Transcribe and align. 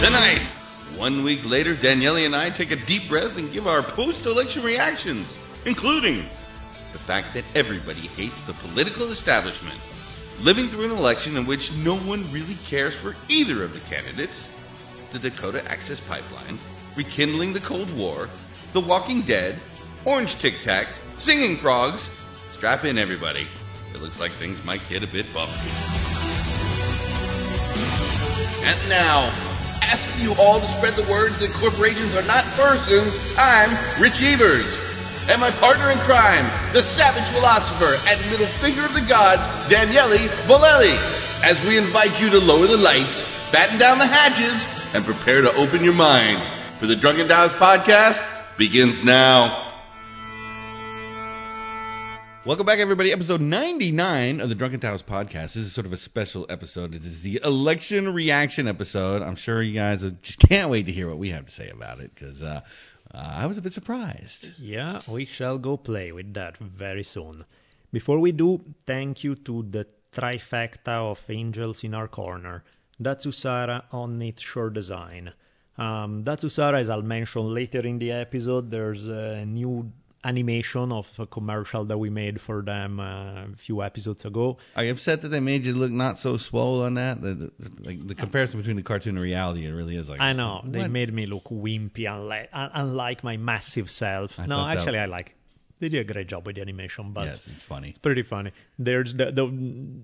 Tonight, 0.00 0.40
one 0.96 1.24
week 1.24 1.44
later, 1.44 1.74
Daniele 1.74 2.24
and 2.24 2.34
I 2.34 2.48
take 2.48 2.70
a 2.70 2.76
deep 2.76 3.06
breath 3.06 3.36
and 3.36 3.52
give 3.52 3.66
our 3.66 3.82
post 3.82 4.24
election 4.24 4.62
reactions, 4.62 5.28
including 5.66 6.26
the 6.92 6.98
fact 6.98 7.34
that 7.34 7.44
everybody 7.54 8.00
hates 8.00 8.40
the 8.40 8.54
political 8.54 9.10
establishment, 9.10 9.78
living 10.40 10.68
through 10.68 10.86
an 10.86 10.90
election 10.92 11.36
in 11.36 11.44
which 11.44 11.74
no 11.74 11.98
one 11.98 12.24
really 12.32 12.56
cares 12.66 12.94
for 12.94 13.14
either 13.28 13.62
of 13.62 13.74
the 13.74 13.94
candidates, 13.94 14.48
the 15.12 15.18
Dakota 15.18 15.70
Access 15.70 16.00
Pipeline, 16.00 16.58
rekindling 16.96 17.52
the 17.52 17.60
Cold 17.60 17.94
War, 17.94 18.30
The 18.72 18.80
Walking 18.80 19.20
Dead, 19.20 19.60
Orange 20.06 20.34
Tic 20.36 20.54
Tacs, 20.62 20.98
Singing 21.20 21.58
Frogs. 21.58 22.08
Strap 22.54 22.86
in, 22.86 22.96
everybody. 22.96 23.46
It 23.94 24.00
looks 24.00 24.18
like 24.18 24.30
things 24.32 24.64
might 24.64 24.80
get 24.88 25.02
a 25.02 25.06
bit 25.06 25.26
bumpy. 25.34 25.52
And 28.62 28.88
now, 28.88 29.59
asking 29.90 30.22
you 30.22 30.34
all 30.38 30.60
to 30.60 30.66
spread 30.66 30.94
the 30.94 31.10
words 31.10 31.40
that 31.40 31.50
corporations 31.52 32.14
are 32.14 32.22
not 32.22 32.44
persons, 32.54 33.18
I'm 33.36 33.70
Rich 34.00 34.22
Evers. 34.22 34.78
And 35.28 35.40
my 35.40 35.50
partner 35.50 35.90
in 35.90 35.98
crime, 35.98 36.46
the 36.72 36.82
savage 36.82 37.28
philosopher 37.34 37.98
and 38.08 38.30
middle 38.30 38.46
finger 38.46 38.84
of 38.84 38.94
the 38.94 39.00
gods, 39.02 39.42
Daniele 39.68 40.30
Bolelli, 40.46 40.96
as 41.42 41.62
we 41.64 41.76
invite 41.76 42.20
you 42.20 42.30
to 42.30 42.38
lower 42.38 42.66
the 42.66 42.76
lights, 42.76 43.22
batten 43.50 43.78
down 43.78 43.98
the 43.98 44.06
hatches, 44.06 44.66
and 44.94 45.04
prepare 45.04 45.42
to 45.42 45.52
open 45.54 45.82
your 45.82 45.94
mind. 45.94 46.40
For 46.78 46.86
the 46.86 46.96
Drunken 46.96 47.28
Taoist 47.28 47.56
podcast 47.56 48.22
begins 48.56 49.02
now. 49.02 49.69
Welcome 52.50 52.66
back, 52.66 52.80
everybody. 52.80 53.12
Episode 53.12 53.40
99 53.40 54.40
of 54.40 54.48
the 54.48 54.56
Drunken 54.56 54.80
Taoist 54.80 55.06
podcast. 55.06 55.54
This 55.54 55.58
is 55.58 55.72
sort 55.72 55.86
of 55.86 55.92
a 55.92 55.96
special 55.96 56.46
episode. 56.48 56.96
It 56.96 57.06
is 57.06 57.22
the 57.22 57.40
election 57.44 58.12
reaction 58.12 58.66
episode. 58.66 59.22
I'm 59.22 59.36
sure 59.36 59.62
you 59.62 59.72
guys 59.72 60.02
just 60.20 60.40
can't 60.40 60.68
wait 60.68 60.86
to 60.86 60.92
hear 60.92 61.08
what 61.08 61.18
we 61.18 61.28
have 61.28 61.46
to 61.46 61.52
say 61.52 61.68
about 61.68 62.00
it 62.00 62.10
because 62.12 62.42
uh, 62.42 62.62
uh, 63.14 63.16
I 63.16 63.46
was 63.46 63.56
a 63.56 63.62
bit 63.62 63.72
surprised. 63.72 64.48
Yeah, 64.58 65.00
we 65.06 65.26
shall 65.26 65.58
go 65.58 65.76
play 65.76 66.10
with 66.10 66.34
that 66.34 66.56
very 66.56 67.04
soon. 67.04 67.44
Before 67.92 68.18
we 68.18 68.32
do, 68.32 68.60
thank 68.84 69.22
you 69.22 69.36
to 69.36 69.62
the 69.62 69.86
trifecta 70.12 71.12
of 71.12 71.22
angels 71.28 71.84
in 71.84 71.94
our 71.94 72.08
corner. 72.08 72.64
Datsusara 73.00 73.84
Onnit 73.92 74.40
Shore 74.40 74.70
Design. 74.70 75.32
Um, 75.78 76.24
Datsusara, 76.24 76.80
as 76.80 76.90
I'll 76.90 77.02
mention 77.02 77.54
later 77.54 77.86
in 77.86 78.00
the 78.00 78.10
episode, 78.10 78.72
there's 78.72 79.06
a 79.06 79.46
new 79.46 79.92
animation 80.22 80.92
of 80.92 81.10
a 81.18 81.26
commercial 81.26 81.84
that 81.86 81.98
we 81.98 82.10
made 82.10 82.40
for 82.40 82.62
them 82.62 83.00
uh, 83.00 83.44
a 83.44 83.56
few 83.56 83.82
episodes 83.82 84.24
ago. 84.24 84.58
Are 84.76 84.84
you 84.84 84.92
upset 84.92 85.22
that 85.22 85.28
they 85.28 85.40
made 85.40 85.64
you 85.64 85.72
look 85.72 85.90
not 85.90 86.18
so 86.18 86.36
swole 86.36 86.82
on 86.82 86.94
that? 86.94 87.22
The, 87.22 87.34
the, 87.34 87.52
like 87.82 88.06
the 88.06 88.14
comparison 88.14 88.60
between 88.60 88.76
the 88.76 88.82
cartoon 88.82 89.16
and 89.16 89.24
reality, 89.24 89.66
it 89.66 89.72
really 89.72 89.96
is 89.96 90.10
like. 90.10 90.20
I 90.20 90.32
know 90.32 90.62
they 90.64 90.88
made 90.88 91.12
me 91.12 91.26
look 91.26 91.44
wimpy, 91.44 92.10
unlike, 92.10 92.50
unlike 92.52 93.24
my 93.24 93.36
massive 93.36 93.90
self. 93.90 94.38
I 94.38 94.46
no, 94.46 94.66
that- 94.66 94.78
actually, 94.78 94.98
I 94.98 95.06
like. 95.06 95.34
They 95.78 95.88
did 95.88 96.10
a 96.10 96.12
great 96.12 96.26
job 96.26 96.46
with 96.46 96.56
the 96.56 96.60
animation, 96.60 97.12
but 97.14 97.24
Yes, 97.24 97.48
it's 97.50 97.64
funny. 97.64 97.88
It's 97.88 97.96
pretty 97.96 98.20
funny. 98.20 98.50
There's 98.78 99.14
the, 99.14 99.32
the 99.32 99.50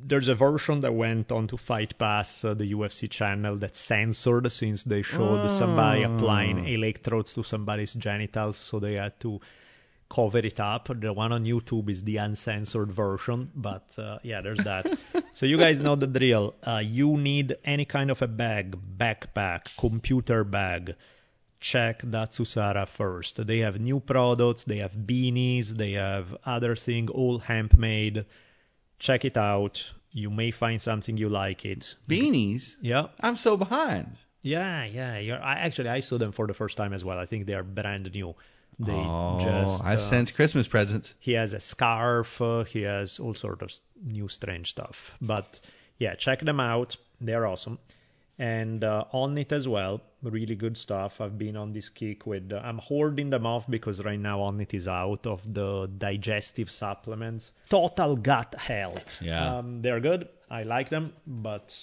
there's 0.06 0.28
a 0.28 0.34
version 0.34 0.80
that 0.80 0.94
went 0.94 1.30
on 1.30 1.48
to 1.48 1.58
Fight 1.58 1.98
Pass, 1.98 2.46
uh, 2.46 2.54
the 2.54 2.72
UFC 2.72 3.10
channel, 3.10 3.56
that's 3.56 3.78
censored 3.78 4.50
since 4.50 4.84
they 4.84 5.02
showed 5.02 5.46
somebody 5.50 6.04
applying 6.04 6.66
electrodes 6.66 7.34
to 7.34 7.42
somebody's 7.42 7.92
genitals, 7.92 8.56
so 8.56 8.78
they 8.78 8.94
had 8.94 9.20
to 9.20 9.38
cover 10.08 10.38
it 10.38 10.60
up. 10.60 10.88
The 11.00 11.12
one 11.12 11.32
on 11.32 11.44
YouTube 11.44 11.88
is 11.90 12.04
the 12.04 12.18
uncensored 12.18 12.92
version, 12.92 13.50
but 13.54 13.86
uh, 13.98 14.18
yeah, 14.22 14.40
there's 14.40 14.64
that. 14.64 14.86
so 15.32 15.46
you 15.46 15.58
guys 15.58 15.80
know 15.80 15.96
the 15.96 16.06
drill. 16.06 16.54
Uh, 16.66 16.82
you 16.84 17.16
need 17.16 17.56
any 17.64 17.84
kind 17.84 18.10
of 18.10 18.22
a 18.22 18.28
bag, 18.28 18.76
backpack, 18.98 19.76
computer 19.76 20.44
bag 20.44 20.94
check 21.60 22.02
Datsusara 22.02 22.86
first. 22.86 23.44
They 23.44 23.58
have 23.58 23.80
new 23.80 24.00
products, 24.00 24.64
they 24.64 24.78
have 24.78 24.92
beanies, 24.92 25.68
they 25.68 25.92
have 25.92 26.36
other 26.44 26.76
thing, 26.76 27.08
all 27.08 27.38
hemp 27.38 27.76
made. 27.76 28.26
Check 28.98 29.24
it 29.24 29.36
out. 29.36 29.84
You 30.12 30.30
may 30.30 30.50
find 30.50 30.80
something 30.80 31.16
you 31.16 31.28
like 31.28 31.64
it. 31.64 31.96
Beanies? 32.08 32.76
Yeah, 32.80 33.08
I'm 33.20 33.36
so 33.36 33.56
behind. 33.56 34.16
yeah, 34.42 34.84
yeah. 34.84 35.18
You're, 35.18 35.42
I 35.42 35.54
actually 35.54 35.90
I 35.90 36.00
saw 36.00 36.18
them 36.18 36.32
for 36.32 36.46
the 36.46 36.54
first 36.54 36.76
time 36.76 36.92
as 36.92 37.04
well. 37.04 37.18
I 37.18 37.26
think 37.26 37.46
they 37.46 37.54
are 37.54 37.62
brand 37.62 38.10
new. 38.14 38.34
They 38.78 38.92
oh, 38.92 39.38
just 39.40 39.82
I 39.82 39.94
uh, 39.94 39.98
sense 39.98 40.32
Christmas 40.32 40.68
presents. 40.68 41.14
he 41.18 41.32
has 41.32 41.54
a 41.54 41.60
scarf. 41.60 42.40
Uh, 42.42 42.64
he 42.64 42.82
has 42.82 43.18
all 43.18 43.34
sort 43.34 43.62
of 43.62 43.72
new 44.02 44.28
strange 44.28 44.70
stuff. 44.70 45.16
But 45.20 45.60
yeah, 45.98 46.14
check 46.14 46.40
them 46.40 46.60
out. 46.60 46.96
They're 47.20 47.46
awesome. 47.46 47.78
And 48.38 48.84
uh, 48.84 49.04
on 49.12 49.38
it 49.38 49.50
as 49.52 49.66
well, 49.66 50.02
really 50.22 50.56
good 50.56 50.76
stuff. 50.76 51.22
I've 51.22 51.38
been 51.38 51.56
on 51.56 51.72
this 51.72 51.88
kick 51.88 52.26
with. 52.26 52.52
Uh, 52.52 52.60
I'm 52.62 52.76
hoarding 52.76 53.30
them 53.30 53.46
off 53.46 53.64
because 53.68 54.04
right 54.04 54.20
now 54.20 54.40
Onnit 54.40 54.74
is 54.74 54.88
out 54.88 55.26
of 55.26 55.40
the 55.54 55.88
digestive 55.96 56.70
supplements. 56.70 57.52
Total 57.70 58.14
gut 58.14 58.54
health. 58.58 59.22
Yeah. 59.22 59.56
Um, 59.56 59.80
they're 59.80 60.00
good. 60.00 60.28
I 60.50 60.64
like 60.64 60.90
them, 60.90 61.14
but 61.26 61.74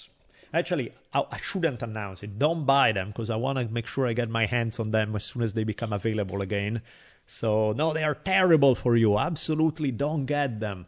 actually 0.54 0.92
I, 1.12 1.22
I 1.30 1.38
shouldn't 1.38 1.82
announce 1.82 2.22
it. 2.22 2.38
Don't 2.38 2.64
buy 2.64 2.92
them 2.92 3.08
because 3.08 3.30
I 3.30 3.36
want 3.36 3.58
to 3.58 3.66
make 3.68 3.86
sure 3.86 4.06
I 4.06 4.12
get 4.14 4.30
my 4.30 4.46
hands 4.46 4.78
on 4.80 4.90
them 4.90 5.14
as 5.16 5.24
soon 5.24 5.42
as 5.42 5.52
they 5.52 5.64
become 5.64 5.92
available 5.92 6.42
again. 6.42 6.82
So 7.26 7.72
no, 7.72 7.92
they 7.92 8.04
are 8.04 8.14
terrible 8.14 8.74
for 8.74 8.96
you. 8.96 9.18
Absolutely 9.18 9.90
don't 9.90 10.26
get 10.26 10.60
them. 10.60 10.86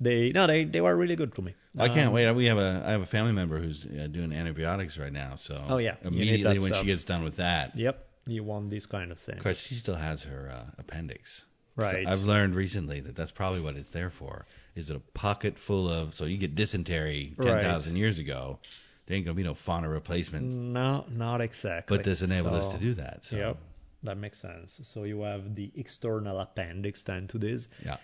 They 0.00 0.32
no, 0.32 0.46
they 0.46 0.64
they 0.64 0.80
were 0.80 0.96
really 0.96 1.16
good 1.16 1.34
to 1.36 1.42
me. 1.42 1.54
I 1.78 1.88
can't 1.88 2.08
Um, 2.08 2.12
wait. 2.14 2.30
We 2.32 2.46
have 2.46 2.58
a 2.58 2.82
I 2.86 2.90
have 2.92 3.02
a 3.02 3.06
family 3.06 3.32
member 3.32 3.58
who's 3.58 3.84
uh, 3.84 4.06
doing 4.08 4.32
antibiotics 4.32 4.98
right 4.98 5.12
now. 5.12 5.36
So 5.36 5.62
Oh, 5.68 5.78
yeah. 5.78 5.96
Immediately 6.02 6.58
when 6.58 6.72
stuff. 6.72 6.80
she 6.80 6.86
gets 6.86 7.04
done 7.04 7.22
with 7.24 7.36
that, 7.36 7.78
Yep, 7.78 8.04
you 8.26 8.44
want 8.44 8.70
these 8.70 8.86
kind 8.86 9.10
of 9.12 9.18
things. 9.18 9.38
of 9.38 9.44
course 9.44 9.58
she 9.58 9.74
still 9.76 9.94
has 9.94 10.24
her 10.24 10.50
uh, 10.52 10.70
appendix. 10.78 11.44
Right. 11.74 12.04
So 12.04 12.10
I've 12.12 12.22
learned 12.24 12.54
recently 12.54 13.00
that 13.00 13.16
that's 13.16 13.32
probably 13.32 13.60
what 13.62 13.76
it's 13.76 13.88
there 13.90 14.10
for. 14.10 14.44
Is 14.74 14.90
it 14.90 14.96
a 14.96 15.00
pocket 15.14 15.58
full 15.58 15.88
of 15.88 16.14
so 16.16 16.26
you 16.26 16.36
get 16.36 16.54
dysentery 16.54 17.32
ten 17.40 17.62
thousand 17.62 17.94
Right. 17.94 18.00
years 18.00 18.18
ago? 18.18 18.58
There 19.06 19.16
ain't 19.16 19.26
gonna 19.26 19.34
be 19.34 19.42
no 19.42 19.54
fauna 19.54 19.88
replacement, 19.88 20.44
No, 20.44 21.04
not 21.10 21.40
exactly. 21.40 21.96
but 21.96 22.04
this 22.04 22.22
enabled 22.22 22.54
us 22.54 22.68
to 22.72 22.78
do 22.78 22.94
that. 22.94 23.24
So 23.24 23.36
Yep, 23.36 23.56
that 24.04 24.16
makes 24.16 24.38
sense. 24.40 24.80
So 24.84 25.04
you 25.04 25.22
have 25.22 25.54
the 25.54 25.72
external 25.74 26.38
appendix 26.40 27.02
then 27.02 27.28
to 27.28 27.38
this. 27.38 27.68
yeah. 27.84 27.96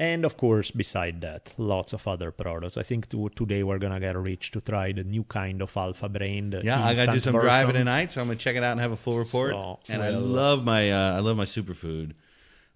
And 0.00 0.24
of 0.24 0.36
course, 0.36 0.70
beside 0.70 1.22
that, 1.22 1.52
lots 1.58 1.92
of 1.92 2.06
other 2.06 2.30
products. 2.30 2.76
I 2.76 2.84
think 2.84 3.08
to, 3.10 3.28
today 3.30 3.64
we're 3.64 3.78
gonna 3.80 3.98
get 3.98 4.16
Rich 4.16 4.52
to 4.52 4.60
try 4.60 4.92
the 4.92 5.02
new 5.02 5.24
kind 5.24 5.60
of 5.60 5.76
Alpha 5.76 6.08
Brain. 6.08 6.54
Yeah, 6.62 6.80
I 6.80 6.94
gotta 6.94 7.12
do 7.12 7.20
some 7.20 7.32
version. 7.32 7.46
driving 7.46 7.74
tonight, 7.74 8.12
so 8.12 8.20
I'm 8.20 8.28
gonna 8.28 8.36
check 8.38 8.54
it 8.54 8.62
out 8.62 8.72
and 8.72 8.80
have 8.80 8.92
a 8.92 8.96
full 8.96 9.18
report. 9.18 9.50
So, 9.50 9.80
and 9.88 10.00
I 10.00 10.10
love 10.10 10.64
my 10.64 10.92
uh, 10.92 11.16
I 11.16 11.18
love 11.18 11.36
my 11.36 11.46
superfood. 11.46 12.12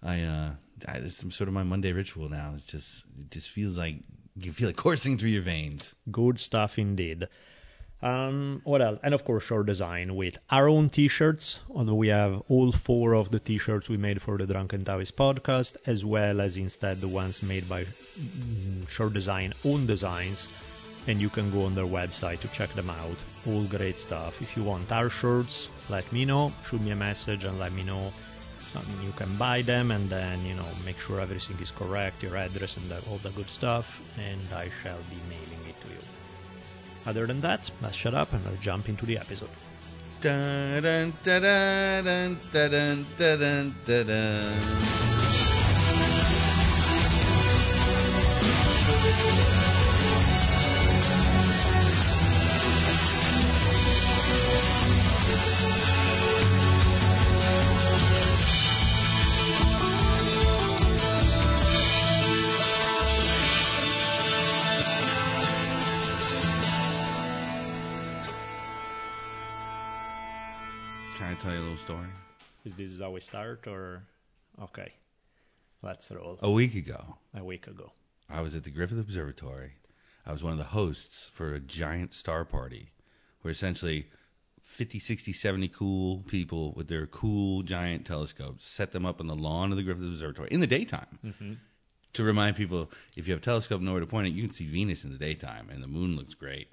I 0.03 0.23
uh, 0.23 0.51
I, 0.85 0.97
it's 0.97 1.15
some 1.15 1.31
sort 1.31 1.47
of 1.47 1.53
my 1.53 1.63
Monday 1.63 1.93
ritual 1.93 2.27
now. 2.27 2.55
It's 2.57 2.65
just 2.65 3.05
it 3.17 3.31
just 3.31 3.49
feels 3.49 3.77
like 3.77 3.99
you 4.35 4.51
feel 4.51 4.67
it 4.67 4.75
coursing 4.75 5.17
through 5.17 5.29
your 5.29 5.43
veins. 5.43 5.95
Good 6.11 6.41
stuff 6.41 6.77
indeed. 6.77 7.29
Um, 8.03 8.59
what 8.65 8.81
else? 8.81 8.99
And 9.01 9.13
of 9.13 9.23
course, 9.23 9.49
our 9.49 9.63
Design 9.63 10.17
with 10.17 10.37
our 10.49 10.67
own 10.67 10.89
T-shirts. 10.89 11.61
We 11.69 12.09
have 12.09 12.43
all 12.49 12.73
four 12.73 13.13
of 13.13 13.31
the 13.31 13.39
T-shirts 13.39 13.87
we 13.87 13.95
made 13.95 14.21
for 14.21 14.37
the 14.37 14.45
Drunken 14.45 14.83
Taoist 14.83 15.15
podcast, 15.15 15.77
as 15.87 16.03
well 16.03 16.41
as 16.41 16.57
instead 16.57 16.99
the 16.99 17.07
ones 17.07 17.41
made 17.41 17.69
by 17.69 17.85
mm, 17.85 18.89
Shore 18.89 19.09
Design 19.09 19.53
own 19.63 19.85
designs. 19.85 20.49
And 21.07 21.21
you 21.21 21.29
can 21.29 21.49
go 21.51 21.63
on 21.63 21.75
their 21.75 21.85
website 21.85 22.41
to 22.41 22.49
check 22.49 22.73
them 22.73 22.89
out. 22.89 23.15
All 23.47 23.63
great 23.63 23.97
stuff. 23.99 24.41
If 24.41 24.57
you 24.57 24.63
want 24.63 24.91
our 24.91 25.09
shirts, 25.09 25.69
let 25.87 26.11
me 26.11 26.25
know. 26.25 26.51
Shoot 26.69 26.81
me 26.81 26.91
a 26.91 26.97
message 26.97 27.45
and 27.45 27.57
let 27.57 27.71
me 27.71 27.83
know. 27.83 28.11
You 29.01 29.13
can 29.15 29.33
buy 29.37 29.61
them 29.61 29.91
and 29.91 30.09
then 30.09 30.45
you 30.45 30.55
know 30.55 30.65
make 30.83 30.99
sure 30.99 31.21
everything 31.21 31.57
is 31.61 31.71
correct, 31.71 32.23
your 32.23 32.35
address 32.35 32.75
and 32.75 32.91
all 33.09 33.19
the 33.19 33.29
good 33.29 33.49
stuff, 33.49 34.01
and 34.17 34.41
I 34.53 34.69
shall 34.81 34.97
be 35.09 35.19
mailing 35.29 35.63
it 35.69 35.79
to 35.81 35.87
you. 35.89 36.22
Other 37.05 37.27
than 37.27 37.41
that, 37.41 37.69
let's 37.81 37.95
shut 37.95 38.13
up 38.13 38.31
and 38.33 38.43
let's 38.45 38.61
jump 38.61 38.87
into 38.89 39.05
the 39.05 39.17
episode. 39.17 39.49
Dun, 40.21 40.81
dun, 40.81 41.13
dun, 41.23 42.37
little 71.73 71.95
story? 71.95 72.09
Is 72.65 72.75
this 72.75 72.99
how 72.99 73.09
we 73.11 73.19
start 73.19 73.65
or? 73.67 74.03
Okay, 74.61 74.93
let's 75.81 76.11
roll. 76.11 76.37
A 76.41 76.51
week 76.51 76.75
ago, 76.75 77.17
A 77.35 77.43
week 77.43 77.65
ago. 77.65 77.91
I 78.29 78.41
was 78.41 78.53
at 78.53 78.63
the 78.63 78.69
Griffith 78.69 78.99
Observatory. 78.99 79.71
I 80.25 80.31
was 80.31 80.43
one 80.43 80.51
of 80.51 80.59
the 80.59 80.65
hosts 80.65 81.31
for 81.33 81.55
a 81.55 81.59
giant 81.59 82.13
star 82.13 82.45
party 82.45 82.91
where 83.41 83.51
essentially 83.51 84.05
50, 84.61 84.99
60, 84.99 85.33
70 85.33 85.67
cool 85.69 86.19
people 86.27 86.73
with 86.73 86.87
their 86.87 87.07
cool 87.07 87.63
giant 87.63 88.05
telescopes 88.05 88.65
set 88.65 88.91
them 88.91 89.05
up 89.05 89.19
on 89.19 89.27
the 89.27 89.35
lawn 89.35 89.71
of 89.71 89.77
the 89.77 89.83
Griffith 89.83 90.05
Observatory 90.05 90.49
in 90.51 90.59
the 90.59 90.67
daytime 90.67 91.19
hmm 91.39 91.53
to 92.13 92.23
remind 92.23 92.55
people 92.55 92.91
if 93.15 93.27
you 93.27 93.33
have 93.33 93.41
a 93.41 93.43
telescope 93.43 93.81
nowhere 93.81 93.99
to 93.99 94.05
point 94.05 94.27
it, 94.27 94.33
you 94.33 94.43
can 94.43 94.51
see 94.51 94.67
Venus 94.67 95.03
in 95.03 95.11
the 95.11 95.17
daytime 95.17 95.71
and 95.71 95.81
the 95.81 95.87
moon 95.87 96.15
looks 96.15 96.35
great. 96.35 96.67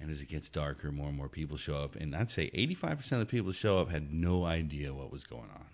And 0.00 0.10
as 0.10 0.20
it 0.20 0.28
gets 0.28 0.48
darker, 0.50 0.92
more 0.92 1.08
and 1.08 1.16
more 1.16 1.28
people 1.28 1.56
show 1.56 1.76
up. 1.76 1.96
And 1.96 2.14
I'd 2.14 2.30
say 2.30 2.50
85% 2.50 3.12
of 3.12 3.18
the 3.20 3.26
people 3.26 3.46
who 3.46 3.52
show 3.54 3.78
up 3.78 3.90
had 3.90 4.12
no 4.12 4.44
idea 4.44 4.92
what 4.92 5.10
was 5.10 5.24
going 5.24 5.50
on. 5.54 5.66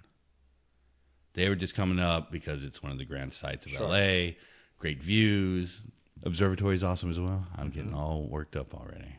They 1.35 1.49
were 1.49 1.57
just 1.57 1.75
coming 1.75 1.99
up 1.99 2.31
because 2.31 2.63
it's 2.63 2.83
one 2.83 2.93
of 2.93 2.99
the 2.99 3.05
grand 3.05 3.33
sights 3.33 3.67
of 3.67 3.73
Sure. 3.73 3.89
LA, 3.89 4.33
great 4.79 5.03
views. 5.03 5.81
Observatory 6.23 6.75
is 6.75 6.85
awesome 6.85 7.11
as 7.11 7.19
well. 7.19 7.47
I'm 7.57 7.71
getting 7.71 7.91
mm-hmm. 7.91 7.99
all 7.99 8.29
worked 8.29 8.55
up 8.55 8.75
already. 8.75 9.17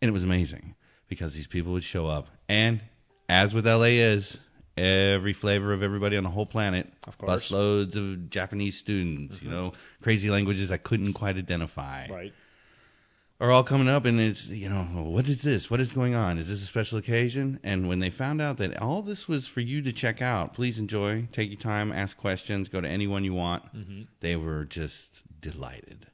And 0.00 0.08
it 0.08 0.12
was 0.12 0.24
amazing 0.24 0.76
because 1.08 1.34
these 1.34 1.46
people 1.46 1.72
would 1.72 1.84
show 1.84 2.06
up. 2.06 2.28
And 2.48 2.80
as 3.28 3.54
with 3.54 3.66
LA 3.66 3.96
is, 4.02 4.36
every 4.76 5.32
flavor 5.32 5.72
of 5.72 5.82
everybody 5.82 6.16
on 6.16 6.24
the 6.24 6.30
whole 6.30 6.46
planet 6.46 6.92
Of 7.06 7.18
course. 7.18 7.50
busloads 7.50 7.96
of 7.96 8.30
Japanese 8.30 8.78
students, 8.78 9.40
you 9.42 9.48
mm-hmm. 9.48 9.56
know, 9.56 9.72
crazy 10.02 10.30
languages 10.30 10.70
I 10.70 10.76
couldn't 10.76 11.12
quite 11.12 11.36
identify, 11.36 12.08
Right. 12.08 12.32
Are 13.42 13.50
all 13.50 13.64
coming 13.64 13.88
up, 13.88 14.04
and 14.04 14.20
it's, 14.20 14.46
you 14.46 14.68
know, 14.68 14.84
what 14.84 15.28
is 15.28 15.42
this? 15.42 15.68
What 15.68 15.80
is 15.80 15.90
going 15.90 16.14
on? 16.14 16.38
Is 16.38 16.48
this 16.48 16.62
a 16.62 16.66
special 16.66 16.98
occasion? 16.98 17.58
And 17.64 17.88
when 17.88 17.98
they 17.98 18.08
found 18.08 18.40
out 18.40 18.58
that 18.58 18.80
all 18.80 19.02
this 19.02 19.26
was 19.26 19.48
for 19.48 19.60
you 19.60 19.82
to 19.82 19.90
check 19.92 20.22
out, 20.22 20.54
please 20.54 20.78
enjoy, 20.78 21.26
take 21.32 21.50
your 21.50 21.58
time, 21.58 21.90
ask 21.90 22.16
questions, 22.16 22.68
go 22.68 22.80
to 22.80 22.88
anyone 22.88 23.24
you 23.24 23.34
want, 23.34 23.64
hmm 23.64 24.02
they 24.20 24.36
were 24.36 24.64
just 24.64 25.22
delighted. 25.40 26.06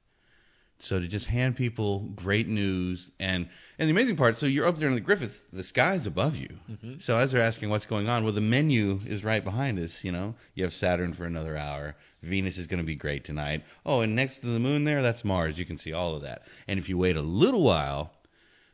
So 0.80 1.00
to 1.00 1.08
just 1.08 1.26
hand 1.26 1.56
people 1.56 2.00
great 2.14 2.46
news 2.46 3.10
and 3.18 3.48
and 3.80 3.88
the 3.88 3.90
amazing 3.92 4.14
part, 4.16 4.36
so 4.36 4.46
you're 4.46 4.66
up 4.66 4.76
there 4.76 4.86
in 4.88 4.94
the 4.94 5.00
Griffith, 5.00 5.42
the 5.52 5.64
sky's 5.64 6.06
above 6.06 6.36
you. 6.36 6.48
Mhm. 6.70 7.02
So 7.02 7.18
as 7.18 7.32
they're 7.32 7.42
asking 7.42 7.70
what's 7.70 7.86
going 7.86 8.08
on, 8.08 8.22
well 8.22 8.32
the 8.32 8.40
menu 8.40 9.00
is 9.04 9.24
right 9.24 9.42
behind 9.42 9.78
us. 9.80 10.04
You 10.04 10.12
know, 10.12 10.36
you 10.54 10.62
have 10.62 10.72
Saturn 10.72 11.14
for 11.14 11.24
another 11.24 11.56
hour. 11.56 11.96
Venus 12.22 12.58
is 12.58 12.68
going 12.68 12.78
to 12.78 12.86
be 12.86 12.94
great 12.94 13.24
tonight. 13.24 13.64
Oh, 13.84 14.02
and 14.02 14.14
next 14.14 14.38
to 14.38 14.46
the 14.46 14.60
moon 14.60 14.84
there, 14.84 15.02
that's 15.02 15.24
Mars. 15.24 15.58
You 15.58 15.64
can 15.64 15.78
see 15.78 15.92
all 15.92 16.14
of 16.14 16.22
that. 16.22 16.46
And 16.68 16.78
if 16.78 16.88
you 16.88 16.96
wait 16.96 17.16
a 17.16 17.22
little 17.22 17.62
while, 17.64 18.12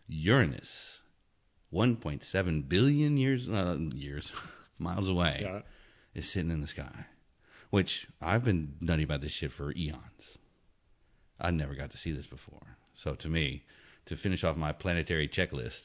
Uranus, 0.07 1.01
1.7 1.73 2.69
billion 2.69 3.17
years 3.17 3.49
uh, 3.49 3.79
years 3.95 4.31
miles 4.79 5.09
away 5.09 5.41
Yeah. 5.43 5.63
is 6.15 6.31
sitting 6.31 6.51
in 6.51 6.61
the 6.61 6.67
sky, 6.67 7.07
which 7.71 8.07
I've 8.21 8.45
been 8.45 8.75
nutty 8.83 9.05
about 9.05 9.23
this 9.23 9.33
shit 9.33 9.53
for 9.53 9.73
eons. 9.73 10.03
I 11.45 11.51
never 11.51 11.75
got 11.75 11.91
to 11.93 11.99
see 11.99 12.13
this 12.13 12.27
before. 12.27 12.67
So 12.95 13.15
to 13.17 13.29
me, 13.29 13.63
to 14.07 14.17
finish 14.17 14.45
off 14.45 14.57
my 14.57 14.73
planetary 14.73 15.29
checklist, 15.29 15.83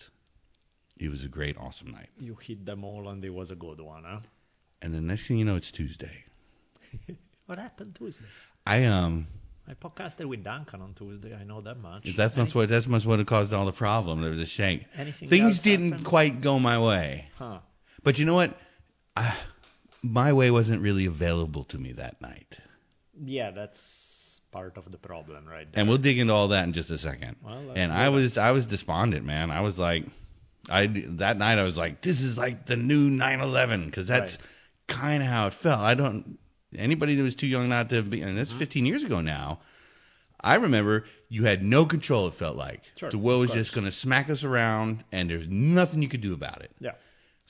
it 0.98 1.10
was 1.10 1.24
a 1.24 1.28
great, 1.28 1.58
awesome 1.58 1.92
night. 1.92 2.10
You 2.20 2.36
hit 2.42 2.66
them 2.66 2.84
all, 2.84 3.10
and 3.10 3.24
it 3.24 3.30
was 3.34 3.52
a 3.52 3.56
good 3.56 3.80
one, 3.82 4.04
huh? 4.06 4.20
And 4.82 4.94
the 4.94 5.02
next 5.02 5.28
thing 5.28 5.38
you 5.38 5.46
know, 5.46 5.56
it's 5.58 5.72
Tuesday. 5.72 6.24
What 7.46 7.58
happened 7.58 7.96
Tuesday? 7.96 8.26
I 8.68 8.86
um, 8.86 9.26
I 9.68 9.74
podcasted 9.74 10.26
with 10.26 10.44
Duncan 10.44 10.82
on 10.82 10.94
Tuesday. 10.94 11.36
I 11.36 11.44
know 11.44 11.62
that 11.62 11.80
much. 11.80 12.16
that's 12.16 12.38
much 12.38 12.54
what 12.54 12.70
that's 12.70 12.86
much 12.86 13.08
what 13.08 13.26
caused 13.26 13.54
all 13.54 13.66
the 13.66 13.72
problem. 13.72 14.22
There 14.22 14.30
was 14.30 14.40
a 14.40 14.46
shank. 14.46 14.86
Anything 14.96 15.30
Things 15.30 15.58
didn't 15.64 15.92
happen? 15.94 16.06
quite 16.06 16.42
go 16.42 16.60
my 16.60 16.78
way, 16.80 17.28
Huh. 17.40 17.60
but 18.04 18.20
you 18.20 18.26
know 18.26 18.36
what? 18.36 18.56
I, 19.18 19.34
my 20.04 20.32
way 20.34 20.52
wasn't 20.52 20.84
really 20.84 21.08
available 21.08 21.64
to 21.66 21.80
me 21.80 21.94
that 21.94 22.22
night. 22.22 22.60
Yeah, 23.20 23.50
that's 23.50 23.82
part 24.52 24.78
of 24.78 24.92
the 24.92 24.98
problem, 24.98 25.46
right? 25.46 25.72
There. 25.72 25.80
And 25.80 25.90
we'll 25.90 25.98
dig 25.98 26.20
into 26.20 26.34
all 26.34 26.50
that 26.50 26.64
in 26.66 26.74
just 26.74 26.90
a 26.90 26.98
second. 26.98 27.38
Well, 27.44 27.72
and 27.76 27.92
I 27.92 28.10
was 28.10 28.38
I 28.38 28.52
was 28.52 28.66
despondent, 28.66 29.26
man. 29.26 29.52
I 29.52 29.62
was 29.62 29.78
like, 29.78 30.06
I 30.70 30.88
that 30.88 31.38
night 31.38 31.58
I 31.60 31.64
was 31.64 31.78
like, 31.78 32.02
this 32.02 32.22
is 32.22 32.38
like 32.38 32.66
the 32.66 32.78
new 32.78 33.10
9/11 33.10 33.86
because 33.86 34.08
that's 34.08 34.38
kind 34.88 35.22
of 35.24 35.30
how 35.30 35.48
it 35.48 35.54
felt. 35.54 35.80
I 35.80 35.94
don't 35.94 36.38
anybody 36.76 37.16
that 37.16 37.24
was 37.24 37.36
too 37.36 37.48
young 37.48 37.70
not 37.70 37.90
to 37.90 38.02
be, 38.04 38.22
and 38.22 38.38
that's 38.38 38.52
Mm-hmm. 38.52 38.60
15 38.60 38.86
years 38.86 39.04
ago 39.04 39.22
now. 39.22 39.60
I 40.42 40.56
remember 40.56 41.04
you 41.28 41.44
had 41.44 41.62
no 41.62 41.86
control. 41.86 42.28
It 42.28 42.34
felt 42.34 42.56
like 42.56 42.82
Sure, 42.98 43.12
the 43.12 43.18
world 43.18 43.42
was 43.42 43.52
just 43.52 43.74
going 43.74 43.84
to 43.84 43.92
smack 43.92 44.30
us 44.30 44.46
around, 44.46 45.04
and 45.12 45.30
there's 45.30 45.50
nothing 45.50 46.02
you 46.02 46.08
could 46.08 46.22
do 46.22 46.34
about 46.34 46.62
it. 46.62 46.72
Yeah. 46.80 46.94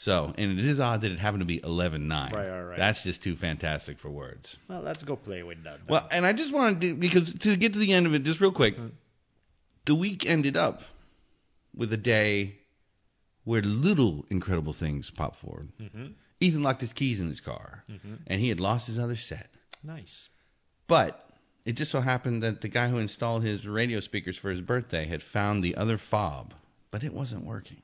So, 0.01 0.33
and 0.37 0.57
it 0.57 0.65
is 0.65 0.79
odd 0.79 1.01
that 1.01 1.11
it 1.11 1.19
happened 1.19 1.41
to 1.41 1.45
be 1.45 1.59
11/9. 1.59 2.31
Right, 2.31 2.47
right, 2.49 2.61
right. 2.61 2.77
That's 2.77 3.03
just 3.03 3.21
too 3.21 3.35
fantastic 3.35 3.99
for 3.99 4.09
words. 4.09 4.55
Well, 4.69 4.79
let's 4.79 5.03
go 5.03 5.17
play 5.17 5.43
with 5.43 5.61
that. 5.65 5.79
then. 5.79 5.85
Well, 5.89 6.07
and 6.09 6.25
I 6.25 6.31
just 6.31 6.53
wanted 6.53 6.79
to 6.81 6.95
because 6.95 7.33
to 7.39 7.57
get 7.57 7.73
to 7.73 7.79
the 7.79 7.91
end 7.91 8.05
of 8.05 8.13
it, 8.13 8.23
just 8.23 8.39
real 8.39 8.53
quick, 8.53 8.77
Mm-hmm. 8.77 8.95
the 9.83 9.95
week 9.95 10.25
ended 10.25 10.55
up 10.55 10.83
with 11.75 11.91
a 11.91 11.97
day 11.97 12.55
where 13.43 13.61
little 13.61 14.25
incredible 14.29 14.71
things 14.71 15.09
popped 15.09 15.35
forward. 15.35 15.67
Mhm. 15.81 16.13
Ethan 16.39 16.63
locked 16.63 16.79
his 16.79 16.93
keys 16.93 17.19
in 17.19 17.27
his 17.27 17.41
car, 17.41 17.83
Mhm. 17.91 18.19
and 18.27 18.39
he 18.39 18.47
had 18.47 18.61
lost 18.61 18.87
his 18.87 18.97
other 18.99 19.17
set. 19.17 19.49
Nice. 19.83 20.29
But 20.87 21.29
it 21.65 21.73
just 21.73 21.91
so 21.91 21.99
happened 21.99 22.43
that 22.43 22.61
the 22.61 22.69
guy 22.69 22.87
who 22.87 22.99
installed 22.99 23.43
his 23.43 23.67
radio 23.67 23.99
speakers 23.99 24.37
for 24.37 24.49
his 24.49 24.61
birthday 24.61 25.05
had 25.05 25.21
found 25.21 25.61
the 25.61 25.75
other 25.75 25.97
fob, 25.97 26.53
but 26.89 27.03
it 27.03 27.13
wasn't 27.13 27.43
working. 27.43 27.81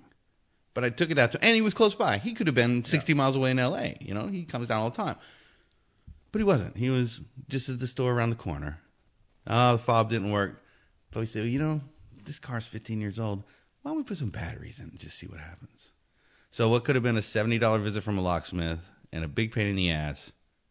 But 0.75 0.83
I 0.83 0.89
took 0.89 1.09
it 1.09 1.17
out 1.17 1.31
to, 1.31 1.43
and 1.43 1.55
he 1.55 1.61
was 1.61 1.73
close 1.73 1.95
by. 1.95 2.19
He 2.19 2.33
could 2.33 2.47
have 2.47 2.55
been 2.55 2.83
60 2.83 3.13
miles 3.15 3.35
away 3.35 3.49
in 3.49 3.57
L.A. 3.57 3.97
You 4.01 4.13
know, 4.13 4.27
he 4.27 4.43
comes 4.43 4.67
down 4.67 4.81
all 4.81 4.89
the 4.91 4.97
time. 4.97 5.15
But 6.31 6.39
he 6.39 6.43
wasn't. 6.43 6.75
He 6.75 6.89
was 6.89 7.21
just 7.47 7.69
at 7.69 7.79
the 7.79 7.87
store 7.87 8.11
around 8.11 8.31
the 8.31 8.35
corner. 8.35 8.77
Oh, 9.47 9.77
the 9.77 9.77
fob 9.79 10.09
didn't 10.09 10.31
work. 10.31 10.61
So 11.13 11.21
we 11.21 11.27
said, 11.27 11.43
well, 11.43 11.49
you 11.49 11.59
know, 11.59 11.81
this 12.25 12.39
car's 12.39 12.67
15 12.67 12.99
years 12.99 13.19
old. 13.19 13.43
Why 13.81 13.91
don't 13.91 13.99
we 13.99 14.03
put 14.03 14.17
some 14.17 14.31
batteries 14.31 14.79
in 14.79 14.89
and 14.89 14.99
just 14.99 15.17
see 15.17 15.27
what 15.27 15.39
happens? 15.39 15.91
So 16.51 16.67
what 16.67 16.83
could 16.83 16.95
have 16.95 17.03
been 17.03 17.17
a 17.17 17.21
$70 17.21 17.81
visit 17.81 18.03
from 18.03 18.17
a 18.17 18.21
locksmith 18.21 18.79
and 19.13 19.23
a 19.23 19.29
big 19.29 19.53
pain 19.53 19.67
in 19.67 19.77
the 19.77 19.91
ass 19.91 20.29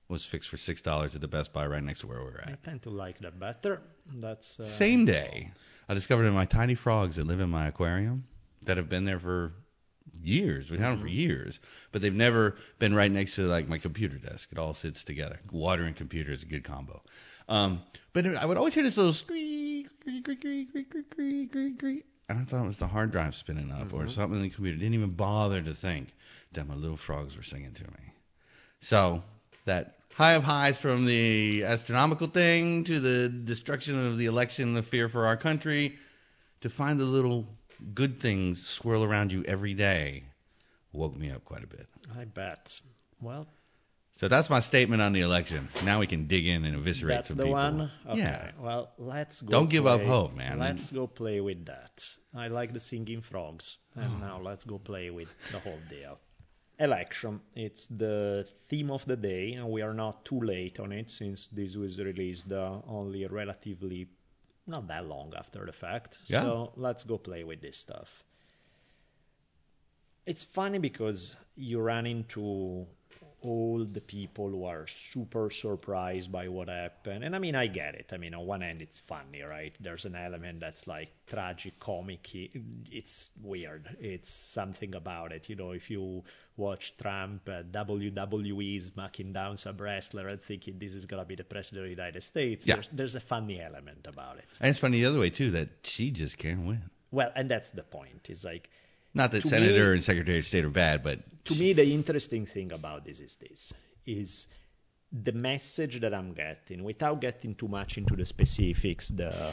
was 0.09 0.23
fixed 0.23 0.51
for 0.51 0.59
$6 0.59 1.15
at 1.15 1.21
the 1.21 1.29
Best 1.29 1.55
Buy 1.55 1.67
right 1.67 1.83
next 1.83 2.01
to 2.01 2.09
where 2.09 2.19
we 2.19 2.27
were 2.27 2.43
at. 2.43 2.51
I 2.51 2.59
tend 2.63 2.83
to 2.83 2.91
like 2.91 3.21
that 3.21 3.41
better. 3.41 3.81
That's 4.13 4.61
uh, 4.61 4.65
Same 4.65 5.07
day, 5.07 5.51
I 5.89 5.95
discovered 5.95 6.25
in 6.25 6.35
my 6.35 6.45
tiny 6.45 6.75
frogs 6.75 7.17
that 7.17 7.27
live 7.27 7.41
in 7.41 7.49
my 7.49 7.69
aquarium 7.69 8.25
that 8.65 8.77
have 8.77 8.91
been 8.91 9.07
there 9.07 9.19
for 9.19 9.53
years. 10.23 10.71
We've 10.71 10.81
had 10.81 10.93
them 10.93 10.99
for 10.99 11.07
mm-hmm. 11.07 11.15
years, 11.15 11.61
but 11.93 12.03
they've 12.03 12.15
never 12.15 12.57
been 12.79 12.95
right 12.95 13.11
next 13.11 13.35
to 13.37 13.43
like 13.43 13.69
my 13.69 13.79
computer 13.79 14.17
desk. 14.17 14.51
It 14.53 14.59
all 14.59 14.75
sits 14.75 15.05
together. 15.05 15.39
Water 15.51 15.85
and 15.85 15.97
computer 15.97 16.33
is 16.33 16.43
a 16.43 16.47
good 16.47 16.65
combo. 16.65 17.03
Um, 17.49 17.83
but 18.13 18.27
I 18.27 18.47
would 18.47 18.57
always 18.57 18.75
hear 18.75 18.83
this 18.83 18.97
little 18.97 19.13
squeak, 19.13 19.89
squeak, 20.01 20.25
squeak, 20.25 20.69
squeak, 20.69 20.69
squeak, 20.71 21.51
squeak, 21.51 21.79
squeak. 21.79 22.05
And 22.29 22.39
I 22.39 22.45
thought 22.45 22.65
it 22.65 22.67
was 22.67 22.79
the 22.79 22.87
hard 22.87 23.11
drive 23.11 23.35
spinning 23.35 23.71
up 23.71 23.89
mm-hmm. 23.89 23.97
or 23.99 24.09
something 24.09 24.37
in 24.37 24.43
the 24.43 24.51
computer. 24.51 24.79
Didn't 24.79 24.95
even 24.95 25.11
bother 25.11 25.61
to 25.61 25.75
think 25.75 26.09
that 26.53 26.67
my 26.67 26.75
little 26.75 26.97
frogs 26.97 27.37
were 27.37 27.43
singing 27.43 27.73
to 27.73 27.85
me. 27.85 28.13
So 28.81 29.23
that 29.67 29.97
high 30.15 30.35
of 30.35 30.45
highs 30.45 30.79
from 30.79 31.05
the 31.05 31.65
astronomical 31.65 32.29
thing 32.29 32.85
to 32.85 33.01
the 33.01 33.29
destruction 33.29 34.07
of 34.07 34.17
the 34.17 34.27
election, 34.27 34.73
the 34.73 34.83
fear 34.83 35.09
for 35.09 35.27
our 35.27 35.37
country, 35.37 35.99
to 36.61 36.71
find 36.71 36.99
the 36.99 37.05
little 37.05 37.47
good 37.93 38.21
things 38.21 38.65
swirl 38.67 39.05
around 39.05 39.33
you 39.33 39.43
every 39.45 39.75
day 39.75 40.25
woke 40.93 41.17
me 41.17 41.31
up 41.31 41.45
quite 41.45 41.65
a 41.65 41.67
bit. 41.67 41.87
I 42.19 42.25
bet. 42.25 42.81
Well, 43.21 43.47
So 44.13 44.29
that's 44.29 44.49
my 44.49 44.61
statement 44.61 45.03
on 45.03 45.13
the 45.13 45.23
election. 45.23 45.69
Now 45.85 45.99
we 45.99 46.07
can 46.07 46.27
dig 46.29 46.47
in 46.47 46.65
and 46.65 46.77
eviscerate 46.77 47.17
that's 47.17 47.29
some 47.29 47.37
the 47.37 47.45
people. 47.45 47.55
one. 47.55 47.91
Okay. 48.09 48.19
Yeah. 48.19 48.51
Well, 48.61 48.91
let's 48.99 49.43
go. 49.43 49.51
Don't 49.51 49.69
give 49.71 49.87
up 49.87 50.03
hope, 50.03 50.35
man. 50.37 50.59
Let's 50.61 50.93
go 50.93 51.07
play 51.09 51.41
with 51.41 51.67
that. 51.67 52.07
I 52.35 52.47
like 52.49 52.73
the 52.73 52.81
singing 52.81 53.23
frogs, 53.23 53.79
and 53.97 54.21
now 54.21 54.41
let's 54.41 54.65
go 54.65 54.79
play 54.79 55.11
with 55.11 55.29
the 55.53 55.59
whole 55.59 55.81
deal. 55.91 56.19
Election. 56.79 57.41
It's 57.55 57.87
the 57.87 58.47
theme 58.69 58.91
of 58.91 59.05
the 59.05 59.17
day, 59.17 59.53
and 59.55 59.69
we 59.71 59.83
are 59.83 59.95
not 59.95 60.25
too 60.25 60.41
late 60.41 60.79
on 60.81 60.93
it 60.93 61.11
since 61.11 61.49
this 61.53 61.77
was 61.77 61.99
released 62.01 62.51
uh, 62.53 62.81
only 62.89 63.27
relatively 63.27 64.09
not 64.67 64.89
that 64.89 65.07
long 65.07 65.35
after 65.37 65.65
the 65.67 65.73
fact. 65.73 66.19
Yeah. 66.27 66.43
So 66.43 66.73
let's 66.77 67.05
go 67.05 67.19
play 67.19 67.45
with 67.45 67.61
this 67.61 67.77
stuff. 67.77 68.25
It's 70.27 70.43
funny 70.43 70.79
because 70.79 71.37
you 71.55 71.81
run 71.81 72.07
into 72.07 72.87
all 73.43 73.85
the 73.85 74.01
people 74.01 74.49
who 74.49 74.65
are 74.65 74.87
super 74.87 75.51
surprised 75.51 76.33
by 76.33 76.49
what 76.49 76.69
happened. 76.69 77.25
And 77.25 77.37
I 77.37 77.39
mean, 77.39 77.55
I 77.55 77.67
get 77.67 77.95
it. 77.95 78.11
I 78.11 78.17
mean, 78.17 78.33
on 78.33 78.47
one 78.47 78.63
end, 78.63 78.81
it's 78.81 79.01
funny, 79.01 79.43
right? 79.43 79.75
There's 79.81 80.07
an 80.07 80.17
element 80.17 80.61
that's 80.61 80.87
like 80.87 81.11
tragic, 81.27 81.79
comic. 81.79 82.27
It's 82.91 83.31
weird. 83.43 83.87
It's 84.01 84.31
something 84.31 84.95
about 84.95 85.33
it. 85.33 85.51
You 85.51 85.57
know, 85.57 85.73
if 85.73 85.91
you 85.91 86.25
watch 86.57 86.95
Trump, 86.97 87.49
uh, 87.49 87.63
WWE 87.65 88.81
smacking 88.81 89.33
down 89.33 89.57
some 89.57 89.77
wrestler 89.77 90.29
and 90.29 90.41
thinking 90.41 90.79
this 90.79 90.95
is 90.95 91.07
going 91.07 91.21
to 91.23 91.27
be 91.27 91.35
the 91.35 91.45
president 91.45 91.81
of 91.81 91.87
the 91.87 91.91
United 92.03 92.23
States, 92.23 92.67
Yeah. 92.67 92.75
there's, 92.77 92.89
there's 92.93 93.15
a 93.17 93.21
funny 93.21 93.61
element 93.61 94.07
about 94.07 94.39
it. 94.39 94.45
And 94.61 94.71
it's 94.71 94.79
funny 94.79 95.01
the 95.01 95.07
other 95.07 95.19
way 95.19 95.31
too 95.31 95.51
that 95.53 95.69
she 95.83 96.11
just 96.11 96.39
can't 96.39 96.67
win. 96.67 96.83
Well, 97.11 97.31
and 97.35 97.51
that's 97.51 97.71
the 97.71 97.83
point. 97.83 98.29
It's 98.29 98.45
like 98.45 98.69
Not 99.15 99.33
that 99.33 99.43
senator 99.43 99.89
me- 99.91 99.95
and 99.95 100.05
secretary 100.05 100.39
of 100.39 100.47
state 100.47 100.65
are 100.65 100.71
bad, 100.71 101.03
but 101.03 101.19
to 101.47 101.55
me, 101.55 101.73
the 101.73 101.93
interesting 101.93 102.47
thing 102.47 102.73
about 102.73 103.05
this 103.05 103.21
is 103.21 103.37
this 103.37 103.73
is 104.07 104.47
the 105.13 105.33
message 105.33 106.01
that 106.01 106.13
I'm 106.15 106.33
getting, 106.35 106.83
without 106.83 107.21
getting 107.21 107.55
too 107.55 107.69
much 107.69 107.99
into 107.99 108.17
the 108.17 108.25
specifics, 108.27 109.09
the 109.09 109.53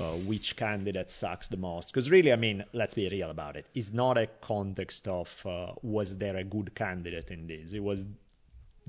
uh, 0.00 0.14
which 0.16 0.56
candidate 0.56 1.10
sucks 1.10 1.48
the 1.48 1.56
most. 1.56 1.92
Because 1.92 2.10
really, 2.10 2.32
I 2.32 2.36
mean, 2.36 2.64
let's 2.72 2.94
be 2.94 3.08
real 3.08 3.30
about 3.30 3.56
it. 3.56 3.66
It's 3.74 3.92
not 3.92 4.16
a 4.18 4.26
context 4.40 5.06
of 5.08 5.28
uh, 5.44 5.72
was 5.82 6.16
there 6.16 6.36
a 6.36 6.44
good 6.44 6.74
candidate 6.74 7.30
in 7.30 7.46
this. 7.46 7.72
It 7.72 7.80
was 7.82 8.04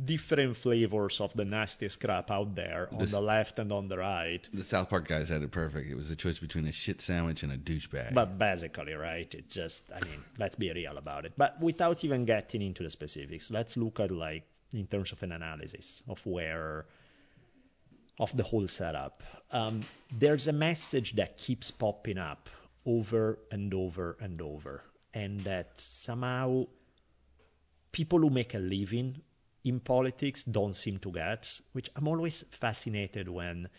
different 0.04 0.58
flavors 0.58 1.22
of 1.22 1.32
the 1.34 1.46
nastiest 1.46 2.00
crap 2.00 2.32
out 2.32 2.56
there 2.56 2.90
on 2.92 2.98
This- 3.00 3.12
the 3.12 3.22
left 3.22 3.60
and 3.60 3.72
on 3.72 3.88
the 3.88 3.98
right. 4.00 4.48
the 4.52 4.64
South 4.64 4.90
Park 4.90 5.08
guys 5.08 5.30
had 5.30 5.44
it 5.44 5.52
perfect. 5.52 5.88
It 5.90 5.96
was 5.96 6.10
a 6.10 6.16
choice 6.16 6.40
between 6.40 6.66
a 6.68 6.72
shit 6.72 7.00
sandwich 7.00 7.44
and 7.44 7.52
a 7.52 7.58
douchebag. 7.58 8.14
But 8.14 8.40
basically, 8.40 8.94
right? 8.94 9.32
It 9.36 9.50
just, 9.50 9.84
I 9.96 10.00
mean, 10.06 10.24
let's 10.40 10.56
be 10.56 10.72
real 10.74 10.98
about 10.98 11.26
it. 11.26 11.34
But 11.38 11.62
without 11.62 12.04
even 12.04 12.26
getting 12.26 12.64
into 12.64 12.82
the 12.82 12.90
specifics, 12.90 13.52
let's 13.52 13.78
look 13.78 14.00
at 14.00 14.10
like 14.10 14.44
in 14.74 14.88
terms 14.88 15.12
of 15.12 15.22
an 15.22 15.32
analysis 15.32 16.02
of 16.08 16.26
where 16.26 16.86
of 18.20 18.36
the 18.36 18.44
whole 18.44 18.68
setup. 18.68 19.24
Um, 19.52 19.86
there's 20.12 20.48
a 20.48 20.54
message 20.54 21.16
that 21.16 21.38
keeps 21.38 21.72
popping 21.72 22.18
up 22.18 22.50
over 22.86 23.40
and 23.52 23.74
over 23.74 24.18
and 24.20 24.42
over, 24.42 24.84
and 25.14 25.42
that 25.46 25.80
somehow 25.80 26.66
people 27.92 28.20
who 28.20 28.30
make 28.30 28.54
a 28.54 28.60
living 28.60 29.22
in 29.64 29.80
politics 29.80 30.44
don't 30.44 30.76
seem 30.76 30.98
to 31.00 31.12
get, 31.12 31.60
which 31.72 31.90
I'm 31.96 32.08
always 32.08 32.44
fascinated 32.52 33.30
when 33.30 33.70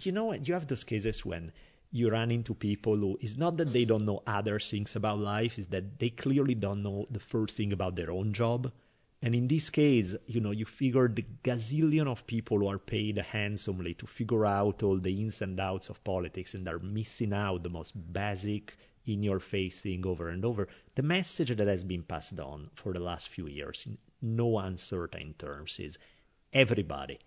you 0.00 0.12
know? 0.12 0.32
You 0.32 0.54
have 0.54 0.66
those 0.66 0.84
cases 0.84 1.24
when 1.24 1.52
you 1.90 2.10
run 2.10 2.30
into 2.30 2.54
people 2.54 2.96
who 2.96 3.18
it's 3.20 3.36
not 3.36 3.56
that 3.56 3.72
they 3.72 3.84
don't 3.84 4.04
know 4.04 4.22
other 4.26 4.58
things 4.58 4.96
about 4.96 5.18
life, 5.18 5.58
is 5.58 5.68
that 5.68 5.98
they 5.98 6.10
clearly 6.10 6.54
don't 6.54 6.82
know 6.82 7.06
the 7.10 7.20
first 7.20 7.56
thing 7.56 7.72
about 7.72 7.96
their 7.96 8.10
own 8.10 8.32
job. 8.32 8.70
And 9.20 9.34
in 9.34 9.48
this 9.48 9.70
case, 9.70 10.14
you 10.26 10.40
know, 10.40 10.52
you 10.52 10.64
figure 10.64 11.08
the 11.08 11.24
gazillion 11.42 12.06
of 12.06 12.26
people 12.26 12.58
who 12.58 12.68
are 12.68 12.78
paid 12.78 13.18
handsomely 13.18 13.94
to 13.94 14.06
figure 14.06 14.46
out 14.46 14.82
all 14.82 14.98
the 14.98 15.20
ins 15.20 15.42
and 15.42 15.58
outs 15.58 15.88
of 15.88 16.04
politics 16.04 16.54
and 16.54 16.68
are 16.68 16.78
missing 16.78 17.32
out 17.32 17.64
the 17.64 17.68
most 17.70 17.92
basic 18.12 18.76
in 19.06 19.22
your 19.24 19.40
face 19.40 19.80
thing 19.80 20.06
over 20.06 20.28
and 20.28 20.44
over. 20.44 20.68
The 20.94 21.02
message 21.02 21.56
that 21.56 21.66
has 21.66 21.82
been 21.82 22.04
passed 22.04 22.38
on 22.38 22.70
for 22.74 22.92
the 22.92 23.00
last 23.00 23.28
few 23.30 23.48
years 23.48 23.84
in 23.86 23.98
no 24.22 24.58
uncertain 24.58 25.34
terms 25.36 25.80
is 25.80 25.98
everybody 26.52 27.18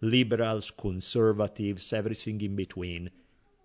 liberals, 0.00 0.70
conservatives, 0.70 1.92
everything 1.92 2.40
in 2.40 2.56
between, 2.56 3.10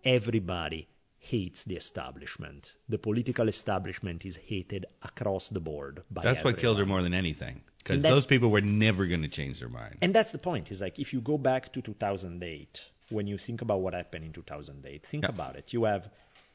everybody 0.04 0.88
hates 1.24 1.64
the 1.66 1.76
establishment. 1.76 2.74
The 2.90 2.98
political 2.98 3.48
establishment 3.48 4.26
is 4.26 4.36
hated 4.36 4.88
across 5.04 5.50
the 5.50 5.60
board 5.60 6.02
by 6.10 6.24
That's 6.24 6.44
what 6.44 6.58
killed 6.58 6.80
her 6.80 6.86
more 6.86 7.04
than 7.04 7.14
anything. 7.14 7.62
Because 7.78 8.02
those 8.02 8.26
people 8.26 8.50
were 8.50 8.62
never 8.62 9.06
going 9.06 9.22
to 9.22 9.28
change 9.28 9.60
their 9.60 9.70
mind. 9.70 9.98
And 10.02 10.16
that's 10.16 10.32
the 10.32 10.40
point. 10.40 10.72
Is 10.72 10.82
like 10.82 10.98
if 10.98 11.14
you 11.14 11.22
go 11.22 11.38
back 11.38 11.72
to 11.74 11.82
2008, 11.82 12.84
when 13.10 13.28
you 13.28 13.38
think 13.38 13.62
about 13.62 13.82
what 13.82 13.94
happened 13.94 14.26
in 14.26 14.34
2008, 14.34 15.06
think 15.06 15.24
Yeah. 15.24 15.30
about 15.30 15.56
it. 15.58 15.74
You 15.74 15.84
have 15.84 16.10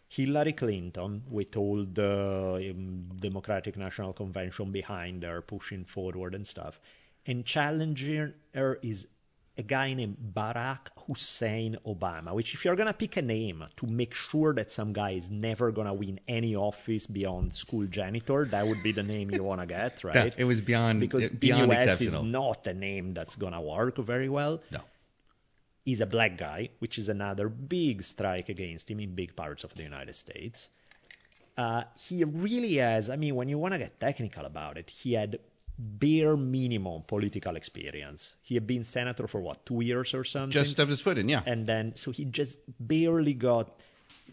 Hillary 0.08 0.52
Clinton 0.52 1.22
with 1.30 1.56
all 1.56 1.84
the 1.84 2.72
um, 2.74 3.08
Democratic 3.20 3.76
National 3.76 4.12
Convention 4.12 4.72
behind 4.72 5.22
her, 5.22 5.42
pushing 5.42 5.84
forward 5.84 6.34
and 6.34 6.44
stuff, 6.44 6.80
and 7.24 7.46
challenging 7.46 8.32
her 8.52 8.80
is 8.82 9.06
a 9.58 9.62
guy 9.62 9.94
named 9.94 10.16
Barack 10.34 10.88
Hussein 11.06 11.78
Obama. 11.86 12.34
Which, 12.34 12.54
if 12.54 12.64
you're 12.64 12.76
gonna 12.76 12.92
pick 12.92 13.16
a 13.16 13.22
name 13.22 13.64
to 13.76 13.86
make 13.86 14.14
sure 14.14 14.52
that 14.54 14.70
some 14.70 14.92
guy 14.92 15.12
is 15.12 15.30
never 15.30 15.72
gonna 15.72 15.94
win 15.94 16.20
any 16.28 16.56
office 16.56 17.06
beyond 17.06 17.54
school 17.54 17.86
janitor, 17.86 18.44
that 18.46 18.66
would 18.66 18.82
be 18.82 18.92
the 18.92 19.02
name 19.02 19.30
you 19.30 19.42
wanna 19.42 19.66
get, 19.66 20.04
right? 20.04 20.34
It 20.36 20.44
was 20.44 20.60
beyond 20.60 21.00
because 21.00 21.30
beyond 21.30 21.70
BUS 21.70 22.00
is 22.00 22.16
not 22.20 22.66
a 22.66 22.74
name 22.74 23.14
that's 23.14 23.36
gonna 23.36 23.60
work 23.60 23.96
very 23.98 24.28
well. 24.28 24.60
No. 24.70 24.80
He's 25.84 26.00
a 26.00 26.06
black 26.06 26.36
guy, 26.36 26.70
which 26.80 26.98
is 26.98 27.08
another 27.08 27.48
big 27.48 28.02
strike 28.02 28.48
against 28.48 28.90
him 28.90 29.00
in 29.00 29.14
big 29.14 29.36
parts 29.36 29.62
of 29.62 29.72
the 29.74 29.84
United 29.84 30.16
States. 30.16 30.68
Uh, 31.56 31.84
he 31.98 32.24
really 32.24 32.74
has, 32.74 33.08
I 33.08 33.16
mean, 33.16 33.34
when 33.34 33.48
you 33.48 33.56
want 33.56 33.72
to 33.72 33.78
get 33.78 33.98
technical 33.98 34.44
about 34.44 34.76
it, 34.76 34.90
he 34.90 35.14
had 35.14 35.38
bare 35.78 36.36
minimum 36.36 37.02
political 37.06 37.56
experience. 37.56 38.34
He 38.42 38.54
had 38.54 38.66
been 38.66 38.84
senator 38.84 39.26
for 39.26 39.40
what, 39.40 39.66
two 39.66 39.82
years 39.82 40.14
or 40.14 40.24
something? 40.24 40.50
Just 40.52 40.70
stepped 40.72 40.90
his 40.90 41.00
foot 41.00 41.18
in, 41.18 41.28
yeah. 41.28 41.42
and 41.46 41.66
then 41.66 41.94
so 41.96 42.10
he 42.12 42.24
just 42.24 42.58
barely 42.80 43.34
got 43.34 43.68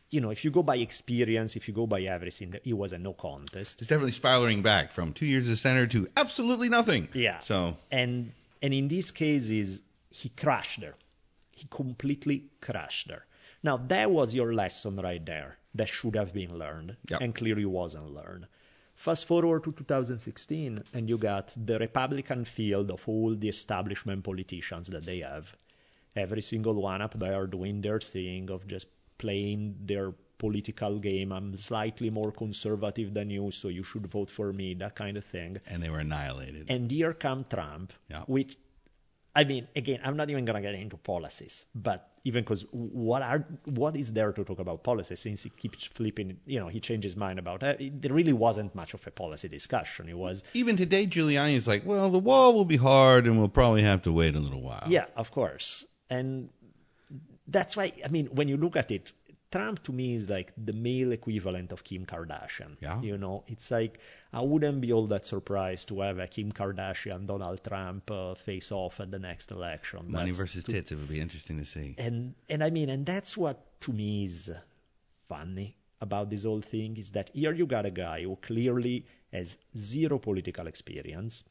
you 0.09 0.21
know 0.21 0.31
if 0.31 0.43
you 0.43 0.51
go 0.51 0.63
by 0.63 0.77
experience 0.77 1.55
if 1.55 1.67
you 1.67 1.73
go 1.73 1.85
by 1.85 2.01
everything 2.01 2.55
it 2.63 2.73
was 2.73 2.93
a 2.93 2.97
no 2.97 3.13
contest 3.13 3.79
It's 3.81 3.87
definitely 3.87 4.11
spiraling 4.11 4.61
back 4.63 4.91
from 4.91 5.13
two 5.13 5.25
years 5.25 5.47
as 5.47 5.61
senator 5.61 5.87
to 5.87 6.07
absolutely 6.17 6.69
nothing. 6.69 7.09
Yeah. 7.13 7.39
So 7.39 7.75
and 7.91 8.31
and 8.61 8.73
in 8.73 8.87
these 8.87 9.11
cases 9.11 9.81
he 10.09 10.29
crashed 10.29 10.81
her 10.81 10.95
he 11.55 11.67
completely 11.69 12.45
crashed 12.61 13.09
her 13.11 13.23
now 13.61 13.77
that 13.77 14.09
was 14.09 14.33
your 14.33 14.53
lesson 14.53 14.95
right 14.97 15.23
there 15.23 15.57
that 15.75 15.89
should 15.89 16.15
have 16.15 16.33
been 16.33 16.57
learned 16.57 16.95
Yep. 17.09 17.21
and 17.21 17.35
clearly 17.35 17.65
wasn't 17.65 18.09
learned 18.11 18.47
fast 18.95 19.25
forward 19.27 19.63
to 19.63 19.71
2016 19.71 20.83
and 20.93 21.09
you 21.09 21.17
got 21.17 21.55
the 21.65 21.77
republican 21.79 22.45
field 22.45 22.91
of 22.91 23.07
all 23.07 23.35
the 23.35 23.49
establishment 23.49 24.23
politicians 24.23 24.87
that 24.87 25.05
they 25.05 25.19
have 25.19 25.55
every 26.15 26.41
single 26.41 26.75
one 26.81 27.01
up 27.01 27.13
there 27.17 27.47
doing 27.47 27.81
their 27.81 27.99
thing 27.99 28.49
of 28.51 28.67
just 28.67 28.87
playing 29.17 29.75
their 29.85 30.11
political 30.37 30.99
game 30.99 31.31
i'm 31.31 31.57
slightly 31.57 32.09
more 32.09 32.31
conservative 32.31 33.13
than 33.13 33.29
you 33.29 33.49
so 33.51 33.67
you 33.67 33.83
should 33.83 34.05
vote 34.07 34.29
for 34.29 34.51
me 34.53 34.73
that 34.73 34.95
kind 34.95 35.17
of 35.17 35.23
thing 35.25 35.57
and 35.67 35.81
they 35.81 35.89
were 35.89 35.99
annihilated. 35.99 36.65
and 36.69 36.91
here 36.91 37.13
come 37.13 37.43
Trump, 37.49 37.93
Yeah. 38.09 38.23
which, 38.27 38.57
I 39.35 39.45
mean, 39.45 39.67
again, 39.75 40.01
I'm 40.03 40.15
not 40.17 40.29
even 40.29 40.45
gonna 40.45 40.61
get 40.61 40.75
into 40.75 40.97
policies, 40.97 41.65
but 41.73 42.07
even 42.25 42.43
because 42.43 42.65
what 42.71 43.21
are 43.21 43.45
what 43.65 43.97
is 43.97 44.13
there 44.13 44.31
to 44.31 44.43
talk 44.43 44.59
about 44.59 44.83
policy 44.83 45.15
since 45.15 45.43
he 45.43 45.49
keeps 45.49 45.83
flipping, 45.83 46.37
you 46.45 46.59
know, 46.59 46.67
he 46.67 46.79
changed 46.79 47.03
his 47.03 47.15
mind 47.15 47.37
about 47.39 47.63
uh, 47.63 47.75
it. 47.79 48.01
There 48.01 48.13
really 48.13 48.33
wasn't 48.33 48.73
much 48.75 48.93
of 48.93 49.05
a 49.05 49.11
policy 49.11 49.49
discussion. 49.49 50.07
It 50.07 50.17
was, 50.17 50.43
Even 50.53 50.77
today, 50.77 51.05
Giuliani 51.05 51.55
is 51.55 51.67
like, 51.67 51.85
well, 51.85 52.09
the 52.09 52.19
wall 52.19 52.53
will 52.53 52.65
be 52.65 52.77
hard 52.77 53.25
and 53.27 53.37
we'll 53.37 53.49
probably 53.49 53.83
have 53.83 54.03
to 54.03 54.11
wait 54.11 54.35
a 54.35 54.39
little 54.39 54.61
while. 54.61 54.85
yeah, 54.87 55.05
of 55.17 55.31
course, 55.31 55.85
and 56.09 56.49
that's 57.47 57.75
why 57.75 57.91
I 58.05 58.07
mean, 58.07 58.27
when 58.27 58.47
you 58.47 58.57
look 58.57 58.75
at 58.77 58.91
it. 58.91 59.11
Trump 59.53 59.83
to 59.83 59.91
me 59.91 60.15
is 60.15 60.29
like 60.29 60.51
the 60.57 60.73
male 60.73 61.11
equivalent 61.11 61.71
of 61.71 61.83
Kim 61.83 62.05
Kardashian. 62.07 62.75
Yeah. 62.81 62.99
You 63.01 63.17
know, 63.19 63.43
it's 63.47 63.69
like 63.69 63.99
I 64.33 64.41
wouldn't 64.41 64.81
be 64.81 64.91
all 64.91 65.05
that 65.07 65.27
surprised 65.27 65.89
to 65.89 66.01
have 66.01 66.17
a 66.17 66.27
Kim 66.27 66.51
Kardashian 66.51 67.27
Donald 67.27 67.63
Trump 67.63 68.09
uh, 68.09 68.33
face 68.33 68.71
off 68.71 68.99
at 68.99 69.11
the 69.11 69.19
next 69.19 69.51
election. 69.51 70.11
Money 70.11 70.31
That's 70.31 70.39
versus 70.39 70.63
to 70.63 70.71
tits, 70.71 70.91
it 70.91 70.95
would 70.95 71.07
be 71.07 71.21
interesting 71.21 71.59
to 71.59 71.65
see. 71.65 71.93
and 71.99 72.33
and 72.49 72.63
I 72.63 72.71
mean, 72.71 72.89
and 72.89 73.05
that's 73.05 73.37
what 73.37 73.79
to 73.81 73.93
me 73.93 74.23
is 74.23 74.51
funny 75.27 75.77
about 76.01 76.29
this 76.31 76.45
whole 76.45 76.61
thing 76.61 76.97
is 76.97 77.11
that 77.11 77.29
here 77.33 77.53
you 77.53 77.67
got 77.67 77.85
a 77.85 77.91
guy 77.91 78.23
who 78.23 78.35
clearly 78.35 79.05
has 79.31 79.55
zero 79.77 80.17
political 80.19 80.67
experience, 80.67 81.43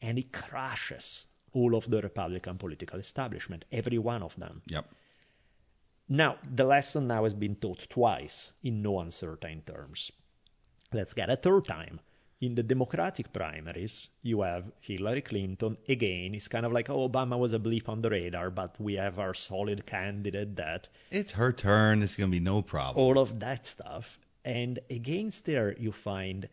and 0.00 0.18
he 0.18 0.24
crushes 0.24 1.26
all 1.52 1.74
of 1.74 1.88
the 1.88 2.00
Republican 2.00 2.56
political 2.56 2.98
establishment, 2.98 3.64
every 3.70 3.98
one 3.98 4.22
of 4.22 4.34
them. 4.36 4.62
Yep. 4.66 4.86
Now, 6.12 6.36
the 6.44 6.64
lesson 6.64 7.06
now 7.06 7.24
has 7.24 7.32
been 7.32 7.56
taught 7.56 7.88
twice 7.88 8.52
in 8.62 8.82
no 8.82 9.00
uncertain 9.00 9.62
terms. 9.62 10.12
Let's 10.92 11.14
get 11.14 11.30
a 11.30 11.36
third 11.36 11.66
time. 11.66 12.00
In 12.42 12.54
the 12.54 12.62
Democratic 12.62 13.32
primaries, 13.32 14.10
you 14.20 14.42
have 14.42 14.70
Hillary 14.80 15.22
Clinton. 15.22 15.78
Again, 15.88 16.34
it's 16.34 16.48
kind 16.48 16.66
of 16.66 16.72
like, 16.72 16.90
oh, 16.90 17.08
Obama 17.08 17.38
was 17.38 17.54
a 17.54 17.58
blip 17.58 17.88
on 17.88 18.02
the 18.02 18.10
radar, 18.10 18.50
but 18.50 18.78
we 18.78 18.94
have 18.94 19.18
our 19.18 19.32
solid 19.32 19.86
candidate 19.86 20.56
that 20.56 20.86
It's 21.10 21.32
her 21.32 21.50
turn. 21.50 22.02
It's 22.02 22.16
going 22.16 22.30
to 22.30 22.36
be 22.36 22.44
no 22.44 22.60
problem. 22.60 23.02
all 23.02 23.18
of 23.18 23.40
that 23.40 23.64
stuff. 23.64 24.18
And 24.44 24.80
against 24.90 25.46
there, 25.46 25.74
you 25.78 25.92
find 25.92 26.46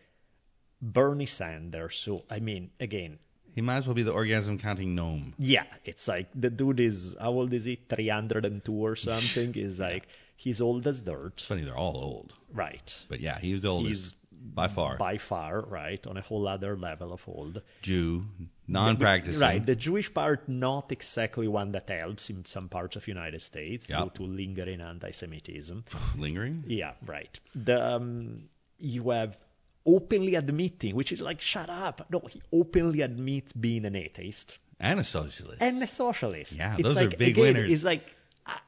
Bernie 0.82 1.26
Sanders. 1.26 1.98
So, 1.98 2.24
I 2.30 2.40
mean, 2.40 2.70
again, 2.80 3.20
He 3.56 3.62
might 3.62 3.78
as 3.78 3.88
well 3.88 3.96
be 3.96 4.04
the 4.04 4.12
orgasm 4.12 4.58
counting 4.60 4.96
gnome. 4.96 5.34
yeah, 5.38 5.66
it's 5.86 6.08
like 6.08 6.28
the 6.36 6.50
dude 6.50 6.80
is, 6.80 7.16
how 7.20 7.32
old 7.32 7.54
is 7.54 7.66
he? 7.66 7.76
302 7.90 8.72
or 8.74 8.96
something? 8.96 9.56
Is 9.56 9.80
like, 9.90 10.08
he's 10.36 10.62
old 10.62 10.88
as 10.88 11.02
dirt. 11.02 11.34
It's 11.38 11.44
funny, 11.44 11.64
they're 11.64 11.78
all 11.78 11.98
old. 11.98 12.34
Right. 12.54 13.06
But 13.10 13.20
yeah, 13.20 13.40
he 13.40 13.54
was 13.54 13.62
the 13.64 13.70
oldest 13.70 14.12
He's 14.12 14.14
by 14.42 14.70
far. 14.70 14.96
By 14.98 15.18
far, 15.18 15.60
right, 15.60 16.06
on 16.08 16.16
a 16.16 16.22
whole 16.22 16.48
other 16.48 16.78
level 16.78 17.12
of 17.12 17.22
old. 17.28 17.62
Jew, 17.82 18.24
non-practicing. 18.68 19.40
Right, 19.42 19.66
the 19.66 19.76
Jewish 19.76 20.14
part 20.14 20.48
not 20.48 20.92
exactly 20.94 21.48
one 21.48 21.74
that 21.74 21.90
helps 21.90 22.30
in 22.30 22.46
some 22.46 22.70
parts 22.70 22.96
of 22.96 23.06
United 23.08 23.42
States 23.42 23.90
Yeah. 23.90 24.04
due 24.04 24.12
to 24.16 24.24
lingering 24.24 24.80
anti-Semitism. 24.80 25.84
Lingering? 26.18 26.64
Yeah, 26.68 26.94
right. 27.06 27.38
The 27.54 27.86
um, 27.96 28.44
you 28.78 29.10
have 29.10 29.38
openly 29.86 30.36
admitting, 30.36 30.96
which 30.96 31.12
is 31.12 31.22
like, 31.22 31.42
shut 31.42 31.70
up. 31.70 32.08
No, 32.12 32.22
he 32.30 32.42
openly 32.52 33.02
admits 33.02 33.54
being 33.54 33.86
an 33.86 33.96
atheist 33.96 34.58
And 34.80 35.00
a 35.00 35.04
socialist. 35.04 35.62
and 35.62 35.82
a 35.84 35.88
socialist. 35.88 36.56
Yeah, 36.56 36.76
it's 36.78 36.84
those 36.84 36.98
are 36.98 37.10
big 37.10 37.38
again, 37.38 37.42
winners. 37.56 37.70
It's 37.72 37.84
like. 37.84 38.04
I- 38.46 38.60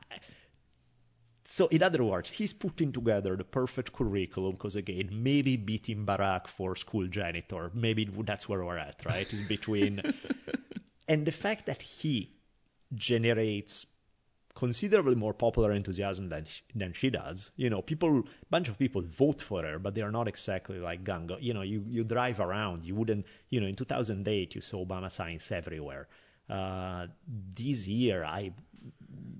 So, 1.45 1.67
in 1.67 1.83
other 1.83 2.01
words, 2.01 2.29
he's 2.29 2.53
putting 2.53 2.93
together 2.93 3.35
the 3.35 3.43
perfect 3.43 3.91
curriculum 3.91 4.53
because, 4.53 4.77
again, 4.77 5.09
maybe 5.11 5.57
beating 5.57 6.05
Barack 6.05 6.47
for 6.47 6.77
school 6.77 7.07
janitor. 7.07 7.69
Maybe 7.73 8.05
that's 8.05 8.47
where 8.47 8.63
we're 8.63 8.77
at, 8.77 9.01
right? 9.05 9.27
It's 9.33 9.41
between. 9.41 10.01
and 11.09 11.25
the 11.25 11.33
fact 11.33 11.65
that 11.65 11.81
he 11.81 12.31
generates 12.95 13.85
considerably 14.55 15.15
more 15.15 15.33
popular 15.33 15.71
enthusiasm 15.71 16.29
than 16.29 16.45
she, 16.45 16.61
than 16.75 16.93
she 16.93 17.09
does. 17.09 17.51
You 17.55 17.69
know, 17.69 17.81
people, 17.81 18.23
bunch 18.49 18.69
of 18.69 18.77
people 18.77 19.01
vote 19.01 19.41
for 19.41 19.63
her, 19.63 19.79
but 19.79 19.95
they 19.95 20.01
are 20.01 20.11
not 20.11 20.27
exactly 20.27 20.79
like 20.79 21.03
Gango. 21.03 21.37
You 21.39 21.53
know, 21.53 21.61
you, 21.61 21.83
you 21.87 22.03
drive 22.03 22.39
around, 22.39 22.83
you 22.85 22.95
wouldn't, 22.95 23.25
you 23.49 23.61
know, 23.61 23.67
in 23.67 23.75
2008 23.75 24.55
you 24.55 24.61
saw 24.61 24.85
Obama 24.85 25.11
signs 25.11 25.51
everywhere. 25.51 26.07
Uh, 26.49 27.07
this 27.55 27.87
year, 27.87 28.25
I 28.25 28.51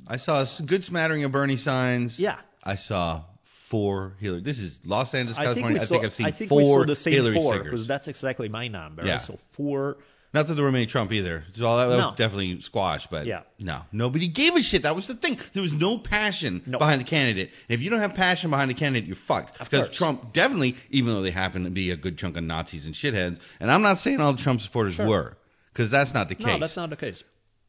I 0.08 0.18
saw 0.18 0.42
a 0.42 0.64
good 0.64 0.84
smattering 0.84 1.24
of 1.24 1.32
Bernie 1.32 1.58
signs. 1.58 2.18
Yeah. 2.18 2.38
I 2.64 2.76
saw 2.76 3.24
four 3.44 4.16
Hillary. 4.20 4.42
This 4.42 4.60
is 4.60 4.80
Los 4.84 5.14
Angeles, 5.14 5.38
California. 5.38 5.62
I 5.62 5.70
think, 5.70 5.74
we 5.74 5.80
I 5.80 5.84
saw, 5.84 5.96
think 5.96 6.06
I've 6.06 6.14
seen 6.14 6.26
I 6.26 6.32
think 6.32 6.50
four 6.50 6.60
we 6.60 6.66
saw 6.66 6.84
the 6.84 6.96
same 6.96 7.14
Hillary 7.14 7.36
four 7.36 7.54
stickers. 7.54 7.72
because 7.72 7.88
that's 7.88 8.08
exactly 8.08 8.50
my 8.50 8.68
number. 8.68 9.06
Yeah. 9.06 9.18
So 9.18 9.40
four. 9.54 9.98
Not 10.34 10.48
that 10.48 10.54
there 10.54 10.64
were 10.64 10.72
many 10.72 10.86
Trump 10.86 11.12
either. 11.12 11.44
So 11.52 11.76
that, 11.78 11.90
No. 11.90 12.08
was 12.10 12.16
definitely 12.18 12.62
squashed, 12.62 13.10
but 13.12 13.26
Yeah. 13.26 13.42
no, 13.60 13.82
nobody 13.92 14.28
gave 14.30 14.56
a 14.56 14.62
shit. 14.62 14.84
That 14.84 14.96
was 14.96 15.08
the 15.08 15.14
thing. 15.16 15.38
There 15.52 15.62
was 15.62 15.74
no 15.74 15.98
passion 15.98 16.62
No. 16.66 16.78
behind 16.78 17.02
the 17.02 17.06
candidate. 17.06 17.52
And 17.68 17.76
if 17.76 17.82
you 17.82 17.90
don't 17.90 18.00
have 18.00 18.16
passion 18.16 18.50
behind 18.50 18.70
the 18.70 18.74
candidate, 18.76 19.08
you're 19.08 19.16
fucked. 19.18 19.60
Of 19.60 19.70
because 19.70 19.88
course. 19.88 19.98
Trump 19.98 20.32
definitely, 20.32 20.78
even 20.90 21.14
though 21.14 21.22
they 21.22 21.32
happen 21.32 21.66
to 21.66 21.70
be 21.70 21.92
a 21.92 21.98
good 21.98 22.18
chunk 22.18 22.38
of 22.38 22.44
Nazis 22.46 22.86
and 22.86 22.96
shitheads, 22.96 23.40
and 23.60 23.70
I'm 23.70 23.82
not 23.82 24.00
saying 24.00 24.22
all 24.22 24.32
the 24.32 24.42
Trump 24.42 24.62
supporters 24.62 24.94
Sure. 24.96 25.06
were, 25.08 25.38
because 25.74 25.92
that's 25.92 26.14
not 26.14 26.30
the 26.30 26.36
case. 26.36 26.48
No, 26.48 26.60
that's 26.60 26.78
not 26.78 26.90
the 26.90 26.96
case. 26.96 27.24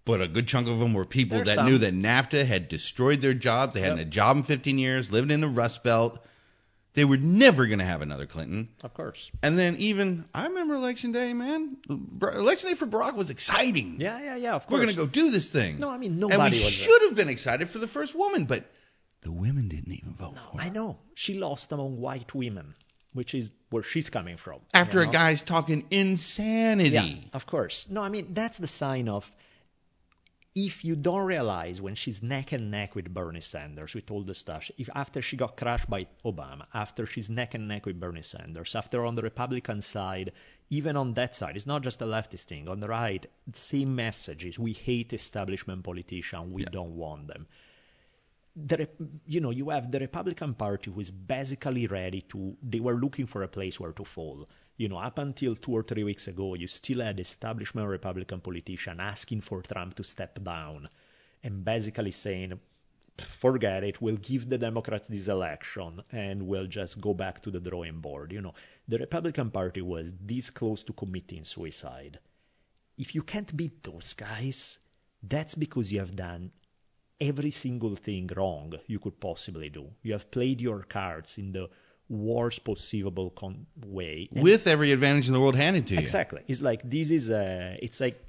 but 0.04 0.21
a 0.21 0.26
good 0.26 0.49
chunk 0.49 0.66
of 0.69 0.81
them 0.81 0.95
were 0.95 1.04
people 1.04 1.38
There's 1.38 1.47
that 1.47 1.54
some. 1.57 1.66
knew 1.66 1.78
that 1.78 1.95
NAFTA 1.95 2.45
had 2.45 2.69
destroyed 2.69 3.21
their 3.21 3.35
jobs. 3.35 3.75
They 3.75 3.81
hadn't 3.81 3.99
Yep. 3.99 4.07
had 4.07 4.09
a 4.09 4.11
job 4.11 4.37
in 4.38 4.42
15 4.42 4.78
years, 4.78 5.12
lived 5.12 5.31
in 5.31 5.40
the 5.40 5.47
Rust 5.49 5.85
Belt. 5.85 6.25
They 6.95 7.05
were 7.07 7.17
never 7.17 7.67
going 7.67 7.79
to 7.79 7.87
have 7.87 8.03
another 8.03 8.27
Clinton. 8.27 8.69
Of 8.83 8.93
course. 8.93 9.31
And 9.43 9.59
then 9.59 9.77
even 9.77 10.27
I 10.35 10.47
remember 10.47 10.75
election 10.75 11.13
day, 11.13 11.33
man. 11.33 11.79
Election 11.89 12.69
day 12.69 12.75
for 12.75 12.87
Barack 12.87 13.15
was 13.15 13.31
exciting. 13.31 13.97
Yeah, 13.99 14.21
yeah, 14.23 14.37
yeah. 14.37 14.55
Of 14.55 14.67
course. 14.67 14.79
We're 14.79 14.85
going 14.85 14.97
to 14.97 15.01
go 15.03 15.07
do 15.07 15.31
this 15.31 15.51
thing. 15.51 15.79
No, 15.79 15.89
I 15.89 15.97
mean 15.97 16.19
nobody. 16.19 16.41
and 16.41 16.53
we 16.53 16.59
should 16.59 17.03
have 17.03 17.15
been 17.15 17.31
excited 17.31 17.71
for 17.71 17.79
the 17.79 17.87
first 17.87 18.15
woman, 18.15 18.45
but 18.45 18.71
the 19.23 19.33
women 19.33 19.69
didn't 19.69 19.93
even 19.93 20.15
vote 20.15 20.37
for 20.37 20.59
her. 20.59 20.65
I 20.65 20.69
know 20.69 20.99
she 21.15 21.39
lost 21.39 21.73
among 21.73 21.97
white 21.97 22.35
women, 22.35 22.75
which 23.15 23.35
is 23.35 23.51
where 23.71 23.83
she's 23.83 24.11
coming 24.11 24.37
from. 24.37 24.61
After 24.75 25.03
you 25.03 25.09
a 25.09 25.13
guy's 25.13 25.41
talking 25.41 25.87
insanity. 25.91 26.91
Yeah, 26.91 27.15
of 27.33 27.47
course. 27.47 27.87
No, 27.89 28.03
I 28.03 28.11
mean 28.11 28.35
that's 28.35 28.59
the 28.59 28.69
sign 28.69 29.09
of 29.09 29.31
if 30.55 30.85
you 30.85 30.97
don't 30.97 31.25
realize 31.25 31.81
when 31.81 31.95
she's 31.95 32.23
neck 32.23 32.53
and 32.53 32.71
neck 32.71 32.95
with 32.95 33.13
Bernie 33.13 33.41
Sanders 33.41 33.95
with 33.95 34.11
all 34.11 34.23
the 34.23 34.35
stuff, 34.35 34.71
if 34.77 34.91
after 34.95 35.23
she 35.23 35.37
got 35.37 35.57
crushed 35.57 35.89
by 35.89 36.07
Obama, 36.25 36.67
after 36.75 37.07
she's 37.07 37.31
neck 37.31 37.55
and 37.55 37.69
neck 37.69 37.87
with 37.87 37.99
Bernie 37.99 38.23
Sanders, 38.23 38.75
after 38.75 39.07
on 39.07 39.15
the 39.15 39.23
Republican 39.23 39.81
side, 39.81 40.33
even 40.69 40.97
on 40.97 41.15
that 41.15 41.35
side, 41.35 41.57
it's 41.57 41.67
not 41.67 41.83
just 41.83 42.03
a 42.03 42.07
leftist 42.07 42.45
thing. 42.45 42.69
On 42.69 42.81
the 42.81 42.89
right, 42.89 43.25
same 43.53 43.95
messages. 43.97 44.59
We 44.59 44.75
hate 44.75 45.15
establishment 45.15 45.85
politicians. 45.85 46.53
We 46.53 46.65
don't 46.65 46.97
want 46.97 47.29
them 47.29 47.47
the 48.55 48.87
you 49.27 49.41
know 49.41 49.51
you 49.51 49.71
have 49.71 49.91
the 49.91 49.99
Republican 49.99 50.55
Party 50.55 50.91
who 50.91 51.01
is 51.01 51.11
basically 51.11 51.87
ready 51.87 52.21
to 52.21 52.55
they 52.62 52.81
were 52.81 52.95
looking 52.95 53.27
for 53.27 53.43
a 53.43 53.49
place 53.49 53.81
where 53.81 53.93
to 53.93 54.05
fall. 54.05 54.47
You 54.77 54.89
know, 54.89 54.99
up 54.99 55.19
until 55.19 55.55
two 55.55 55.73
or 55.73 55.83
three 55.83 56.05
weeks 56.05 56.29
ago, 56.29 56.55
you 56.55 56.67
still 56.67 57.01
had 57.01 57.21
establishment 57.21 57.89
Republican 57.89 58.41
politician 58.41 59.01
asking 59.01 59.43
for 59.43 59.63
Trump 59.63 59.95
to 59.95 60.05
step 60.05 60.43
down 60.43 60.89
and 61.43 61.65
basically 61.65 62.11
saying, 62.11 62.59
forget 63.19 63.85
it, 63.85 64.01
we'll 64.01 64.17
give 64.17 64.49
the 64.49 64.59
Democrats 64.59 65.09
this 65.09 65.29
election 65.29 66.03
and 66.11 66.47
we'll 66.47 66.67
just 66.67 67.01
go 67.01 67.13
back 67.15 67.41
to 67.43 67.51
the 67.51 67.61
drawing 67.61 68.01
board. 68.01 68.33
You 68.33 68.41
know, 68.41 68.55
the 68.89 68.99
Republican 68.99 69.51
Party 69.51 69.83
was 69.83 70.13
this 70.21 70.51
close 70.51 70.83
to 70.85 70.93
committing 70.93 71.45
suicide. 71.45 72.19
If 72.99 73.15
you 73.15 73.23
can't 73.23 73.57
beat 73.57 73.83
those 73.83 74.15
guys, 74.15 74.79
that's 75.23 75.55
because 75.55 75.93
you 75.93 76.01
have 76.01 76.17
done 76.17 76.51
every 77.21 77.51
single 77.51 77.95
thing 77.95 78.29
wrong 78.35 78.75
you 78.87 78.99
could 78.99 79.21
possibly 79.21 79.69
do. 79.69 79.89
You 80.03 80.15
have 80.15 80.31
played 80.31 80.61
your 80.61 80.83
cards 80.83 81.39
in 81.39 81.53
the 81.53 81.69
worst 82.12 82.62
possible 82.64 83.31
con- 83.31 83.66
way. 83.87 84.29
And- 84.33 84.44
With 84.44 84.66
every 84.66 84.92
advantage 84.92 85.27
in 85.29 85.33
the 85.33 85.40
world 85.40 85.57
handed 85.57 85.87
to 85.88 85.94
you. 85.94 86.01
exactly, 86.01 86.42
it's 86.46 86.62
like 86.62 86.88
this 86.88 87.11
is 87.11 87.31
a. 87.31 87.79
It's 87.83 88.01
like 88.01 88.22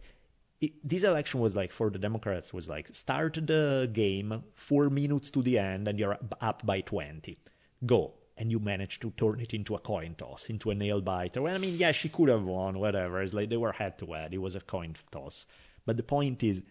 it, 0.61 0.71
this 0.83 1.03
election 1.03 1.41
was 1.41 1.55
like 1.55 1.71
for 1.71 1.89
the 1.89 1.99
Democrats 1.99 2.53
was 2.53 2.67
like 2.69 2.95
start 2.95 3.33
the 3.35 3.89
game 3.91 4.43
four 4.55 4.89
minutes 4.89 5.29
to 5.31 5.41
the 5.41 5.59
end 5.59 5.87
and 5.87 5.99
you're 5.99 6.17
up 6.39 6.65
by 6.65 6.81
20. 6.81 7.37
Go. 7.85 8.13
And 8.37 8.49
you 8.49 8.59
managed 8.59 9.01
to 9.01 9.11
turn 9.11 9.41
it 9.41 9.53
into 9.53 9.75
a 9.75 9.79
coin 9.79 10.15
toss, 10.15 10.49
into 10.49 10.71
a 10.71 10.75
nail 10.75 11.01
biter. 11.01 11.41
Well, 11.43 11.53
I 11.53 11.59
mean, 11.59 11.75
yeah, 11.77 11.91
she 11.91 12.09
could 12.09 12.29
have 12.29 12.43
won, 12.43 12.79
whatever. 12.79 13.21
It's 13.21 13.33
like 13.33 13.49
they 13.49 13.57
were 13.57 13.71
head 13.71 13.99
to 13.99 14.07
head. 14.07 14.33
It 14.33 14.39
was 14.39 14.55
a 14.55 14.59
coin 14.61 14.95
toss. 15.11 15.45
But 15.85 15.97
the 15.97 16.03
point 16.03 16.41
is, 16.41 16.63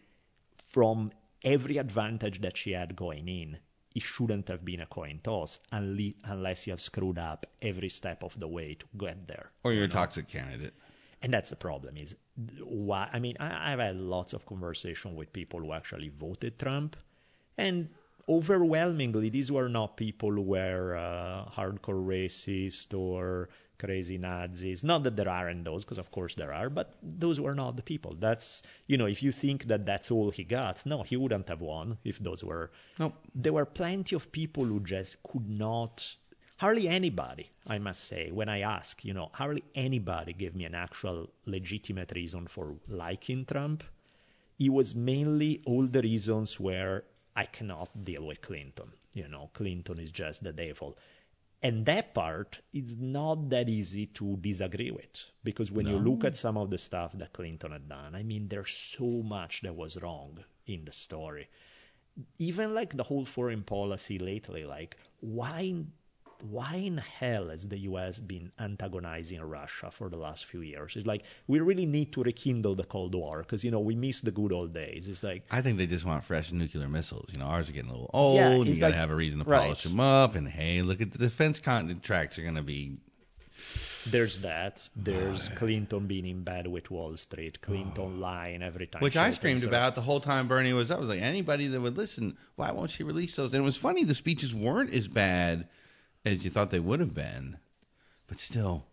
from 0.72 1.12
every 1.44 1.76
advantage 1.76 2.40
that 2.40 2.56
she 2.56 2.72
had 2.72 2.96
going 2.96 3.28
in, 3.28 3.58
it 3.94 4.02
shouldn't 4.02 4.48
have 4.48 4.64
been 4.64 4.80
a 4.80 4.86
coin 4.86 5.20
toss 5.22 5.58
unle- 5.72 6.14
unless 6.24 6.66
you 6.66 6.72
have 6.72 6.80
screwed 6.80 7.18
up 7.18 7.46
every 7.60 7.88
step 7.88 8.22
of 8.22 8.38
the 8.38 8.48
way 8.48 8.74
to 8.74 8.86
get 8.96 9.26
there. 9.26 9.50
Or 9.64 9.72
you're 9.72 9.84
a 9.84 9.88
toxic 9.88 10.28
candidate. 10.28 10.74
And 11.22 11.32
that's 11.32 11.50
the 11.50 11.56
problem 11.56 11.96
is 11.96 12.16
why 12.60 13.08
I 13.12 13.18
mean 13.18 13.36
I, 13.38 13.72
I've 13.72 13.78
had 13.78 13.96
lots 13.96 14.32
of 14.32 14.44
conversation 14.46 15.14
with 15.14 15.32
people 15.32 15.60
who 15.60 15.72
actually 15.72 16.08
voted 16.08 16.58
Trump 16.58 16.96
and 17.56 17.88
overwhelmingly 18.28 19.28
these 19.28 19.50
were 19.50 19.68
not 19.68 19.96
people 19.96 20.30
who 20.30 20.42
were 20.42 20.96
uh, 20.96 21.44
hardcore 21.50 22.04
racist 22.04 22.96
or 22.98 23.48
crazy 23.82 24.18
Nazis. 24.18 24.84
Not 24.84 25.02
that 25.02 25.16
there 25.16 25.28
aren't 25.28 25.64
those, 25.64 25.84
because 25.84 25.98
of 25.98 26.10
course 26.10 26.34
there 26.34 26.52
are, 26.52 26.70
but 26.70 26.94
those 27.02 27.40
were 27.40 27.54
not 27.54 27.76
the 27.76 27.82
people. 27.82 28.12
That's 28.18 28.62
you 28.86 28.96
know, 28.96 29.06
if 29.06 29.22
you 29.24 29.32
think 29.32 29.66
that 29.66 29.86
that's 29.86 30.10
all 30.10 30.30
he 30.30 30.44
got, 30.44 30.86
no, 30.86 31.02
he 31.02 31.16
wouldn't 31.16 31.48
have 31.48 31.60
won 31.60 31.98
if 32.04 32.18
those 32.18 32.44
were. 32.44 32.70
Nope. 32.98 33.14
There 33.34 33.52
were 33.52 33.66
plenty 33.66 34.14
of 34.14 34.30
people 34.30 34.64
who 34.64 34.80
just 34.80 35.16
could 35.28 35.48
not. 35.48 36.16
Hardly 36.56 36.86
anybody, 36.88 37.50
I 37.66 37.78
must 37.78 38.04
say, 38.04 38.30
when 38.30 38.48
I 38.48 38.60
ask, 38.60 39.04
you 39.04 39.14
know, 39.14 39.30
hardly 39.32 39.64
anybody 39.74 40.32
gave 40.32 40.54
me 40.54 40.64
an 40.64 40.76
actual 40.76 41.28
legitimate 41.44 42.12
reason 42.14 42.46
for 42.46 42.76
liking 42.86 43.44
Trump. 43.46 43.82
It 44.60 44.68
was 44.68 44.94
mainly 44.94 45.60
all 45.66 45.86
the 45.88 46.02
reasons 46.02 46.60
where 46.60 47.02
I 47.34 47.46
cannot 47.46 47.88
deal 48.04 48.24
with 48.28 48.42
Clinton. 48.42 48.92
You 49.12 49.26
know, 49.28 49.50
Clinton 49.54 49.98
is 49.98 50.12
just 50.12 50.44
the 50.44 50.52
devil. 50.52 50.96
And 51.62 51.86
that 51.86 52.12
part 52.12 52.60
is 52.72 52.96
not 52.96 53.50
that 53.50 53.68
easy 53.68 54.06
to 54.06 54.36
disagree 54.38 54.90
with 54.90 55.24
because 55.44 55.70
when 55.70 55.86
you 55.86 55.98
look 55.98 56.24
at 56.24 56.36
some 56.36 56.56
of 56.56 56.70
the 56.70 56.78
stuff 56.78 57.12
that 57.14 57.32
Clinton 57.32 57.70
had 57.70 57.88
done, 57.88 58.16
I 58.16 58.24
mean, 58.24 58.48
there's 58.48 58.70
so 58.70 59.06
much 59.22 59.60
that 59.62 59.76
was 59.76 60.00
wrong 60.02 60.42
in 60.66 60.84
the 60.84 60.92
story. 60.92 61.48
Even 62.38 62.74
like 62.74 62.96
the 62.96 63.04
whole 63.04 63.24
foreign 63.24 63.62
policy 63.62 64.18
lately, 64.18 64.64
like 64.64 64.96
why 65.20 65.84
why 66.42 66.74
in 66.74 66.98
hell 66.98 67.48
has 67.48 67.68
the 67.68 67.78
U.S. 67.78 68.18
been 68.18 68.50
antagonizing 68.58 69.40
Russia 69.40 69.90
for 69.90 70.08
the 70.08 70.16
last 70.16 70.46
few 70.46 70.60
years? 70.60 70.96
It's 70.96 71.06
like 71.06 71.22
we 71.46 71.60
really 71.60 71.86
need 71.86 72.12
to 72.14 72.22
rekindle 72.22 72.74
the 72.74 72.84
Cold 72.84 73.14
War 73.14 73.38
because 73.38 73.62
you 73.62 73.70
know 73.70 73.80
we 73.80 73.94
miss 73.94 74.20
the 74.20 74.32
good 74.32 74.52
old 74.52 74.74
days. 74.74 75.08
It's 75.08 75.22
like 75.22 75.44
I 75.50 75.62
think 75.62 75.78
they 75.78 75.86
just 75.86 76.04
want 76.04 76.24
fresh 76.24 76.50
nuclear 76.50 76.88
missiles. 76.88 77.30
You 77.32 77.38
know, 77.38 77.44
ours 77.44 77.68
are 77.68 77.72
getting 77.72 77.90
a 77.90 77.92
little 77.92 78.10
old. 78.12 78.36
Yeah, 78.36 78.56
you 78.56 78.64
it's 78.64 78.78
got 78.78 78.88
to 78.88 78.92
like- 78.92 79.00
have 79.00 79.10
a 79.10 79.14
reason 79.14 79.38
to 79.38 79.44
right. 79.44 79.66
polish 79.66 79.84
them 79.84 80.00
up. 80.00 80.34
And 80.34 80.48
hey, 80.48 80.82
look 80.82 81.00
at 81.00 81.12
the 81.12 81.18
defense 81.18 81.60
contracts 81.60 82.38
are 82.38 82.42
going 82.42 82.56
to 82.56 82.62
be. 82.62 82.96
there's 84.10 84.40
that. 84.40 84.88
There's 84.96 85.48
Clinton 85.50 86.08
being 86.08 86.26
in 86.26 86.42
bed 86.42 86.66
with 86.66 86.90
Wall 86.90 87.16
Street. 87.16 87.60
Clinton 87.60 88.16
oh. 88.16 88.20
lying 88.20 88.62
every 88.62 88.88
time. 88.88 89.00
Which 89.00 89.16
I 89.16 89.30
screamed 89.30 89.62
about 89.62 89.94
the 89.94 90.00
whole 90.00 90.20
time 90.20 90.48
Bernie 90.48 90.72
was. 90.72 90.90
I 90.90 90.98
was 90.98 91.08
like, 91.08 91.20
anybody 91.20 91.68
that 91.68 91.80
would 91.80 91.96
listen, 91.96 92.36
why 92.56 92.72
won't 92.72 92.90
she 92.90 93.04
release 93.04 93.36
those? 93.36 93.52
And 93.54 93.62
it 93.62 93.64
was 93.64 93.76
funny, 93.76 94.02
the 94.02 94.14
speeches 94.16 94.52
weren't 94.52 94.92
as 94.92 95.06
bad 95.06 95.68
as 96.24 96.44
you 96.44 96.50
thought 96.50 96.70
they 96.70 96.80
would 96.80 97.00
have 97.00 97.14
been, 97.14 97.58
but 98.26 98.40
still, 98.40 98.86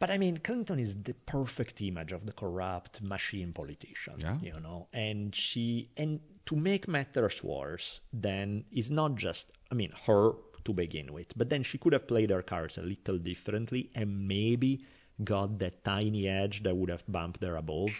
But 0.00 0.10
I 0.10 0.18
mean, 0.18 0.38
Clinton 0.38 0.78
is 0.78 0.94
the 1.02 1.14
perfect 1.14 1.80
image 1.80 2.12
of 2.12 2.24
the 2.26 2.32
corrupt 2.32 3.02
machine 3.02 3.52
politician. 3.52 4.14
Yeah. 4.18 4.38
You 4.40 4.60
know, 4.60 4.88
and 4.92 5.34
she 5.34 5.90
and 5.96 6.20
to 6.46 6.56
make 6.56 6.88
matters 6.88 7.42
worse, 7.44 8.00
then 8.12 8.64
it's 8.72 8.90
not 8.90 9.16
just 9.16 9.50
I 9.70 9.74
mean 9.74 9.92
her 10.06 10.32
to 10.64 10.72
begin 10.72 11.12
with, 11.12 11.36
but 11.36 11.48
then 11.50 11.62
she 11.62 11.78
could 11.78 11.92
have 11.92 12.06
played 12.08 12.30
her 12.30 12.42
cards 12.42 12.78
a 12.78 12.82
little 12.82 13.18
differently 13.18 13.90
and 13.94 14.28
maybe 14.28 14.84
got 15.24 15.58
that 15.58 15.84
tiny 15.84 16.28
edge 16.28 16.62
that 16.62 16.76
would 16.76 16.90
have 16.90 17.04
bumped 17.08 17.42
her 17.42 17.56
above 17.56 17.90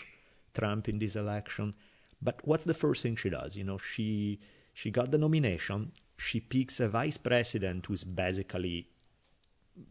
Trump 0.55 0.89
in 0.89 0.99
this 0.99 1.17
election. 1.17 1.75
But 2.23 2.41
what's 2.47 2.65
the 2.65 2.75
first 2.75 3.03
thing 3.03 3.17
she 3.17 3.31
does? 3.31 3.57
You 3.57 3.65
know, 3.65 3.79
she 3.79 4.41
she 4.75 4.91
got 4.91 5.11
the 5.11 5.19
nomination. 5.19 5.93
She 6.19 6.41
picks 6.41 6.81
a 6.81 6.89
vice 6.89 7.17
president 7.17 7.87
who's 7.87 8.05
basically 8.05 8.89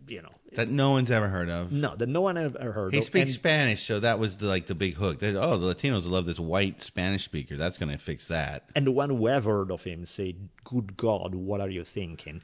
you 0.05 0.21
know, 0.21 0.33
That 0.51 0.67
no 0.69 0.91
one's 0.91 1.09
ever 1.11 1.29
heard 1.29 1.49
of. 1.49 1.71
no, 1.71 1.95
that 1.95 2.09
no 2.09 2.19
one 2.19 2.37
ever 2.37 2.73
heard 2.73 2.91
He 2.91 2.97
of. 2.99 3.03
He 3.05 3.07
speaks 3.07 3.31
And- 3.31 3.35
Spanish, 3.39 3.83
so 3.83 4.01
that 4.01 4.19
was 4.19 4.35
the, 4.35 4.45
like 4.45 4.67
the 4.67 4.75
big 4.75 4.95
hook. 4.95 5.19
They, 5.19 5.33
oh, 5.33 5.57
the 5.57 5.73
Latinos 5.73 6.05
love 6.05 6.25
this 6.25 6.39
white 6.39 6.83
Spanish 6.83 7.23
speaker. 7.23 7.55
That's 7.55 7.77
going 7.77 7.91
to 7.93 7.97
fix 7.97 8.27
that. 8.27 8.65
And 8.75 8.85
the 8.85 8.91
one 8.91 9.09
who 9.09 9.29
ever 9.29 9.59
heard 9.59 9.71
of 9.71 9.83
him 9.85 10.05
said, 10.05 10.49
"Good 10.65 10.97
God, 10.97 11.33
what 11.33 11.61
are 11.61 11.69
you 11.69 11.85
thinking?" 11.85 12.41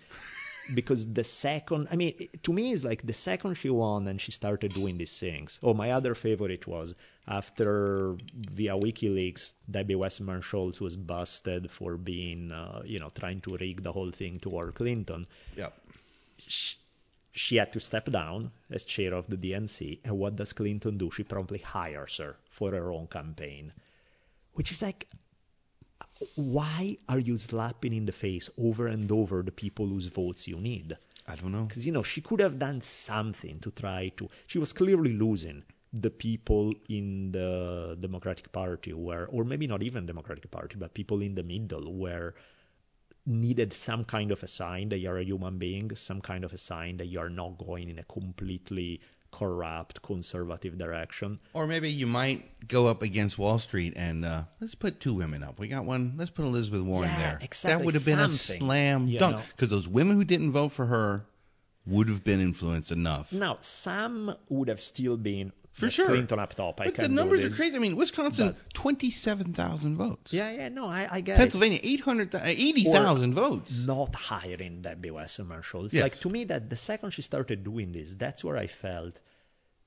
Because 0.73 1.11
the 1.11 1.23
second, 1.23 1.89
I 1.91 1.95
mean, 1.95 2.29
to 2.43 2.53
me, 2.53 2.71
it's 2.71 2.83
like 2.83 3.05
the 3.05 3.13
second 3.13 3.55
she 3.55 3.69
won 3.69 4.07
and 4.07 4.19
she 4.21 4.31
started 4.31 4.73
doing 4.73 4.97
these 4.97 5.17
things. 5.19 5.59
Oh, 5.61 5.73
my 5.73 5.91
other 5.91 6.15
favorite 6.15 6.67
was 6.67 6.95
after 7.27 8.15
via 8.33 8.73
WikiLeaks, 8.73 9.53
Debbie 9.69 9.95
Wasserman 9.95 10.41
Schultz 10.41 10.79
was 10.79 10.95
busted 10.95 11.69
for 11.69 11.97
being, 11.97 12.51
uh, 12.51 12.81
you 12.85 12.99
know, 12.99 13.09
trying 13.09 13.41
to 13.41 13.57
rig 13.57 13.83
the 13.83 13.91
whole 13.91 14.11
thing 14.11 14.39
toward 14.39 14.75
Clinton. 14.75 15.25
Yep. 15.57 15.73
She, 16.47 16.75
she 17.33 17.55
had 17.57 17.73
to 17.73 17.79
step 17.79 18.09
down 18.11 18.51
as 18.69 18.83
chair 18.83 19.13
of 19.13 19.27
the 19.27 19.37
DNC. 19.37 19.99
And 20.05 20.17
what 20.17 20.35
does 20.35 20.53
Clinton 20.53 20.97
do? 20.97 21.11
She 21.11 21.23
promptly 21.23 21.59
hires 21.59 22.17
her 22.17 22.37
for 22.49 22.71
her 22.71 22.91
own 22.91 23.07
campaign, 23.07 23.73
which 24.53 24.71
is 24.71 24.81
like, 24.81 25.07
why 26.35 26.97
are 27.09 27.19
you 27.19 27.37
slapping 27.37 27.93
in 27.93 28.05
the 28.05 28.11
face 28.11 28.49
over 28.57 28.87
and 28.87 29.11
over 29.11 29.43
the 29.43 29.51
people 29.51 29.87
whose 29.87 30.07
votes 30.07 30.47
you 30.47 30.57
need? 30.57 30.97
I 31.27 31.35
don't 31.35 31.51
know. 31.51 31.63
Because, 31.63 31.85
you 31.85 31.91
know, 31.91 32.03
she 32.03 32.21
could 32.21 32.39
have 32.39 32.59
done 32.59 32.81
something 32.81 33.59
to 33.59 33.71
try 33.71 34.09
to. 34.17 34.29
She 34.47 34.59
was 34.59 34.73
clearly 34.73 35.13
losing 35.13 35.63
the 35.93 36.09
people 36.09 36.73
in 36.89 37.31
the 37.31 37.97
Democratic 37.99 38.51
Party 38.51 38.93
were, 38.93 39.25
or 39.31 39.43
maybe 39.43 39.67
not 39.67 39.83
even 39.83 40.05
Democratic 40.05 40.49
Party, 40.49 40.75
but 40.77 40.93
people 40.93 41.21
in 41.21 41.35
the 41.35 41.43
middle 41.43 41.93
were 41.93 42.33
needed 43.25 43.71
some 43.71 44.03
kind 44.03 44.31
of 44.31 44.43
a 44.43 44.47
sign 44.47 44.89
that 44.89 44.97
you're 44.97 45.19
a 45.19 45.23
human 45.23 45.57
being, 45.57 45.95
some 45.95 46.19
kind 46.19 46.43
of 46.43 46.51
a 46.51 46.57
sign 46.57 46.97
that 46.97 47.05
you're 47.05 47.29
not 47.29 47.57
going 47.57 47.89
in 47.89 47.99
a 47.99 48.03
completely 48.03 48.99
corrupt 49.33 50.01
conservative 50.01 50.77
direction. 50.77 51.39
Or 51.53 51.67
maybe 51.67 51.91
you 51.91 52.07
might 52.07 52.67
go 52.67 52.87
up 52.87 53.01
against 53.01 53.37
Wall 53.37 53.59
Street 53.59 53.93
and 53.97 54.23
uh, 54.23 54.43
let's 54.61 54.75
put 54.75 54.99
two 54.99 55.13
women 55.13 55.43
up. 55.43 55.59
We 55.59 55.67
got 55.67 55.85
one. 55.85 56.13
Let's 56.17 56.31
put 56.31 56.45
Elizabeth 56.45 56.81
Warren 56.83 57.09
Yeah, 57.09 57.17
there. 57.19 57.39
exactly, 57.41 57.77
That 57.79 57.85
would 57.85 57.93
have 57.95 58.05
been 58.05 58.19
a 58.19 58.29
slam 58.29 59.13
dunk 59.13 59.43
because 59.49 59.69
those 59.69 59.87
women 59.87 60.15
who 60.17 60.23
didn't 60.23 60.51
vote 60.51 60.69
for 60.71 60.85
her 60.85 61.25
would 61.85 62.07
have 62.07 62.23
been 62.23 62.39
influenced 62.39 62.91
enough. 62.93 63.33
Now, 63.33 63.57
some 63.59 64.33
would 64.47 64.69
have 64.69 64.79
still 64.79 65.17
been 65.17 65.51
For 65.73 65.85
"Let 65.87 65.93
sure. 65.93 66.05
Clinton 66.07 66.37
up 66.39 66.53
top. 66.53 66.79
I 66.79 66.85
but 66.85 66.95
the 66.95 67.07
numbers 67.09 67.43
are 67.43 67.49
crazy. 67.49 67.75
I 67.75 67.79
mean, 67.79 67.95
Wisconsin, 67.95 68.55
27,000 68.75 69.97
votes. 69.97 70.31
Yeah, 70.31 70.51
yeah, 70.51 70.69
no, 70.69 70.85
I, 70.85 71.07
I 71.09 71.21
get 71.21 71.35
it. 71.35 71.37
Pennsylvania, 71.37 71.79
800, 71.81 72.35
uh, 72.35 72.39
80,000 72.43 73.33
votes. 73.33 73.79
not 73.79 74.13
hiring 74.13 74.83
Debbie 74.83 75.09
Wasserman 75.11 75.63
Schultz. 75.63 75.93
Yes. 75.93 76.03
Like 76.03 76.19
to 76.19 76.29
me, 76.29 76.43
that 76.45 76.69
the 76.69 76.77
second 76.77 77.11
she 77.11 77.23
started 77.23 77.63
doing 77.63 77.91
this, 77.91 78.13
that's 78.13 78.43
where 78.43 78.55
I 78.57 78.67
felt 78.67 79.19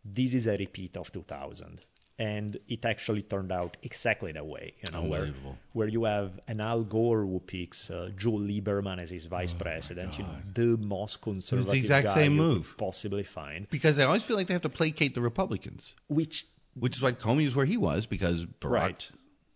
this 0.04 0.34
is 0.34 0.46
a 0.48 0.56
repeat 0.56 0.96
of 0.96 1.12
2000, 1.12 1.80
and 2.18 2.58
it 2.68 2.84
actually 2.84 3.22
turned 3.22 3.52
out 3.52 3.76
exactly 3.82 4.32
that 4.32 4.46
way. 4.46 4.74
You 4.84 4.90
know, 4.92 5.02
where 5.04 5.34
where 5.72 5.88
you 5.88 6.04
have 6.04 6.40
an 6.48 6.60
Al 6.60 6.82
Gore 6.82 7.22
who 7.22 7.40
picks 7.40 7.90
uh, 7.90 8.10
Joe 8.16 8.32
Lieberman 8.32 8.98
as 8.98 9.10
his 9.10 9.26
vice 9.26 9.52
president, 9.52 10.18
you 10.18 10.24
know, 10.24 10.36
the 10.54 10.76
most 10.78 11.20
conservative 11.20 11.72
the 11.72 11.78
exact 11.78 12.06
guy 12.06 12.14
same 12.14 12.36
you 12.36 12.42
move. 12.42 12.68
could 12.68 12.78
possibly 12.78 13.22
find, 13.24 13.68
Because 13.70 13.96
they 13.96 14.04
always 14.04 14.22
feel 14.24 14.36
like 14.36 14.46
they 14.46 14.54
have 14.54 14.62
to 14.62 14.68
placate 14.70 15.14
the 15.14 15.20
Republicans, 15.20 15.94
which 16.08 16.46
which 16.74 16.96
is 16.96 17.02
why 17.02 17.12
Comey 17.12 17.46
is 17.46 17.54
where 17.54 17.66
he 17.66 17.76
was 17.76 18.06
because 18.06 18.44
Barack 18.60 18.70
Right. 18.70 19.10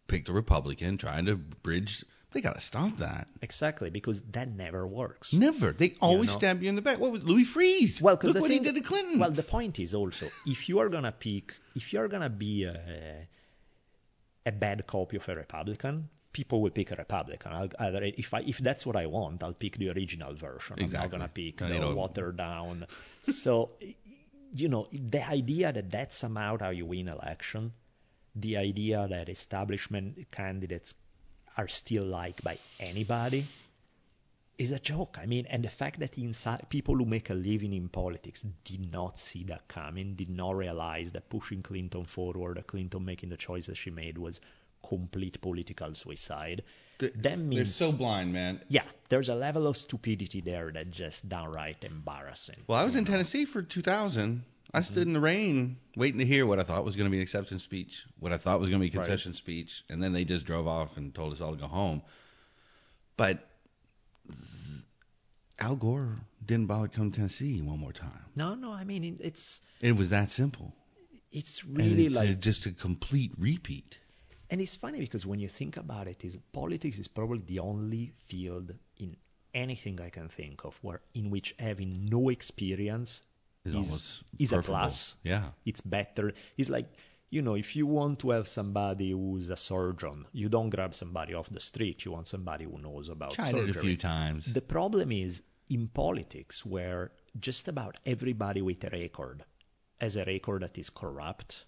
picked 0.08 0.28
a 0.28 0.32
Republican 0.32 0.98
trying 0.98 1.26
to 1.26 1.36
bridge. 1.36 2.04
They 2.32 2.40
got 2.40 2.54
to 2.54 2.60
stop 2.60 2.98
that. 2.98 3.26
exactly 3.42 3.90
because 3.90 4.22
that 4.32 4.48
never 4.48 4.86
works. 4.86 5.32
Never. 5.32 5.72
They 5.72 5.96
always 6.00 6.30
know? 6.30 6.38
stab 6.38 6.62
you 6.62 6.68
in 6.68 6.76
the 6.76 6.82
back. 6.82 6.98
What 7.00 7.10
was 7.10 7.24
Louis 7.24 7.44
Freeh's? 7.44 8.00
Well, 8.00 8.16
because 8.16 8.28
Look 8.28 8.34
the 8.36 8.40
what 8.42 8.50
thing, 8.50 8.64
he 8.64 8.64
did 8.64 8.76
to 8.76 8.86
Clinton. 8.86 9.18
Well, 9.18 9.32
the 9.32 9.42
point 9.42 9.78
is 9.78 9.94
also 9.94 10.28
if 10.46 10.68
you 10.68 10.78
are 10.78 10.88
gonna 10.88 11.12
pick, 11.12 11.54
if 11.74 11.92
you 11.92 12.00
are 12.00 12.08
gonna 12.08 12.30
be 12.30 12.64
a, 12.64 13.26
a 14.46 14.52
bad 14.52 14.86
copy 14.86 15.16
of 15.16 15.28
a 15.28 15.34
Republican, 15.34 16.08
people 16.32 16.60
will 16.62 16.70
pick 16.70 16.92
a 16.92 16.94
Republican. 16.96 17.52
I'll, 17.52 17.68
either 17.80 18.02
if 18.04 18.32
I 18.32 18.40
if 18.40 18.58
that's 18.58 18.86
what 18.86 18.94
I 18.96 19.06
want, 19.06 19.42
I'll 19.42 19.52
pick 19.52 19.76
the 19.76 19.90
original 19.90 20.34
version. 20.34 20.76
I'm 20.78 20.90
not 20.90 21.10
gonna 21.10 21.28
pick 21.28 21.58
the 21.58 21.66
you 21.68 21.80
don't- 21.80 21.96
watered 21.96 22.36
down. 22.36 22.86
so, 23.24 23.70
you 24.54 24.68
know, 24.68 24.86
the 24.92 25.26
idea 25.28 25.72
that 25.72 25.90
that's 25.90 26.16
somehow 26.16 26.58
how 26.60 26.70
you 26.70 26.86
win 26.86 27.08
election, 27.08 27.72
the 28.36 28.56
idea 28.56 29.06
that 29.10 29.28
establishment 29.28 30.30
candidates 30.30 30.94
are 31.60 31.68
still 31.68 32.04
liked 32.04 32.42
by 32.42 32.56
anybody 32.78 33.46
is 34.56 34.72
a 34.72 34.78
joke. 34.78 35.18
I 35.20 35.26
mean, 35.26 35.46
and 35.50 35.62
the 35.62 35.68
fact 35.68 36.00
that 36.00 36.16
inside 36.16 36.66
people 36.70 36.96
who 36.96 37.04
make 37.04 37.28
a 37.28 37.34
living 37.34 37.74
in 37.74 37.88
politics 37.88 38.44
did 38.64 38.90
not 38.90 39.18
see 39.18 39.44
that 39.44 39.68
coming, 39.68 40.14
did 40.14 40.30
not 40.30 40.56
realize 40.56 41.12
that 41.12 41.28
pushing 41.28 41.62
Clinton 41.62 42.04
forward, 42.04 42.62
Clinton 42.66 43.04
making 43.04 43.28
the 43.28 43.36
choices 43.36 43.76
she 43.76 43.90
made 43.90 44.16
was 44.16 44.40
complete 44.86 45.40
political 45.42 45.94
suicide. 45.94 46.62
Th- 46.98 47.12
that 47.12 47.38
They're 47.50 47.66
so 47.66 47.92
blind, 47.92 48.32
man. 48.32 48.60
yeah, 48.68 48.84
there's 49.10 49.28
a 49.28 49.34
level 49.34 49.66
of 49.66 49.76
stupidity 49.76 50.40
there 50.40 50.70
that 50.72 50.90
just 50.90 51.28
downright 51.28 51.84
embarrassing. 51.84 52.56
Well, 52.66 52.78
I 52.80 52.84
was 52.84 52.96
in 52.96 53.04
know? 53.04 53.10
Tennessee 53.10 53.44
for 53.44 53.62
2000. 53.62 54.42
I 54.72 54.82
stood 54.82 55.06
in 55.06 55.12
the 55.14 55.20
rain 55.20 55.78
waiting 55.96 56.18
to 56.20 56.24
hear 56.26 56.46
what 56.46 56.60
I 56.60 56.62
thought 56.62 56.84
was 56.84 56.94
going 56.96 57.06
to 57.06 57.10
be 57.10 57.16
an 57.16 57.22
acceptance 57.22 57.64
speech, 57.64 58.04
what 58.18 58.32
I 58.32 58.36
thought 58.36 58.60
was 58.60 58.68
going 58.68 58.80
to 58.80 58.88
be 58.88 58.94
a 58.94 58.98
Right. 58.98 59.06
concession 59.06 59.34
speech, 59.34 59.82
and 59.88 60.02
then 60.02 60.12
they 60.12 60.24
just 60.24 60.44
drove 60.46 60.68
off 60.68 60.96
and 60.96 61.12
told 61.14 61.32
us 61.32 61.40
all 61.40 61.52
to 61.52 61.60
go 61.60 61.66
home. 61.66 62.02
But 63.16 63.46
Al 65.58 65.76
Gore 65.76 66.16
didn't 66.44 66.66
bother 66.66 66.88
to 66.88 66.96
come 66.96 67.10
to 67.10 67.16
Tennessee 67.16 67.60
one 67.60 67.78
more 67.78 67.92
time. 67.92 68.24
No, 68.36 68.54
no, 68.54 68.72
I 68.72 68.84
mean 68.84 69.18
it's 69.20 69.60
It 69.80 69.92
was 69.92 70.10
that 70.10 70.30
simple. 70.30 70.72
it's 71.32 71.64
really 71.64 72.06
it's, 72.06 72.14
like 72.14 72.40
just 72.40 72.66
a 72.66 72.72
complete 72.72 73.32
repeat. 73.38 73.98
And 74.50 74.60
it's 74.60 74.76
funny 74.76 75.00
because 75.00 75.26
when 75.26 75.38
you 75.38 75.48
think 75.48 75.76
about 75.76 76.08
it, 76.08 76.24
is 76.24 76.36
politics 76.52 76.98
is 76.98 77.08
probably 77.08 77.42
the 77.46 77.58
only 77.60 78.12
field 78.28 78.72
in 78.98 79.16
anything 79.54 80.00
I 80.00 80.10
can 80.10 80.28
think 80.28 80.64
of 80.64 80.76
where 80.82 81.00
in 81.14 81.30
which 81.30 81.54
having 81.58 82.06
no 82.08 82.28
experience 82.30 83.20
Is, 83.64 84.52
a 84.52 84.62
plus. 84.62 85.16
Yeah. 85.22 85.50
It's 85.66 85.82
better. 85.82 86.32
It's 86.56 86.70
like 86.70 86.86
you 87.30 87.42
know, 87.42 87.54
if 87.54 87.76
you 87.76 87.86
want 87.86 88.18
to 88.20 88.30
have 88.30 88.48
somebody 88.48 89.12
who's 89.12 89.50
a 89.50 89.56
surgeon, 89.56 90.26
you 90.32 90.48
don't 90.48 90.70
grab 90.70 90.94
somebody 90.94 91.34
off 91.34 91.48
the 91.48 91.60
street. 91.60 92.04
You 92.04 92.10
want 92.12 92.26
somebody 92.26 92.64
who 92.64 92.78
knows 92.78 93.08
about 93.08 93.34
Tried 93.34 93.52
surgery. 93.52 93.70
it 93.70 93.76
a 93.76 93.80
few 93.80 93.96
times. 93.96 94.52
The 94.52 94.60
problem 94.60 95.12
is 95.12 95.42
in 95.68 95.86
politics 95.86 96.66
where 96.66 97.12
just 97.38 97.68
about 97.68 97.98
everybody 98.04 98.62
with 98.62 98.82
a 98.82 98.90
record 98.90 99.44
has 100.00 100.16
a 100.16 100.24
record 100.24 100.62
that 100.62 100.76
is 100.76 100.90
corrupt. 100.90 101.64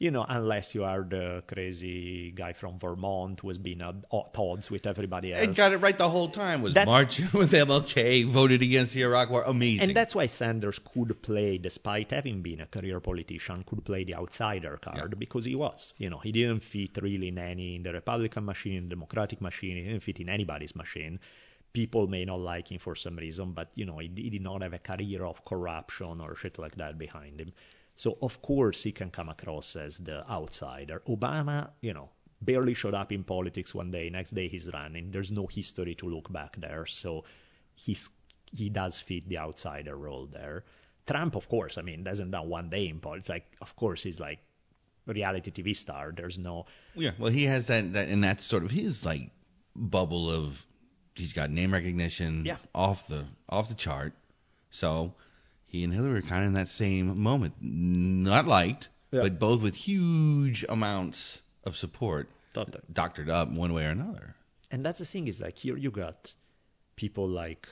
You 0.00 0.12
know, 0.12 0.24
unless 0.28 0.76
you 0.76 0.84
are 0.84 1.02
the 1.02 1.42
crazy 1.48 2.30
guy 2.30 2.52
from 2.52 2.78
Vermont 2.78 3.40
who 3.40 3.48
has 3.48 3.58
been 3.58 3.82
at 3.82 3.96
odds 4.12 4.70
with 4.70 4.86
everybody 4.86 5.32
else. 5.34 5.42
and 5.44 5.56
got 5.56 5.72
it 5.72 5.78
right 5.78 5.98
the 5.98 6.08
whole 6.08 6.28
time. 6.28 6.62
Was 6.62 6.74
That's- 6.74 6.86
marching 6.92 7.26
with 7.32 7.50
MLK, 7.50 8.24
voted 8.26 8.62
against 8.62 8.94
the 8.94 9.02
Iraq 9.02 9.28
War. 9.30 9.42
Amazing. 9.42 9.80
And 9.88 9.96
that's 9.96 10.14
why 10.14 10.26
Sanders 10.26 10.78
could 10.78 11.20
play, 11.20 11.58
despite 11.58 12.12
having 12.12 12.42
been 12.42 12.60
a 12.60 12.66
career 12.66 13.00
politician, 13.00 13.64
could 13.64 13.84
play 13.84 14.04
the 14.04 14.14
outsider 14.14 14.76
card 14.80 14.96
Yeah. 15.14 15.18
because 15.18 15.44
he 15.44 15.56
was. 15.56 15.92
You 15.98 16.10
know, 16.10 16.18
he 16.18 16.30
didn't 16.30 16.60
fit 16.60 16.96
really 17.02 17.26
in 17.28 17.38
any 17.38 17.74
in 17.74 17.82
the 17.82 17.92
Republican 17.92 18.44
machine, 18.44 18.76
in 18.76 18.84
the 18.84 18.90
Democratic 18.94 19.40
machine. 19.40 19.76
He 19.78 19.82
didn't 19.82 20.04
fit 20.04 20.20
in 20.20 20.28
anybody's 20.30 20.76
machine. 20.76 21.18
People 21.72 22.06
may 22.06 22.24
not 22.24 22.38
like 22.40 22.70
him 22.70 22.78
for 22.78 22.94
some 22.94 23.16
reason, 23.16 23.50
but 23.50 23.70
you 23.74 23.84
know, 23.84 23.98
he, 23.98 24.08
he 24.14 24.30
did 24.30 24.42
not 24.42 24.62
have 24.62 24.74
a 24.74 24.78
career 24.78 25.24
of 25.24 25.44
corruption 25.44 26.20
or 26.20 26.36
shit 26.36 26.56
like 26.58 26.76
that 26.76 26.98
behind 26.98 27.40
him. 27.40 27.52
So 27.98 28.16
of 28.22 28.40
course 28.40 28.82
he 28.82 28.92
can 28.92 29.10
come 29.10 29.28
across 29.28 29.74
as 29.76 29.98
the 29.98 30.18
outsider. 30.30 31.02
Obama, 31.08 31.70
you 31.82 31.92
know, 31.92 32.08
barely 32.40 32.72
showed 32.74 32.94
up 32.94 33.10
in 33.12 33.24
politics 33.24 33.74
one 33.74 33.90
day. 33.90 34.08
Next 34.08 34.30
day 34.30 34.46
he's 34.48 34.70
running. 34.72 35.10
There's 35.10 35.32
no 35.32 35.46
history 35.48 35.94
to 35.96 36.08
look 36.08 36.32
back 36.32 36.56
there. 36.60 36.86
So 36.86 37.24
he's 37.74 38.08
he 38.52 38.70
does 38.70 38.98
fit 39.00 39.28
the 39.28 39.38
outsider 39.38 39.96
role 39.96 40.26
there. 40.26 40.64
Trump, 41.06 41.34
of 41.34 41.48
course, 41.48 41.76
I 41.76 41.82
mean, 41.82 42.04
doesn't 42.04 42.30
done 42.30 42.48
one 42.48 42.70
day 42.70 42.86
in 42.88 43.00
politics. 43.00 43.28
Like, 43.28 43.46
of 43.60 43.74
course, 43.74 44.02
he's 44.02 44.20
like 44.20 44.38
a 45.08 45.12
reality 45.12 45.50
TV 45.50 45.74
star. 45.74 46.12
There's 46.16 46.38
no 46.38 46.66
Yeah, 46.94 47.10
well, 47.18 47.32
he 47.32 47.44
has 47.46 47.66
that, 47.66 47.94
that, 47.94 48.08
and 48.08 48.22
that's 48.22 48.44
sort 48.44 48.62
of 48.62 48.70
his 48.70 49.04
like 49.04 49.30
bubble 49.74 50.30
of 50.30 50.64
he's 51.16 51.32
got 51.32 51.50
name 51.50 51.72
recognition 51.72 52.44
Yeah. 52.44 52.58
off 52.74 53.08
the 53.08 53.24
off 53.48 53.68
the 53.68 53.74
chart. 53.74 54.12
So 54.70 55.14
he 55.68 55.84
and 55.84 55.92
Hillary 55.92 56.18
are 56.18 56.22
kind 56.22 56.42
of 56.42 56.48
in 56.48 56.54
that 56.54 56.68
same 56.68 57.18
moment, 57.20 57.54
not 57.60 58.46
liked, 58.46 58.88
Yeah. 59.12 59.22
but 59.22 59.38
both 59.38 59.62
with 59.62 59.74
huge 59.76 60.64
amounts 60.68 61.40
of 61.64 61.76
support, 61.76 62.28
doctored 62.92 63.30
up 63.30 63.48
one 63.50 63.72
way 63.72 63.84
or 63.84 63.90
another. 63.90 64.34
And 64.70 64.84
that's 64.84 64.98
the 64.98 65.04
thing 65.04 65.28
is 65.28 65.40
like 65.40 65.56
here 65.56 65.76
you 65.76 65.90
got 65.90 66.34
people 66.96 67.28
like 67.28 67.68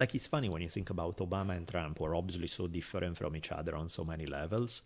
like 0.00 0.14
it's 0.14 0.26
funny 0.26 0.48
when 0.48 0.62
you 0.62 0.68
think 0.68 0.90
about 0.90 1.18
Obama 1.18 1.56
and 1.56 1.66
Trump 1.68 1.98
who 1.98 2.04
are 2.04 2.14
obviously 2.14 2.46
so 2.48 2.66
different 2.66 3.16
from 3.16 3.34
each 3.36 3.50
other 3.52 3.74
on 3.76 3.88
so 3.88 4.04
many 4.04 4.26
levels, 4.26 4.82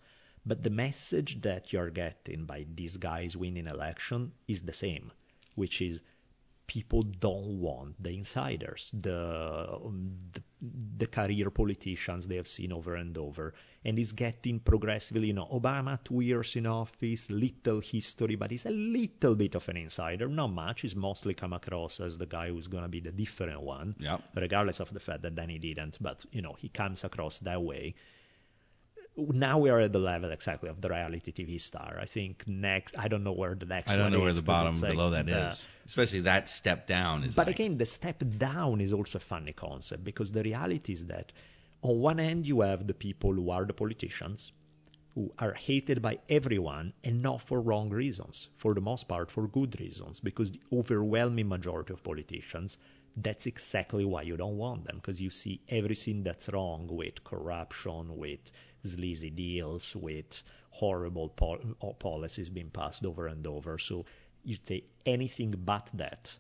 but 0.47 0.63
the 0.63 0.71
message 0.71 1.41
that 1.43 1.73
you're 1.73 1.91
getting 1.91 2.45
by 2.45 2.67
these 2.75 2.97
guys 2.97 3.37
winning 3.37 3.67
election 3.67 4.33
is 4.49 4.63
the 4.63 4.73
same, 4.73 5.11
which 5.55 5.81
is 5.83 6.01
people 6.67 7.03
don't 7.03 7.61
want 7.61 8.03
the 8.03 8.11
insiders, 8.11 8.91
the, 8.99 9.69
um, 9.85 10.17
the, 10.33 10.43
the 10.99 11.07
career 11.07 11.51
politicians 11.51 12.27
they 12.27 12.37
have 12.37 12.47
seen 12.49 12.73
over 12.73 12.95
and 12.95 13.19
over, 13.19 13.53
and 13.85 13.99
it's 13.99 14.13
getting 14.13 14.61
progressively. 14.61 15.27
You 15.29 15.33
know, 15.35 15.49
Obama 15.53 15.99
two 16.03 16.21
years 16.21 16.55
in 16.57 16.67
office, 16.67 17.29
little 17.31 17.81
history, 17.81 18.37
but 18.37 18.51
he's 18.51 18.65
a 18.67 18.71
little 18.71 19.35
bit 19.35 19.55
of 19.55 19.69
an 19.69 19.77
insider, 19.77 20.29
not 20.29 20.49
much. 20.53 20.83
He's 20.83 20.97
mostly 20.97 21.35
come 21.35 21.53
across 21.53 22.01
as 22.01 22.17
the 22.17 22.27
guy 22.27 22.49
who's 22.49 22.69
going 22.69 22.85
to 22.85 22.89
be 22.89 23.01
the 23.01 23.13
different 23.13 23.61
one, 23.61 23.97
Yep. 23.99 24.23
regardless 24.37 24.81
of 24.81 24.93
the 24.93 25.01
fact 25.01 25.23
that 25.23 25.35
then 25.37 25.49
he 25.49 25.59
didn't. 25.59 25.99
But 26.01 26.25
you 26.33 26.43
know, 26.43 26.55
he 26.59 26.69
comes 26.69 27.05
across 27.05 27.39
that 27.41 27.63
way 27.63 27.95
now 29.17 29.59
we 29.59 29.69
are 29.71 29.81
at 29.81 29.93
the 29.93 29.99
level 29.99 30.31
exactly 30.31 30.69
of 30.71 30.81
the 30.81 30.89
reality 30.89 31.33
TV 31.33 31.61
star. 31.61 31.99
I 32.01 32.07
think 32.07 32.45
next, 32.47 32.99
I 32.99 33.09
don't 33.09 33.25
know 33.25 33.33
where 33.33 33.55
the 33.55 33.67
next. 33.67 33.89
One 33.89 33.97
is. 33.97 34.01
I 34.01 34.03
don't 34.03 34.13
know 34.13 34.21
where 34.21 34.29
is, 34.29 34.37
the 34.37 34.43
bottom 34.43 34.81
like 34.81 34.91
below 34.93 35.11
that 35.11 35.29
is. 35.29 35.35
the- 35.35 35.59
Especially 35.87 36.21
that 36.21 36.49
step 36.49 36.87
down 36.87 37.25
is 37.25 37.35
But 37.35 37.49
like, 37.49 37.57
again, 37.57 37.77
the 37.77 37.85
step 37.87 38.23
down 38.39 38.81
is 38.81 38.93
also 38.93 39.19
a 39.19 39.21
funny 39.21 39.53
concept 39.53 40.05
because 40.05 40.31
the 40.33 40.43
reality 40.43 40.93
is 40.93 41.07
that 41.07 41.33
on 41.83 41.99
one 41.99 42.21
end 42.21 42.47
you 42.47 42.61
have 42.61 42.87
the 42.87 42.95
people 42.95 43.33
who 43.35 43.51
are 43.51 43.65
the 43.65 43.73
politicians, 43.75 44.53
who 45.15 45.31
are 45.39 45.53
hated 45.53 46.01
by 46.01 46.19
everyone 46.29 46.93
and 47.05 47.21
not 47.21 47.43
for 47.43 47.61
wrong 47.61 47.91
reasons, 47.91 48.49
for 48.57 48.73
the 48.75 48.81
most 48.81 49.09
part 49.09 49.31
for 49.31 49.47
good 49.49 49.79
reasons, 49.81 50.21
because 50.21 50.53
the 50.53 50.61
overwhelming 50.73 51.49
majority 51.49 51.93
of 51.93 52.03
politicians, 52.03 52.79
that's 53.17 53.47
exactly 53.47 54.05
why 54.05 54.23
you 54.23 54.37
don't 54.39 54.57
want 54.57 54.87
them, 54.87 54.97
because 54.97 55.21
you 55.21 55.29
see 55.31 55.61
everything 55.69 56.23
that's 56.23 56.49
wrong 56.49 56.87
with 56.87 57.23
corruption, 57.25 58.17
with 58.17 58.51
sleazy 58.85 59.31
deals, 59.31 59.95
with 59.97 60.43
horrible 60.71 61.29
pol- 61.29 61.61
uh, 61.83 61.93
policies 61.93 62.51
being 62.51 62.71
passed 62.71 63.05
over 63.05 63.27
and 63.27 63.47
over. 63.47 63.79
So 63.79 64.05
you 64.45 64.57
say 64.65 64.85
anything 65.07 65.55
but 65.65 65.89
that. 65.95 66.37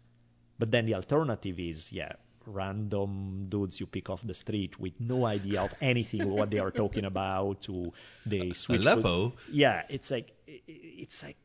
But 0.58 0.70
then 0.70 0.86
the 0.86 0.94
alternative 0.94 1.58
is, 1.58 1.92
yeah, 1.92 2.12
random 2.46 3.46
dudes 3.48 3.80
you 3.80 3.86
pick 3.86 4.10
off 4.10 4.20
the 4.26 4.34
street 4.34 4.78
with 4.78 4.98
no 5.00 5.24
idea 5.26 5.62
of 5.62 5.74
anything 5.80 6.28
what 6.28 6.50
they 6.50 6.58
are 6.58 6.70
talking 6.70 7.04
about. 7.04 7.64
Who 7.66 7.92
they 8.26 8.52
switch. 8.52 8.80
Aleppo. 8.80 9.34
yeah, 9.50 9.82
it's 9.88 10.10
like 10.10 10.32
it's 10.46 11.22
like 11.22 11.36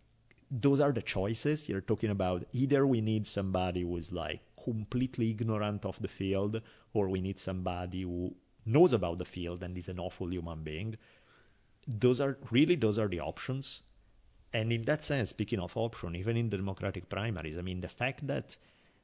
those 0.50 0.80
are 0.80 0.92
the 0.92 1.02
choices 1.02 1.68
you're 1.68 1.82
talking 1.82 2.10
about. 2.10 2.46
Either 2.54 2.86
we 2.86 3.02
need 3.02 3.28
somebody 3.28 3.82
who 3.82 3.98
is 3.98 4.12
like 4.12 4.42
completely 4.64 5.32
ignorant 5.32 5.86
of 5.86 6.02
the 6.02 6.08
field, 6.08 6.62
or 6.94 7.10
we 7.10 7.22
need 7.22 7.40
somebody 7.40 8.04
who 8.04 8.34
knows 8.68 8.94
about 8.94 9.18
the 9.18 9.26
field 9.26 9.64
and 9.64 9.78
is 9.78 9.90
an 9.90 10.00
awful 10.00 10.32
human 10.32 10.64
being. 10.64 10.98
Those 11.88 12.22
are 12.22 12.38
really 12.52 12.76
those 12.76 13.00
are 13.00 13.08
the 13.08 13.22
options. 13.22 13.82
And 14.54 14.72
in 14.72 14.84
that 14.84 15.04
sense, 15.04 15.30
speaking 15.30 15.60
of 15.60 15.76
option, 15.76 16.16
even 16.16 16.38
in 16.38 16.50
the 16.50 16.58
Democratic 16.58 17.10
primaries, 17.10 17.58
I 17.58 17.62
mean, 17.62 17.82
the 17.82 17.90
fact 17.90 18.26
that, 18.28 18.56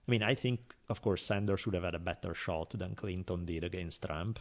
I 0.08 0.12
mean, 0.12 0.24
I 0.24 0.36
think, 0.36 0.74
of 0.90 1.02
course, 1.02 1.24
Sanders 1.24 1.62
should 1.62 1.74
have 1.74 1.84
had 1.84 1.96
a 1.96 2.00
better 2.00 2.34
shot 2.34 2.72
than 2.72 2.96
Clinton 2.96 3.46
did 3.46 3.64
against 3.64 4.04
Trump. 4.04 4.40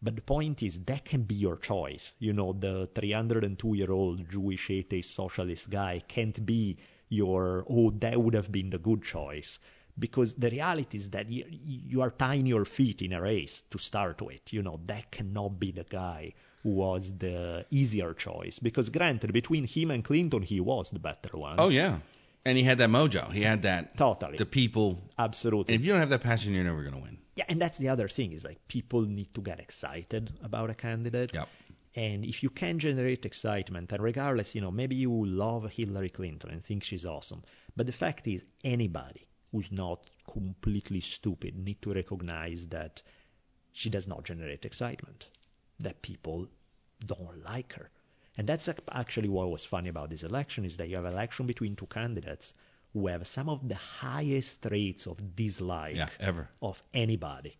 But 0.00 0.14
the 0.14 0.22
point 0.22 0.62
is, 0.62 0.78
that 0.84 1.04
can 1.04 1.22
be 1.22 1.34
your 1.34 1.56
choice. 1.56 2.14
You 2.20 2.32
know, 2.32 2.52
the 2.52 2.88
302 2.94 3.74
year 3.74 3.90
old 3.90 4.30
Jewish 4.30 4.70
atheist 4.70 5.12
socialist 5.12 5.68
guy 5.70 6.02
can't 6.06 6.46
be 6.46 6.78
your, 7.08 7.66
oh, 7.68 7.90
that 7.90 8.20
would 8.20 8.34
have 8.34 8.52
been 8.52 8.70
the 8.70 8.78
good 8.78 9.02
choice. 9.02 9.58
Because 9.98 10.34
the 10.34 10.50
reality 10.50 10.98
is 10.98 11.10
that 11.10 11.30
you, 11.30 11.44
you 11.48 12.02
are 12.02 12.10
tying 12.10 12.46
your 12.46 12.64
feet 12.64 13.02
in 13.02 13.12
a 13.12 13.20
race 13.20 13.64
to 13.70 13.78
start 13.78 14.22
with. 14.22 14.52
You 14.52 14.62
know, 14.62 14.80
that 14.86 15.10
cannot 15.10 15.58
be 15.58 15.72
the 15.72 15.84
guy 15.84 16.34
who 16.62 16.70
was 16.70 17.16
the 17.18 17.64
easier 17.70 18.14
choice. 18.14 18.58
Because 18.58 18.90
granted, 18.90 19.32
between 19.32 19.66
him 19.66 19.90
and 19.90 20.04
Clinton, 20.04 20.42
he 20.42 20.60
was 20.60 20.90
the 20.90 20.98
better 20.98 21.36
one. 21.36 21.56
oh 21.58 21.68
yeah, 21.68 21.98
and 22.44 22.56
he 22.56 22.64
had 22.64 22.78
that 22.78 22.90
mojo. 22.90 23.32
He 23.32 23.42
had 23.42 23.62
that 23.62 23.96
Totally. 23.96 24.38
the 24.38 24.46
people. 24.46 25.00
Absolutely. 25.18 25.74
And 25.74 25.80
if 25.80 25.86
you 25.86 25.92
don't 25.92 26.00
have 26.00 26.10
that 26.10 26.22
passion, 26.22 26.52
you're 26.54 26.64
never 26.64 26.82
gonna 26.82 26.98
win. 26.98 27.18
Yeah, 27.36 27.44
and 27.48 27.60
that's 27.60 27.78
the 27.78 27.88
other 27.88 28.08
thing 28.08 28.32
is 28.32 28.44
like 28.44 28.58
people 28.68 29.02
need 29.02 29.32
to 29.34 29.40
get 29.40 29.60
excited 29.60 30.32
about 30.42 30.70
a 30.70 30.74
candidate. 30.74 31.32
Yep. 31.34 31.48
And 31.94 32.24
if 32.24 32.42
you 32.42 32.50
can 32.50 32.78
generate 32.78 33.24
excitement, 33.26 33.92
and 33.92 34.02
regardless, 34.02 34.54
you 34.54 34.60
know, 34.60 34.70
maybe 34.70 34.94
you 34.94 35.24
love 35.24 35.68
Hillary 35.70 36.10
Clinton 36.10 36.50
and 36.50 36.64
think 36.64 36.84
she's 36.84 37.04
awesome, 37.04 37.42
but 37.76 37.86
the 37.86 37.92
fact 37.92 38.26
is, 38.28 38.44
anybody 38.62 39.26
who's 39.52 39.72
not 39.72 40.10
completely 40.30 41.00
stupid 41.00 41.56
need 41.56 41.80
to 41.82 41.92
recognize 41.94 42.68
that 42.68 43.02
she 43.72 43.90
does 43.90 44.06
not 44.06 44.24
generate 44.24 44.64
excitement, 44.64 45.28
that 45.80 46.02
people 46.02 46.48
don't 47.04 47.44
like 47.44 47.72
her. 47.74 47.90
And 48.36 48.48
that's 48.48 48.68
actually 48.92 49.28
what 49.28 49.50
was 49.50 49.64
funny 49.64 49.88
about 49.88 50.10
this 50.10 50.22
election 50.22 50.64
is 50.64 50.76
that 50.76 50.88
you 50.88 50.96
have 50.96 51.04
an 51.04 51.12
election 51.12 51.46
between 51.46 51.76
two 51.76 51.86
candidates 51.86 52.54
who 52.92 53.06
have 53.08 53.26
some 53.26 53.48
of 53.48 53.68
the 53.68 53.74
highest 53.74 54.66
rates 54.70 55.06
of 55.06 55.34
dislike 55.36 55.96
Yeah, 55.96 56.08
ever. 56.20 56.48
of 56.62 56.82
anybody. 56.94 57.56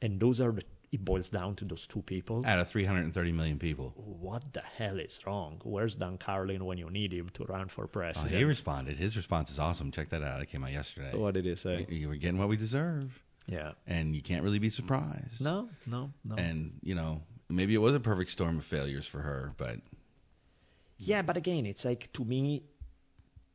And 0.00 0.18
those 0.18 0.40
are 0.40 0.52
the, 0.52 0.64
it 0.92 1.02
boils 1.04 1.30
down 1.30 1.56
to 1.56 1.64
those 1.64 1.86
two 1.86 2.02
people. 2.02 2.44
Out 2.46 2.58
of 2.58 2.68
330 2.68 3.32
million 3.32 3.58
people. 3.58 3.94
What 3.96 4.52
the 4.52 4.60
hell 4.60 4.98
is 5.00 5.18
wrong? 5.26 5.60
Where's 5.64 5.94
Dan 5.94 6.18
Carlin 6.18 6.64
when 6.66 6.76
you 6.78 6.90
need 6.90 7.12
him 7.14 7.30
to 7.34 7.44
run 7.44 7.68
for 7.68 7.84
Oh, 7.84 7.88
president? 7.88 8.34
he 8.34 8.44
responded. 8.44 8.98
His 8.98 9.16
response 9.16 9.50
is 9.50 9.58
awesome. 9.58 9.90
Check 9.90 10.10
that 10.10 10.22
out. 10.22 10.42
It 10.42 10.46
came 10.50 10.62
out 10.62 10.70
yesterday. 10.72 11.16
what 11.16 11.32
did 11.34 11.46
he 11.46 11.54
say? 11.56 11.86
You 11.88 12.08
were 12.10 12.16
getting 12.16 12.38
what 12.38 12.48
we 12.50 12.56
deserve, 12.58 13.10
Yeah. 13.46 13.72
and 13.86 14.14
you 14.14 14.20
can't 14.22 14.44
really 14.44 14.58
be 14.58 14.68
surprised. 14.70 15.40
No, 15.40 15.70
no, 15.86 16.12
no. 16.24 16.34
And 16.36 16.78
you 16.82 16.94
know, 16.94 17.22
maybe 17.48 17.74
it 17.74 17.78
was 17.78 17.94
a 17.94 18.00
perfect 18.00 18.30
storm 18.30 18.58
of 18.58 18.64
failures 18.66 19.06
for 19.06 19.20
her, 19.20 19.54
but 19.56 19.78
yeah, 20.98 21.22
but 21.22 21.36
again, 21.38 21.64
it's 21.66 21.84
like 21.86 22.12
to 22.12 22.24
me, 22.24 22.64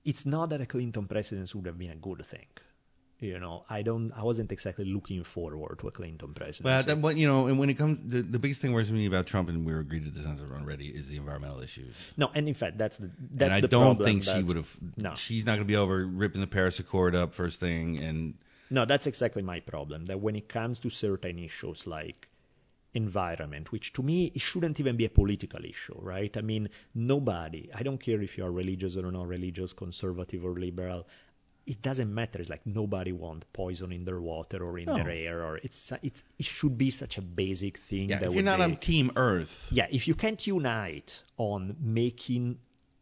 it's 0.03 0.25
not 0.25 0.49
that 0.49 0.61
a 0.61 0.65
Clinton 0.65 1.05
presidency 1.05 1.55
would 1.57 1.67
have 1.67 1.77
been 1.77 1.91
a 1.91 1.95
good 1.95 2.25
thing. 2.25 2.47
You 3.19 3.39
know, 3.39 3.63
I 3.67 3.81
don't, 3.81 4.11
I 4.11 4.21
wasn't 4.21 4.51
exactly 4.51 4.85
looking 4.85 5.23
forward 5.23 5.79
to 5.79 5.87
a 5.87 5.91
Clinton 5.91 6.35
presidency. 6.35 6.63
Well, 6.63 6.83
that, 6.83 6.99
what 6.99 7.17
you 7.17 7.25
know, 7.25 7.47
and 7.47 7.57
when 7.57 7.67
it 7.67 7.73
comes, 7.73 7.97
the, 8.11 8.21
the 8.21 8.37
biggest 8.37 8.61
thing 8.61 8.73
worries 8.73 8.91
me 8.91 9.07
about 9.07 9.25
Trump, 9.25 9.49
and 9.49 9.65
we 9.65 9.73
were 9.73 9.79
agreed 9.79 10.05
to 10.05 10.11
this 10.11 10.27
answer 10.27 10.47
already, 10.55 10.89
is 10.89 11.07
the 11.07 11.17
environmental 11.17 11.61
issues. 11.61 11.95
no, 12.15 12.29
and 12.35 12.47
in 12.47 12.53
fact, 12.53 12.77
that's 12.77 12.97
the 12.97 13.09
that's 13.31 13.55
and 13.55 13.65
I 13.65 13.67
don't 13.67 14.03
think 14.03 14.23
she 14.23 14.43
would 14.43 14.57
have. 14.57 14.75
No. 14.97 15.15
She's 15.15 15.45
not 15.45 15.53
going 15.53 15.61
to 15.61 15.65
be 15.65 15.77
over 15.77 16.05
ripping 16.05 16.41
the 16.41 16.47
Paris 16.47 16.79
Accord 16.79 17.15
up 17.15 17.33
first 17.33 17.59
thing, 17.59 17.97
and 17.97 18.35
No, 18.69 18.85
that's 18.85 19.07
exactly 19.07 19.41
my 19.41 19.61
problem. 19.61 20.05
That 20.05 20.19
when 20.19 20.35
it 20.35 20.47
comes 20.47 20.77
to 20.79 20.91
certain 20.91 21.39
issues 21.39 21.87
like 21.87 22.27
environment, 22.93 23.71
which 23.71 23.93
to 23.93 24.03
me 24.03 24.31
it 24.33 24.41
shouldn't 24.41 24.79
even 24.79 24.95
be 24.95 25.05
a 25.05 25.09
political 25.09 25.63
issue, 25.63 25.97
right? 25.99 26.35
I 26.37 26.41
mean, 26.41 26.69
nobody, 26.93 27.69
I 27.73 27.83
don't 27.83 27.99
care 27.99 28.21
if 28.21 28.37
you 28.37 28.45
are 28.45 28.51
religious 28.51 28.97
or 28.97 29.11
not 29.11 29.27
religious, 29.27 29.73
conservative 29.73 30.43
or 30.45 30.53
liberal, 30.53 31.07
it 31.67 31.81
doesn't 31.81 32.13
matter. 32.13 32.39
It's 32.39 32.49
like 32.49 32.65
nobody 32.65 33.11
wants 33.11 33.45
poison 33.53 33.91
in 33.91 34.05
their 34.05 34.19
water 34.19 34.63
or 34.63 34.79
in 34.79 34.85
No. 34.85 34.95
their 34.95 35.09
air, 35.09 35.43
or 35.43 35.57
it's 35.57 35.91
it's 36.01 36.23
it 36.39 36.45
should 36.45 36.77
be 36.77 36.89
such 36.91 37.17
a 37.17 37.21
basic 37.21 37.77
thing 37.77 38.09
yeah, 38.09 38.19
that 38.19 38.29
if 38.29 38.33
you're 38.33 38.43
not 38.43 38.57
be, 38.59 38.63
on 38.63 38.77
Team 38.77 39.11
Earth, 39.15 39.67
yeah, 39.71 39.87
if 39.91 40.07
you 40.07 40.15
can't 40.15 40.45
unite 40.47 41.21
on 41.37 41.75
making 41.79 42.57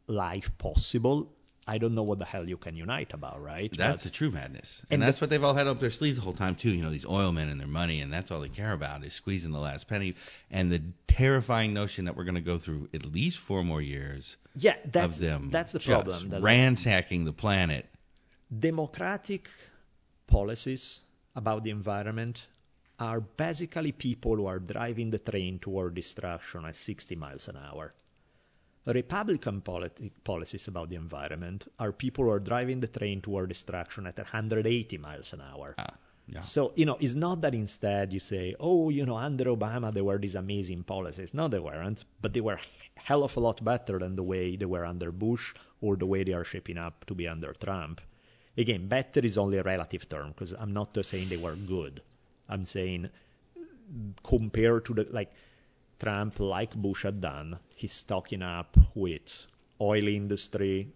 life 0.08 0.51
possible, 0.58 1.32
I 1.67 1.78
don't 1.80 1.95
know 1.95 2.04
what 2.04 2.19
the 2.19 2.25
hell 2.25 2.47
you 2.47 2.58
can 2.58 2.75
unite 2.75 3.13
about, 3.13 3.41
right? 3.41 3.71
that's 3.75 3.97
But- 3.97 4.04
the 4.04 4.10
true 4.12 4.30
madness, 4.32 4.82
and, 4.89 4.93
And 4.93 5.01
that's 5.01 5.17
the- 5.19 5.23
what 5.23 5.30
they've 5.32 5.43
all 5.43 5.56
had 5.56 5.67
up 5.67 5.80
their 5.80 5.89
sleeves 5.91 6.17
the 6.17 6.23
whole 6.23 6.34
time 6.34 6.56
too. 6.56 6.69
You 6.71 6.84
know, 6.84 6.91
these 6.91 7.06
oil 7.06 7.32
men 7.32 7.49
and 7.49 7.60
their 7.60 7.67
money, 7.67 8.01
and 8.01 8.12
that's 8.13 8.30
all 8.32 8.41
they 8.41 8.49
care 8.49 8.71
about 8.73 9.04
is 9.04 9.13
squeezing 9.13 9.51
the 9.51 9.60
last 9.60 9.88
penny, 9.88 10.13
and 10.51 10.71
the 10.71 10.82
terrifying 11.08 11.73
notion 11.73 12.06
that 12.06 12.15
we're 12.15 12.23
going 12.25 12.36
to 12.36 12.41
go 12.41 12.58
through 12.60 12.89
at 12.93 13.06
least 13.06 13.38
four 13.39 13.63
more 13.63 13.82
years 13.82 14.38
yeah, 14.58 14.75
that's 14.86 15.17
of 15.17 15.21
them 15.21 15.49
that's 15.49 15.71
the 15.71 15.80
problem. 15.80 16.30
that- 16.30 16.41
ransacking 16.41 17.25
the 17.25 17.34
planet. 17.34 17.88
Democratic 18.60 19.50
policies 20.28 21.02
about 21.36 21.64
the 21.64 21.70
environment 21.70 22.48
are 23.00 23.20
basically 23.20 23.92
people 23.92 24.36
who 24.36 24.46
are 24.46 24.60
driving 24.60 25.10
the 25.10 25.20
train 25.20 25.60
toward 25.60 25.96
destruction 25.96 26.66
at 26.66 26.76
60 26.76 27.16
miles 27.16 27.48
an 27.48 27.58
hour. 27.58 27.94
Republican 28.86 29.62
politi- 29.62 30.12
policies 30.24 30.68
about 30.68 30.90
the 30.90 30.96
environment 30.96 31.68
are 31.80 31.92
people 31.92 32.26
who 32.26 32.30
are 32.30 32.40
driving 32.40 32.80
the 32.80 32.88
train 32.88 33.20
toward 33.22 33.50
destruction 33.50 34.06
at 34.06 34.18
180 34.18 34.98
miles 35.00 35.34
an 35.34 35.42
hour. 35.42 35.74
Ah, 35.78 35.96
yeah. 36.28 36.42
So, 36.42 36.72
you 36.76 36.86
know, 36.86 36.98
it's 37.00 37.16
not 37.16 37.42
that 37.42 37.56
instead 37.56 38.14
you 38.14 38.20
say, 38.20 38.56
oh, 38.60 38.90
you 38.90 39.06
know, 39.06 39.18
under 39.18 39.46
Obama 39.46 39.92
there 39.92 40.04
were 40.04 40.20
these 40.20 40.36
amazing 40.36 40.84
policies. 40.84 41.34
No, 41.34 41.48
they 41.48 41.60
weren't, 41.60 42.06
but 42.22 42.34
they 42.34 42.42
were 42.42 42.60
hell 42.96 43.24
of 43.24 43.36
a 43.36 43.40
lot 43.40 43.64
better 43.64 43.98
than 44.00 44.16
the 44.16 44.24
way 44.24 44.56
they 44.56 44.66
were 44.66 44.86
under 44.86 45.12
Bush 45.12 45.54
or 45.82 45.96
the 45.96 46.06
way 46.06 46.24
they 46.24 46.34
are 46.34 46.44
shaping 46.44 46.78
up 46.78 47.06
to 47.06 47.16
be 47.16 47.28
under 47.28 47.54
Trump. 47.54 48.02
Again, 48.58 48.88
better 48.88 49.20
is 49.22 49.38
only 49.38 49.58
a 49.58 49.63
relative 49.63 50.08
term 50.08 50.30
because 50.30 50.54
I'm 50.54 50.74
not 50.74 50.94
just 50.94 51.10
saying 51.10 51.30
they 51.30 51.38
were 51.38 51.56
good. 51.56 52.02
I'm 52.48 52.65
saying 52.65 53.10
compared 54.24 54.86
to 54.86 54.94
the, 54.94 55.08
like, 55.12 55.32
Trump, 56.00 56.39
like 56.39 56.74
Bush 56.76 57.04
had 57.04 57.22
done, 57.22 57.58
he's 57.76 57.94
stocking 57.94 58.41
up 58.41 58.78
with 58.96 59.46
oil 59.80 60.08
industry, 60.08 60.89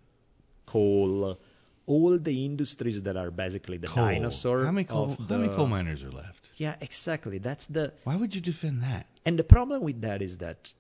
coal, 0.65 1.38
all 1.86 2.17
the 2.17 2.45
industries 2.45 3.04
that 3.04 3.17
are 3.17 3.32
basically 3.32 3.78
the 3.78 3.88
Coal. 3.88 4.06
dinosaur 4.06 4.63
How 4.65 4.72
many 4.72 4.86
coal? 4.86 5.17
How 5.28 5.38
many 5.38 5.54
coal 5.56 5.67
miners 5.67 6.04
are 6.04 6.12
left? 6.12 6.45
Yeah, 6.58 6.76
exactly. 6.82 7.38
That's 7.39 7.65
the 7.67 7.93
Why 8.04 8.15
would 8.15 8.36
you 8.36 8.41
defend 8.41 8.84
that? 8.84 9.06
and 9.26 9.38
the 9.39 9.43
problem 9.43 9.82
with 9.84 10.02
that 10.02 10.22
is 10.22 10.38
that 10.39 10.72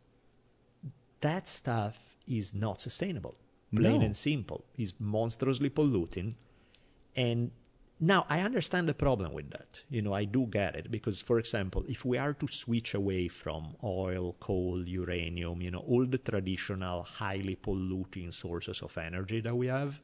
that 1.21 1.47
stuff 1.47 1.97
is 2.27 2.53
not 2.53 2.79
sustainable. 2.81 3.35
Plain 3.75 3.99
No. 3.99 4.05
and 4.05 4.15
simple. 4.17 4.63
It's 4.77 4.93
monstrously 4.99 5.69
polluting 5.69 6.35
and 7.15 7.51
Now, 8.01 8.25
I 8.29 8.41
understand 8.41 8.87
the 8.87 8.93
problem 8.93 9.33
with 9.33 9.49
that. 9.51 9.83
You 9.89 10.01
know, 10.01 10.13
I 10.13 10.25
do 10.25 10.45
get 10.47 10.75
it 10.75 10.91
because, 10.91 11.21
for 11.21 11.39
example, 11.39 11.83
if 11.87 12.05
we 12.05 12.17
are 12.17 12.33
to 12.33 12.47
switch 12.47 12.93
away 12.93 13.27
from 13.29 13.75
oil, 13.83 14.35
coal, 14.39 14.87
uranium, 14.87 15.61
you 15.61 15.71
know, 15.71 15.79
all 15.79 16.05
the 16.05 16.17
traditional 16.17 17.03
highly 17.03 17.55
polluting 17.55 18.31
sources 18.31 18.81
of 18.81 18.97
energy 18.97 19.41
that 19.41 19.55
we 19.55 19.67
have, 19.67 19.99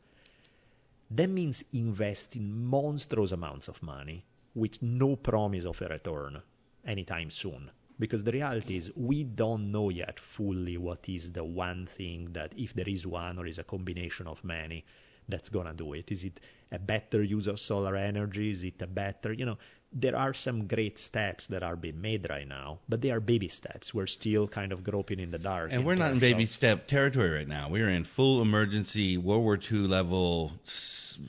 that 1.11 1.29
means 1.29 1.63
investing 1.73 2.65
monstrous 2.65 3.31
amounts 3.31 3.67
of 3.67 3.81
money 3.81 4.25
with 4.55 4.81
no 4.81 5.15
promise 5.15 5.65
of 5.65 5.81
a 5.81 5.87
return 5.87 6.41
anytime 6.85 7.29
soon. 7.29 7.71
Because 7.99 8.23
the 8.23 8.31
reality 8.33 8.75
is, 8.77 8.91
we 8.95 9.23
don't 9.23 9.71
know 9.71 9.89
yet 9.89 10.19
fully 10.19 10.77
what 10.77 11.07
is 11.09 11.31
the 11.31 11.43
one 11.43 11.85
thing 11.85 12.33
that, 12.33 12.53
if 12.57 12.73
there 12.73 12.89
is 12.89 13.07
one 13.07 13.39
or 13.39 13.47
is 13.47 13.59
a 13.59 13.63
combination 13.63 14.27
of 14.27 14.43
many, 14.43 14.83
that's 15.27 15.49
going 15.49 15.67
to 15.67 15.73
do 15.73 15.93
it? 15.93 16.11
Is 16.11 16.23
it 16.23 16.39
a 16.71 16.79
better 16.79 17.21
use 17.23 17.47
of 17.47 17.59
solar 17.59 17.95
energy? 17.95 18.49
Is 18.49 18.63
it 18.63 18.81
a 18.81 18.87
better, 18.87 19.33
you 19.33 19.45
know, 19.45 19.57
there 19.93 20.17
are 20.17 20.33
some 20.33 20.67
great 20.67 20.99
steps 20.99 21.47
that 21.47 21.63
are 21.63 21.75
being 21.75 22.01
made 22.01 22.27
right 22.29 22.47
now, 22.47 22.79
but 22.89 23.01
they 23.01 23.11
are 23.11 23.21
baby 23.21 23.47
steps. 23.47 23.93
We're 23.93 24.07
still 24.07 24.47
kind 24.47 24.73
of 24.73 24.83
groping 24.83 25.19
in 25.19 25.31
the 25.31 25.39
dark. 25.39 25.71
And 25.71 25.85
we're 25.85 25.95
not 25.95 26.11
in 26.11 26.19
baby 26.19 26.47
step 26.47 26.87
territory 26.87 27.29
right 27.29 27.47
now. 27.47 27.69
We're 27.69 27.89
in 27.89 28.03
full 28.03 28.41
emergency 28.41 29.17
World 29.17 29.43
War 29.43 29.57
II 29.57 29.87
level, 29.87 30.51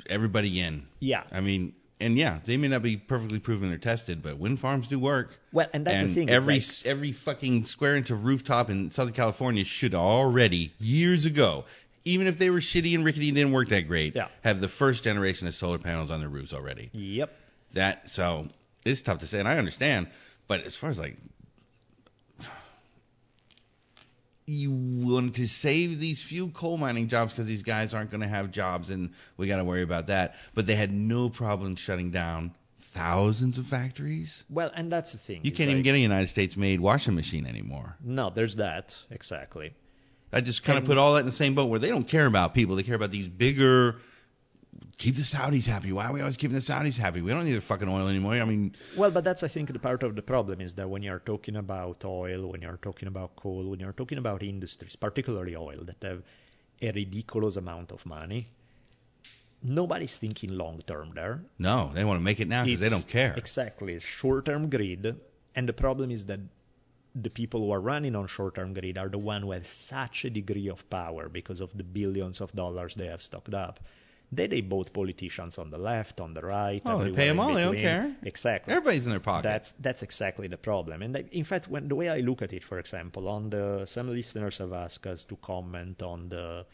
everybody 0.08 0.58
in. 0.58 0.88
Yeah. 0.98 1.22
I 1.30 1.40
mean, 1.40 1.74
and 2.00 2.18
yeah, 2.18 2.40
they 2.44 2.56
may 2.56 2.68
not 2.68 2.82
be 2.82 2.96
perfectly 2.96 3.38
proven 3.38 3.72
or 3.72 3.78
tested, 3.78 4.22
but 4.22 4.36
wind 4.38 4.60
farms 4.60 4.88
do 4.88 4.98
work. 4.98 5.38
Well, 5.52 5.68
and 5.72 5.86
that's 5.86 5.96
and 5.96 6.08
the 6.10 6.14
thing. 6.14 6.30
Every 6.30 6.54
like, 6.56 6.64
every 6.84 7.12
fucking 7.12 7.64
square 7.64 7.96
inch 7.96 8.10
of 8.10 8.24
rooftop 8.24 8.68
in 8.68 8.90
Southern 8.90 9.14
California 9.14 9.64
should 9.64 9.94
already 9.94 10.72
years 10.78 11.24
ago 11.24 11.64
even 12.06 12.28
if 12.28 12.38
they 12.38 12.50
were 12.50 12.60
shitty 12.60 12.94
and 12.94 13.04
rickety 13.04 13.28
and 13.28 13.36
didn't 13.36 13.52
work 13.52 13.68
that 13.68 13.88
great, 13.88 14.14
yeah. 14.14 14.28
have 14.42 14.60
the 14.60 14.68
first 14.68 15.02
generation 15.02 15.48
of 15.48 15.54
solar 15.54 15.78
panels 15.78 16.10
on 16.10 16.20
their 16.20 16.28
roofs 16.28 16.54
already. 16.54 16.88
Yep. 16.92 17.36
That 17.72 18.10
so 18.10 18.46
it's 18.84 19.02
tough 19.02 19.18
to 19.18 19.26
say, 19.26 19.40
and 19.40 19.48
I 19.48 19.58
understand, 19.58 20.06
but 20.46 20.62
as 20.62 20.76
far 20.76 20.90
as 20.90 20.98
like 20.98 21.16
you 24.46 24.70
want 24.70 25.34
to 25.34 25.48
save 25.48 25.98
these 25.98 26.22
few 26.22 26.48
coal 26.50 26.78
mining 26.78 27.08
jobs 27.08 27.32
because 27.32 27.46
these 27.46 27.64
guys 27.64 27.92
aren't 27.92 28.12
going 28.12 28.20
to 28.20 28.28
have 28.28 28.52
jobs, 28.52 28.90
and 28.90 29.10
we 29.36 29.48
got 29.48 29.56
to 29.56 29.64
worry 29.64 29.82
about 29.82 30.06
that. 30.06 30.36
But 30.54 30.66
they 30.66 30.76
had 30.76 30.92
no 30.92 31.28
problem 31.28 31.74
shutting 31.74 32.12
down 32.12 32.54
thousands 32.92 33.58
of 33.58 33.66
factories. 33.66 34.44
Well, 34.48 34.70
and 34.72 34.92
that's 34.92 35.10
the 35.10 35.18
thing. 35.18 35.40
You 35.42 35.50
can't 35.50 35.68
like, 35.68 35.72
even 35.72 35.82
get 35.82 35.96
a 35.96 35.98
United 35.98 36.28
States 36.28 36.56
made 36.56 36.80
washing 36.80 37.16
machine 37.16 37.46
anymore. 37.46 37.96
No, 38.00 38.30
there's 38.30 38.56
that 38.56 38.96
exactly. 39.10 39.74
I 40.36 40.42
just 40.42 40.62
kind 40.62 40.78
of 40.78 40.84
put 40.84 40.98
all 40.98 41.14
that 41.14 41.20
in 41.20 41.26
the 41.26 41.32
same 41.32 41.54
boat 41.54 41.70
where 41.70 41.80
they 41.80 41.88
don't 41.88 42.06
care 42.06 42.26
about 42.26 42.52
people. 42.52 42.76
They 42.76 42.82
care 42.82 42.94
about 42.94 43.10
these 43.10 43.26
bigger. 43.26 43.96
Keep 44.98 45.14
the 45.14 45.22
Saudis 45.22 45.64
happy. 45.64 45.92
Why 45.92 46.08
are 46.08 46.12
we 46.12 46.20
always 46.20 46.36
keeping 46.36 46.54
the 46.54 46.60
Saudis 46.60 46.98
happy? 46.98 47.22
We 47.22 47.30
don't 47.30 47.46
need 47.46 47.54
their 47.54 47.62
fucking 47.62 47.88
oil 47.88 48.06
anymore. 48.06 48.34
I 48.34 48.44
mean. 48.44 48.76
Well, 48.98 49.10
but 49.10 49.24
that's 49.24 49.42
I 49.42 49.48
think 49.48 49.72
the 49.72 49.78
part 49.78 50.02
of 50.02 50.14
the 50.14 50.20
problem 50.20 50.60
is 50.60 50.74
that 50.74 50.90
when 50.90 51.02
you're 51.02 51.20
talking 51.20 51.56
about 51.56 52.04
oil, 52.04 52.50
when 52.50 52.60
you're 52.60 52.76
talking 52.76 53.08
about 53.08 53.34
coal, 53.36 53.70
when 53.70 53.80
you're 53.80 53.94
talking 53.94 54.18
about 54.18 54.42
industries, 54.42 54.94
particularly 54.94 55.56
oil, 55.56 55.80
that 55.84 56.02
have 56.02 56.22
a 56.82 56.92
ridiculous 56.92 57.56
amount 57.56 57.90
of 57.90 58.04
money, 58.04 58.46
nobody's 59.62 60.18
thinking 60.18 60.50
long 60.50 60.82
term 60.86 61.12
there. 61.14 61.40
No, 61.58 61.92
they 61.94 62.04
want 62.04 62.20
to 62.20 62.22
make 62.22 62.40
it 62.40 62.48
now 62.48 62.64
because 62.64 62.80
they 62.80 62.90
don't 62.90 63.08
care. 63.08 63.32
Exactly, 63.38 63.98
short 64.00 64.44
term 64.44 64.68
greed, 64.68 65.14
and 65.54 65.66
the 65.66 65.72
problem 65.72 66.10
is 66.10 66.26
that 66.26 66.40
the 67.22 67.30
people 67.30 67.60
who 67.60 67.70
are 67.70 67.80
running 67.80 68.14
on 68.14 68.26
short-term 68.26 68.74
grid 68.74 68.98
are 68.98 69.08
the 69.08 69.18
one 69.18 69.42
who 69.42 69.52
have 69.52 69.66
such 69.66 70.24
a 70.24 70.30
degree 70.30 70.68
of 70.68 70.88
power 70.90 71.28
because 71.28 71.60
of 71.60 71.76
the 71.76 71.84
billions 71.84 72.40
of 72.40 72.52
dollars 72.52 72.94
they 72.94 73.06
have 73.06 73.22
stocked 73.22 73.54
up. 73.54 73.80
They 74.32 74.48
they 74.48 74.60
both 74.60 74.92
politicians 74.92 75.56
on 75.56 75.70
the 75.70 75.78
left, 75.78 76.20
on 76.20 76.34
the 76.34 76.42
right. 76.42 76.82
Oh, 76.84 77.04
they 77.04 77.12
pay 77.12 77.28
them 77.28 77.38
all. 77.38 77.54
They 77.54 77.62
don't 77.62 77.76
care. 77.76 78.16
Exactly. 78.22 78.72
Everybody's 78.72 79.06
in 79.06 79.10
their 79.10 79.20
pocket. 79.20 79.44
That's 79.44 79.72
that's 79.78 80.02
exactly 80.02 80.48
the 80.48 80.56
problem. 80.56 81.02
And 81.02 81.16
in 81.30 81.44
fact, 81.44 81.68
when 81.68 81.86
the 81.88 81.94
way 81.94 82.08
I 82.08 82.18
look 82.20 82.42
at 82.42 82.52
it, 82.52 82.64
for 82.64 82.80
example, 82.80 83.28
on 83.28 83.50
the 83.50 83.86
some 83.86 84.10
listeners 84.10 84.58
have 84.58 84.72
asked 84.72 85.06
us 85.06 85.24
to 85.26 85.36
comment 85.36 86.02
on 86.02 86.28
the 86.28 86.66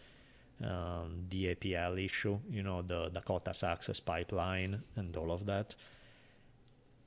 um, 0.65 1.27
DAPL 1.29 2.03
issue, 2.03 2.39
you 2.51 2.63
know, 2.63 2.83
the 2.83 3.11
Dakota's 3.11 3.63
Access 3.63 4.01
Pipeline 4.01 4.83
and 4.97 5.17
all 5.17 5.31
of 5.31 5.45
that. 5.47 5.75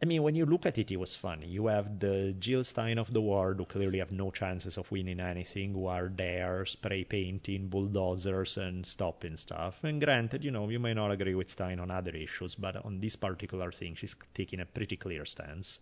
I 0.01 0.05
mean, 0.05 0.23
when 0.23 0.35
you 0.35 0.45
look 0.45 0.65
at 0.65 0.77
it, 0.77 0.91
it 0.91 0.97
was 0.97 1.15
funny. 1.15 1.47
You 1.47 1.67
have 1.67 1.99
the 1.99 2.35
Jill 2.37 2.65
Stein 2.65 2.97
of 2.97 3.13
the 3.13 3.21
world, 3.21 3.57
who 3.57 3.65
clearly 3.65 3.99
have 3.99 4.11
no 4.11 4.29
chances 4.29 4.77
of 4.77 4.91
winning 4.91 5.21
anything, 5.21 5.73
who 5.73 5.87
are 5.87 6.11
there 6.13 6.65
spray 6.65 7.05
painting 7.05 7.69
bulldozers 7.69 8.57
and 8.57 8.85
stopping 8.85 9.37
stuff. 9.37 9.81
And 9.83 10.01
granted, 10.01 10.43
you 10.43 10.51
know, 10.51 10.67
you 10.67 10.79
may 10.79 10.93
not 10.93 11.11
agree 11.11 11.33
with 11.33 11.49
Stein 11.49 11.79
on 11.79 11.91
other 11.91 12.11
issues, 12.11 12.55
but 12.55 12.83
on 12.85 12.99
this 12.99 13.15
particular 13.15 13.71
thing, 13.71 13.95
she's 13.95 14.15
taking 14.33 14.59
a 14.59 14.65
pretty 14.65 14.97
clear 14.97 15.23
stance. 15.23 15.79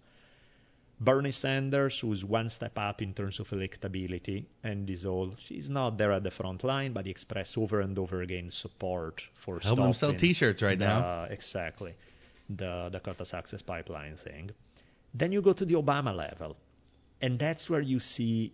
Bernie 0.99 1.31
Sanders, 1.31 1.99
who's 1.99 2.23
one 2.23 2.49
step 2.49 2.77
up 2.77 3.01
in 3.01 3.15
terms 3.15 3.39
of 3.39 3.49
electability, 3.49 4.45
and 4.63 4.87
is 4.91 5.07
all, 5.07 5.33
she's 5.43 5.71
not 5.71 5.97
there 5.97 6.11
at 6.11 6.23
the 6.23 6.29
front 6.29 6.63
line, 6.63 6.93
but 6.93 7.05
he 7.05 7.11
expressed 7.11 7.57
over 7.57 7.81
and 7.81 7.97
over 7.97 8.21
again 8.21 8.51
support 8.51 9.27
for 9.33 9.59
helping 9.59 9.91
stopping. 9.91 9.93
sell 9.93 10.13
T-shirts 10.13 10.61
right 10.61 10.77
now. 10.77 11.23
Exactly 11.23 11.95
the 12.57 12.89
Dakota 12.91 13.25
Access 13.35 13.61
Pipeline 13.61 14.15
thing. 14.15 14.51
Then 15.13 15.31
you 15.31 15.41
go 15.41 15.53
to 15.53 15.65
the 15.65 15.75
Obama 15.75 16.15
level, 16.15 16.57
and 17.21 17.37
that's 17.37 17.69
where 17.69 17.81
you 17.81 17.99
see 17.99 18.53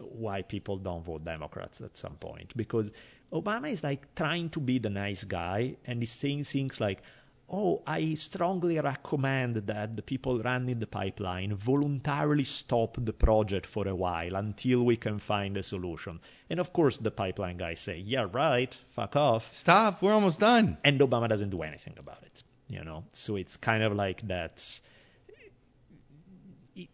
why 0.00 0.42
people 0.42 0.76
don't 0.78 1.04
vote 1.04 1.24
Democrats 1.24 1.80
at 1.80 1.96
some 1.96 2.14
point. 2.16 2.56
Because 2.56 2.90
Obama 3.32 3.70
is 3.70 3.82
like 3.82 4.14
trying 4.14 4.50
to 4.50 4.60
be 4.60 4.78
the 4.78 4.90
nice 4.90 5.24
guy 5.24 5.76
and 5.84 6.00
he's 6.00 6.10
saying 6.10 6.44
things 6.44 6.80
like, 6.80 7.02
oh, 7.48 7.82
I 7.86 8.14
strongly 8.14 8.80
recommend 8.80 9.56
that 9.56 9.94
the 9.94 10.02
people 10.02 10.40
running 10.40 10.78
the 10.78 10.86
pipeline 10.86 11.54
voluntarily 11.54 12.44
stop 12.44 12.96
the 12.98 13.12
project 13.12 13.66
for 13.66 13.86
a 13.86 13.94
while 13.94 14.36
until 14.36 14.84
we 14.84 14.96
can 14.96 15.18
find 15.18 15.56
a 15.56 15.62
solution. 15.62 16.20
And 16.48 16.60
of 16.60 16.72
course, 16.72 16.96
the 16.96 17.10
pipeline 17.10 17.58
guys 17.58 17.80
say, 17.80 17.98
yeah, 17.98 18.26
right, 18.32 18.74
fuck 18.90 19.16
off. 19.16 19.54
Stop, 19.54 20.02
we're 20.02 20.14
almost 20.14 20.40
done. 20.40 20.78
And 20.82 21.00
Obama 21.00 21.28
doesn't 21.28 21.50
do 21.50 21.62
anything 21.62 21.94
about 21.98 22.22
it 22.22 22.42
you 22.72 22.84
know. 22.84 23.04
So 23.12 23.36
it's 23.36 23.56
kind 23.56 23.82
of 23.82 23.94
like 23.94 24.26
that. 24.28 24.80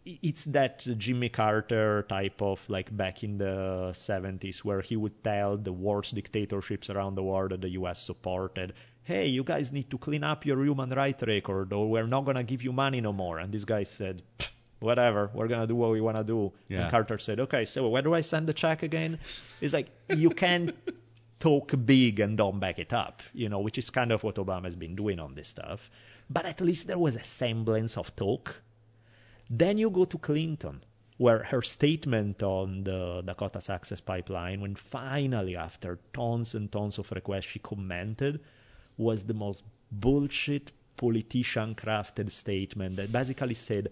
It's 0.04 0.44
that 0.46 0.80
Jimmy 0.80 1.28
Carter 1.28 2.04
type 2.08 2.42
of 2.42 2.60
like 2.68 2.94
back 2.94 3.22
in 3.22 3.38
the 3.38 3.90
70s 3.92 4.64
where 4.64 4.80
he 4.80 4.96
would 4.96 5.22
tell 5.22 5.56
the 5.56 5.72
worst 5.72 6.16
dictatorships 6.16 6.90
around 6.90 7.14
the 7.14 7.22
world 7.22 7.52
that 7.52 7.60
the 7.60 7.68
U.S. 7.70 8.02
supported, 8.02 8.74
"Hey, 9.04 9.28
you 9.28 9.44
guys 9.44 9.72
need 9.72 9.88
to 9.90 9.98
clean 9.98 10.24
up 10.24 10.44
your 10.44 10.62
human 10.64 10.90
rights 10.90 11.22
record, 11.22 11.72
or 11.72 11.88
we're 11.88 12.08
not 12.08 12.24
gonna 12.24 12.42
give 12.42 12.64
you 12.64 12.72
money 12.72 13.00
no 13.00 13.12
more." 13.12 13.38
And 13.38 13.52
this 13.52 13.64
guy 13.64 13.84
said, 13.84 14.22
whatever, 14.80 15.30
we're 15.32 15.48
gonna 15.48 15.66
do 15.66 15.76
what 15.76 15.90
we 15.90 16.00
wanna 16.00 16.24
do. 16.24 16.52
Yeah. 16.68 16.82
And 16.82 16.90
Carter 16.90 17.18
said, 17.18 17.40
okay, 17.40 17.64
so 17.64 17.88
where 17.88 18.02
do 18.02 18.14
I 18.14 18.22
send 18.22 18.48
the 18.48 18.52
check 18.52 18.82
again? 18.82 19.18
It's 19.60 19.72
like 19.72 19.88
you 20.08 20.30
can't 20.30 20.74
talk 21.38 21.72
big 21.84 22.20
and 22.20 22.36
don't 22.36 22.58
back 22.58 22.78
it 22.78 22.92
up, 22.92 23.22
you 23.32 23.48
know, 23.48 23.60
which 23.60 23.78
is 23.78 23.90
kind 23.90 24.12
of 24.12 24.22
what 24.22 24.36
Obama's 24.36 24.76
been 24.76 24.96
doing 24.96 25.20
on 25.20 25.34
this 25.34 25.48
stuff. 25.48 25.90
But 26.28 26.46
at 26.46 26.60
least 26.60 26.88
there 26.88 26.98
was 26.98 27.16
a 27.16 27.24
semblance 27.24 27.96
of 27.96 28.14
talk. 28.16 28.54
Then 29.48 29.78
you 29.78 29.90
go 29.90 30.04
to 30.04 30.18
Clinton, 30.18 30.82
where 31.16 31.42
her 31.42 31.62
statement 31.62 32.42
on 32.42 32.84
the 32.84 33.22
Dakota's 33.24 33.70
Access 33.70 34.00
Pipeline, 34.00 34.60
when 34.60 34.74
finally, 34.74 35.56
after 35.56 35.98
tons 36.12 36.54
and 36.54 36.70
tons 36.70 36.98
of 36.98 37.10
requests, 37.10 37.46
she 37.46 37.58
commented, 37.58 38.40
was 38.96 39.24
the 39.24 39.34
most 39.34 39.62
bullshit 39.90 40.72
politician 40.96 41.74
crafted 41.74 42.30
statement 42.30 42.96
that 42.96 43.10
basically 43.12 43.54
said, 43.54 43.88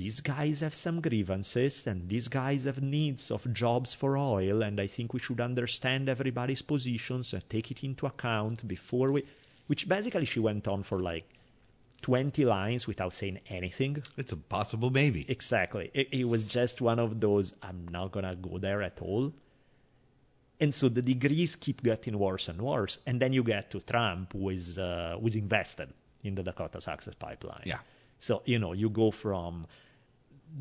these 0.00 0.20
guys 0.22 0.60
have 0.60 0.74
some 0.74 1.02
grievances 1.02 1.86
and 1.86 2.08
these 2.08 2.28
guys 2.28 2.64
have 2.64 2.80
needs 2.80 3.30
of 3.30 3.42
jobs 3.52 3.92
for 3.92 4.16
oil 4.16 4.62
and 4.62 4.80
I 4.80 4.86
think 4.86 5.12
we 5.12 5.20
should 5.20 5.40
understand 5.40 6.08
everybody's 6.08 6.62
positions 6.62 7.34
and 7.34 7.42
take 7.50 7.70
it 7.70 7.84
into 7.84 8.06
account 8.06 8.66
before 8.66 9.12
we 9.12 9.24
which 9.66 9.86
basically 9.86 10.24
she 10.24 10.40
went 10.40 10.66
on 10.68 10.82
for 10.84 10.98
like 10.98 11.26
20 12.00 12.46
lines 12.46 12.86
without 12.86 13.12
saying 13.12 13.40
anything. 13.48 14.02
It's 14.16 14.32
a 14.32 14.36
possible 14.36 14.90
maybe. 14.90 15.26
Exactly. 15.28 15.90
It, 15.92 16.08
it 16.12 16.24
was 16.24 16.44
just 16.44 16.80
one 16.80 16.98
of 16.98 17.20
those 17.20 17.52
I'm 17.62 17.86
not 17.90 18.10
going 18.10 18.24
to 18.24 18.36
go 18.36 18.56
there 18.56 18.82
at 18.82 19.02
all. 19.02 19.34
And 20.58 20.74
so 20.74 20.88
the 20.88 21.02
degrees 21.02 21.56
keep 21.56 21.82
getting 21.82 22.18
worse 22.18 22.48
and 22.48 22.60
worse. 22.62 22.98
And 23.06 23.20
then 23.20 23.34
you 23.34 23.42
get 23.42 23.70
to 23.72 23.80
Trump, 23.80 24.32
who 24.32 24.48
is, 24.48 24.78
uh, 24.78 25.16
who 25.20 25.26
is 25.26 25.36
invested 25.36 25.90
in 26.22 26.34
the 26.34 26.42
Dakota 26.42 26.80
Access 26.90 27.14
Pipeline. 27.14 27.64
Yeah. 27.64 27.78
So, 28.18 28.42
you 28.44 28.58
know, 28.58 28.72
you 28.74 28.90
go 28.90 29.10
from 29.10 29.66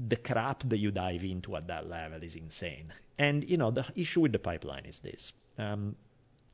the 0.08 0.16
crap 0.16 0.64
that 0.70 0.78
you 0.78 0.92
dive 0.92 1.24
into 1.24 1.56
at 1.56 1.68
that 1.68 1.90
level 1.90 2.24
is 2.24 2.36
insane. 2.36 2.94
And, 3.18 3.50
you 3.50 3.58
know, 3.58 3.72
the 3.72 3.86
issue 3.96 4.22
with 4.22 4.32
the 4.32 4.40
pipeline 4.40 4.86
is 4.86 5.00
this. 5.00 5.34
Um, 5.58 5.96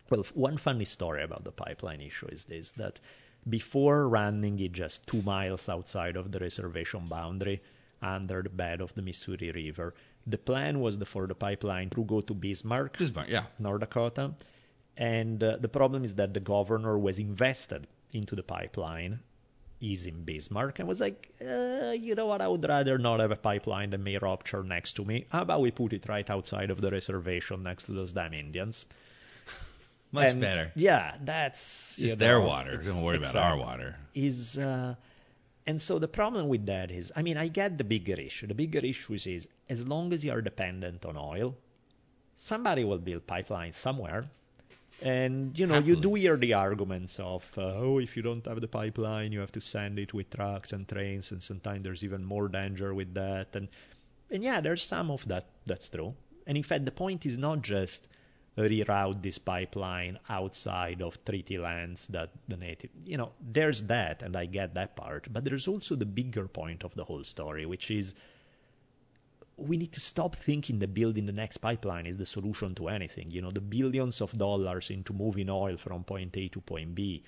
well, 0.10 0.26
one 0.34 0.58
funny 0.58 0.86
story 0.86 1.24
about 1.24 1.44
the 1.44 1.52
pipeline 1.52 2.02
issue 2.02 2.28
is 2.28 2.46
this 2.46 2.72
that 2.74 3.00
before 3.48 4.08
running 4.08 4.60
it 4.60 4.72
just 4.72 5.06
two 5.08 5.22
miles 5.22 5.70
outside 5.70 6.16
of 6.16 6.32
the 6.32 6.40
reservation 6.40 7.08
boundary 7.08 7.62
under 8.02 8.42
the 8.42 8.50
bed 8.50 8.82
of 8.82 8.94
the 8.96 9.02
Missouri 9.02 9.52
River, 9.52 9.94
the 10.28 10.38
plan 10.38 10.80
was 10.80 10.98
the, 10.98 11.06
for 11.06 11.28
the 11.28 11.36
pipeline 11.36 11.90
to 11.92 12.04
go 12.04 12.22
to 12.22 12.34
Bismarck, 12.34 12.98
Bismarck, 12.98 13.30
yeah. 13.30 13.46
North 13.60 13.82
Dakota. 13.82 14.34
And 14.98 15.44
uh, 15.44 15.58
the 15.58 15.70
problem 15.70 16.04
is 16.04 16.16
that 16.16 16.34
the 16.34 16.40
governor 16.40 16.98
was 16.98 17.20
invested 17.20 17.88
into 18.12 18.36
the 18.36 18.44
pipeline 18.44 19.20
is 19.82 20.06
in 20.06 20.24
Bismarck 20.24 20.80
and 20.80 20.88
was 20.88 21.02
like, 21.02 21.30
uh, 21.42 21.92
you 21.92 22.16
know 22.16 22.26
what, 22.26 22.42
I 22.42 22.48
would 22.48 22.68
rather 22.68 22.98
not 22.98 23.20
have 23.20 23.32
a 23.32 23.36
pipeline 23.36 23.92
than 23.92 24.04
may 24.04 24.18
rupture 24.18 24.64
next 24.64 24.94
to 24.94 25.06
me. 25.06 25.26
How 25.30 25.42
about 25.42 25.62
we 25.62 25.72
put 25.72 25.94
it 25.94 26.06
right 26.08 26.30
outside 26.30 26.72
of 26.72 26.82
the 26.82 26.92
reservation 26.92 27.64
next 27.64 27.86
to 27.86 27.92
those 27.92 28.14
damn 28.14 28.34
Indians? 28.34 28.86
Much 30.12 30.28
And, 30.28 30.42
better. 30.42 30.72
Yeah, 30.76 31.16
that's 31.24 31.98
Just 31.98 32.00
you 32.00 32.16
their 32.16 32.40
water. 32.40 32.78
Don't 32.78 33.02
worry 33.04 33.18
about 33.18 33.36
our 33.36 33.58
water. 33.58 33.98
Is 34.14 34.58
uh, 34.58 34.96
and 35.68 35.82
so 35.82 36.00
the 36.00 36.08
problem 36.08 36.48
with 36.48 36.68
that 36.68 36.92
is, 36.92 37.12
I 37.16 37.22
mean, 37.22 37.38
I 37.38 37.48
get 37.48 37.78
the 37.78 37.84
bigger 37.84 38.14
issue. 38.14 38.48
The 38.48 38.54
bigger 38.54 38.80
issue 38.80 39.14
is 39.14 39.48
as 39.70 39.88
long 39.88 40.14
as 40.14 40.24
you 40.24 40.32
are 40.32 40.42
dependent 40.42 41.06
on 41.06 41.18
oil, 41.18 41.56
somebody 42.38 42.84
will 42.84 43.00
build 43.00 43.26
pipelines 43.28 43.74
somewhere. 43.74 44.26
And 45.02 45.58
you 45.60 45.68
know, 45.68 45.78
you 45.80 45.96
do 45.96 46.14
hear 46.16 46.38
the 46.38 46.54
arguments 46.54 47.20
of, 47.20 47.44
uh, 47.58 47.74
oh, 47.76 48.00
if 48.00 48.16
you 48.16 48.24
don't 48.24 48.46
have 48.46 48.62
the 48.62 48.68
pipeline, 48.68 49.32
you 49.32 49.40
have 49.40 49.52
to 49.52 49.62
send 49.62 50.00
it 50.00 50.14
with 50.14 50.30
trucks 50.30 50.72
and 50.74 50.88
trains, 50.88 51.32
and 51.32 51.44
sometimes 51.44 51.84
there's 51.84 52.04
even 52.04 52.24
more 52.24 52.48
danger 52.48 52.94
with 52.94 53.14
that. 53.14 53.56
And 53.56 53.68
and 54.32 54.44
yeah, 54.44 54.62
there's 54.62 54.84
some 54.84 55.12
of 55.12 55.28
that 55.28 55.48
that's 55.66 55.90
true. 55.90 56.14
And 56.48 56.58
in 56.58 56.64
fact, 56.64 56.86
the 56.86 56.92
point 56.92 57.26
is 57.26 57.38
not 57.38 57.62
just 57.62 58.08
reroute 58.58 59.22
this 59.22 59.38
pipeline 59.38 60.18
outside 60.30 61.02
of 61.02 61.24
treaty 61.26 61.58
lands 61.58 62.08
that 62.08 62.30
the 62.48 62.56
native, 62.58 62.90
you 63.06 63.18
know, 63.18 63.32
there's 63.42 63.84
that, 63.84 64.24
and 64.24 64.36
I 64.36 64.46
get 64.46 64.74
that 64.76 64.96
part. 64.96 65.28
But 65.32 65.44
there's 65.44 65.68
also 65.68 65.96
the 65.96 66.06
bigger 66.06 66.48
point 66.48 66.84
of 66.84 66.94
the 66.96 67.04
whole 67.04 67.24
story, 67.24 67.66
which 67.66 67.92
is 67.92 68.14
we 69.58 69.78
need 69.78 69.92
to 69.94 70.00
stop 70.02 70.36
thinking 70.36 70.80
that 70.80 70.94
building 70.94 71.26
the 71.26 71.32
next 71.32 71.58
pipeline 71.60 72.06
is 72.06 72.18
the 72.18 72.26
solution 72.26 72.76
to 72.76 72.90
anything. 72.90 73.32
You 73.32 73.42
know, 73.42 73.52
the 73.52 73.62
billions 73.62 74.22
of 74.22 74.32
dollars 74.38 74.90
into 74.90 75.14
moving 75.14 75.50
oil 75.50 75.78
from 75.78 76.04
point 76.04 76.36
A 76.38 76.48
to 76.50 76.60
point 76.62 76.94
B, 76.96 77.24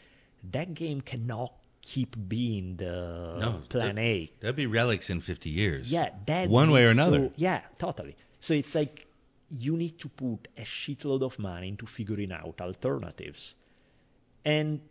that 0.51 0.73
game 0.73 1.01
cannot 1.01 1.53
keep 1.81 2.15
being 2.27 2.75
the 2.75 3.37
No, 3.39 3.61
plan 3.69 3.95
that- 3.95 4.01
A. 4.01 4.31
That'd 4.41 4.55
be 4.57 4.65
relics 4.67 5.09
in 5.09 5.21
50 5.21 5.49
years. 5.49 5.89
Yeah, 5.91 6.09
that 6.25 6.49
One 6.49 6.71
way 6.71 6.83
or 6.83 6.91
another. 6.91 7.29
to- 7.29 7.33
yeah, 7.37 7.61
totally. 7.79 8.15
So 8.41 8.53
it's 8.53 8.75
like 8.75 9.07
you 9.49 9.77
need 9.77 9.97
to 9.99 10.09
put 10.09 10.49
a 10.57 10.63
shitload 10.63 11.21
of 11.21 11.39
money 11.39 11.69
into 11.69 11.85
figuring 11.85 12.33
out 12.33 12.59
alternatives, 12.59 13.55
and 14.43 14.81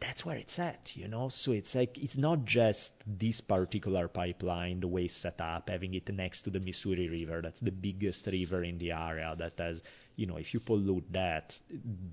that's 0.00 0.24
where 0.24 0.36
it's 0.36 0.58
at, 0.58 0.96
you 0.96 1.08
know. 1.08 1.28
So 1.28 1.52
it's 1.52 1.74
like 1.74 1.98
it's 1.98 2.16
not 2.16 2.44
just 2.44 2.94
this 3.06 3.40
particular 3.40 4.08
pipeline, 4.08 4.80
the 4.80 4.88
way 4.88 5.04
it's 5.04 5.14
set 5.16 5.40
up, 5.40 5.68
having 5.70 5.94
it 5.94 6.12
next 6.12 6.42
to 6.42 6.50
the 6.50 6.60
Missouri 6.60 7.08
River. 7.08 7.40
That's 7.42 7.60
the 7.60 7.72
biggest 7.72 8.26
river 8.26 8.64
in 8.64 8.78
the 8.78 8.92
area. 8.92 9.34
That 9.38 9.58
has, 9.58 9.82
you 10.16 10.26
know, 10.26 10.36
if 10.38 10.54
you 10.54 10.60
pollute 10.60 11.12
that, 11.12 11.60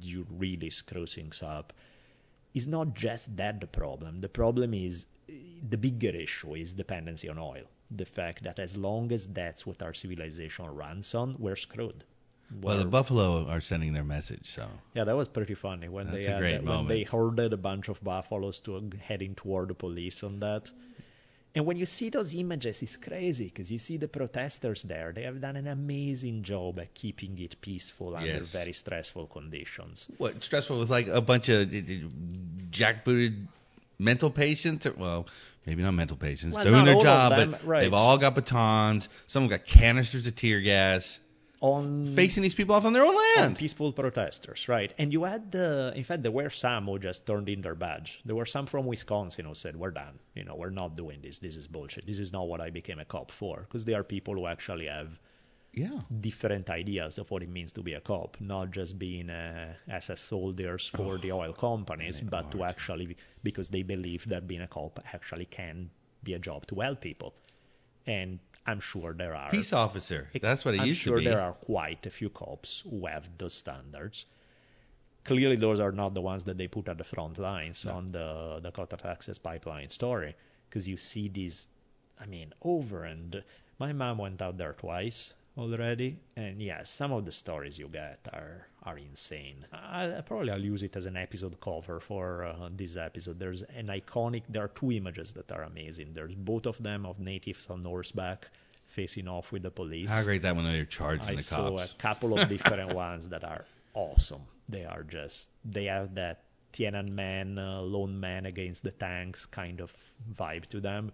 you 0.01 0.25
really 0.29 0.69
screw 0.69 1.05
things 1.05 1.41
up 1.43 1.73
It's 2.53 2.65
not 2.67 2.93
just 2.93 3.37
that 3.37 3.61
the 3.61 3.67
problem. 3.67 4.19
The 4.19 4.27
problem 4.27 4.73
is 4.73 5.05
the 5.27 5.77
bigger 5.77 6.09
issue 6.09 6.55
is 6.55 6.73
dependency 6.73 7.29
on 7.29 7.37
oil. 7.37 7.63
The 7.91 8.05
fact 8.05 8.43
that 8.43 8.59
as 8.59 8.75
long 8.75 9.13
as 9.13 9.27
that's 9.27 9.65
what 9.65 9.81
our 9.81 9.93
civilization 9.93 10.65
runs 10.65 11.15
on, 11.15 11.37
we're 11.39 11.55
screwed. 11.55 12.03
Well, 12.61 12.77
the 12.77 12.85
buffalo 12.85 13.47
are 13.47 13.59
sending 13.61 13.93
their 13.93 14.03
message, 14.05 14.49
so 14.49 14.67
yeah, 14.95 15.03
that 15.03 15.15
was 15.15 15.27
pretty 15.27 15.53
funny 15.53 15.89
when 15.89 16.07
That's 16.07 16.25
they 16.25 16.31
a 16.31 16.33
had 16.33 16.39
great 16.39 16.51
that- 16.53 16.63
when 16.63 16.87
they 16.87 17.03
herded 17.03 17.53
a 17.53 17.57
bunch 17.57 17.89
of 17.89 18.01
buffaloes 18.03 18.61
to 18.61 18.89
heading 19.01 19.35
toward 19.35 19.69
the 19.69 19.73
police 19.73 20.23
on 20.23 20.39
that. 20.39 20.71
And 21.55 21.65
when 21.65 21.75
you 21.77 21.85
see 21.87 22.09
those 22.09 22.35
images, 22.35 22.83
it's 22.83 22.97
crazy 22.97 23.45
because 23.45 23.71
you 23.71 23.79
see 23.79 23.97
the 23.97 24.07
protesters 24.07 24.83
there. 24.83 25.11
They 25.11 25.23
have 25.23 25.41
done 25.41 25.55
an 25.55 25.65
amazing 25.67 26.43
job 26.43 26.77
at 26.79 26.93
keeping 26.93 27.39
it 27.39 27.59
peaceful 27.61 28.15
under 28.15 28.27
Yes. 28.27 28.51
very 28.51 28.73
stressful 28.73 29.25
conditions. 29.27 30.07
what 30.17 30.43
stressful 30.43 30.77
was 30.77 30.89
like 30.89 31.07
a 31.07 31.19
bunch 31.21 31.49
of 31.49 31.61
uh, 31.73 31.75
uh, 31.77 32.09
jackbooted 32.69 33.47
mental 33.97 34.29
patients. 34.29 34.85
Or, 34.85 34.93
well, 34.93 35.27
maybe 35.65 35.81
not 35.83 35.91
mental 35.95 36.17
patients, 36.17 36.53
Well, 36.55 36.63
doing 36.63 36.85
their 36.85 37.01
job, 37.01 37.31
them, 37.31 37.51
but 37.51 37.65
right. 37.65 37.81
they've 37.81 37.93
all 37.93 38.17
got 38.19 38.35
batons. 38.35 39.09
Some 39.25 39.47
got 39.47 39.65
canisters 39.65 40.27
of 40.27 40.35
tear 40.35 40.61
gas, 40.61 41.19
On 41.59 42.05
facing 42.15 42.43
these 42.43 42.53
people 42.53 42.75
off 42.75 42.85
on 42.85 42.93
their 42.93 43.03
own 43.03 43.15
land. 43.35 43.57
peaceful 43.57 43.91
protesters, 43.91 44.67
right? 44.69 44.93
And 44.99 45.11
you 45.11 45.23
had, 45.23 45.55
uh, 45.55 45.91
in 45.95 46.03
fact, 46.03 46.21
there 46.21 46.31
were 46.31 46.51
some 46.51 46.85
who 46.85 46.99
just 46.99 47.25
turned 47.25 47.49
in 47.49 47.61
their 47.61 47.73
badge. 47.73 48.21
There 48.25 48.35
were 48.35 48.45
some 48.45 48.67
from 48.67 48.85
Wisconsin 48.85 49.45
who 49.45 49.55
said, 49.55 49.75
"We're 49.75 49.91
done. 49.91 50.19
You 50.35 50.43
know, 50.43 50.55
we're 50.55 50.69
not 50.69 50.95
doing 50.95 51.19
this. 51.21 51.39
This 51.39 51.55
is 51.55 51.65
bullshit. 51.67 52.05
This 52.05 52.19
is 52.19 52.31
not 52.31 52.47
what 52.47 52.61
I 52.61 52.69
became 52.69 52.99
a 52.99 53.05
cop 53.05 53.31
for." 53.31 53.61
Because 53.61 53.85
they 53.85 53.95
are 53.95 54.03
people 54.03 54.35
who 54.35 54.45
actually 54.45 54.85
have 54.85 55.19
Yeah. 55.73 55.99
different 56.21 56.69
ideas 56.69 57.17
of 57.17 57.29
what 57.31 57.41
it 57.43 57.49
means 57.49 57.71
to 57.73 57.81
be 57.81 57.93
a 57.93 58.01
cop, 58.01 58.37
not 58.39 58.69
just 58.71 58.97
being 58.99 59.29
uh, 59.29 59.73
SS 59.87 60.19
soldiers 60.19 60.87
for 60.87 61.17
the 61.17 61.31
oil 61.31 61.53
companies, 61.53 62.21
but 62.21 62.51
to 62.51 62.63
are. 62.63 62.69
actually 62.69 63.15
because 63.43 63.69
they 63.69 63.83
believe 63.83 64.25
that 64.29 64.47
being 64.47 64.61
a 64.61 64.67
cop 64.67 64.99
actually 65.13 65.45
can 65.45 65.89
be 66.23 66.33
a 66.33 66.39
job 66.39 66.65
to 66.67 66.75
help 66.79 67.01
people. 67.01 67.33
And 68.05 68.39
I'm 68.67 68.81
sure 68.81 69.13
there 69.13 69.33
are 69.33 69.49
Peace 69.49 69.71
officer. 69.71 70.29
That's 70.41 70.65
what 70.65 70.75
it 70.75 70.81
I'm 70.81 70.87
used 70.87 70.99
sure 70.99 71.15
to 71.15 71.21
be. 71.21 71.27
I'm 71.27 71.31
sure 71.31 71.39
there 71.39 71.47
are 71.47 71.53
quite 71.53 72.05
a 72.05 72.09
few 72.09 72.29
cops 72.29 72.83
who 72.87 73.05
have 73.05 73.27
those 73.37 73.53
standards. 73.53 74.25
Clearly, 75.23 75.55
those 75.55 75.79
are 75.79 75.91
not 75.91 76.13
the 76.13 76.21
ones 76.21 76.43
that 76.45 76.57
they 76.57 76.67
put 76.67 76.87
at 76.89 76.97
the 76.97 77.03
front 77.03 77.37
lines 77.37 77.85
on 77.85 78.11
the 78.11 78.59
Dakota 78.61 78.97
Access 79.05 79.37
Pipeline 79.37 79.89
story, 79.89 80.35
because 80.69 80.87
you 80.87 80.97
see 80.97 81.29
these, 81.29 81.67
I 82.19 82.25
mean, 82.25 82.53
over 82.61 83.03
and 83.03 83.43
my 83.79 83.93
mom 83.93 84.17
went 84.17 84.41
out 84.41 84.57
there 84.57 84.73
twice 84.73 85.33
already, 85.57 86.19
and 86.35 86.61
yes, 86.61 86.89
some 86.89 87.11
of 87.11 87.25
the 87.25 87.31
stories 87.31 87.79
you 87.79 87.87
get 87.87 88.27
are 88.31 88.67
are 88.87 88.97
insane. 88.97 89.65
I, 89.73 90.17
I 90.17 90.21
probably 90.21 90.51
I'll 90.51 90.63
use 90.63 90.81
it 90.81 90.95
as 90.95 91.05
an 91.05 91.17
episode 91.17 91.59
cover 91.59 91.99
for 91.99 92.45
uh, 92.45 92.69
this 92.71 92.95
episode. 92.95 93.37
There's 93.37 93.61
an 93.61 93.87
iconic. 93.87 94.43
There 94.47 94.63
are 94.63 94.69
two 94.69 94.93
images 94.93 95.33
that 95.33 95.51
are 95.51 95.63
amazing. 95.63 96.13
There's 96.13 96.33
both 96.33 96.65
of 96.65 96.81
them 96.81 97.05
of 97.05 97.19
natives 97.19 97.67
on 97.69 97.83
horseback 97.83 98.47
facing 98.87 99.27
off 99.27 99.51
with 99.51 99.63
the 99.63 99.71
police. 99.71 100.09
How 100.09 100.23
great 100.23 100.41
that 100.43 100.55
one 100.55 100.65
they're 100.65 100.85
charging 100.85 101.27
I 101.27 101.35
the 101.35 101.43
cops. 101.43 101.53
I 101.53 101.55
saw 101.55 101.77
a 101.79 101.87
couple 101.97 102.39
of 102.39 102.47
different 102.55 102.93
ones 102.93 103.27
that 103.27 103.43
are 103.43 103.65
awesome. 103.93 104.43
They 104.69 104.85
are 104.85 105.03
just 105.03 105.49
they 105.65 105.85
have 105.85 106.15
that 106.15 106.43
Tiananmen 106.73 107.57
uh, 107.59 107.81
lone 107.81 108.17
man 108.19 108.45
against 108.45 108.83
the 108.83 108.91
tanks 108.91 109.45
kind 109.45 109.81
of 109.81 109.93
vibe 110.33 110.65
to 110.67 110.79
them. 110.79 111.11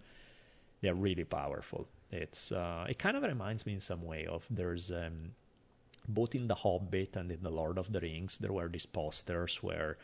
They're 0.80 0.94
really 0.94 1.24
powerful. 1.24 1.88
It's 2.12 2.52
uh, 2.52 2.86
it 2.88 2.98
kind 2.98 3.16
of 3.16 3.24
reminds 3.24 3.66
me 3.66 3.72
in 3.74 3.80
some 3.80 4.02
way 4.02 4.26
of 4.26 4.46
there's 4.48 4.92
um, 4.92 5.32
both 6.08 6.34
in 6.34 6.46
the 6.48 6.54
Hobbit 6.54 7.16
and 7.16 7.30
in 7.32 7.42
the 7.42 7.50
Lord 7.50 7.78
of 7.78 7.90
the 7.92 8.00
Rings 8.00 8.38
there 8.38 8.52
were 8.52 8.68
these 8.68 8.86
posters 8.86 9.56
where 9.62 9.96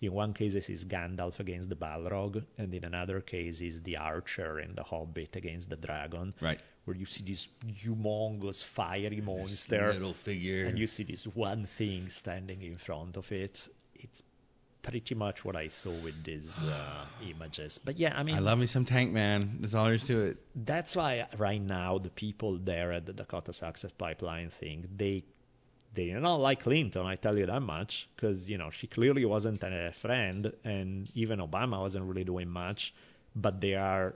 in 0.00 0.12
one 0.12 0.32
case 0.34 0.54
it 0.54 0.68
is 0.68 0.84
Gandalf 0.84 1.38
against 1.40 1.68
the 1.68 1.76
Balrog 1.76 2.42
and 2.58 2.74
in 2.74 2.84
another 2.84 3.20
case 3.20 3.60
is 3.60 3.82
the 3.82 3.96
archer 3.98 4.58
in 4.60 4.74
the 4.74 4.82
Hobbit 4.82 5.36
against 5.36 5.68
the 5.70 5.76
dragon 5.76 6.34
Right. 6.40 6.60
where 6.84 6.96
you 6.96 7.06
see 7.06 7.22
this 7.24 7.48
humongous 7.86 8.64
fiery 8.64 9.20
monster 9.20 9.92
Little 9.92 10.14
figure. 10.14 10.66
and 10.66 10.78
you 10.78 10.86
see 10.86 11.04
this 11.04 11.24
one 11.26 11.66
thing 11.66 12.08
standing 12.08 12.62
in 12.62 12.76
front 12.76 13.16
of 13.16 13.30
it. 13.32 13.68
It's 13.94 14.22
pretty 14.82 15.14
much 15.14 15.44
what 15.44 15.54
I 15.54 15.68
saw 15.68 15.92
with 16.02 16.24
these 16.24 16.60
uh, 16.62 17.04
images. 17.30 17.78
But 17.84 17.98
yeah, 17.98 18.14
I 18.18 18.24
mean, 18.24 18.34
I 18.34 18.40
love 18.40 18.58
me 18.58 18.66
some 18.66 18.84
Tank 18.84 19.12
Man. 19.12 19.58
That's 19.60 19.74
all 19.74 19.84
there 19.84 19.94
is 19.94 20.04
to 20.06 20.20
it. 20.22 20.38
that's 20.56 20.96
why 20.96 21.26
right 21.38 21.62
now 21.62 21.98
the 21.98 22.10
people 22.10 22.58
there 22.58 22.90
at 22.92 23.06
the 23.06 23.12
Dakota 23.12 23.52
Access 23.64 23.92
Pipeline 23.92 24.48
thing, 24.50 24.88
they 24.96 25.22
they 25.94 26.06
do 26.06 26.20
not 26.20 26.36
like 26.36 26.62
Clinton, 26.62 27.04
I 27.06 27.16
tell 27.16 27.38
you 27.38 27.46
that 27.46 27.60
much, 27.60 28.08
because 28.14 28.48
you 28.48 28.58
know 28.58 28.70
she 28.70 28.86
clearly 28.86 29.24
wasn't 29.24 29.62
a 29.62 29.92
friend, 29.92 30.52
and 30.64 31.10
even 31.14 31.38
Obama 31.38 31.80
wasn't 31.80 32.04
really 32.04 32.24
doing 32.24 32.48
much. 32.48 32.94
But 33.34 33.60
they 33.60 33.74
are 33.74 34.14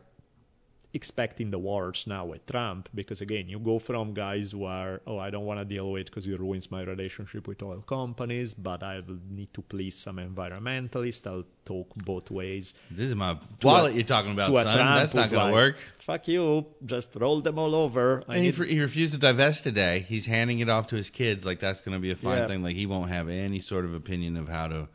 expecting 0.97 1.51
the 1.51 1.59
worst 1.59 2.07
now 2.07 2.25
with 2.27 2.45
Trump, 2.47 2.89
because 2.95 3.21
again, 3.21 3.49
you 3.49 3.59
go 3.59 3.79
from 3.79 4.15
guys 4.15 4.53
who 4.53 4.65
are, 4.65 5.01
oh, 5.07 5.19
I 5.19 5.31
don't 5.31 5.45
want 5.45 5.61
to 5.61 5.65
deal 5.65 5.91
with 5.93 6.01
it 6.03 6.07
because 6.07 6.27
it 6.27 6.41
ruins 6.41 6.71
my 6.71 6.83
relationship 6.83 7.47
with 7.47 7.63
oil 7.63 7.83
companies, 7.87 8.55
but 8.55 8.83
I 8.83 8.95
will 9.07 9.19
need 9.31 9.53
to 9.55 9.63
please 9.63 9.95
some 9.95 10.17
environmentalists. 10.19 11.27
I'll 11.27 11.45
talk 11.65 11.89
both 11.97 12.31
ways 12.31 12.75
This 12.91 13.09
is 13.09 13.15
my 13.15 13.39
wallet 13.63 13.93
a- 13.93 13.95
you're 13.97 14.05
talking 14.05 14.33
about, 14.33 14.53
son. 14.55 14.65
Trump 14.77 15.01
That's 15.01 15.15
not 15.15 15.31
going 15.31 15.43
like, 15.43 15.51
to 15.51 15.53
work. 15.55 15.77
Fuck 16.01 16.29
you, 16.29 16.67
just 16.85 17.15
roll 17.17 17.41
them 17.41 17.59
all 17.59 17.75
over. 17.75 18.23
I 18.29 18.35
And 18.35 18.37
he, 18.37 18.43
need- 18.51 18.55
fr- 18.55 18.65
he 18.65 18.81
refused 18.81 19.13
to 19.15 19.19
divest 19.21 19.65
today. 19.65 20.05
He's 20.09 20.27
handing 20.27 20.61
it 20.61 20.69
off 20.69 20.89
to 20.89 20.97
his 20.97 21.11
kids 21.11 21.45
like 21.45 21.61
that's 21.61 21.81
going 21.81 21.97
to 21.97 22.01
be 22.01 22.11
a 22.13 22.17
fine 22.17 22.39
Yeah. 22.39 22.47
thing. 22.47 22.63
Like 22.63 22.77
he 22.77 22.87
won't 22.87 23.11
have 23.11 23.29
any 23.29 23.61
sort 23.61 23.85
of 23.85 23.95
opinion 23.95 24.37
of 24.37 24.49
how 24.49 24.69
to 24.69 24.89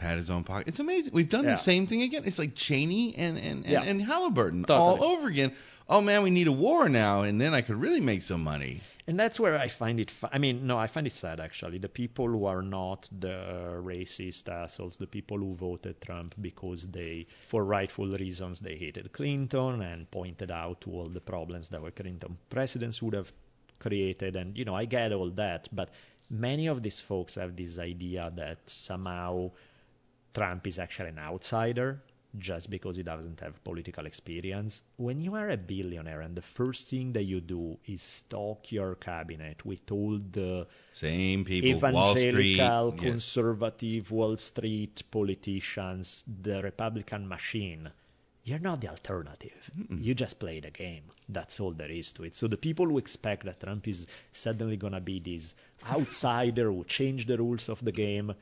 pat 0.00 0.16
his 0.16 0.30
own 0.30 0.42
pocket. 0.44 0.68
It's 0.68 0.80
amazing. 0.80 1.12
We've 1.12 1.28
done 1.28 1.44
Yeah. 1.44 1.52
the 1.52 1.56
same 1.72 1.86
thing 1.86 2.02
again. 2.02 2.22
It's 2.24 2.38
like 2.38 2.54
Cheney 2.54 3.14
and 3.16 3.38
and, 3.38 3.64
and, 3.64 3.66
Yeah. 3.66 3.82
and 3.82 4.00
Halliburton 4.02 4.64
Totally. 4.64 5.00
all 5.00 5.04
over 5.12 5.28
again. 5.28 5.52
Oh 5.88 6.00
man, 6.00 6.22
we 6.22 6.30
need 6.30 6.46
a 6.46 6.52
war 6.52 6.88
now, 6.88 7.22
and 7.22 7.40
then 7.40 7.52
I 7.52 7.62
could 7.62 7.74
really 7.76 8.00
make 8.00 8.22
some 8.22 8.42
money. 8.44 8.80
And 9.08 9.18
that's 9.18 9.40
where 9.40 9.56
I 9.58 9.66
find 9.66 9.98
it. 9.98 10.12
I 10.32 10.38
mean, 10.38 10.64
no, 10.66 10.78
I 10.78 10.86
find 10.86 11.04
it 11.06 11.12
sad 11.12 11.40
actually. 11.40 11.78
The 11.78 11.88
people 11.88 12.28
who 12.28 12.44
are 12.44 12.62
not 12.62 13.08
the 13.18 13.36
racist 13.82 14.48
assholes, 14.48 14.96
the 14.96 15.08
people 15.08 15.38
who 15.38 15.54
voted 15.56 16.00
Trump 16.00 16.34
because 16.40 16.80
they, 16.98 17.26
for 17.48 17.64
rightful 17.64 18.06
reasons, 18.08 18.60
they 18.60 18.76
hated 18.76 19.10
Clinton 19.12 19.82
and 19.82 20.08
pointed 20.12 20.50
out 20.52 20.84
all 20.86 21.08
the 21.08 21.20
problems 21.20 21.68
that 21.70 21.82
were 21.82 21.90
Clinton 21.90 22.38
presidents 22.50 23.02
would 23.02 23.14
have 23.14 23.32
created. 23.80 24.36
And 24.36 24.56
you 24.56 24.64
know, 24.64 24.76
I 24.76 24.84
get 24.84 25.12
all 25.12 25.30
that, 25.30 25.68
but 25.72 25.90
many 26.30 26.68
of 26.68 26.80
these 26.84 27.00
folks 27.00 27.34
have 27.34 27.56
this 27.56 27.80
idea 27.80 28.30
that 28.36 28.58
somehow 28.70 29.50
Trump 30.34 30.66
is 30.66 30.78
actually 30.78 31.10
an 31.10 31.18
outsider 31.18 32.02
just 32.38 32.70
because 32.70 32.96
he 32.96 33.02
doesn't 33.02 33.40
have 33.40 33.62
political 33.64 34.06
experience. 34.06 34.82
When 34.96 35.20
you 35.20 35.34
are 35.34 35.50
a 35.50 35.56
billionaire 35.56 36.20
and 36.20 36.36
the 36.36 36.42
first 36.42 36.88
thing 36.88 37.12
that 37.14 37.24
you 37.24 37.40
do 37.40 37.78
is 37.86 38.02
stock 38.02 38.70
your 38.70 38.94
cabinet 38.94 39.64
with 39.66 39.90
all 39.90 40.20
the 40.30 40.66
Same 40.92 41.44
people, 41.44 41.90
Wall 41.90 42.14
Street. 42.14 42.54
evangelical, 42.54 42.94
yes. 42.94 43.10
conservative 43.10 44.10
Wall 44.10 44.36
Street 44.36 45.02
politicians, 45.10 46.24
the 46.42 46.62
Republican 46.62 47.26
machine, 47.26 47.90
you're 48.44 48.58
not 48.58 48.80
the 48.80 48.88
alternative. 48.88 49.70
You 49.90 50.14
just 50.14 50.38
play 50.38 50.60
the 50.60 50.70
game. 50.70 51.04
That's 51.28 51.60
all 51.60 51.72
there 51.72 51.90
is 51.90 52.12
to 52.14 52.24
it. 52.24 52.34
So 52.34 52.48
the 52.48 52.56
people 52.56 52.86
who 52.86 52.98
expect 52.98 53.44
that 53.44 53.60
Trump 53.60 53.86
is 53.86 54.06
suddenly 54.32 54.76
going 54.76 54.94
to 54.94 55.00
be 55.00 55.20
this 55.20 55.54
outsider 55.88 56.70
who 56.70 56.84
change 56.84 57.26
the 57.26 57.38
rules 57.38 57.68
of 57.68 57.84
the 57.84 57.92
game, 57.92 58.32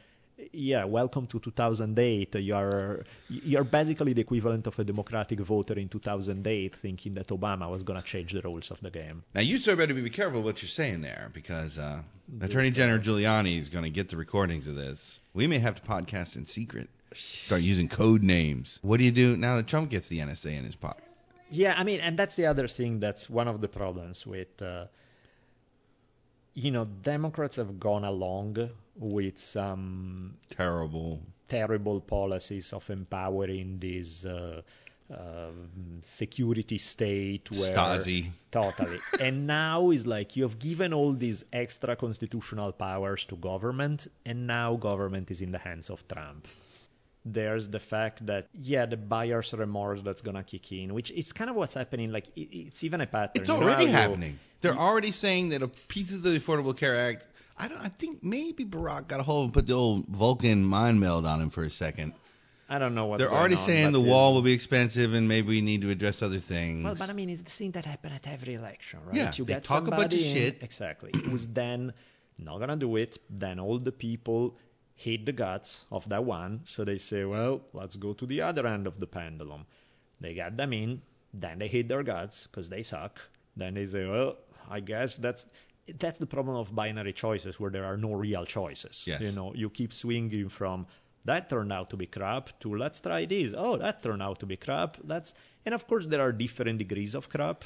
yeah, 0.52 0.84
welcome 0.84 1.26
to 1.26 1.40
2008. 1.40 2.34
You're 2.36 3.04
you're 3.28 3.64
basically 3.64 4.12
the 4.12 4.20
equivalent 4.20 4.66
of 4.66 4.78
a 4.78 4.84
Democratic 4.84 5.40
voter 5.40 5.74
in 5.74 5.88
2008, 5.88 6.74
thinking 6.74 7.14
that 7.14 7.28
Obama 7.28 7.70
was 7.70 7.82
going 7.82 8.00
to 8.00 8.06
change 8.06 8.32
the 8.32 8.42
rules 8.42 8.70
of 8.70 8.80
the 8.80 8.90
game. 8.90 9.22
Now 9.34 9.40
you 9.40 9.58
sir 9.58 9.76
better 9.76 9.94
be 9.94 10.10
careful 10.10 10.42
what 10.42 10.62
you're 10.62 10.68
saying 10.68 11.00
there 11.00 11.30
because 11.32 11.78
uh, 11.78 12.02
Attorney 12.40 12.70
General 12.70 12.98
Giuliani 12.98 13.58
is 13.58 13.68
going 13.68 13.84
to 13.84 13.90
get 13.90 14.08
the 14.08 14.16
recordings 14.16 14.66
of 14.66 14.76
this. 14.76 15.18
We 15.34 15.46
may 15.46 15.58
have 15.58 15.76
to 15.76 15.82
podcast 15.82 16.36
in 16.36 16.46
secret. 16.46 16.88
Start 17.14 17.62
using 17.62 17.88
code 17.88 18.22
names. 18.22 18.78
What 18.82 18.98
do 18.98 19.04
you 19.04 19.10
do 19.10 19.36
now 19.36 19.56
that 19.56 19.66
Trump 19.66 19.90
gets 19.90 20.08
the 20.08 20.18
NSA 20.18 20.56
in 20.58 20.64
his 20.64 20.76
pocket? 20.76 21.04
Yeah, 21.50 21.74
I 21.76 21.84
mean, 21.84 22.00
and 22.00 22.18
that's 22.18 22.36
the 22.36 22.46
other 22.46 22.68
thing. 22.68 23.00
That's 23.00 23.30
one 23.30 23.48
of 23.48 23.62
the 23.62 23.68
problems 23.68 24.26
with, 24.26 24.60
uh, 24.60 24.86
you 26.58 26.72
know, 26.72 26.84
Democrats 26.84 27.56
have 27.56 27.78
gone 27.78 28.04
along 28.04 28.56
with 28.96 29.38
some 29.38 30.34
Terrible. 30.50 31.20
terrible 31.48 32.00
policies 32.00 32.72
of 32.72 32.88
empowering 32.90 33.78
this 33.78 34.24
uh, 34.24 34.60
um, 35.10 35.68
security 36.02 36.76
state 36.78 37.48
where 37.52 37.72
Stasi. 37.72 38.30
totally 38.50 38.98
and 39.20 39.46
now 39.46 39.90
is 39.90 40.06
like 40.06 40.36
you 40.36 40.42
have 40.42 40.58
given 40.58 40.92
all 40.92 41.12
these 41.12 41.44
extra 41.52 41.94
constitutional 41.96 42.72
powers 42.72 43.24
to 43.26 43.36
government 43.36 44.08
and 44.26 44.46
now 44.46 44.76
government 44.76 45.30
is 45.30 45.40
in 45.40 45.50
the 45.52 45.58
hands 45.58 45.88
of 45.88 46.06
trump 46.08 46.46
there's 47.24 47.68
the 47.68 47.80
fact 47.80 48.24
that 48.26 48.46
yeah 48.54 48.86
the 48.86 48.96
buyer's 48.96 49.52
remorse 49.52 50.00
that's 50.02 50.22
gonna 50.22 50.42
kick 50.44 50.72
in 50.72 50.94
which 50.94 51.10
it's 51.10 51.32
kind 51.32 51.50
of 51.50 51.56
what's 51.56 51.74
happening 51.74 52.10
like 52.12 52.26
it, 52.36 52.48
it's 52.52 52.84
even 52.84 53.00
a 53.00 53.06
pattern 53.06 53.30
It's 53.34 53.48
You 53.48 53.54
know 53.56 53.62
already 53.62 53.84
you- 53.84 53.90
happening. 53.90 54.38
They're 54.60 54.76
already 54.76 55.12
saying 55.12 55.50
that 55.50 55.62
a 55.62 55.68
piece 55.68 56.12
of 56.12 56.22
the 56.22 56.30
Affordable 56.30 56.76
Care 56.76 56.96
Act. 56.96 57.28
I 57.56 57.68
don't. 57.68 57.78
I 57.78 57.88
think 57.90 58.24
maybe 58.24 58.64
Barack 58.64 59.06
got 59.06 59.20
a 59.20 59.22
hold 59.22 59.42
of 59.42 59.44
and 59.46 59.54
put 59.54 59.66
the 59.68 59.74
old 59.74 60.06
Vulcan 60.08 60.64
mind 60.64 60.98
meld 60.98 61.26
on 61.26 61.40
him 61.40 61.50
for 61.50 61.62
a 61.62 61.70
second. 61.70 62.12
I 62.68 62.78
don't 62.80 62.94
know 62.96 63.06
what's 63.06 63.20
They're 63.20 63.32
already 63.32 63.54
on, 63.54 63.60
saying 63.64 63.92
the 63.92 64.00
wall 64.00 64.34
will 64.34 64.42
be 64.42 64.52
expensive 64.52 65.14
and 65.14 65.28
maybe 65.28 65.48
we 65.48 65.60
need 65.60 65.82
to 65.82 65.90
address 65.90 66.22
other 66.22 66.38
things. 66.40 66.84
Well, 66.84 66.94
but 66.96 67.08
I 67.08 67.12
mean, 67.12 67.30
it's 67.30 67.42
the 67.42 67.50
thing 67.50 67.70
that 67.72 67.84
happened 67.84 68.14
at 68.14 68.26
every 68.26 68.54
election, 68.54 68.98
right? 69.06 69.14
Yeah, 69.16 69.32
you 69.36 69.44
they 69.44 69.54
get 69.54 69.64
talk 69.64 69.86
a 69.86 69.90
bunch 69.90 70.12
of 70.12 70.20
somebody 70.20 70.28
in- 70.28 70.34
shit. 70.34 70.58
Exactly. 70.62 71.12
Who's 71.24 71.46
then 71.46 71.92
not 72.38 72.58
gonna 72.58 72.76
do 72.76 72.96
it. 72.96 73.18
Then 73.30 73.60
all 73.60 73.78
the 73.78 73.92
people 73.92 74.56
hate 74.98 75.24
the 75.24 75.32
guts 75.32 75.84
of 75.92 76.08
that 76.08 76.24
one, 76.24 76.60
so 76.66 76.84
they 76.84 76.98
say, 76.98 77.24
well, 77.24 77.62
let's 77.72 77.94
go 77.96 78.12
to 78.14 78.26
the 78.26 78.42
other 78.42 78.66
end 78.66 78.86
of 78.88 78.98
the 78.98 79.06
pendulum. 79.06 79.64
They 80.20 80.34
get 80.34 80.56
them 80.56 80.72
in, 80.72 81.02
then 81.32 81.60
they 81.60 81.68
hate 81.68 81.88
their 81.88 82.02
guts 82.02 82.48
because 82.48 82.68
they 82.68 82.82
suck. 82.82 83.20
Then 83.56 83.74
they 83.74 83.86
say, 83.86 84.06
well, 84.06 84.36
I 84.68 84.80
guess 84.80 85.16
that's 85.16 85.46
that's 85.98 86.18
the 86.18 86.26
problem 86.26 86.56
of 86.56 86.74
binary 86.74 87.12
choices 87.12 87.58
where 87.58 87.70
there 87.70 87.84
are 87.84 87.96
no 87.96 88.12
real 88.12 88.44
choices. 88.44 89.04
Yes. 89.06 89.20
You 89.20 89.32
know, 89.32 89.54
you 89.54 89.70
keep 89.70 89.94
swinging 89.94 90.48
from 90.48 90.86
that 91.24 91.48
turned 91.48 91.72
out 91.72 91.90
to 91.90 91.96
be 91.96 92.06
crap 92.06 92.58
to 92.60 92.76
let's 92.76 93.00
try 93.00 93.24
this. 93.24 93.54
Oh, 93.56 93.76
that 93.76 94.02
turned 94.02 94.22
out 94.22 94.40
to 94.40 94.46
be 94.46 94.56
crap. 94.56 94.96
That's 95.04 95.32
and 95.64 95.74
of 95.74 95.86
course 95.86 96.06
there 96.06 96.20
are 96.20 96.32
different 96.32 96.78
degrees 96.78 97.14
of 97.14 97.28
crap, 97.28 97.64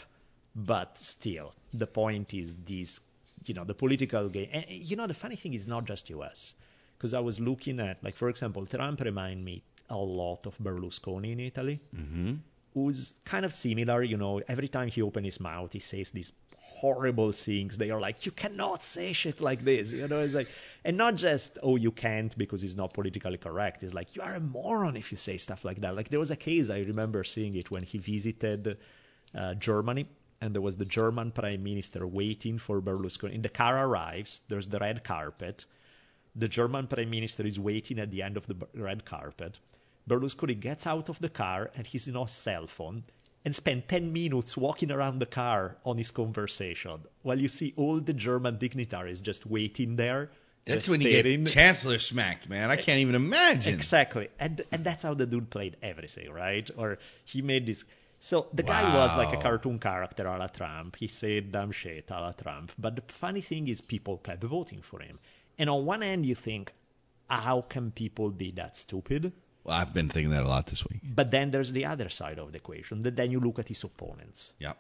but 0.55 0.99
still 0.99 1.55
the 1.73 1.87
point 1.87 2.35
is 2.35 2.55
this. 2.67 3.01
You 3.45 3.55
know, 3.55 3.65
the 3.65 3.75
political 3.75 4.29
game. 4.29 4.51
And 4.53 4.67
you 4.69 4.95
know, 4.97 5.09
the 5.09 5.15
funny 5.15 5.35
thing 5.35 5.55
is 5.55 5.67
not 5.67 5.85
just 5.85 6.11
U.S. 6.11 6.55
Because 7.03 7.15
I 7.15 7.19
was 7.19 7.41
looking 7.41 7.81
at, 7.81 8.05
like, 8.05 8.15
for 8.15 8.29
example, 8.29 8.65
Trump 8.65 9.01
remind 9.01 9.45
me 9.45 9.65
a 9.91 9.97
lot 9.97 10.47
of 10.47 10.57
Berlusconi 10.59 11.33
in 11.33 11.41
Italy 11.41 11.81
hmm 11.93 12.35
who's 12.75 13.13
kind 13.25 13.45
of 13.45 13.53
similar. 13.53 14.03
You 14.03 14.17
know, 14.17 14.41
every 14.49 14.69
time 14.69 14.89
he 14.89 15.03
opens 15.03 15.27
his 15.27 15.41
mouth, 15.41 15.73
he 15.73 15.81
says 15.81 16.11
these 16.13 16.33
horrible 16.57 17.33
things. 17.33 17.77
They 17.77 17.91
are 17.91 18.01
like, 18.01 18.25
you 18.25 18.33
cannot 18.33 18.85
say 18.85 19.13
shit 19.13 19.41
like 19.41 19.65
this. 19.65 19.93
You 19.93 20.09
know, 20.09 20.21
it's 20.21 20.33
like, 20.35 20.49
and 20.85 20.97
not 20.97 21.17
just, 21.17 21.59
oh, 21.63 21.77
you 21.77 21.91
can't 21.91 22.39
because 22.39 22.65
it's 22.65 22.77
not 22.77 22.95
politically 22.95 23.37
correct. 23.37 23.83
It's 23.83 23.93
like, 23.93 24.17
you 24.17 24.23
are 24.23 24.35
a 24.35 24.41
moron 24.41 24.97
if 24.97 25.13
you 25.13 25.19
say 25.19 25.37
stuff 25.37 25.67
like 25.67 25.83
that. 25.83 25.95
Like, 25.97 26.09
there 26.09 26.21
was 26.21 26.31
a 26.31 26.37
case, 26.37 26.71
I 26.71 26.79
remember 26.79 27.25
seeing 27.25 27.57
it 27.57 27.71
when 27.71 27.83
he 27.83 27.99
visited 27.99 28.79
uh, 29.35 29.55
Germany. 29.55 30.07
And 30.41 30.55
there 30.55 30.63
was 30.63 30.77
the 30.77 30.87
German 30.87 31.31
prime 31.31 31.63
minister 31.63 32.07
waiting 32.07 32.59
for 32.59 32.81
Berlusconi. 32.81 33.35
And 33.35 33.45
the 33.45 33.51
car 33.51 33.87
arrives. 33.87 34.43
There's 34.49 34.69
the 34.69 34.79
red 34.79 35.05
carpet. 35.05 35.67
The 36.35 36.49
German 36.49 36.87
prime 36.87 37.11
minister 37.11 37.47
is 37.47 37.59
waiting 37.61 37.99
at 37.99 38.11
the 38.11 38.23
end 38.23 38.37
of 38.37 38.47
the 38.47 38.57
red 38.75 39.05
carpet. 39.05 39.59
Berlusconi 40.09 40.59
gets 40.59 40.87
out 40.87 41.09
of 41.09 41.19
the 41.21 41.29
car 41.29 41.71
and 41.77 41.87
he's 41.87 42.09
in 42.09 42.17
a 42.17 42.27
cell 42.27 42.67
phone 42.67 43.05
and 43.45 43.55
spend 43.55 43.89
10 43.89 44.13
minutes 44.13 44.57
walking 44.57 44.91
around 44.91 45.19
the 45.19 45.27
car 45.27 45.77
on 45.85 45.99
his 45.99 46.11
conversation 46.11 47.01
while 47.23 47.39
you 47.39 47.49
see 47.49 47.73
all 47.77 48.01
the 48.01 48.13
German 48.13 48.59
dignitaries 48.59 49.21
just 49.21 49.47
waiting 49.47 49.97
there. 49.97 50.31
That's 50.65 50.89
when 50.89 51.01
you 51.01 51.11
staring. 51.11 51.45
get 51.45 51.53
chancellor 51.53 51.99
smacked, 51.99 52.49
man. 52.49 52.71
I 52.71 52.77
can't 52.77 53.01
even 53.01 53.17
imagine. 53.17 53.75
Exactly. 53.75 54.29
And 54.39 54.65
and 54.71 54.85
that's 54.85 55.03
how 55.03 55.15
the 55.15 55.27
dude 55.27 55.51
played 55.51 55.77
everything, 55.83 56.31
right? 56.31 56.71
Or 56.77 56.99
he 57.25 57.43
made 57.43 57.67
this 57.67 57.85
so 58.21 58.47
the 58.55 58.63
guy 58.63 58.83
was 58.95 59.17
like 59.17 59.37
a 59.37 59.43
cartoon 59.43 59.81
character 59.81 60.25
a 60.25 60.39
la 60.39 60.47
Trump. 60.47 60.95
He 60.95 61.09
said 61.09 61.51
dumb 61.51 61.73
shit 61.73 62.09
a 62.11 62.21
la 62.21 62.33
Trump. 62.33 62.71
But 62.79 62.95
the 62.95 63.03
funny 63.09 63.41
thing 63.41 63.67
is 63.67 63.81
people 63.81 64.19
kept 64.19 64.45
voting 64.45 64.83
for 64.83 65.01
him. 65.01 65.19
And 65.59 65.71
on 65.71 65.85
one 65.85 66.03
end 66.03 66.27
you 66.27 66.35
think, 66.35 66.73
how 67.29 67.63
can 67.63 67.91
people 67.91 68.31
be 68.31 68.53
that 68.53 68.77
stupid? 68.77 69.33
Well, 69.65 69.77
I've 69.77 69.95
been 69.95 70.09
thinking 70.09 70.31
that 70.31 70.43
a 70.43 70.49
lot 70.49 70.67
this 70.67 70.85
week. 70.85 71.01
But 71.03 71.31
then 71.31 71.51
there's 71.51 71.73
the 71.73 71.87
other 71.87 72.09
side 72.09 72.39
of 72.39 72.53
the 72.53 72.59
equation. 72.59 73.03
That 73.03 73.17
then 73.17 73.31
you 73.31 73.41
look 73.41 73.59
at 73.59 73.69
his 73.69 73.85
opponents. 73.85 74.53
Yep. 74.59 74.77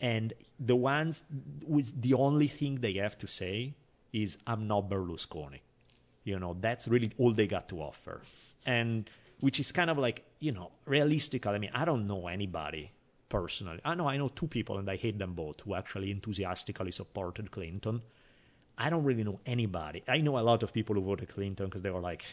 And 0.00 0.32
the 0.58 0.76
ones 0.76 1.22
with 1.66 2.00
the 2.00 2.14
only 2.14 2.46
thing 2.46 2.76
they 2.80 2.94
have 2.94 3.18
to 3.18 3.26
say 3.26 3.74
is, 4.12 4.38
I'm 4.46 4.66
not 4.66 4.88
Berlusconi. 4.88 5.60
You 6.24 6.38
know, 6.38 6.56
that's 6.58 6.86
really 6.88 7.10
all 7.18 7.32
they 7.32 7.46
got 7.46 7.68
to 7.70 7.80
offer. 7.80 8.22
And 8.64 9.10
which 9.40 9.58
is 9.58 9.72
kind 9.72 9.90
of 9.90 9.98
like, 9.98 10.24
you 10.38 10.52
know, 10.52 10.70
realistically, 10.84 11.52
I 11.52 11.58
mean, 11.58 11.70
I 11.74 11.84
don't 11.84 12.06
know 12.06 12.28
anybody 12.28 12.92
personally. 13.28 13.80
I 13.84 13.94
know 13.94 14.08
I 14.08 14.16
know 14.16 14.28
two 14.28 14.46
people 14.46 14.78
and 14.78 14.88
I 14.88 14.96
hate 14.96 15.18
them 15.18 15.34
both 15.34 15.60
who 15.60 15.74
actually 15.74 16.10
enthusiastically 16.10 16.92
supported 16.92 17.50
Clinton. 17.50 18.02
I 18.78 18.90
don't 18.90 19.04
really 19.04 19.24
know 19.24 19.40
anybody. 19.46 20.02
I 20.08 20.18
know 20.18 20.38
a 20.38 20.40
lot 20.40 20.62
of 20.62 20.72
people 20.72 20.94
who 20.94 21.02
voted 21.02 21.28
Clinton 21.28 21.66
because 21.66 21.82
they 21.82 21.90
were 21.90 22.00
like, 22.00 22.24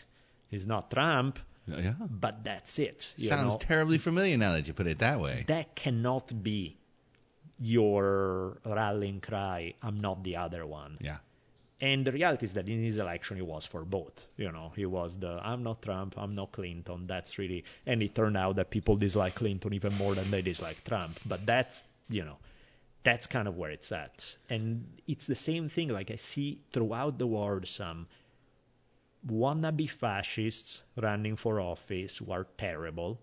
he's 0.50 0.66
not 0.66 0.90
Trump, 0.92 1.40
Yeah. 1.68 1.94
but 2.00 2.44
that's 2.44 2.80
it. 2.80 3.12
You 3.18 3.30
Sounds 3.30 3.54
know? 3.54 3.58
terribly 3.60 3.98
familiar 3.98 4.38
now 4.38 4.54
that 4.54 4.68
you 4.68 4.74
put 4.74 4.88
it 4.88 5.00
that 5.00 5.20
way. 5.20 5.44
that 5.48 5.76
cannot 5.76 6.32
be 6.44 6.78
your 7.60 8.58
rallying 8.66 9.20
cry. 9.22 9.74
I'm 9.82 10.00
not 10.00 10.24
the 10.24 10.38
other 10.38 10.66
one. 10.66 10.98
Yeah. 11.02 11.18
And 11.80 12.06
the 12.06 12.12
reality 12.12 12.46
is 12.46 12.54
that 12.54 12.68
in 12.68 12.82
his 12.84 12.98
election, 12.98 13.38
he 13.38 13.44
was 13.44 13.66
for 13.66 13.84
both. 13.86 14.26
You 14.36 14.52
know, 14.52 14.72
he 14.76 14.86
was 14.86 15.20
the 15.20 15.40
I'm 15.44 15.62
not 15.64 15.82
Trump, 15.82 16.16
I'm 16.18 16.34
not 16.34 16.52
Clinton. 16.52 17.06
That's 17.06 17.38
really, 17.38 17.66
and 17.86 18.02
it 18.02 18.16
turned 18.16 18.36
out 18.38 18.56
that 18.56 18.72
people 18.72 18.96
dislike 18.96 19.36
Clinton 19.36 19.74
even 19.74 19.94
more 19.96 20.16
than 20.16 20.32
they 20.32 20.42
dislike 20.42 20.84
Trump. 20.84 21.20
But 21.26 21.46
that's, 21.46 21.84
you 22.10 22.26
know, 22.26 22.38
that's 23.04 23.28
kind 23.28 23.48
of 23.48 23.58
where 23.58 23.72
it's 23.72 23.92
at. 23.92 24.36
And 24.50 24.86
it's 25.08 25.28
the 25.28 25.36
same 25.36 25.70
thing. 25.70 25.90
Like 25.90 26.12
I 26.12 26.16
see 26.16 26.62
throughout 26.74 27.18
the 27.18 27.28
world 27.28 27.68
some 27.68 28.08
wannabe 29.28 29.90
fascists 29.90 30.82
running 30.96 31.36
for 31.36 31.60
office 31.60 32.18
who 32.18 32.32
are 32.32 32.48
terrible, 32.58 33.20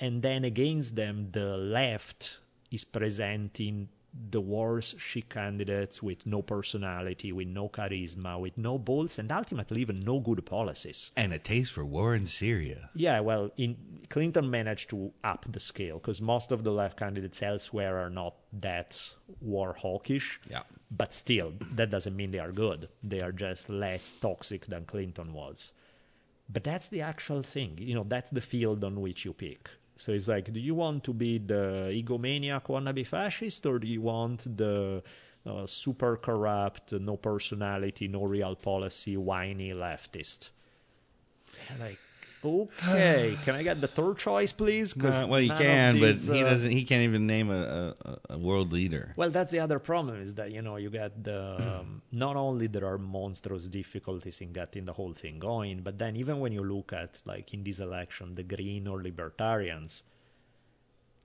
and 0.00 0.22
then 0.22 0.44
against 0.44 0.94
them 0.94 1.30
the 1.32 1.56
left 1.56 2.38
is 2.70 2.84
presenting 2.84 3.88
the 4.30 4.40
worst 4.40 5.00
chic 5.00 5.28
candidates 5.28 6.02
with 6.02 6.26
no 6.26 6.42
personality, 6.42 7.32
with 7.32 7.48
no 7.48 7.68
charisma, 7.68 8.38
with 8.40 8.56
no 8.58 8.78
balls, 8.78 9.18
and 9.18 9.30
ultimately 9.30 9.80
even 9.80 10.00
no 10.00 10.20
good 10.20 10.44
policies. 10.44 11.10
And 11.16 11.32
a 11.32 11.38
taste 11.38 11.72
for 11.72 11.84
war 11.84 12.14
in 12.14 12.26
Syria. 12.26 12.90
Yeah, 12.94 13.20
well, 13.20 13.50
in 13.56 13.76
Clinton 14.10 14.50
managed 14.50 14.90
to 14.90 15.12
up 15.24 15.46
the 15.48 15.60
scale 15.60 15.98
because 15.98 16.20
most 16.20 16.52
of 16.52 16.64
the 16.64 16.72
left 16.72 16.98
candidates 16.98 17.42
elsewhere 17.42 17.98
are 17.98 18.10
not 18.10 18.34
that 18.60 19.00
war 19.40 19.72
hawkish. 19.72 20.40
Yeah. 20.50 20.62
But 20.90 21.14
still, 21.14 21.52
that 21.74 21.90
doesn't 21.90 22.16
mean 22.16 22.30
they 22.30 22.38
are 22.38 22.52
good. 22.52 22.88
They 23.02 23.20
are 23.20 23.32
just 23.32 23.68
less 23.68 24.12
toxic 24.20 24.66
than 24.66 24.84
Clinton 24.84 25.32
was. 25.32 25.72
But 26.50 26.64
that's 26.64 26.88
the 26.88 27.02
actual 27.02 27.42
thing. 27.42 27.76
You 27.78 27.94
know, 27.94 28.04
that's 28.08 28.30
the 28.30 28.40
field 28.40 28.82
on 28.82 29.00
which 29.00 29.24
you 29.24 29.34
pick. 29.34 29.68
So 29.98 30.12
it's 30.12 30.28
like, 30.28 30.52
do 30.52 30.60
you 30.60 30.74
want 30.74 31.04
to 31.04 31.12
be 31.12 31.38
the 31.38 31.90
egomaniac 31.92 32.66
wannabe 32.66 33.04
fascist, 33.06 33.66
or 33.66 33.78
do 33.78 33.86
you 33.88 34.00
want 34.00 34.56
the 34.56 35.02
uh, 35.44 35.66
super 35.66 36.16
corrupt, 36.16 36.92
no 36.92 37.16
personality, 37.16 38.06
no 38.08 38.24
real 38.24 38.54
policy, 38.54 39.16
whiny 39.16 39.72
leftist? 39.72 40.50
Like, 41.80 41.98
okay, 42.44 43.36
can 43.44 43.54
I 43.54 43.62
get 43.62 43.80
the 43.80 43.88
third 43.88 44.18
choice, 44.18 44.52
please? 44.52 44.94
'Cause 44.94 45.24
well, 45.24 45.40
you 45.40 45.50
can, 45.52 45.94
these, 45.94 46.26
but 46.26 46.34
he 46.34 46.42
uh, 46.42 46.50
doesn't. 46.50 46.70
He 46.70 46.84
can't 46.84 47.02
even 47.02 47.26
name 47.26 47.50
a, 47.50 47.94
a, 48.04 48.18
a 48.30 48.38
world 48.38 48.72
leader. 48.72 49.12
Well, 49.16 49.30
that's 49.30 49.50
the 49.50 49.60
other 49.60 49.78
problem 49.78 50.20
is 50.20 50.34
that 50.34 50.52
you 50.52 50.62
know 50.62 50.76
you 50.76 50.90
get 50.90 51.22
the 51.24 51.80
um, 51.80 52.02
not 52.12 52.36
only 52.36 52.66
there 52.66 52.86
are 52.86 52.98
monstrous 52.98 53.64
difficulties 53.64 54.40
in 54.40 54.52
getting 54.52 54.84
the 54.84 54.92
whole 54.92 55.14
thing 55.14 55.38
going, 55.38 55.80
but 55.82 55.98
then 55.98 56.16
even 56.16 56.40
when 56.40 56.52
you 56.52 56.62
look 56.62 56.92
at 56.92 57.20
like 57.24 57.52
in 57.54 57.64
this 57.64 57.80
election 57.80 58.34
the 58.34 58.42
Green 58.42 58.86
or 58.86 59.02
Libertarians, 59.02 60.02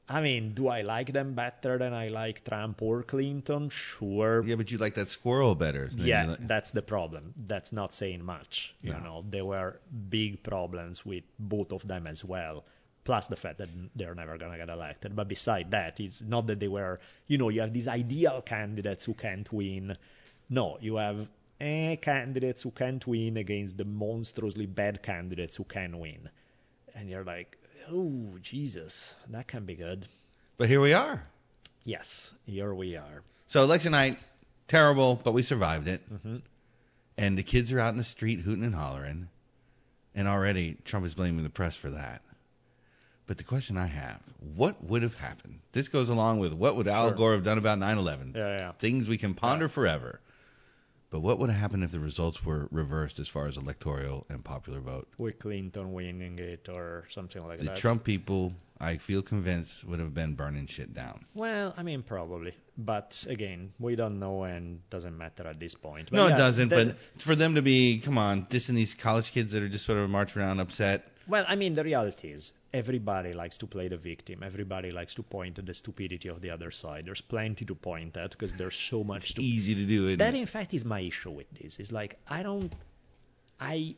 I 0.09 0.19
mean, 0.21 0.53
do 0.53 0.67
I 0.67 0.81
like 0.81 1.13
them 1.13 1.33
better 1.33 1.77
than 1.77 1.93
I 1.93 2.09
like 2.09 2.43
Trump 2.43 2.81
or 2.81 3.03
Clinton? 3.03 3.69
Sure. 3.69 4.43
Yeah, 4.43 4.55
but 4.55 4.69
you 4.69 4.77
like 4.77 4.95
that 4.95 5.09
squirrel 5.09 5.55
better. 5.55 5.89
Yeah, 5.95 6.25
like- 6.31 6.47
that's 6.47 6.71
the 6.71 6.81
problem. 6.81 7.33
That's 7.47 7.71
not 7.71 7.93
saying 7.93 8.23
much. 8.23 8.75
You 8.81 8.91
No. 8.93 8.99
know, 8.99 9.25
there 9.29 9.45
were 9.45 9.79
big 10.09 10.43
problems 10.43 11.05
with 11.05 11.23
both 11.39 11.71
of 11.71 11.87
them 11.87 12.05
as 12.07 12.23
well. 12.23 12.65
Plus 13.05 13.27
the 13.27 13.35
fact 13.37 13.57
that 13.59 13.69
they're 13.95 14.15
never 14.15 14.37
gonna 14.37 14.57
get 14.57 14.69
elected. 14.69 15.15
But 15.15 15.27
beside 15.27 15.71
that, 15.71 15.99
it's 15.99 16.21
not 16.21 16.47
that 16.47 16.59
they 16.59 16.67
were. 16.69 16.99
You 17.27 17.37
know, 17.37 17.49
you 17.49 17.61
have 17.61 17.73
these 17.73 17.87
ideal 17.87 18.41
candidates 18.41 19.05
who 19.05 19.13
can't 19.13 19.51
win. 19.53 19.97
No, 20.49 20.77
you 20.81 20.97
have 20.97 21.27
eh, 21.61 21.95
candidates 21.97 22.63
who 22.63 22.71
can't 22.71 23.05
win 23.07 23.37
against 23.37 23.77
the 23.77 23.85
monstrously 23.85 24.65
bad 24.65 25.01
candidates 25.01 25.55
who 25.55 25.63
can 25.63 25.97
win. 25.99 26.29
And 26.95 27.09
you're 27.09 27.23
like, 27.23 27.57
oh 27.91 28.37
Jesus, 28.41 29.15
that 29.29 29.47
can 29.47 29.65
be 29.65 29.75
good. 29.75 30.07
But 30.57 30.69
here 30.69 30.81
we 30.81 30.93
are. 30.93 31.23
Yes, 31.83 32.31
here 32.45 32.73
we 32.73 32.95
are. 32.95 33.23
So 33.47 33.63
election 33.63 33.91
night, 33.91 34.19
terrible, 34.67 35.19
but 35.23 35.33
we 35.33 35.43
survived 35.43 35.87
it. 35.87 36.01
hmm 36.23 36.37
And 37.17 37.37
the 37.37 37.43
kids 37.43 37.71
are 37.71 37.79
out 37.79 37.91
in 37.91 37.97
the 37.97 38.03
street 38.03 38.39
hooting 38.39 38.63
and 38.63 38.75
hollering. 38.75 39.29
And 40.15 40.27
already 40.27 40.77
Trump 40.85 41.05
is 41.05 41.15
blaming 41.15 41.43
the 41.43 41.49
press 41.49 41.75
for 41.75 41.89
that. 41.89 42.21
But 43.25 43.37
the 43.37 43.43
question 43.43 43.77
I 43.77 43.87
have, 43.87 44.19
what 44.55 44.83
would 44.83 45.01
have 45.01 45.15
happened? 45.15 45.59
This 45.71 45.87
goes 45.87 46.09
along 46.09 46.39
with 46.39 46.53
what 46.53 46.75
would 46.75 46.87
Al 46.87 47.07
Sure. 47.09 47.17
Gore 47.17 47.31
have 47.33 47.43
done 47.43 47.57
about 47.57 47.79
9/11? 47.79 48.35
Yeah, 48.35 48.57
yeah. 48.57 48.71
Things 48.73 49.07
we 49.07 49.17
can 49.17 49.33
ponder 49.33 49.67
forever. 49.67 50.19
But 51.13 51.19
what 51.19 51.37
would 51.37 51.51
have 51.51 51.59
happened 51.59 51.83
if 51.83 51.91
the 51.91 51.99
results 51.99 52.43
were 52.43 52.67
reversed 52.71 53.19
as 53.19 53.27
far 53.27 53.45
as 53.45 53.55
electoral 53.55 54.25
and 54.29 54.43
popular 54.43 54.79
vote? 54.79 55.07
With 55.19 55.37
Clinton 55.37 55.93
winning 55.93 56.39
it 56.39 56.67
or 56.67 57.05
something 57.11 57.45
like 57.45 57.59
The 57.59 57.65
that. 57.65 57.75
The 57.75 57.81
Trump 57.81 58.03
people, 58.03 58.51
I 58.79 58.97
feel 58.97 59.21
convinced, 59.21 59.83
would 59.83 59.99
have 59.99 60.15
been 60.15 60.33
burning 60.33 60.65
shit 60.65 60.91
down. 60.91 61.25
Well, 61.35 61.75
I 61.77 61.83
mean, 61.83 62.01
probably. 62.01 62.55
But 62.79 63.25
again, 63.29 63.73
we 63.77 63.95
don't 63.95 64.19
know 64.19 64.41
and 64.41 64.81
doesn't 64.89 65.15
matter 65.15 65.45
at 65.45 65.59
this 65.59 65.75
point. 65.75 66.09
But 66.09 66.17
no, 66.17 66.27
yeah, 66.29 66.33
it 66.33 66.37
doesn't. 66.39 66.69
But 66.69 66.97
for 67.19 67.35
them 67.35 67.53
to 67.53 67.61
be, 67.61 67.99
come 67.99 68.17
on, 68.17 68.47
dissing 68.47 68.73
these 68.73 68.95
college 68.95 69.33
kids 69.33 69.51
that 69.51 69.61
are 69.61 69.69
just 69.69 69.85
sort 69.85 69.99
of 69.99 70.09
marching 70.09 70.41
around 70.41 70.61
upset. 70.61 71.12
Well, 71.27 71.45
I 71.47 71.55
mean, 71.55 71.73
the 71.73 71.83
reality 71.83 72.29
is 72.31 72.53
everybody 72.73 73.33
likes 73.33 73.57
to 73.59 73.67
play 73.67 73.87
the 73.87 73.97
victim. 73.97 74.43
Everybody 74.43 74.91
likes 74.91 75.15
to 75.15 75.23
point 75.23 75.57
at 75.59 75.65
the 75.65 75.73
stupidity 75.73 76.27
of 76.27 76.41
the 76.41 76.49
other 76.49 76.69
side. 76.71 77.05
There's 77.05 77.21
plenty 77.21 77.65
to 77.65 77.75
point 77.75 78.17
at 78.17 78.31
because 78.31 78.53
there's 78.53 78.75
so 78.75 79.03
much 79.03 79.25
It's 79.25 79.33
to. 79.35 79.43
easy 79.43 79.73
to 79.75 79.85
do 79.85 80.07
it. 80.09 80.17
That, 80.17 80.35
in 80.35 80.45
fact, 80.45 80.73
is 80.73 80.83
my 80.83 80.99
issue 80.99 81.31
with 81.31 81.49
this. 81.51 81.79
It's 81.79 81.91
like 81.91 82.19
I 82.27 82.43
don't, 82.43 82.73
I, 83.59 83.95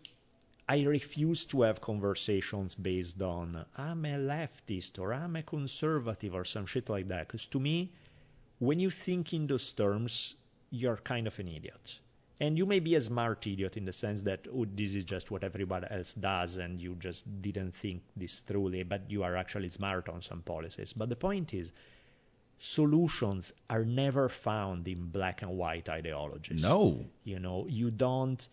I 0.69 0.83
refuse 0.83 1.45
to 1.45 1.63
have 1.63 1.81
conversations 1.81 2.75
based 2.75 3.21
on 3.21 3.65
I'm 3.77 4.05
a 4.05 4.17
leftist 4.17 4.99
or 4.99 5.13
I'm 5.13 5.35
a 5.35 5.43
conservative 5.43 6.35
or 6.35 6.45
some 6.45 6.65
shit 6.67 6.89
like 6.89 7.07
that. 7.07 7.27
Because 7.27 7.47
to 7.47 7.59
me, 7.59 7.91
when 8.59 8.79
you 8.79 8.91
think 8.91 9.33
in 9.33 9.47
those 9.47 9.73
terms, 9.73 10.35
you're 10.69 10.97
kind 10.97 11.25
of 11.27 11.37
an 11.39 11.47
idiot. 11.47 11.99
And 12.39 12.57
you 12.57 12.65
may 12.65 12.79
be 12.81 12.95
a 12.95 13.01
smart 13.01 13.47
idiot 13.47 13.77
in 13.77 13.85
the 13.85 13.93
sense 13.93 14.23
that 14.23 14.47
oh, 14.53 14.65
this 14.65 14.93
is 14.93 15.05
just 15.05 15.31
what 15.31 15.43
everybody 15.43 15.87
else 15.89 16.13
does, 16.13 16.57
and 16.57 16.81
you 16.81 16.95
just 16.95 17.41
didn't 17.41 17.73
think 17.75 18.03
this 18.17 18.41
truly, 18.41 18.83
but 18.83 19.09
you 19.09 19.23
are 19.23 19.37
actually 19.37 19.69
smart 19.69 20.09
on 20.09 20.21
some 20.21 20.41
policies. 20.41 20.91
But 20.91 21.09
the 21.09 21.15
point 21.15 21.53
is, 21.53 21.71
solutions 22.59 23.53
are 23.69 23.85
never 23.85 24.27
found 24.27 24.87
in 24.87 25.07
black 25.07 25.41
and 25.41 25.57
white 25.57 25.87
ideologies. 25.87 26.61
no. 26.61 27.05
You 27.23 27.39
know, 27.39 27.67
you 27.67 27.91
don't. 27.91 28.47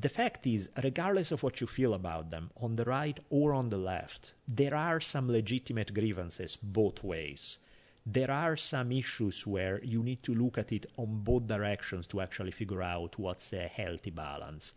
The 0.00 0.08
fact 0.08 0.46
is, 0.46 0.70
regardless 0.82 1.30
of 1.32 1.42
what 1.42 1.60
you 1.60 1.66
feel 1.66 1.94
about 1.94 2.30
them, 2.30 2.50
on 2.60 2.76
the 2.76 2.84
right 2.84 3.18
or 3.30 3.52
on 3.54 3.68
the 3.68 3.78
left, 3.78 4.34
there 4.48 4.74
are 4.74 5.00
some 5.00 5.30
legitimate 5.30 5.92
grievances 5.94 6.56
both 6.56 7.02
ways. 7.02 7.58
There 8.06 8.30
are 8.30 8.56
some 8.56 8.92
issues 8.92 9.46
where 9.46 9.82
you 9.82 10.02
need 10.02 10.22
to 10.24 10.34
look 10.34 10.58
at 10.58 10.72
it 10.72 10.86
on 10.98 11.22
both 11.24 11.46
directions 11.46 12.06
to 12.08 12.20
actually 12.20 12.50
figure 12.50 12.82
out 12.82 13.18
what's 13.18 13.52
a 13.54 13.66
healthy 13.66 14.10
balance. 14.10 14.74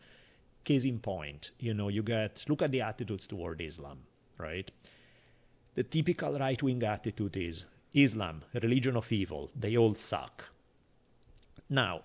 Case 0.63 0.85
in 0.85 0.99
point, 0.99 1.51
you 1.59 1.73
know, 1.73 1.89
you 1.89 2.03
get 2.03 2.45
look 2.47 2.61
at 2.61 2.71
the 2.71 2.81
attitudes 2.81 3.27
toward 3.27 3.59
Islam, 3.61 3.99
right? 4.37 4.71
The 5.75 5.83
typical 5.83 6.39
right 6.39 6.61
wing 6.63 6.83
attitude 6.83 7.35
is 7.35 7.65
Islam, 7.93 8.43
religion 8.53 8.95
of 8.95 9.11
evil, 9.11 9.51
they 9.55 9.75
all 9.75 9.95
suck. 9.95 10.43
Now, 11.69 12.03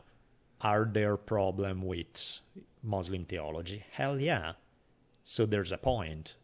are 0.61 0.85
there 0.85 1.16
problem 1.16 1.83
with 1.83 2.41
Muslim 2.83 3.25
theology? 3.27 3.85
Hell 3.93 4.20
yeah. 4.20 4.55
So 5.25 5.47
there's 5.47 5.70
a 5.70 5.79
point. 5.79 6.35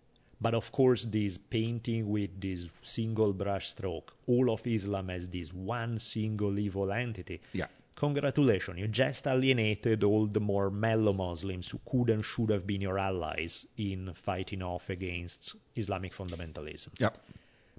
But 0.41 0.55
of 0.55 0.71
course, 0.71 1.05
this 1.05 1.37
painting 1.37 2.09
with 2.09 2.41
this 2.41 2.69
single 2.83 3.33
brush 3.33 3.69
stroke, 3.69 4.15
all 4.27 4.51
of 4.51 4.67
Islam 4.67 5.11
as 5.11 5.27
this 5.27 5.53
one 5.53 5.99
single 5.99 6.59
evil 6.59 6.93
entity. 6.93 7.41
Yeah. 7.53 7.67
Congratulations, 7.97 8.79
you 8.79 8.87
just 8.87 9.27
alienated 9.27 10.05
all 10.05 10.27
the 10.27 10.39
more 10.39 10.71
mellow 10.71 11.13
Muslims 11.13 11.69
who 11.69 11.81
could 11.85 12.11
and 12.11 12.25
should 12.25 12.51
have 12.51 12.65
been 12.65 12.81
your 12.81 12.97
allies 12.97 13.67
in 13.77 14.15
fighting 14.15 14.63
off 14.63 14.89
against 14.89 15.57
Islamic 15.75 16.15
fundamentalism. 16.15 16.91
Yep. 17.01 17.19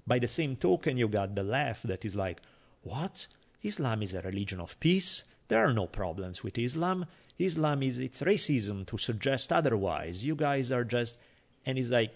By 0.06 0.18
the 0.18 0.28
same 0.28 0.56
token, 0.56 0.98
you 0.98 1.08
got 1.08 1.34
the 1.34 1.42
left 1.42 1.86
that 1.86 2.04
is 2.04 2.14
like, 2.14 2.42
what? 2.82 3.26
Islam 3.62 4.02
is 4.02 4.12
a 4.12 4.20
religion 4.20 4.60
of 4.60 4.78
peace. 4.78 5.24
There 5.48 5.64
are 5.64 5.72
no 5.72 5.86
problems 5.86 6.42
with 6.44 6.58
Islam. 6.58 7.06
Islam 7.38 7.82
is 7.82 8.00
it's 8.00 8.20
racism 8.20 8.84
to 8.88 8.98
suggest 8.98 9.50
otherwise. 9.50 10.22
You 10.22 10.34
guys 10.36 10.70
are 10.70 10.84
just, 10.84 11.16
and 11.64 11.78
it's 11.78 11.88
like, 11.88 12.12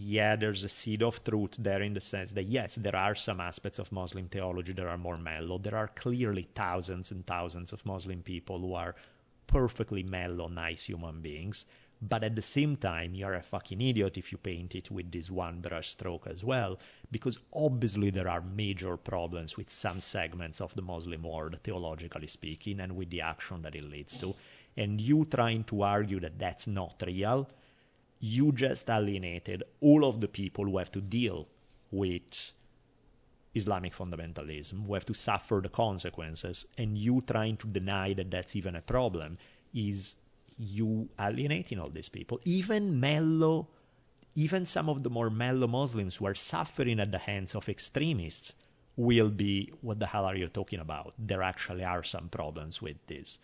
yeah, 0.00 0.36
there's 0.36 0.64
a 0.64 0.68
seed 0.68 1.02
of 1.02 1.22
truth 1.22 1.56
there 1.58 1.82
in 1.82 1.92
the 1.92 2.00
sense 2.00 2.32
that 2.32 2.44
yes, 2.44 2.74
there 2.76 2.96
are 2.96 3.14
some 3.14 3.40
aspects 3.40 3.78
of 3.78 3.92
Muslim 3.92 4.28
theology 4.28 4.72
that 4.72 4.86
are 4.86 4.96
more 4.96 5.18
mellow. 5.18 5.58
There 5.58 5.76
are 5.76 5.88
clearly 5.88 6.48
thousands 6.54 7.10
and 7.10 7.26
thousands 7.26 7.74
of 7.74 7.84
Muslim 7.84 8.22
people 8.22 8.58
who 8.58 8.74
are 8.74 8.94
perfectly 9.46 10.02
mellow, 10.02 10.48
nice 10.48 10.86
human 10.86 11.20
beings. 11.20 11.66
But 12.00 12.24
at 12.24 12.34
the 12.34 12.40
same 12.40 12.76
time, 12.76 13.14
you're 13.14 13.34
a 13.34 13.42
fucking 13.42 13.78
idiot 13.82 14.16
if 14.16 14.32
you 14.32 14.38
paint 14.38 14.74
it 14.74 14.90
with 14.90 15.12
this 15.12 15.30
one 15.30 15.60
brush 15.60 15.90
stroke 15.90 16.26
as 16.28 16.42
well, 16.42 16.78
because 17.10 17.36
obviously 17.52 18.08
there 18.08 18.28
are 18.28 18.40
major 18.40 18.96
problems 18.96 19.58
with 19.58 19.68
some 19.68 20.00
segments 20.00 20.62
of 20.62 20.74
the 20.74 20.80
Muslim 20.80 21.24
world, 21.24 21.58
theologically 21.62 22.26
speaking, 22.26 22.80
and 22.80 22.96
with 22.96 23.10
the 23.10 23.20
action 23.20 23.60
that 23.62 23.74
it 23.74 23.84
leads 23.84 24.16
to. 24.16 24.34
And 24.78 24.98
you 24.98 25.26
trying 25.26 25.64
to 25.64 25.82
argue 25.82 26.20
that 26.20 26.38
that's 26.38 26.66
not 26.66 27.02
real, 27.06 27.50
you 28.20 28.52
just 28.52 28.88
alienated 28.88 29.62
all 29.80 30.04
of 30.04 30.20
the 30.20 30.28
people 30.28 30.64
who 30.64 30.78
have 30.78 30.92
to 30.92 31.00
deal 31.00 31.48
with 31.90 32.52
Islamic 33.54 33.94
fundamentalism, 33.94 34.86
who 34.86 34.94
have 34.94 35.06
to 35.06 35.14
suffer 35.14 35.60
the 35.62 35.68
consequences, 35.68 36.66
and 36.78 36.96
you 36.96 37.20
trying 37.22 37.56
to 37.56 37.66
deny 37.66 38.12
that 38.12 38.30
that's 38.30 38.54
even 38.54 38.76
a 38.76 38.82
problem 38.82 39.38
is 39.74 40.16
you 40.58 41.08
alienating 41.18 41.80
all 41.80 41.88
these 41.88 42.10
people. 42.10 42.38
Even 42.44 43.00
mellow, 43.00 43.68
even 44.34 44.66
some 44.66 44.88
of 44.88 45.02
the 45.02 45.10
more 45.10 45.30
mellow 45.30 45.66
Muslims 45.66 46.16
who 46.16 46.26
are 46.26 46.34
suffering 46.34 47.00
at 47.00 47.10
the 47.10 47.18
hands 47.18 47.54
of 47.54 47.68
extremists 47.68 48.52
will 48.96 49.30
be, 49.30 49.72
what 49.80 49.98
the 49.98 50.06
hell 50.06 50.26
are 50.26 50.36
you 50.36 50.48
talking 50.48 50.80
about? 50.80 51.14
There 51.18 51.42
actually 51.42 51.84
are 51.84 52.04
some 52.04 52.28
problems 52.28 52.82
with 52.82 52.98
this. 53.06 53.38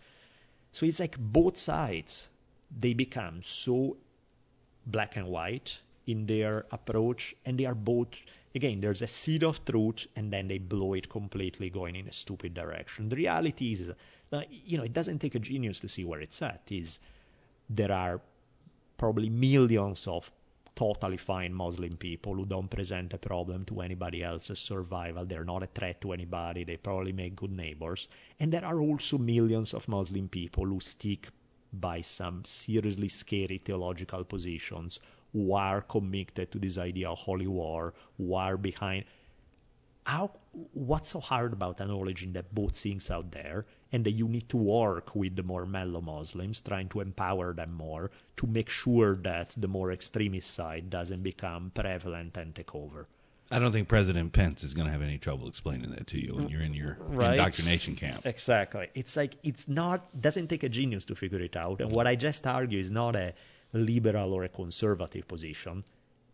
So 0.71 0.85
it's 0.85 0.99
like 0.99 1.17
both 1.17 1.57
sides, 1.57 2.27
they 2.79 2.93
become 2.93 3.41
so 3.43 3.97
black 4.87 5.17
and 5.17 5.27
white 5.27 5.77
in 6.07 6.25
their 6.25 6.65
approach, 6.71 7.35
and 7.45 7.59
they 7.59 7.65
are 7.65 7.75
both 7.75 8.07
again 8.55 8.79
there's 8.81 9.01
a 9.01 9.07
seed 9.07 9.43
of 9.43 9.63
truth, 9.65 10.07
and 10.15 10.31
then 10.31 10.47
they 10.47 10.57
blow 10.57 10.93
it 10.93 11.09
completely, 11.09 11.69
going 11.69 11.95
in 11.95 12.07
a 12.07 12.11
stupid 12.11 12.53
direction. 12.53 13.09
The 13.09 13.15
reality 13.15 13.73
is, 13.73 13.91
uh, 14.31 14.41
you 14.49 14.77
know, 14.77 14.83
it 14.83 14.93
doesn't 14.93 15.19
take 15.19 15.35
a 15.35 15.39
genius 15.39 15.79
to 15.81 15.89
see 15.89 16.05
where 16.05 16.21
it's 16.21 16.41
at. 16.41 16.63
Is 16.71 16.99
there 17.69 17.91
are 17.91 18.21
probably 18.97 19.29
millions 19.29 20.07
of 20.07 20.31
totally 20.77 21.17
fine 21.17 21.53
Muslim 21.53 21.97
people 21.97 22.35
who 22.35 22.45
don't 22.45 22.69
present 22.69 23.13
a 23.13 23.17
problem 23.17 23.65
to 23.65 23.81
anybody 23.81 24.23
else's 24.23 24.59
survival. 24.59 25.25
They're 25.25 25.43
not 25.43 25.63
a 25.63 25.67
threat 25.67 26.01
to 26.01 26.13
anybody. 26.13 26.63
They 26.63 26.77
probably 26.77 27.13
make 27.13 27.35
good 27.35 27.51
neighbors. 27.51 28.07
And 28.39 28.53
there 28.53 28.63
are 28.63 28.79
also 28.79 29.17
millions 29.17 29.73
of 29.73 29.87
Muslim 29.87 30.29
people 30.29 30.65
who 30.65 30.79
stick 30.79 31.29
by 31.73 32.01
some 32.01 32.45
seriously 32.45 33.09
scary 33.09 33.57
theological 33.57 34.23
positions, 34.23 34.99
who 35.33 35.53
are 35.53 35.81
committed 35.81 36.51
to 36.51 36.59
this 36.59 36.77
idea 36.77 37.09
of 37.09 37.17
holy 37.17 37.47
war, 37.47 37.93
who 38.17 38.33
are 38.33 38.55
behind. 38.57 39.03
how 40.05 40.31
what's 40.73 41.09
so 41.09 41.19
hard 41.19 41.53
about 41.53 41.79
acknowledging 41.81 42.33
that 42.33 42.53
both 42.55 42.77
things 42.77 43.11
out 43.11 43.31
there 43.31 43.65
and 43.91 44.05
that 44.05 44.11
you 44.11 44.27
need 44.27 44.47
to 44.49 44.57
work 44.57 45.13
with 45.15 45.35
the 45.35 45.43
more 45.43 45.65
mellow 45.65 46.01
Muslims, 46.01 46.61
trying 46.61 46.89
to 46.89 47.01
empower 47.01 47.53
them 47.53 47.73
more 47.73 48.09
to 48.37 48.47
make 48.47 48.69
sure 48.69 49.15
that 49.17 49.53
the 49.57 49.67
more 49.67 49.91
extremist 49.91 50.49
side 50.51 50.89
doesn't 50.89 51.23
become 51.23 51.71
prevalent 51.71 52.37
and 52.37 52.55
take 52.55 52.73
over. 52.73 53.07
I 53.49 53.59
don't 53.59 53.71
think 53.71 53.87
President 53.87 54.33
Pence 54.33 54.63
is 54.63 54.73
going 54.73 54.87
to 54.87 54.91
have 54.91 55.01
any 55.01 55.17
trouble 55.17 55.47
explaining 55.47 55.91
that 55.91 56.07
to 56.07 56.19
you 56.21 56.35
when 56.35 56.49
you're 56.49 56.61
in 56.61 56.73
your 56.73 56.97
Right. 56.99 57.31
indoctrination 57.31 57.95
camp. 57.95 58.25
Exactly. 58.25 58.89
It's 58.93 59.15
like 59.15 59.35
it's 59.43 59.67
not 59.67 60.19
doesn't 60.19 60.47
take 60.49 60.63
a 60.63 60.69
genius 60.69 61.05
to 61.05 61.15
figure 61.15 61.39
it 61.39 61.55
out. 61.55 61.79
And 61.79 61.91
what 61.91 62.07
I 62.07 62.15
just 62.15 62.45
argue 62.45 62.79
is 62.79 62.91
not 62.91 63.15
a 63.15 63.33
liberal 63.73 64.33
or 64.33 64.43
a 64.43 64.49
conservative 64.49 65.27
position. 65.27 65.83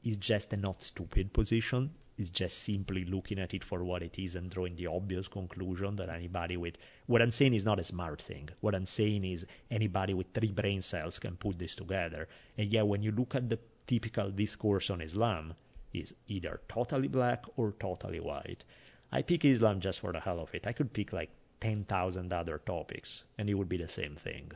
It's 0.04 0.18
just 0.18 0.54
a 0.54 0.58
not 0.58 0.82
stupid 0.82 1.34
position. 1.34 1.92
It's 2.18 2.30
just 2.30 2.64
simply 2.64 3.06
looking 3.06 3.40
at 3.40 3.54
it 3.54 3.64
for 3.64 3.84
what 3.84 4.04
it 4.04 4.18
is 4.20 4.36
and 4.36 4.50
drawing 4.50 4.76
the 4.76 4.88
obvious 4.88 5.28
conclusion 5.28 5.96
that 5.96 6.10
anybody 6.10 6.58
with 6.58 6.76
what 7.08 7.22
I'm 7.22 7.32
saying 7.32 7.54
is 7.54 7.66
not 7.66 7.80
a 7.80 7.84
smart 7.84 8.22
thing. 8.22 8.50
What 8.60 8.76
I'm 8.76 8.86
saying 8.86 9.24
is 9.24 9.46
anybody 9.72 10.14
with 10.14 10.28
three 10.34 10.52
brain 10.52 10.82
cells 10.82 11.18
can 11.20 11.36
put 11.38 11.58
this 11.58 11.76
together. 11.76 12.28
And 12.58 12.72
yet 12.72 12.86
when 12.88 13.02
you 13.02 13.12
look 13.12 13.34
at 13.36 13.50
the 13.50 13.60
typical 13.88 14.30
discourse 14.30 14.90
on 14.92 15.02
Islam, 15.02 15.54
is 15.94 16.14
either 16.28 16.62
totally 16.68 17.08
black 17.08 17.46
or 17.56 17.74
totally 17.80 18.20
white. 18.20 18.64
I 19.12 19.22
pick 19.22 19.46
Islam 19.46 19.80
just 19.80 20.00
for 20.00 20.12
the 20.12 20.20
hell 20.20 20.40
of 20.40 20.54
it. 20.56 20.66
I 20.66 20.74
could 20.74 20.92
pick 20.92 21.14
like 21.14 21.30
10,000 21.62 22.34
other 22.34 22.58
topics 22.58 23.24
and 23.38 23.50
it 23.50 23.54
would 23.54 23.70
be 23.70 23.78
the 23.78 23.88
same 23.88 24.16
thing. 24.16 24.52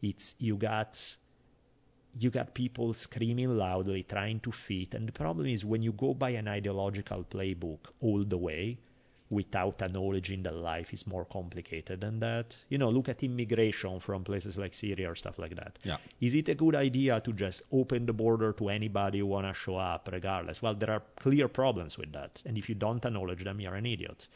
It's 0.00 0.34
you 0.38 0.56
got 0.56 1.16
you 2.18 2.30
got 2.30 2.54
people 2.54 2.94
screaming 2.94 3.56
loudly 3.56 4.02
trying 4.02 4.40
to 4.40 4.52
fit 4.52 4.94
and 4.94 5.06
the 5.06 5.12
problem 5.12 5.46
is 5.46 5.64
when 5.64 5.82
you 5.82 5.92
go 5.92 6.14
by 6.14 6.30
an 6.30 6.48
ideological 6.48 7.24
playbook 7.24 7.80
all 8.00 8.24
the 8.24 8.38
way 8.38 8.78
without 9.30 9.82
acknowledging 9.82 10.42
that 10.44 10.54
life 10.54 10.92
is 10.92 11.06
more 11.06 11.24
complicated 11.24 12.00
than 12.00 12.20
that. 12.20 12.56
You 12.68 12.78
know, 12.78 12.90
look 12.90 13.08
at 13.08 13.22
immigration 13.22 13.98
from 14.00 14.24
places 14.24 14.56
like 14.56 14.74
Syria 14.74 15.10
or 15.10 15.14
stuff 15.14 15.38
like 15.38 15.56
that. 15.56 15.78
Yeah. 15.82 15.96
Is 16.20 16.34
it 16.34 16.48
a 16.48 16.54
good 16.54 16.74
idea 16.74 17.20
to 17.20 17.32
just 17.32 17.62
open 17.72 18.06
the 18.06 18.12
border 18.12 18.52
to 18.52 18.68
anybody 18.68 19.18
who 19.18 19.26
wanna 19.26 19.54
show 19.54 19.76
up 19.76 20.08
regardless? 20.12 20.62
Well, 20.62 20.74
there 20.74 20.90
are 20.90 21.02
clear 21.18 21.48
problems 21.48 21.98
with 21.98 22.12
that, 22.12 22.42
and 22.46 22.56
if 22.56 22.68
you 22.68 22.74
don't 22.74 23.04
acknowledge 23.04 23.42
them, 23.42 23.60
you're 23.60 23.74
an 23.74 23.86
idiot. 23.86 24.28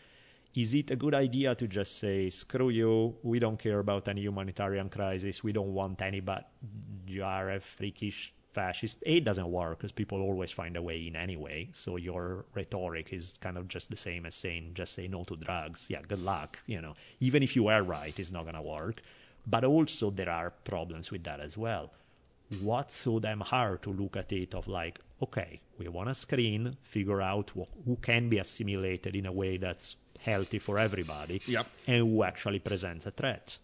Is 0.55 0.75
it 0.75 0.91
a 0.91 0.97
good 0.97 1.15
idea 1.15 1.55
to 1.55 1.69
just 1.69 1.99
say, 1.99 2.29
screw 2.29 2.71
you, 2.71 3.15
we 3.23 3.39
don't 3.39 3.59
care 3.59 3.79
about 3.79 4.09
any 4.09 4.23
humanitarian 4.23 4.89
crisis, 4.89 5.45
we 5.45 5.53
don't 5.53 5.73
want 5.73 6.03
anybody, 6.03 6.45
you 7.07 7.23
are 7.23 7.51
a 7.51 7.61
freakish 7.61 8.33
fascist? 8.53 8.99
It 9.03 9.25
doesn't 9.25 9.47
work 9.51 9.79
because 9.79 9.93
people 9.93 10.21
always 10.21 10.51
find 10.51 10.77
a 10.77 10.83
way 10.83 11.07
in 11.07 11.17
anyway, 11.17 11.69
so 11.73 11.97
your 11.97 12.45
rhetoric 12.55 13.13
is 13.13 13.39
kind 13.41 13.57
of 13.59 13.69
just 13.69 13.91
the 13.91 13.97
same 13.97 14.27
as 14.27 14.35
saying, 14.35 14.73
just 14.75 14.95
say 14.95 15.09
no 15.09 15.25
to 15.25 15.37
drugs. 15.37 15.87
Yeah, 15.89 16.03
good 16.07 16.21
luck, 16.23 16.59
you 16.67 16.81
know. 16.81 16.95
Even 17.21 17.43
if 17.43 17.57
you 17.57 17.69
are 17.69 17.83
right, 17.83 18.19
it's 18.19 18.31
not 18.33 18.43
going 18.45 18.55
to 18.57 18.63
work. 18.63 19.01
But 19.47 19.65
also, 19.65 20.11
there 20.11 20.31
are 20.31 20.51
problems 20.51 21.11
with 21.11 21.25
that 21.25 21.41
as 21.41 21.57
well 21.57 21.91
what's 22.61 22.97
so 22.97 23.21
damn 23.21 23.39
hard 23.39 23.81
to 23.81 23.91
look 23.91 24.17
at 24.17 24.33
it 24.33 24.55
of 24.57 24.67
like, 24.67 24.99
okay, 25.23 25.61
we 25.79 25.87
want 25.87 26.09
to 26.09 26.15
screen, 26.17 26.77
figure 26.83 27.23
out 27.23 27.49
wh- 27.57 27.85
who 27.87 27.95
can 27.95 28.29
be 28.29 28.39
assimilated 28.39 29.15
in 29.15 29.25
a 29.27 29.31
way 29.31 29.57
that's 29.57 29.95
healthy 30.19 30.59
for 30.59 30.77
everybody, 30.77 31.41
Yep. 31.47 31.67
and 31.87 31.99
who 31.99 32.25
actually 32.25 32.59
presents 32.59 33.07
a 33.07 33.13
threat. 33.13 33.57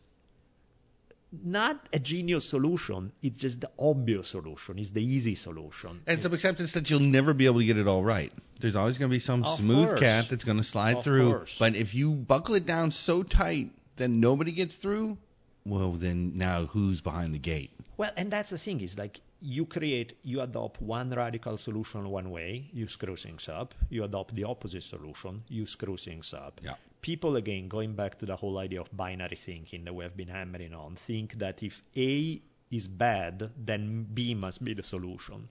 Not 1.32 1.88
a 1.92 1.98
genius 1.98 2.48
solution, 2.48 3.12
it's 3.20 3.38
just 3.38 3.60
the 3.60 3.70
obvious 3.78 4.28
solution, 4.28 4.78
it's 4.78 4.90
the 4.90 5.04
easy 5.04 5.34
solution. 5.34 6.00
And 6.06 6.22
some 6.22 6.32
It's- 6.32 6.44
acceptance 6.44 6.72
that 6.72 6.88
you'll 6.88 7.00
never 7.00 7.34
be 7.34 7.46
able 7.46 7.60
to 7.60 7.66
get 7.66 7.76
it 7.76 7.88
all 7.88 8.04
right. 8.04 8.32
There's 8.60 8.76
always 8.76 8.96
going 8.96 9.10
to 9.10 9.14
be 9.14 9.18
some 9.18 9.44
smooth 9.44 9.88
course. 9.88 10.00
cat 10.00 10.28
that's 10.30 10.44
going 10.44 10.56
to 10.58 10.62
slide 10.64 10.98
Of 10.98 11.04
through. 11.04 11.30
course. 11.32 11.56
But 11.58 11.74
if 11.76 11.94
you 11.94 12.12
buckle 12.12 12.54
it 12.54 12.64
down 12.64 12.90
so 12.92 13.22
tight 13.22 13.70
that 13.96 14.08
nobody 14.08 14.52
gets 14.52 14.76
through, 14.76 15.18
well, 15.64 15.92
then 15.92 16.38
now 16.38 16.66
who's 16.66 17.00
behind 17.00 17.34
the 17.34 17.38
gate? 17.38 17.70
Well, 17.96 18.10
and 18.16 18.30
that's 18.30 18.50
the 18.50 18.58
thing 18.58 18.80
is 18.80 18.98
like 18.98 19.20
you 19.40 19.66
create, 19.66 20.14
you 20.22 20.40
adopt 20.40 20.80
one 20.82 21.10
radical 21.10 21.56
solution 21.56 22.08
one 22.10 22.30
way, 22.30 22.68
you 22.72 22.88
screw 22.88 23.16
things 23.16 23.48
up. 23.48 23.74
You 23.90 24.04
adopt 24.04 24.34
the 24.34 24.44
opposite 24.44 24.84
solution, 24.84 25.42
you 25.48 25.66
screw 25.66 25.96
things 25.96 26.34
up. 26.34 26.60
Yeah. 26.62 26.74
People, 27.00 27.36
again, 27.36 27.68
going 27.68 27.94
back 27.94 28.18
to 28.18 28.26
the 28.26 28.36
whole 28.36 28.58
idea 28.58 28.80
of 28.80 28.94
binary 28.96 29.36
thinking 29.36 29.84
that 29.84 29.94
we 29.94 30.04
have 30.04 30.16
been 30.16 30.28
hammering 30.28 30.74
on, 30.74 30.96
think 30.96 31.38
that 31.38 31.62
if 31.62 31.82
A 31.96 32.40
is 32.70 32.88
bad, 32.88 33.50
then 33.64 34.06
B 34.12 34.34
must 34.34 34.64
be 34.64 34.74
the 34.74 34.82
solution. 34.82 35.48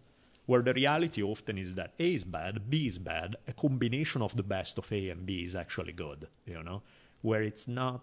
Where 0.48 0.62
the 0.62 0.74
reality 0.74 1.24
often 1.24 1.58
is 1.58 1.74
that 1.76 1.94
A 2.00 2.14
is 2.14 2.24
bad, 2.24 2.70
B 2.70 2.88
is 2.88 3.00
bad, 3.00 3.36
a 3.48 3.54
combination 3.54 4.22
of 4.22 4.36
the 4.36 4.44
best 4.44 4.78
of 4.78 4.92
A 4.92 5.10
and 5.10 5.26
B 5.26 5.44
is 5.44 5.56
actually 5.56 5.94
good, 5.94 6.28
you 6.46 6.62
know? 6.62 6.84
Where 7.22 7.42
it's 7.42 7.68
not. 7.68 8.02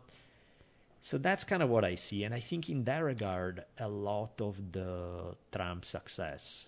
So 1.04 1.18
that's 1.18 1.44
kind 1.44 1.62
of 1.62 1.68
what 1.68 1.84
I 1.84 1.96
see. 1.96 2.22
And 2.24 2.32
I 2.32 2.40
think 2.40 2.70
in 2.70 2.84
that 2.84 3.00
regard, 3.00 3.64
a 3.78 3.88
lot 3.88 4.40
of 4.40 4.56
the 4.72 5.34
Trump 5.50 5.84
success 5.84 6.66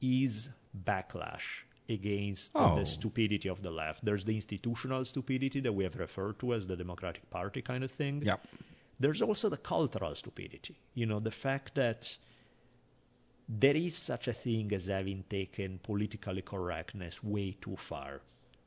is 0.00 0.48
backlash 0.88 1.46
against 1.88 2.52
Oh. 2.54 2.76
the 2.78 2.84
stupidity 2.86 3.48
of 3.48 3.62
the 3.62 3.70
left. 3.70 4.04
There's 4.04 4.24
the 4.26 4.34
institutional 4.34 5.04
stupidity 5.06 5.60
that 5.60 5.72
we 5.72 5.84
have 5.84 5.96
referred 5.96 6.38
to 6.40 6.52
as 6.54 6.66
the 6.66 6.76
Democratic 6.76 7.28
Party 7.30 7.62
kind 7.62 7.82
of 7.82 7.90
thing. 7.90 8.22
Yep. 8.22 8.46
There's 9.00 9.22
also 9.22 9.48
the 9.48 9.56
cultural 9.56 10.14
stupidity. 10.14 10.76
You 10.94 11.06
know, 11.06 11.18
the 11.20 11.30
fact 11.30 11.74
that 11.76 12.14
there 13.48 13.76
is 13.76 13.96
such 13.96 14.28
a 14.28 14.32
thing 14.32 14.72
as 14.74 14.86
having 14.88 15.24
taken 15.28 15.78
politically 15.82 16.42
correctness 16.42 17.22
way 17.24 17.56
too 17.60 17.76
far 17.76 18.20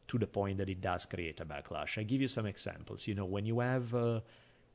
to 0.07 0.17
the 0.17 0.27
point 0.27 0.57
that 0.57 0.69
it 0.69 0.81
does 0.81 1.05
create 1.05 1.39
a 1.39 1.45
backlash. 1.45 1.97
I 1.97 2.03
give 2.03 2.21
you 2.21 2.27
some 2.27 2.45
examples. 2.45 3.07
You 3.07 3.15
know, 3.15 3.25
when 3.25 3.45
you 3.45 3.59
have 3.61 3.93
uh, 3.95 4.19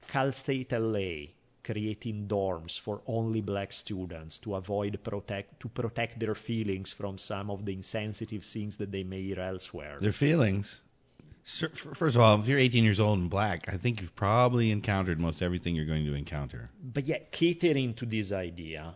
Cal 0.09 0.33
State 0.33 0.73
LA 0.73 1.29
creating 1.63 2.27
dorms 2.27 2.79
for 2.81 3.03
only 3.07 3.41
black 3.41 3.73
students 3.73 4.39
to 4.39 4.55
avoid 4.55 4.99
protect 5.03 5.61
to 5.61 5.69
protect 5.69 6.19
their 6.19 6.35
feelings 6.35 6.93
from 6.93 7.19
some 7.19 7.51
of 7.51 7.65
the 7.65 7.73
insensitive 7.73 8.45
things 8.45 8.79
that 8.79 8.91
they 8.91 9.05
may 9.05 9.23
hear 9.23 9.41
elsewhere. 9.41 9.99
Their 10.01 10.13
feelings. 10.13 10.81
First 11.45 12.17
of 12.17 12.21
all, 12.21 12.39
if 12.41 12.49
you're 12.49 12.59
18 12.59 12.85
years 12.85 13.01
old 13.01 13.19
and 13.19 13.31
black, 13.31 13.69
I 13.73 13.77
think 13.77 14.01
you've 14.01 14.15
probably 14.15 14.71
encountered 14.71 15.19
most 15.19 15.43
everything 15.43 15.75
you're 15.75 15.87
going 15.87 16.05
to 16.05 16.15
encounter. 16.15 16.71
but 16.83 17.07
yet 17.07 17.33
catering 17.33 17.95
to 17.95 18.07
this 18.07 18.31
idea 18.33 18.95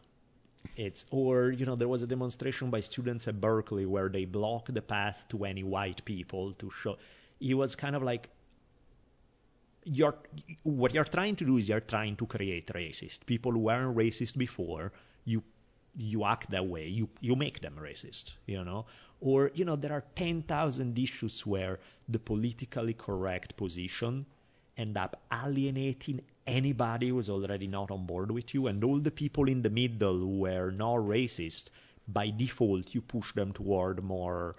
it's 0.77 1.05
or 1.11 1.51
you 1.51 1.67
know 1.67 1.77
there 1.77 1.89
was 1.89 2.03
a 2.03 2.07
demonstration 2.07 2.71
by 2.71 2.81
students 2.81 3.29
at 3.29 3.41
berkeley 3.41 3.87
where 3.87 4.09
they 4.09 4.25
blocked 4.25 4.73
the 4.73 4.83
path 4.83 5.25
to 5.29 5.45
any 5.45 5.63
white 5.63 6.05
people 6.05 6.53
to 6.55 6.71
show 6.71 6.97
it 7.41 7.55
was 7.55 7.75
kind 7.77 7.95
of 7.95 8.03
like 8.03 8.29
you're 9.85 10.17
what 10.63 10.95
you're 10.95 11.05
trying 11.05 11.37
to 11.37 11.45
do 11.45 11.59
is 11.59 11.69
you're 11.69 11.81
trying 11.81 12.17
to 12.17 12.27
create 12.27 12.67
racist. 12.75 13.27
People 13.27 13.53
who 13.53 13.61
weren't 13.61 13.97
racist 13.97 14.37
before 14.37 14.93
you 15.25 15.43
you 15.97 16.25
act 16.25 16.51
that 16.51 16.67
way. 16.67 16.87
You 16.89 17.09
you 17.21 17.37
make 17.37 17.61
them 17.61 17.77
racist 17.81 18.33
you 18.47 18.65
know? 18.65 18.87
Or 19.21 19.51
you 19.55 19.65
know 19.65 19.77
there 19.77 19.93
are 19.93 20.05
10,000 20.17 20.99
issues 20.99 21.47
where 21.47 21.79
the 22.09 22.19
politically 22.19 22.95
correct 22.95 23.57
position 23.57 24.27
end 24.77 24.97
up 24.97 25.23
alienating 25.33 26.21
anybody 26.47 27.09
who's 27.11 27.31
already 27.31 27.67
not 27.67 27.91
on 27.91 28.07
board 28.07 28.31
with 28.31 28.55
you. 28.55 28.67
And 28.67 28.83
all 28.83 28.99
the 28.99 29.11
people 29.11 29.49
in 29.49 29.63
the 29.63 29.71
middle 29.71 30.19
who 30.19 30.39
were 30.39 30.71
not 30.71 30.97
racist 30.97 31.71
by 32.09 32.31
default 32.31 32.95
you 32.95 33.01
push 33.01 33.33
them 33.33 33.53
toward 33.53 34.03
more 34.03 34.57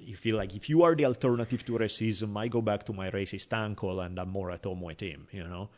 you 0.00 0.16
feel 0.16 0.36
like 0.36 0.54
if 0.56 0.68
you 0.68 0.82
are 0.82 0.94
the 0.94 1.04
alternative 1.04 1.64
to 1.64 1.72
racism 1.72 2.36
i 2.36 2.48
go 2.48 2.60
back 2.60 2.84
to 2.84 2.92
my 2.92 3.10
racist 3.10 3.52
uncle 3.52 4.00
and 4.00 4.18
i'm 4.18 4.28
more 4.28 4.50
at 4.50 4.64
home 4.64 4.80
with 4.80 5.00
him 5.00 5.26
you 5.30 5.44
know 5.44 5.68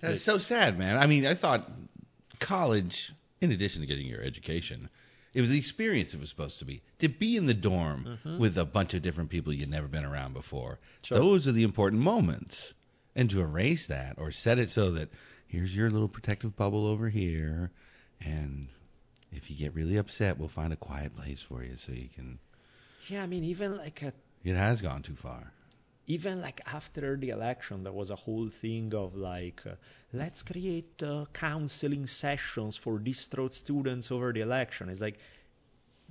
That's 0.00 0.22
so 0.22 0.38
sad, 0.38 0.78
man. 0.78 0.96
I 0.98 1.06
mean, 1.06 1.26
I 1.26 1.34
thought 1.34 1.70
college, 2.38 3.12
in 3.40 3.50
addition 3.52 3.80
to 3.80 3.86
getting 3.86 4.06
your 4.06 4.22
education, 4.22 4.88
it 5.34 5.40
was 5.40 5.50
the 5.50 5.58
experience 5.58 6.14
it 6.14 6.20
was 6.20 6.28
supposed 6.28 6.60
to 6.60 6.64
be. 6.64 6.82
To 7.00 7.08
be 7.08 7.36
in 7.36 7.46
the 7.46 7.54
dorm 7.54 8.18
mm-hmm. 8.24 8.38
with 8.38 8.58
a 8.58 8.64
bunch 8.64 8.94
of 8.94 9.02
different 9.02 9.30
people 9.30 9.52
you'd 9.52 9.70
never 9.70 9.88
been 9.88 10.04
around 10.04 10.34
before. 10.34 10.78
Sure. 11.02 11.18
Those 11.18 11.48
are 11.48 11.52
the 11.52 11.64
important 11.64 12.02
moments. 12.02 12.72
And 13.14 13.30
to 13.30 13.40
erase 13.40 13.86
that 13.86 14.16
or 14.18 14.30
set 14.30 14.58
it 14.58 14.68
so 14.68 14.92
that 14.92 15.08
here's 15.46 15.74
your 15.74 15.90
little 15.90 16.08
protective 16.08 16.54
bubble 16.54 16.86
over 16.86 17.08
here, 17.08 17.70
and 18.20 18.68
if 19.32 19.50
you 19.50 19.56
get 19.56 19.74
really 19.74 19.96
upset, 19.96 20.38
we'll 20.38 20.48
find 20.48 20.74
a 20.74 20.76
quiet 20.76 21.16
place 21.16 21.40
for 21.40 21.64
you 21.64 21.76
so 21.76 21.92
you 21.92 22.08
can. 22.14 22.38
Yeah 23.08 23.22
i 23.22 23.26
mean 23.26 23.44
even 23.44 23.76
like 23.76 24.02
a 24.02 24.12
It 24.44 24.54
has 24.56 24.80
gone 24.82 25.02
too 25.02 25.16
far. 25.16 25.52
even 26.06 26.40
like 26.40 26.60
after 26.72 27.16
the 27.16 27.30
election, 27.30 27.82
there 27.84 27.92
was 27.92 28.10
a 28.10 28.16
whole 28.24 28.48
thing 28.48 28.94
of 28.94 29.16
like, 29.16 29.60
uh, 29.66 29.74
let's 30.12 30.42
create 30.42 31.02
uh, 31.02 31.24
counseling 31.32 32.06
sessions 32.06 32.76
for 32.76 32.98
distraught 33.00 33.54
students 33.54 34.12
over 34.12 34.32
the 34.32 34.40
election. 34.40 34.88
It's 34.88 35.00
like, 35.00 35.18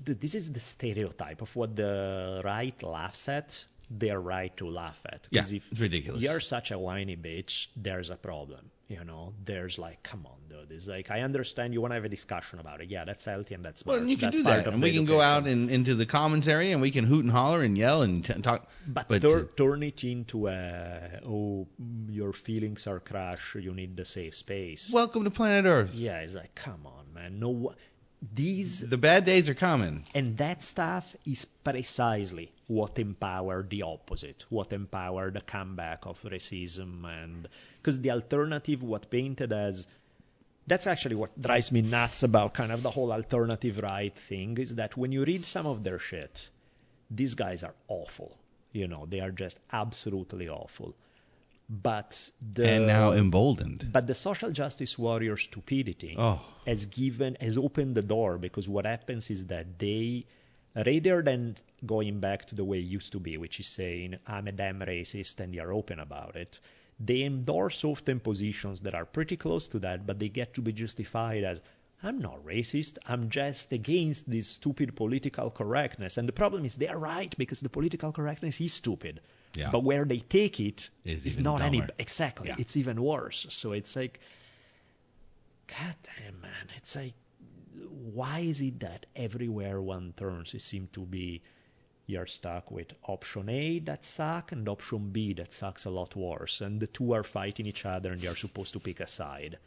th- 0.05 0.19
this 0.19 0.35
is 0.35 0.51
the 0.51 0.59
stereotype 0.59 1.41
of 1.41 1.55
what 1.55 1.75
the 1.75 2.41
right 2.43 2.77
laughs 2.83 3.29
at 3.29 3.65
they're 3.89 4.19
right 4.19 4.55
to 4.57 4.69
laugh 4.69 4.99
at. 5.05 5.27
Yeah, 5.31 5.41
if 5.41 5.71
it's 5.71 5.79
ridiculous. 5.79 6.21
you're 6.21 6.39
such 6.39 6.71
a 6.71 6.79
whiny 6.79 7.15
bitch, 7.17 7.67
there's 7.75 8.09
a 8.09 8.15
problem. 8.15 8.71
You 8.87 9.03
know, 9.03 9.33
there's 9.43 9.79
like, 9.79 10.03
come 10.03 10.27
on, 10.27 10.37
dude. 10.47 10.71
It's 10.71 10.87
like 10.87 11.09
I 11.09 11.21
understand 11.21 11.73
you 11.73 11.81
want 11.81 11.91
to 11.91 11.95
have 11.95 12.05
a 12.05 12.09
discussion 12.09 12.59
about 12.59 12.81
it. 12.81 12.89
Yeah, 12.89 13.03
that's 13.03 13.25
healthy 13.25 13.55
and 13.55 13.65
that's 13.65 13.81
smart. 13.81 14.01
Well, 14.01 14.07
you 14.07 14.15
can 14.15 14.27
that's 14.27 14.37
do 14.37 14.43
that, 14.43 14.67
and 14.67 14.79
we 14.79 14.93
can 14.93 15.05
go 15.05 15.21
out 15.21 15.47
and 15.47 15.71
into 15.71 15.95
the 15.95 16.05
commons 16.05 16.47
area, 16.47 16.73
and 16.73 16.81
we 16.83 16.91
can 16.91 17.03
hoot 17.03 17.23
and 17.23 17.31
holler 17.31 17.63
and 17.63 17.75
yell 17.75 18.03
and 18.03 18.23
t- 18.23 18.33
talk. 18.43 18.69
But, 18.87 19.07
but 19.07 19.21
tur- 19.23 19.45
to- 19.45 19.55
turn 19.55 19.81
it 19.81 20.03
into 20.03 20.49
a 20.49 21.19
oh, 21.25 21.67
your 22.09 22.31
feelings 22.33 22.85
are 22.85 22.99
crushed. 22.99 23.55
You 23.55 23.73
need 23.73 23.97
the 23.97 24.05
safe 24.05 24.35
space. 24.35 24.91
Welcome 24.93 25.23
to 25.23 25.31
planet 25.31 25.65
Earth. 25.65 25.91
yeah, 25.95 26.19
it's 26.19 26.35
like, 26.35 26.53
come 26.53 26.85
on, 26.85 27.11
man. 27.11 27.39
No, 27.39 27.73
these 28.33 28.81
The 28.81 28.97
bad 28.97 29.25
days 29.25 29.49
are 29.49 29.53
coming. 29.53 30.05
and 30.13 30.37
that 30.37 30.63
stuff 30.63 31.15
is 31.25 31.45
precisely 31.63 32.51
what 32.67 32.97
empowered 32.99 33.69
the 33.69 33.83
opposite, 33.83 34.45
what 34.49 34.73
empowered 34.73 35.33
the 35.35 35.41
comeback 35.41 36.05
of 36.05 36.21
racism, 36.23 37.05
and 37.05 37.47
because 37.77 37.99
the 38.01 38.11
alternative, 38.11 38.81
what 38.83 39.09
painted 39.09 39.51
as 39.53 39.87
that's 40.67 40.87
actually 40.87 41.15
what 41.15 41.39
drives 41.39 41.71
me 41.71 41.81
nuts 41.81 42.23
about 42.23 42.53
kind 42.55 42.71
of 42.71 42.81
the 42.81 42.89
whole 42.89 43.11
alternative 43.11 43.77
right 43.77 44.15
thing 44.17 44.57
is 44.57 44.75
that 44.75 44.97
when 44.97 45.11
you 45.11 45.23
read 45.23 45.45
some 45.45 45.67
of 45.67 45.83
their 45.83 45.99
shit, 45.99 46.49
these 47.11 47.35
guys 47.35 47.63
are 47.63 47.75
awful. 47.87 48.35
You 48.71 48.87
know, 48.87 49.05
they 49.05 49.19
are 49.19 49.31
just 49.31 49.57
absolutely 49.71 50.49
awful. 50.49 50.95
But 51.67 52.29
the 52.53 52.67
and 52.67 52.87
now 52.87 53.11
emboldened. 53.13 53.89
but 53.91 54.05
the 54.05 54.13
social 54.13 54.51
justice 54.51 54.97
warrior 54.99 55.35
stupidity 55.35 56.15
Oh. 56.17 56.39
has 56.65 56.85
given 56.85 57.37
has 57.41 57.57
opened 57.57 57.95
the 57.95 58.03
door 58.03 58.37
because 58.37 58.69
what 58.69 58.85
happens 58.85 59.31
is 59.31 59.47
that 59.47 59.79
they 59.79 60.25
rather 60.75 61.21
than 61.23 61.55
going 61.85 62.19
back 62.19 62.45
to 62.49 62.55
the 62.55 62.63
way 62.63 62.77
it 62.79 62.85
used 62.97 63.11
to 63.13 63.19
be, 63.19 63.37
which 63.37 63.59
is 63.59 63.67
saying 63.67 64.17
I'm 64.27 64.47
a 64.47 64.51
damn 64.51 64.79
racist 64.79 65.39
and 65.39 65.55
you're 65.55 65.73
open 65.73 65.99
about 65.99 66.35
it, 66.35 66.59
they 66.99 67.23
endorse 67.23 67.83
often 67.83 68.19
positions 68.19 68.81
that 68.81 68.93
are 68.93 69.05
pretty 69.05 69.35
close 69.37 69.67
to 69.69 69.79
that, 69.79 70.05
but 70.05 70.19
they 70.19 70.29
get 70.29 70.53
to 70.55 70.61
be 70.61 70.71
justified 70.71 71.43
as 71.43 71.61
I'm 72.03 72.19
not 72.19 72.45
racist. 72.45 72.97
I'm 73.07 73.29
just 73.29 73.71
against 73.73 74.29
this 74.29 74.47
stupid 74.47 74.95
political 74.95 75.49
correctness. 75.49 76.17
And 76.17 76.27
the 76.27 76.33
problem 76.33 76.63
is 76.65 76.75
they're 76.75 76.97
right 76.99 77.33
because 77.37 77.61
the 77.61 77.69
political 77.69 78.11
correctness 78.11 78.61
is 78.61 78.73
stupid. 78.73 79.21
Yeah. 79.55 79.69
But 79.71 79.83
where 79.83 80.05
they 80.05 80.19
take 80.19 80.59
it 80.59 80.89
Is 81.03 81.25
is 81.25 81.39
not 81.39 81.61
any 81.61 81.83
exactly. 81.97 82.49
Yeah. 82.49 82.55
It's 82.57 82.77
even 82.77 83.01
worse. 83.01 83.47
So 83.49 83.71
it's 83.71 83.95
like, 83.95 84.19
God 85.67 85.95
damn, 86.03 86.41
man. 86.41 86.69
It's 86.75 86.95
like, 86.95 87.13
why 88.13 88.39
is 88.39 88.61
it 88.61 88.79
that 88.81 89.05
everywhere 89.15 89.81
one 89.81 90.13
turns, 90.15 90.53
it 90.53 90.61
seems 90.61 90.89
to 90.91 91.01
be 91.01 91.41
you're 92.07 92.27
stuck 92.27 92.69
with 92.69 92.93
option 93.07 93.49
A 93.49 93.79
that 93.79 94.05
sucks 94.05 94.51
and 94.51 94.67
option 94.69 95.09
B 95.09 95.33
that 95.33 95.53
sucks 95.53 95.85
a 95.85 95.89
lot 95.89 96.15
worse, 96.15 96.61
and 96.61 96.79
the 96.79 96.87
two 96.87 97.13
are 97.13 97.23
fighting 97.23 97.65
each 97.65 97.85
other, 97.85 98.11
and 98.11 98.21
you're 98.21 98.35
supposed 98.35 98.73
to 98.73 98.79
pick 98.79 98.99
a 98.99 99.07
side. 99.07 99.57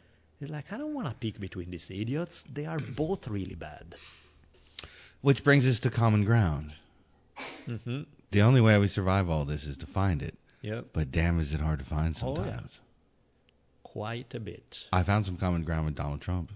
It's 0.41 0.51
like 0.51 0.73
I 0.73 0.79
don't 0.79 0.95
want 0.95 1.09
to 1.09 1.15
pick 1.15 1.41
between 1.41 1.71
these 1.71 1.91
idiots. 1.91 2.45
They 2.53 2.67
are 2.67 2.79
both 2.97 3.27
really 3.27 3.57
bad. 3.57 3.97
Which 5.21 5.43
brings 5.43 5.67
us 5.67 5.81
to 5.81 5.91
common 5.91 6.25
ground. 6.25 6.73
Mm-hmm. 7.67 8.03
The 8.31 8.43
only 8.43 8.61
way 8.61 8.79
we 8.79 8.89
survive 8.89 9.31
all 9.31 9.45
this 9.45 9.65
is 9.65 9.79
to 9.79 9.87
find 9.87 10.23
it. 10.23 10.35
Yep. 10.63 10.87
But 10.93 11.11
damn, 11.11 11.39
is 11.41 11.55
it 11.55 11.61
hard 11.61 11.79
to 11.79 11.85
find 11.85 12.17
Oh, 12.23 12.35
yeah. 12.37 12.45
sometimes. 12.45 12.81
Quite 13.83 14.35
a 14.35 14.41
bit. 14.41 14.87
I 14.93 15.03
found 15.03 15.25
some 15.27 15.37
common 15.37 15.63
ground 15.65 15.87
with 15.87 15.95
Donald 15.95 16.21
Trump. 16.21 16.53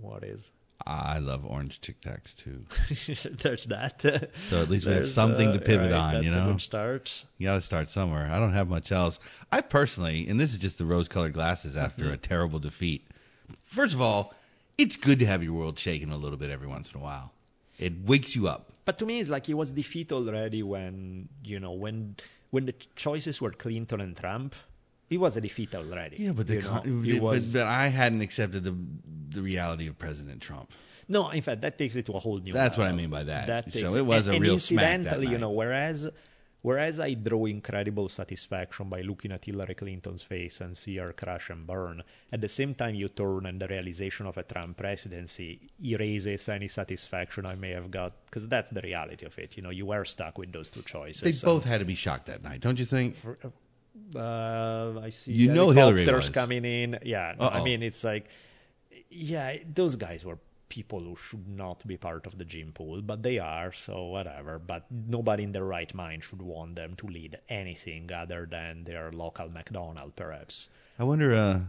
What 0.00 0.24
is? 0.24 0.50
I 0.84 1.20
love 1.20 1.46
orange 1.46 1.80
Tic 1.80 2.00
Tacs 2.00 2.34
too. 2.34 2.64
There's 3.42 3.66
that. 3.66 4.00
So 4.48 4.60
at 4.60 4.68
least 4.68 4.84
we 4.84 4.92
have 4.92 5.02
There's, 5.02 5.14
something 5.14 5.48
uh, 5.50 5.52
to 5.52 5.58
pivot 5.60 5.92
right, 5.92 6.00
on, 6.00 6.14
that's 6.14 6.26
you 6.26 6.32
a 6.32 6.34
know? 6.44 6.52
good 6.52 6.60
start. 6.60 7.24
You 7.38 7.46
got 7.46 7.54
to 7.54 7.60
start 7.60 7.88
somewhere. 7.90 8.28
I 8.28 8.40
don't 8.40 8.54
have 8.54 8.68
much 8.68 8.90
else. 8.90 9.20
I 9.52 9.60
personally, 9.60 10.26
and 10.26 10.40
this 10.40 10.52
is 10.54 10.58
just 10.58 10.78
the 10.78 10.84
rose-colored 10.84 11.34
glasses 11.34 11.76
after 11.76 12.04
Mm-hmm. 12.06 12.14
a 12.14 12.16
terrible 12.16 12.58
defeat. 12.58 13.06
First 13.66 13.94
of 13.94 14.00
all, 14.00 14.34
it's 14.76 14.96
good 14.96 15.20
to 15.20 15.26
have 15.26 15.44
your 15.44 15.52
world 15.52 15.78
shaken 15.78 16.10
a 16.10 16.16
little 16.16 16.38
bit 16.38 16.50
every 16.50 16.66
once 16.66 16.90
in 16.92 16.98
a 16.98 17.02
while. 17.02 17.30
It 17.78 17.92
wakes 18.04 18.34
you 18.34 18.48
up. 18.48 18.71
But 18.84 18.98
to 18.98 19.06
me, 19.06 19.20
it's 19.20 19.30
like 19.30 19.48
it 19.48 19.54
was 19.54 19.70
defeat 19.70 20.12
already 20.12 20.62
when 20.62 21.28
you 21.44 21.60
know 21.60 21.72
when 21.72 22.16
when 22.50 22.66
the 22.66 22.74
choices 22.96 23.40
were 23.40 23.50
Clinton 23.50 24.00
and 24.00 24.16
Trump. 24.16 24.54
It 25.10 25.18
was 25.18 25.36
a 25.36 25.42
defeat 25.42 25.74
already. 25.74 26.16
Yeah, 26.20 26.32
but 26.32 26.46
the 26.46 26.54
you 26.54 26.62
know? 26.62 26.68
con- 26.68 27.04
it 27.06 27.12
but, 27.20 27.22
was 27.22 27.52
but 27.52 27.66
I 27.66 27.88
hadn't 27.88 28.22
accepted 28.22 28.64
the 28.64 28.74
the 29.30 29.42
reality 29.42 29.88
of 29.88 29.98
President 29.98 30.40
Trump. 30.40 30.70
no. 31.08 31.30
In 31.30 31.42
fact, 31.42 31.62
that 31.62 31.76
takes 31.78 31.96
it 31.96 32.06
to 32.06 32.12
a 32.12 32.18
whole 32.18 32.38
new. 32.38 32.52
That's 32.52 32.78
what 32.78 32.86
I 32.86 32.92
mean 32.92 33.10
by 33.10 33.24
that. 33.24 33.46
That 33.46 33.72
So 33.72 33.96
it 33.96 34.06
was 34.06 34.26
and, 34.28 34.38
a 34.38 34.40
real 34.40 34.52
and 34.54 34.62
smack 34.62 34.82
that 34.82 34.94
incidentally, 34.94 35.28
you 35.28 35.38
know, 35.38 35.50
whereas 35.50 36.10
whereas 36.62 36.98
I 37.00 37.14
draw 37.14 37.44
incredible 37.46 38.08
satisfaction 38.08 38.88
by 38.88 39.02
looking 39.02 39.32
at 39.32 39.44
Hillary 39.44 39.74
Clinton's 39.74 40.22
face 40.22 40.60
and 40.60 40.76
see 40.76 40.96
her 40.96 41.12
crash 41.12 41.50
and 41.50 41.66
burn, 41.66 42.02
at 42.32 42.40
the 42.40 42.48
same 42.48 42.74
time 42.74 42.94
you 42.94 43.08
turn 43.08 43.46
and 43.46 43.60
the 43.60 43.68
realization 43.68 44.26
of 44.26 44.38
a 44.38 44.42
Trump 44.42 44.76
presidency 44.76 45.60
erases 45.84 46.48
any 46.48 46.68
satisfaction 46.68 47.46
I 47.46 47.54
may 47.56 47.70
have 47.70 47.90
got 47.90 48.12
because 48.26 48.48
that's 48.48 48.70
the 48.70 48.80
reality 48.80 49.26
of 49.26 49.38
it. 49.38 49.56
You 49.56 49.62
know, 49.62 49.70
you 49.70 49.86
were 49.86 50.04
stuck 50.04 50.38
with 50.38 50.52
those 50.52 50.70
two 50.70 50.82
choices. 50.82 51.20
They 51.22 51.30
and- 51.30 51.42
both 51.42 51.64
had 51.64 51.78
to 51.80 51.84
be 51.84 51.94
shocked 51.96 52.26
that 52.26 52.42
night, 52.42 52.60
don't 52.60 52.78
you 52.78 52.84
think? 52.86 53.16
uh, 54.16 55.00
I 55.00 55.10
see 55.10 55.32
You 55.32 55.48
know 55.48 55.70
Hillary 55.70 56.04
helicopters 56.04 56.28
was. 56.28 56.34
coming 56.34 56.64
in. 56.64 56.98
Yeah, 57.04 57.34
no, 57.38 57.48
I 57.48 57.62
mean 57.62 57.82
it's 57.82 58.04
like, 58.04 58.26
yeah, 59.10 59.56
those 59.74 59.96
guys 59.96 60.24
were 60.24 60.38
people 60.72 61.00
who 61.00 61.16
should 61.16 61.46
not 61.46 61.86
be 61.86 61.98
part 61.98 62.24
of 62.26 62.38
the 62.38 62.46
gym 62.46 62.72
pool, 62.72 63.02
but 63.02 63.22
they 63.22 63.38
are, 63.38 63.72
so 63.72 64.06
whatever. 64.06 64.58
But 64.58 64.86
nobody 64.90 65.42
in 65.44 65.52
their 65.52 65.66
right 65.66 65.92
mind 65.94 66.24
should 66.24 66.40
want 66.40 66.76
them 66.76 66.96
to 66.96 67.06
lead 67.06 67.38
anything 67.48 68.10
other 68.10 68.48
than 68.50 68.84
their 68.84 69.12
local 69.12 69.50
McDonald's, 69.50 70.14
perhaps. 70.16 70.68
I 70.98 71.04
wonder. 71.04 71.32
Uh, 71.34 71.60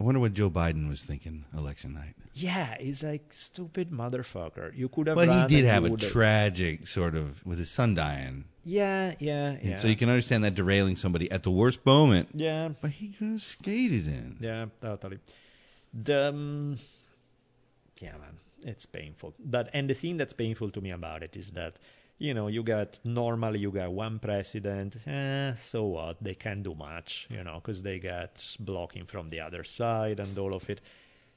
I 0.00 0.04
wonder 0.04 0.20
what 0.20 0.32
Joe 0.32 0.48
Biden 0.50 0.88
was 0.88 1.02
thinking 1.04 1.44
election 1.56 1.92
night. 1.94 2.14
Yeah, 2.34 2.76
he's 2.78 3.02
like 3.02 3.32
stupid 3.32 3.90
motherfucker. 3.90 4.76
You 4.76 4.88
could 4.88 5.06
have. 5.08 5.16
Well, 5.16 5.26
run 5.28 5.48
he 5.48 5.56
did 5.56 5.64
have 5.66 5.84
a 5.84 5.96
tragic 5.96 6.86
sort 6.88 7.14
of 7.16 7.44
with 7.46 7.58
his 7.58 7.70
son 7.70 7.94
dying, 7.94 8.44
Yeah, 8.64 9.14
yeah, 9.18 9.50
and 9.60 9.70
yeah. 9.70 9.76
so 9.76 9.88
you 9.88 9.96
can 9.96 10.08
understand 10.08 10.44
that 10.44 10.54
derailing 10.54 10.96
somebody 10.96 11.30
at 11.30 11.42
the 11.42 11.50
worst 11.50 11.84
moment. 11.84 12.28
yeah, 12.34 12.68
But 12.80 12.92
he 12.92 13.08
could 13.08 13.28
have 13.40 13.42
skated 13.42 14.06
in. 14.06 14.36
Yeah, 14.40 14.66
totally. 14.80 15.18
The 15.92 16.28
um, 16.28 16.78
yeah, 18.00 18.12
man, 18.12 18.38
it's 18.64 18.86
painful. 18.86 19.34
But 19.38 19.70
and 19.72 19.88
the 19.88 19.94
thing 19.94 20.16
that's 20.16 20.32
painful 20.32 20.70
to 20.72 20.80
me 20.80 20.90
about 20.90 21.22
it 21.22 21.36
is 21.36 21.52
that 21.52 21.78
you 22.18 22.34
know 22.34 22.48
you 22.48 22.62
got 22.62 22.98
normally 23.04 23.58
you 23.60 23.70
got 23.70 23.92
one 23.92 24.18
president, 24.18 24.96
eh, 25.06 25.54
so 25.64 25.84
what? 25.84 26.22
They 26.22 26.34
can't 26.34 26.62
do 26.62 26.74
much, 26.74 27.26
you 27.30 27.42
know, 27.44 27.54
because 27.62 27.82
they 27.82 27.98
got 27.98 28.56
blocking 28.60 29.06
from 29.06 29.30
the 29.30 29.40
other 29.40 29.64
side 29.64 30.20
and 30.20 30.38
all 30.38 30.54
of 30.54 30.68
it. 30.70 30.80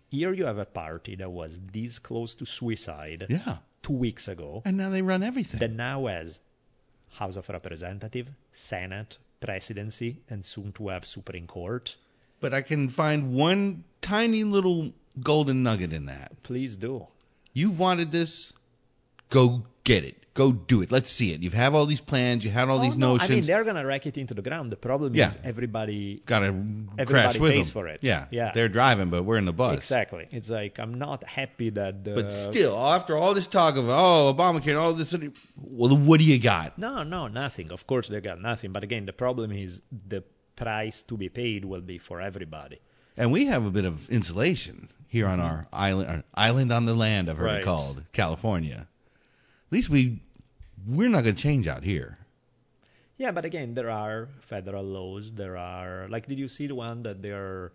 Here 0.09 0.31
you 0.33 0.45
have 0.45 0.59
a 0.59 0.65
party 0.65 1.15
that 1.15 1.31
was 1.31 1.59
this 1.71 1.99
close 1.99 2.35
to 2.35 2.45
suicide 2.45 3.25
Yeah, 3.29 3.57
two 3.81 3.93
weeks 3.93 4.27
ago 4.27 4.61
and 4.63 4.77
now 4.77 4.89
they 4.91 5.01
run 5.01 5.23
everything. 5.23 5.59
that 5.59 5.71
now 5.71 6.05
has 6.07 6.39
House 7.13 7.35
of 7.35 7.49
Representative, 7.49 8.27
Senate, 8.53 9.17
Presidency, 9.39 10.17
and 10.29 10.43
soon 10.45 10.71
to 10.73 10.89
have 10.89 11.05
Supreme 11.05 11.47
Court. 11.47 11.95
But 12.41 12.53
I 12.53 12.61
can 12.61 12.89
find 12.89 13.33
one 13.33 13.83
tiny 14.01 14.43
little 14.43 14.91
golden 15.21 15.63
nugget 15.63 15.93
in 15.93 16.05
that. 16.07 16.41
Please 16.43 16.75
do. 16.75 17.07
You 17.53 17.69
wanted 17.71 18.11
this, 18.11 18.53
go 19.29 19.63
get 19.83 20.03
it. 20.03 20.17
Go 20.33 20.51
do 20.51 20.81
it. 20.81 20.91
Let's 20.91 21.11
see 21.11 21.31
it. 21.31 21.41
You 21.43 21.51
have 21.51 21.75
all 21.75 21.85
these 21.85 22.01
plans. 22.01 22.43
You 22.43 22.49
had 22.49 22.67
all 22.67 22.79
Oh, 22.79 22.81
these 22.81 22.95
no, 22.95 23.13
notions. 23.13 23.29
I 23.29 23.35
mean, 23.35 23.43
they're 23.43 23.63
gonna 23.63 23.85
wreck 23.85 24.07
it 24.07 24.17
into 24.17 24.33
the 24.33 24.41
ground. 24.41 24.71
The 24.71 24.75
problem 24.75 25.13
Yeah. 25.13 25.27
is 25.27 25.37
everybody. 25.43 26.23
Gotta 26.25 26.47
Everybody 26.47 27.05
crash 27.05 27.37
with 27.37 27.51
pays 27.51 27.67
them. 27.67 27.73
for 27.73 27.87
it. 27.87 27.99
Yeah, 28.01 28.25
Yeah. 28.31 28.51
They're 28.51 28.67
driving, 28.67 29.11
but 29.11 29.21
we're 29.25 29.37
in 29.37 29.45
the 29.45 29.53
bus. 29.53 29.77
Exactly. 29.77 30.25
It's 30.31 30.49
like 30.49 30.79
I'm 30.79 30.95
not 30.95 31.23
happy 31.23 31.69
that 31.69 32.03
the. 32.03 32.15
But 32.15 32.33
still, 32.33 32.75
after 32.75 33.15
all 33.15 33.35
this 33.35 33.45
talk 33.45 33.75
of 33.75 33.87
oh 33.89 34.33
Obamacare, 34.35 34.69
and 34.69 34.77
all 34.77 34.93
this, 34.95 35.13
well, 35.55 35.95
what 35.95 36.17
do 36.17 36.23
you 36.23 36.39
got? 36.39 36.79
No, 36.79 37.03
no, 37.03 37.27
nothing. 37.27 37.71
Of 37.71 37.85
course, 37.85 38.07
they 38.07 38.19
got 38.19 38.41
nothing. 38.41 38.71
But 38.71 38.83
again, 38.83 39.05
the 39.05 39.13
problem 39.13 39.51
is 39.51 39.83
the 40.07 40.23
price 40.55 41.03
to 41.03 41.15
be 41.17 41.29
paid 41.29 41.63
will 41.63 41.81
be 41.81 41.99
for 41.99 42.21
everybody. 42.21 42.79
And 43.17 43.31
we 43.31 43.45
have 43.45 43.65
a 43.67 43.69
bit 43.69 43.85
of 43.85 44.09
insulation 44.09 44.89
here 45.13 45.27
on 45.27 45.37
mm-hmm. 45.37 45.47
our 45.47 45.67
island, 45.71 46.09
our 46.09 46.23
island 46.33 46.73
on 46.73 46.85
the 46.85 46.95
land. 46.95 47.29
I've 47.29 47.37
heard 47.37 47.45
Right. 47.45 47.61
it 47.61 47.63
called 47.63 48.01
California. 48.13 48.87
At 49.67 49.71
least 49.71 49.87
we 49.87 50.23
we're 50.87 51.07
not 51.07 51.23
going 51.23 51.35
to 51.35 51.41
change 51.41 51.67
out 51.67 51.83
here. 51.83 52.17
Yeah, 53.17 53.31
but 53.31 53.45
again, 53.45 53.75
there 53.75 53.91
are 53.91 54.27
federal 54.41 54.83
laws. 54.83 55.31
There 55.31 55.55
are 55.55 56.07
like, 56.09 56.25
did 56.25 56.39
you 56.39 56.49
see 56.49 56.65
the 56.65 56.73
one 56.73 57.03
that 57.03 57.21
they're 57.21 57.71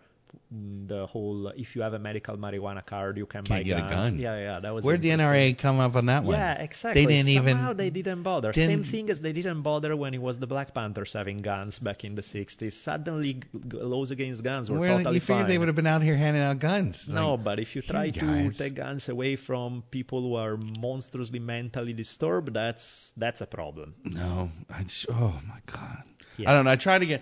the 0.51 1.05
whole 1.05 1.47
uh, 1.47 1.51
if 1.55 1.75
you 1.75 1.81
have 1.83 1.93
a 1.93 1.99
medical 1.99 2.35
marijuana 2.37 2.85
card, 2.85 3.17
you 3.17 3.25
can 3.25 3.43
Can't 3.43 3.59
buy 3.59 3.63
get 3.63 3.77
a 3.77 3.81
guns. 3.81 4.09
gun. 4.11 4.19
Yeah, 4.19 4.37
yeah, 4.39 4.59
that 4.59 4.73
was. 4.73 4.83
Where'd 4.85 5.01
the. 5.01 5.09
NRA 5.09 5.57
come 5.57 5.79
up 5.79 5.95
on 5.95 6.07
that 6.07 6.23
one? 6.23 6.35
Yeah, 6.35 6.53
exactly. 6.53 7.05
They 7.05 7.11
didn't 7.23 7.33
Somehow 7.47 7.65
even. 7.71 7.77
they 7.77 7.89
didn't 7.89 8.23
bother. 8.23 8.53
Same 8.53 8.69
didn't- 8.69 8.85
thing 8.85 9.09
as 9.09 9.21
they 9.21 9.33
didn't 9.33 9.61
bother 9.61 9.95
when 9.95 10.13
it 10.13 10.21
was 10.21 10.39
the 10.39 10.47
Black 10.47 10.73
Panthers 10.73 11.13
having 11.13 11.39
guns 11.39 11.79
back 11.79 12.03
in 12.03 12.15
the 12.15 12.21
60s. 12.21 12.73
Suddenly, 12.73 13.33
g- 13.33 13.43
laws 13.73 14.11
against 14.11 14.43
guns 14.43 14.69
were 14.69 14.79
Where 14.79 14.89
totally 14.97 15.15
you 15.15 15.19
figured 15.21 15.41
fine. 15.43 15.47
they 15.47 15.57
would 15.57 15.67
have 15.67 15.75
been 15.75 15.87
out 15.87 16.01
here 16.01 16.15
handing 16.15 16.43
out 16.43 16.59
guns. 16.59 17.07
No, 17.07 17.31
Like, 17.35 17.43
but 17.43 17.59
if 17.59 17.75
you 17.75 17.81
try 17.81 18.09
to 18.09 18.19
guys. 18.19 18.57
take 18.57 18.75
guns 18.75 19.09
away 19.09 19.35
from 19.35 19.83
people 19.91 20.21
who 20.21 20.35
are 20.35 20.57
monstrously 20.57 21.39
mentally 21.39 21.93
disturbed, 21.93 22.53
that's 22.53 23.13
that's 23.17 23.41
a 23.41 23.47
problem. 23.47 23.95
No, 24.03 24.51
I 24.69 24.83
just, 24.83 25.05
oh 25.09 25.39
my 25.47 25.59
god. 25.65 26.03
Yeah. 26.37 26.49
I 26.51 26.53
don't 26.53 26.65
know. 26.65 26.71
I 26.71 26.75
try 26.77 26.97
to 26.97 27.05
get 27.05 27.21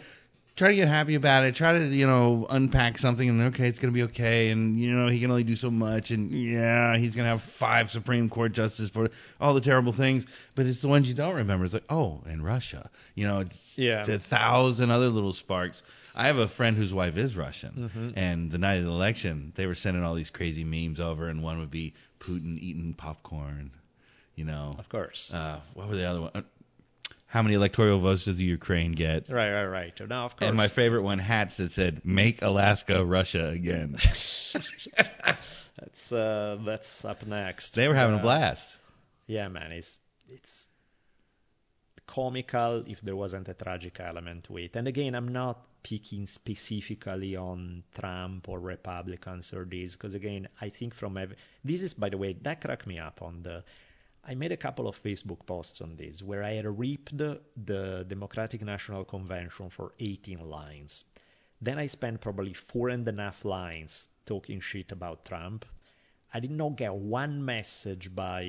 try 0.58 0.70
to 0.70 0.76
get 0.76 0.90
happy 0.90 1.16
about 1.16 1.46
it. 1.46 1.56
Try 1.56 1.78
to 1.78 1.86
you 1.86 2.06
know 2.06 2.46
unpack 2.50 2.98
something 2.98 3.30
and 3.30 3.42
okay, 3.54 3.70
it's 3.70 3.80
gonna 3.80 3.94
be 3.94 4.04
okay. 4.04 4.50
And 4.50 4.78
you 4.78 4.94
know 4.94 5.08
he 5.08 5.22
can 5.22 5.32
only 5.32 5.46
do 5.46 5.56
so 5.56 5.72
much. 5.72 6.12
And 6.12 6.32
yeah, 6.32 6.98
he's 6.98 7.16
gonna 7.16 7.30
have 7.30 7.42
five 7.42 7.90
Supreme 7.90 8.28
Court 8.30 8.52
justices 8.52 8.90
for 8.90 9.10
all 9.40 9.54
the 9.54 9.62
terrible 9.62 9.94
things. 9.94 10.26
But 10.56 10.66
it's 10.66 10.82
the 10.82 10.90
ones 10.90 11.08
you 11.08 11.16
don't 11.16 11.36
remember. 11.36 11.64
It's 11.64 11.74
like 11.74 11.86
oh, 11.90 12.22
and 12.26 12.44
Russia. 12.44 12.90
You 13.16 13.26
know, 13.28 13.40
it's 13.40 13.78
Yeah. 13.78 14.02
a 14.06 14.20
thousand 14.20 14.92
other 14.92 15.08
little 15.08 15.34
sparks. 15.34 15.82
I 16.16 16.26
have 16.28 16.40
a 16.40 16.48
friend 16.48 16.76
whose 16.76 16.92
wife 16.94 17.16
is 17.16 17.38
Russian, 17.38 17.92
Mm-hmm. 17.94 18.20
and 18.20 18.50
the 18.52 18.58
night 18.58 18.78
of 18.80 18.86
the 18.86 18.90
election, 18.92 19.52
they 19.56 19.68
were 19.68 19.76
sending 19.76 20.04
all 20.04 20.16
these 20.16 20.32
crazy 20.32 20.64
memes 20.64 21.00
over, 21.00 21.30
and 21.30 21.44
one 21.44 21.60
would 21.60 21.70
be 21.70 21.94
Putin 22.20 22.58
eating 22.60 22.96
popcorn. 22.96 23.70
You 24.36 24.46
know, 24.46 24.76
Of 24.80 24.90
course. 24.90 25.32
uh, 25.32 25.60
what 25.76 25.88
were 25.90 25.96
the 25.96 26.06
other 26.06 26.22
one? 26.22 26.46
How 27.28 27.42
many 27.44 27.56
electoral 27.56 28.00
votes 28.00 28.24
does 28.26 28.38
the 28.38 28.44
Ukraine 28.46 28.94
get? 28.94 29.30
right, 29.30 29.52
right, 29.52 29.66
right. 29.66 30.10
Now, 30.10 30.26
of 30.26 30.38
course. 30.38 30.48
And 30.48 30.56
my 30.58 30.68
favorite 30.70 31.04
one, 31.04 31.20
hats 31.20 31.58
that 31.58 31.72
said 31.74 32.06
"Make 32.06 32.42
Alaska 32.42 33.04
Russia 33.04 33.48
again." 33.50 33.98
that's 35.78 36.12
uh, 36.12 36.58
that's 36.66 37.06
up 37.06 37.26
next. 37.26 37.76
they 37.76 37.88
were 37.88 37.96
having 37.96 38.16
a 38.16 38.20
Uh, 38.20 38.22
blast. 38.22 38.68
Yeah, 39.28 39.48
man, 39.50 39.72
it's 39.74 40.00
it's 40.30 40.70
comical 42.06 42.84
if 42.88 43.02
there 43.02 43.16
wasn't 43.16 43.50
a 43.50 43.54
tragic 43.54 44.00
element 44.00 44.46
to 44.46 44.58
it. 44.58 44.76
And 44.76 44.88
again, 44.88 45.14
I'm 45.16 45.28
not 45.28 45.60
picking 45.84 46.28
specifically 46.28 47.36
on 47.36 47.84
Trump 47.94 48.48
or 48.50 48.60
Republicans 48.60 49.54
or 49.54 49.66
this, 49.66 49.94
because 49.94 50.16
again, 50.16 50.48
I 50.62 50.70
think 50.70 50.94
from 50.94 51.18
ev- 51.18 51.36
this 51.64 51.82
is, 51.82 51.94
by 51.94 52.10
the 52.10 52.18
way, 52.18 52.34
that 52.42 52.62
cracked 52.62 52.88
me 52.88 53.00
up 53.00 53.22
on 53.22 53.44
the. 53.44 53.64
I 54.30 54.36
made 54.36 54.52
a 54.52 54.58
couple 54.58 54.90
of 54.90 55.02
Facebook 55.02 55.46
posts 55.46 55.80
on 55.80 55.96
this 55.96 56.22
where 56.22 56.44
I 56.44 56.56
had 56.56 56.66
ripped 56.66 57.18
the 57.18 58.06
Democratic 58.06 58.62
National 58.62 59.06
Convention 59.06 59.70
for 59.70 59.94
18 60.02 60.50
lines. 60.50 61.06
Then 61.62 61.80
I 61.80 61.88
spent 61.88 62.20
probably 62.20 62.54
four 62.54 62.90
and 62.90 63.08
a 63.08 63.14
half 63.14 63.46
lines 63.46 64.06
talking 64.26 64.60
shit 64.60 64.92
about 64.92 65.24
Trump. 65.24 65.66
I 66.34 66.42
did 66.42 66.52
not 66.52 66.76
get 66.76 66.94
one 66.94 67.46
message 67.46 68.14
by 68.14 68.44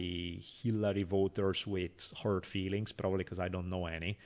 Hillary 0.62 1.04
voters 1.04 1.64
with 1.64 2.12
hurt 2.24 2.44
feelings, 2.44 2.90
probably 2.90 3.18
because 3.22 3.38
I 3.38 3.46
don't 3.46 3.70
know 3.70 3.86
any. 3.86 4.18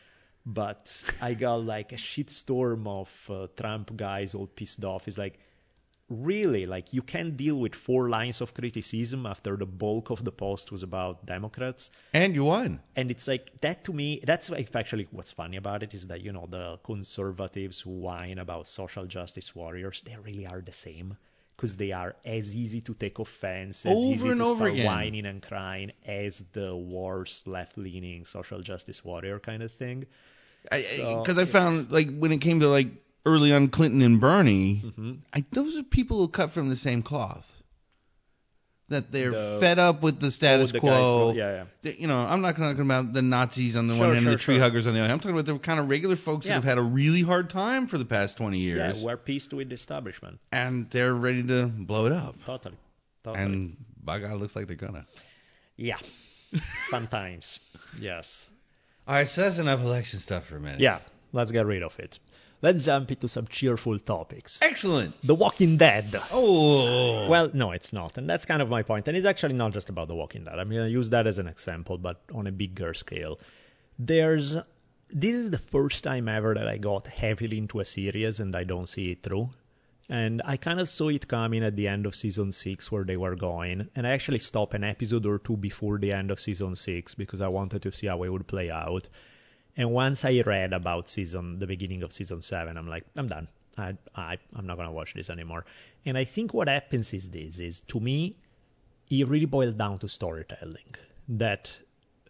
But 0.46 1.04
I 1.20 1.34
got 1.34 1.64
like 1.64 1.92
a 1.92 1.96
shitstorm 1.96 2.86
of 2.86 3.10
uh, 3.28 3.48
Trump 3.54 3.94
guys 3.94 4.34
all 4.34 4.46
pissed 4.46 4.84
off. 4.84 5.06
It's 5.06 5.18
like, 5.18 5.38
really? 6.12 6.66
Like, 6.66 6.92
you 6.92 7.02
can't 7.02 7.36
deal 7.36 7.56
with 7.58 7.74
four 7.74 8.08
lines 8.08 8.40
of 8.40 8.52
criticism 8.54 9.26
after 9.26 9.56
the 9.56 9.66
bulk 9.66 10.10
of 10.10 10.22
the 10.24 10.32
post 10.32 10.70
was 10.70 10.82
about 10.82 11.24
Democrats? 11.26 11.90
And 12.12 12.34
you 12.34 12.44
won. 12.44 12.80
and 12.96 13.10
it's 13.10 13.26
like 13.26 13.60
that 13.62 13.84
to 13.84 13.92
me 13.92 14.20
that's 14.24 14.50
like 14.50 14.74
actually 14.76 15.08
what's 15.10 15.32
funny 15.32 15.56
about 15.56 15.82
it 15.82 15.94
is 15.94 16.06
that 16.08 16.20
you 16.20 16.32
know 16.32 16.46
the 16.50 16.78
conservatives 16.84 17.80
who 17.80 17.90
whine 17.90 18.38
about 18.38 18.66
social 18.68 19.06
justice 19.06 19.54
warriors 19.54 20.02
they 20.06 20.16
really 20.16 20.46
are 20.46 20.60
the 20.60 20.72
same 20.72 21.16
because 21.56 21.76
they 21.76 21.92
are 21.92 22.14
as 22.24 22.56
easy 22.56 22.80
to 22.80 22.94
take 22.94 23.18
offense 23.18 23.84
as 23.86 23.96
Over 23.98 24.12
easy 24.12 24.28
and 24.30 24.40
to 24.40 24.44
over 24.46 24.56
start 24.56 24.72
again. 24.72 24.86
whining 24.86 25.26
and 25.26 25.42
crying 25.42 25.92
as 26.06 26.44
the 26.52 26.74
worst 26.74 27.46
left-leaning 27.46 28.24
social 28.26 28.60
justice 28.62 29.04
warrior 29.04 29.38
kind 29.38 29.62
of 29.62 29.72
thing 29.72 30.06
Because 30.70 31.38
I 31.38 31.42
it's- 31.42 31.50
found 31.52 31.90
like 31.92 32.08
when 32.18 32.32
it 32.32 32.38
came 32.38 32.60
to 32.60 32.68
like 32.68 32.88
early 33.24 33.52
on 33.52 33.68
Clinton 33.68 34.02
and 34.02 34.20
Bernie, 34.20 34.82
Mm-hmm. 34.84 35.12
I, 35.32 35.44
those 35.52 35.76
are 35.76 35.82
people 35.82 36.18
who 36.18 36.28
cut 36.28 36.50
from 36.52 36.68
the 36.68 36.76
same 36.76 37.02
cloth. 37.02 37.48
That 38.88 39.10
they're 39.10 39.30
The- 39.30 39.56
fed 39.60 39.78
up 39.78 40.02
with 40.02 40.20
the 40.20 40.30
status 40.30 40.70
the 40.72 40.80
quo. 40.80 41.28
guys- 41.30 41.36
yeah, 41.38 41.64
yeah. 41.82 41.92
You 41.98 42.08
know, 42.08 42.18
I'm 42.20 42.42
not 42.42 42.56
talking 42.56 42.82
about 42.82 43.12
the 43.14 43.22
Nazis 43.22 43.74
on 43.74 43.86
the 43.86 43.94
Sure, 43.94 44.06
one 44.08 44.14
hand 44.16 44.26
and 44.26 44.34
the 44.34 44.38
tree 44.38 44.56
sure. 44.56 44.62
huggers 44.62 44.86
on 44.86 44.92
the 44.92 45.00
other. 45.00 45.10
I'm 45.12 45.18
talking 45.20 45.38
about 45.38 45.46
the 45.46 45.58
kind 45.58 45.80
of 45.80 45.88
regular 45.88 46.16
folks 46.16 46.44
Yeah. 46.44 46.50
that 46.50 46.54
have 46.56 46.64
had 46.64 46.78
a 46.78 46.82
really 46.82 47.22
hard 47.22 47.48
time 47.48 47.86
for 47.86 47.96
the 47.96 48.04
past 48.04 48.36
20 48.36 48.58
years. 48.58 48.98
yeah 49.00 49.04
we're 49.06 49.16
pissed 49.16 49.54
with 49.54 49.68
the 49.70 49.74
establishment 49.74 50.40
and 50.50 50.90
they're 50.90 51.14
ready 51.14 51.42
to 51.44 51.66
blow 51.66 52.04
it 52.06 52.12
up. 52.12 52.36
totally 52.44 52.76
totally 53.24 53.42
And 53.44 53.76
by 54.02 54.18
God, 54.18 54.32
it 54.32 54.36
looks 54.36 54.54
like 54.56 54.66
they're 54.66 54.76
gonna. 54.76 55.06
yeah 55.76 55.96
fun 56.90 57.06
times 57.06 57.60
yes 57.98 58.50
All 59.08 59.14
right, 59.14 59.28
so 59.28 59.40
that's 59.42 59.56
enough 59.56 59.80
election 59.80 60.18
stuff 60.20 60.44
for 60.46 60.56
a 60.56 60.60
minute. 60.60 60.80
yeah 60.80 60.98
let's 61.32 61.50
get 61.50 61.64
rid 61.64 61.82
of 61.82 61.98
it 61.98 62.18
let's 62.62 62.84
jump 62.84 63.10
into 63.10 63.28
some 63.28 63.46
cheerful 63.46 63.98
topics 63.98 64.58
Excellent. 64.62 65.14
The 65.26 65.34
Walking 65.34 65.76
Dead. 65.76 66.20
Oh. 66.30 67.28
Well, 67.28 67.50
no, 67.52 67.72
it's 67.72 67.92
not, 67.92 68.16
and 68.16 68.28
that's 68.30 68.46
kind 68.46 68.62
of 68.62 68.68
my 68.68 68.82
point. 68.82 69.08
And 69.08 69.16
it's 69.16 69.26
actually 69.26 69.54
not 69.54 69.72
just 69.72 69.90
about 69.90 70.08
The 70.08 70.14
Walking 70.14 70.44
Dead. 70.44 70.58
I'm 70.58 70.70
going 70.70 70.86
to 70.86 70.90
use 70.90 71.10
that 71.10 71.26
as 71.26 71.38
an 71.38 71.48
example, 71.48 71.98
but 71.98 72.20
on 72.34 72.46
a 72.46 72.52
bigger 72.52 72.94
scale. 72.94 73.38
There's 73.98 74.56
this 75.10 75.34
is 75.34 75.50
the 75.50 75.58
first 75.58 76.04
time 76.04 76.28
ever 76.28 76.54
that 76.54 76.66
I 76.66 76.78
got 76.78 77.06
heavily 77.06 77.58
into 77.58 77.80
a 77.80 77.84
series 77.84 78.40
and 78.40 78.56
I 78.56 78.64
don't 78.64 78.88
see 78.88 79.10
it 79.10 79.22
through. 79.22 79.50
And 80.08 80.42
I 80.44 80.56
kind 80.56 80.80
of 80.80 80.88
saw 80.88 81.08
it 81.08 81.28
coming 81.28 81.62
at 81.62 81.76
the 81.76 81.88
end 81.88 82.06
of 82.06 82.14
season 82.14 82.52
six 82.52 82.90
where 82.90 83.04
they 83.04 83.16
were 83.16 83.36
going, 83.36 83.88
and 83.94 84.06
I 84.06 84.10
actually 84.10 84.40
stopped 84.40 84.74
an 84.74 84.84
episode 84.84 85.26
or 85.26 85.38
two 85.38 85.56
before 85.56 85.98
the 85.98 86.12
end 86.12 86.30
of 86.30 86.40
season 86.40 86.76
six 86.76 87.14
because 87.14 87.40
I 87.40 87.48
wanted 87.48 87.82
to 87.82 87.92
see 87.92 88.08
how 88.08 88.22
it 88.22 88.28
would 88.28 88.46
play 88.46 88.70
out. 88.70 89.08
And 89.76 89.90
once 89.90 90.24
I 90.24 90.42
read 90.44 90.72
about 90.72 91.08
season, 91.08 91.58
the 91.58 91.66
beginning 91.66 92.02
of 92.02 92.12
season 92.12 92.42
seven, 92.42 92.76
I'm 92.76 92.88
like, 92.88 93.04
I'm 93.16 93.28
done. 93.28 93.48
I, 93.78 93.96
I, 94.14 94.36
I'm 94.54 94.66
not 94.66 94.76
gonna 94.76 94.92
watch 94.92 95.14
this 95.14 95.30
anymore. 95.30 95.64
And 96.04 96.18
I 96.18 96.24
think 96.24 96.52
what 96.52 96.68
happens 96.68 97.14
is 97.14 97.30
this: 97.30 97.58
is 97.58 97.80
to 97.82 98.00
me, 98.00 98.36
it 99.10 99.28
really 99.28 99.46
boils 99.46 99.74
down 99.74 99.98
to 100.00 100.08
storytelling. 100.08 100.94
That, 101.28 101.74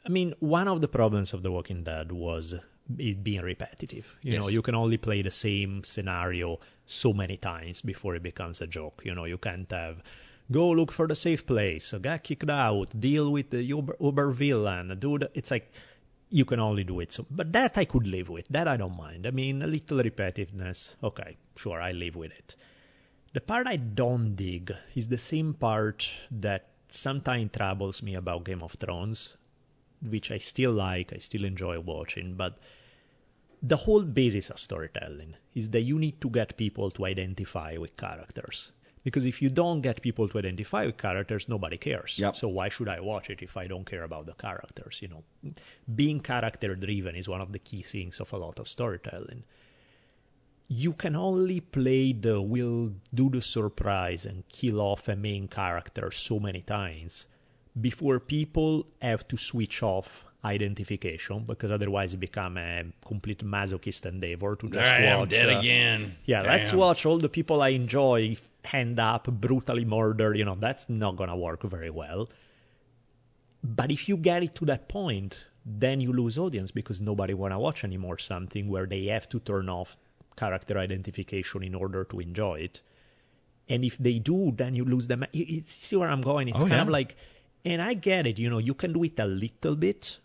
I 0.07 0.09
mean, 0.09 0.35
one 0.39 0.69
of 0.69 0.81
the 0.81 0.89
problems 0.89 1.33
of 1.33 1.43
The 1.43 1.51
Walking 1.51 1.83
Dead 1.83 2.13
was 2.13 2.55
it 2.99 3.25
being 3.25 3.43
repetitive. 3.43 4.15
You 4.23 4.39
know, 4.39 4.49
you 4.49 4.63
can 4.63 4.75
only 4.75 4.97
play 4.99 5.23
the 5.23 5.31
same 5.31 5.83
scenario 5.85 6.61
so 6.87 7.13
many 7.13 7.37
times 7.37 7.81
before 7.81 8.15
it 8.15 8.23
becomes 8.23 8.61
a 8.61 8.67
joke. 8.67 9.03
You 9.05 9.15
know, 9.15 9.25
you 9.25 9.39
can't 9.39 9.71
have 9.73 10.03
go 10.51 10.71
look 10.71 10.93
for 10.93 11.07
the 11.07 11.15
safe 11.15 11.47
place, 11.47 11.95
get 12.03 12.25
kicked 12.25 12.51
out, 12.51 12.89
deal 12.99 13.33
with 13.33 13.51
the 13.51 13.63
Uber, 13.63 13.97
Uber 14.01 14.31
villain, 14.31 14.97
do 14.99 15.19
the. 15.19 15.31
It's 15.35 15.51
like 15.51 15.73
you 16.33 16.47
can 16.47 16.61
only 16.61 16.83
do 16.83 17.01
it 17.01 17.13
so. 17.13 17.27
But 17.31 17.53
that 17.53 17.77
I 17.77 17.85
could 17.85 18.07
live 18.07 18.31
with. 18.31 18.49
That 18.49 18.67
I 18.67 18.79
don't 18.79 18.97
mind. 18.97 19.27
I 19.27 19.31
mean, 19.31 19.61
a 19.63 19.67
little 19.67 19.99
repetitiveness. 19.99 20.95
Okay, 21.05 21.37
sure, 21.57 21.81
I 21.81 21.93
live 21.93 22.17
with 22.17 22.33
it. 22.33 22.57
The 23.35 23.41
part 23.41 23.67
I 23.67 23.77
don't 23.77 24.35
dig 24.35 24.75
is 24.95 25.09
the 25.09 25.19
same 25.19 25.53
part 25.53 26.09
that 26.31 26.69
sometimes 26.89 27.53
troubles 27.53 28.03
me 28.03 28.15
about 28.15 28.45
Game 28.45 28.63
of 28.63 28.73
Thrones, 28.73 29.37
which 30.01 30.31
I 30.31 30.39
still 30.39 30.73
like, 30.73 31.13
I 31.13 31.19
still 31.19 31.45
enjoy 31.45 31.79
watching, 31.81 32.35
but 32.35 32.59
the 33.63 33.77
whole 33.77 34.03
basis 34.03 34.51
of 34.51 34.59
storytelling 34.59 35.35
is 35.55 35.71
that 35.71 35.83
you 35.83 35.99
need 35.99 36.21
to 36.23 36.31
get 36.31 36.57
people 36.57 36.91
to 36.93 37.07
identify 37.07 37.77
with 37.77 37.97
characters. 37.97 38.73
Because 39.05 39.27
if 39.27 39.43
you 39.43 39.51
don't 39.51 39.81
get 39.81 40.01
people 40.01 40.29
to 40.29 40.39
identify 40.39 40.87
with 40.87 40.97
characters, 40.97 41.49
nobody 41.49 41.77
cares. 41.77 42.19
Yep. 42.19 42.37
So 42.37 42.49
why 42.49 42.69
should 42.69 42.89
I 42.89 43.01
watch 43.01 43.31
it 43.31 43.43
if 43.43 43.57
I 43.57 43.67
don't 43.67 43.85
care 43.85 44.05
about 44.05 44.27
the 44.27 44.35
characters? 44.35 45.01
You 45.03 45.09
know, 45.09 45.25
being 45.93 46.21
character 46.21 46.75
driven 46.77 47.17
is 47.17 47.29
one 47.29 47.41
of 47.41 47.53
the 47.53 47.59
key 47.59 47.83
things 47.83 48.21
of 48.21 48.33
a 48.33 48.37
lot 48.37 48.59
of 48.61 48.69
storytelling 48.69 49.43
you 50.69 50.95
can 50.95 51.17
only 51.17 51.61
play 51.61 52.13
the 52.13 52.41
will 52.41 52.93
do 53.13 53.29
the 53.29 53.43
surprise 53.43 54.25
and 54.25 54.49
kill 54.49 54.81
off 54.81 55.09
a 55.09 55.17
main 55.17 55.47
character 55.47 56.11
so 56.11 56.39
many 56.39 56.63
times 56.63 57.27
before 57.79 58.19
people 58.19 58.87
have 59.01 59.27
to 59.29 59.37
switch 59.37 59.83
off 59.83 60.25
identification 60.45 61.45
because 61.45 61.71
otherwise 61.71 62.15
it 62.15 62.21
become 62.21 62.57
a 62.57 62.85
complete 63.07 63.45
masochist 63.45 64.07
endeavor 64.07 64.57
to 64.57 64.69
just 64.69 64.93
watch 65.05 65.35
uh, 65.35 65.59
again. 65.59 66.17
yeah 66.25 66.43
let's 66.43 66.73
watch 66.73 67.07
all 67.07 67.19
the 67.19 67.29
people 67.29 67.63
i 67.63 67.69
enjoy 67.69 68.37
hand 68.65 68.99
up 69.01 69.27
brutally 69.41 69.85
murder 69.85 70.35
you 70.35 70.45
know 70.45 70.55
that's 70.55 70.89
not 70.89 71.17
gonna 71.17 71.37
work 71.37 71.63
very 71.65 71.91
well. 71.91 72.29
But 73.65 73.91
if 73.91 74.09
you 74.09 74.17
get 74.17 74.43
it 74.43 74.55
to 74.57 74.65
that 74.67 74.89
point 74.89 75.47
then 75.65 76.01
you 76.01 76.13
lose 76.13 76.37
audience 76.39 76.71
because 76.73 77.01
nobody 77.01 77.35
wanna 77.35 77.59
watch 77.59 77.85
anymore 77.85 78.19
something 78.19 78.69
where 78.69 78.87
they 78.87 79.07
have 79.07 79.29
to 79.29 79.41
turn 79.41 79.69
off 79.69 79.97
character 80.37 80.79
identification 80.79 81.63
in 81.63 81.75
order 81.75 82.05
to 82.05 82.21
enjoy 82.21 82.61
it. 82.61 82.81
And 83.69 83.85
if 83.85 83.97
they 83.99 84.19
do 84.19 84.53
then 84.53 84.75
you 84.75 84.85
lose 84.85 85.07
them. 85.07 85.25
You, 85.33 85.63
see 85.67 85.97
where 85.97 86.09
i'm 86.11 86.23
going? 86.23 86.49
It's 86.49 86.63
Oh, 86.63 86.67
kind 86.67 86.83
of 86.83 86.89
like 86.89 87.17
and 87.65 87.81
i 87.81 87.95
get 87.95 88.27
it 88.27 88.39
you 88.39 88.51
know 88.51 88.59
you 88.59 88.75
can 88.75 88.93
do 88.93 89.05
it 89.05 89.19
a 89.21 89.27
little 89.27 89.77
bit. 89.77 90.19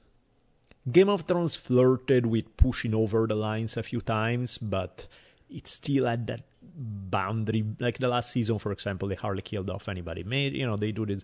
Game 0.91 1.09
of 1.09 1.23
Thrones 1.23 1.55
flirted 1.55 2.25
with 2.25 2.55
pushing 2.55 2.93
over 2.93 3.27
the 3.27 3.35
lines 3.35 3.75
a 3.75 3.83
few 3.83 3.99
times, 3.99 4.57
but 4.57 5.07
it's 5.49 5.71
still 5.71 6.07
at 6.07 6.27
that 6.27 6.41
boundary. 6.61 7.65
Like 7.79 7.97
the 7.97 8.07
last 8.07 8.31
season, 8.31 8.59
for 8.59 8.71
example, 8.71 9.07
they 9.07 9.15
hardly 9.15 9.41
killed 9.41 9.69
off 9.69 9.87
anybody. 9.87 10.23
Made 10.23 10.53
you 10.53 10.67
know 10.67 10.75
they 10.75 10.91
do 10.91 11.05
this. 11.05 11.23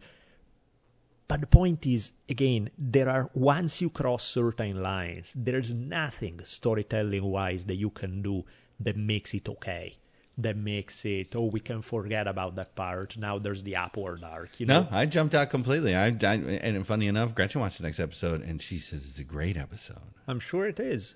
But 1.27 1.41
the 1.41 1.47
point 1.47 1.85
is, 1.87 2.11
again, 2.29 2.69
there 2.77 3.09
are 3.09 3.29
once 3.33 3.81
you 3.81 3.89
cross 3.89 4.23
certain 4.25 4.81
lines, 4.83 5.33
there's 5.35 5.73
nothing 5.73 6.41
storytelling 6.43 7.23
wise 7.23 7.65
that 7.65 7.75
you 7.75 7.89
can 7.89 8.21
do 8.21 8.43
that 8.81 8.97
makes 8.97 9.33
it 9.33 9.47
okay. 9.49 9.97
That 10.39 10.57
makes 10.57 11.05
it 11.05 11.35
oh 11.35 11.45
we 11.45 11.59
can 11.59 11.81
forget 11.81 12.27
about 12.27 12.55
that 12.55 12.75
part. 12.75 13.17
Now 13.17 13.39
there's 13.39 13.63
the 13.63 13.75
upward 13.75 14.23
arc. 14.23 14.59
You 14.59 14.65
know? 14.65 14.81
No, 14.81 14.87
I 14.91 15.05
jumped 15.05 15.35
out 15.35 15.49
completely. 15.49 15.95
I, 15.95 16.07
I 16.07 16.35
and 16.35 16.85
funny 16.85 17.07
enough, 17.07 17.35
Gretchen 17.35 17.61
watched 17.61 17.77
the 17.77 17.83
next 17.83 17.99
episode 17.99 18.41
and 18.41 18.61
she 18.61 18.79
says 18.79 19.05
it's 19.05 19.19
a 19.19 19.23
great 19.23 19.57
episode. 19.57 20.01
I'm 20.27 20.39
sure 20.39 20.67
it 20.67 20.79
is. 20.79 21.15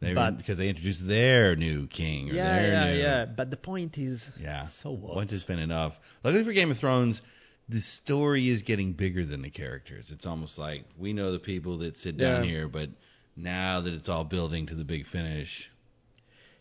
They, 0.00 0.14
But- 0.14 0.38
because 0.38 0.58
they 0.58 0.68
introduced 0.68 1.06
their 1.06 1.56
new 1.56 1.86
king 1.88 2.30
or 2.30 2.34
Yeah, 2.34 2.62
their 2.62 2.72
yeah, 2.72 2.92
new 2.92 2.98
yeah. 3.00 3.24
But 3.24 3.50
the 3.50 3.56
point 3.56 3.98
is, 3.98 4.30
Yeah. 4.40 4.66
So 4.66 4.90
what? 4.92 5.16
Once 5.16 5.32
has 5.32 5.42
been 5.44 5.58
enough. 5.58 5.98
Luckily 6.22 6.44
for 6.44 6.52
Game 6.52 6.70
of 6.70 6.78
Thrones, 6.78 7.20
the 7.68 7.80
story 7.80 8.48
is 8.48 8.62
getting 8.62 8.92
bigger 8.92 9.24
than 9.24 9.42
the 9.42 9.50
characters. 9.50 10.10
It's 10.10 10.24
almost 10.26 10.56
like 10.58 10.84
we 10.96 11.12
know 11.12 11.32
the 11.32 11.38
people 11.40 11.78
that 11.78 11.98
sit 11.98 12.16
down 12.16 12.44
Yeah. 12.44 12.50
here, 12.50 12.68
but 12.68 12.90
now 13.36 13.80
that 13.80 13.92
it's 13.92 14.08
all 14.08 14.24
building 14.24 14.66
to 14.66 14.74
the 14.74 14.84
big 14.84 15.04
finish, 15.06 15.70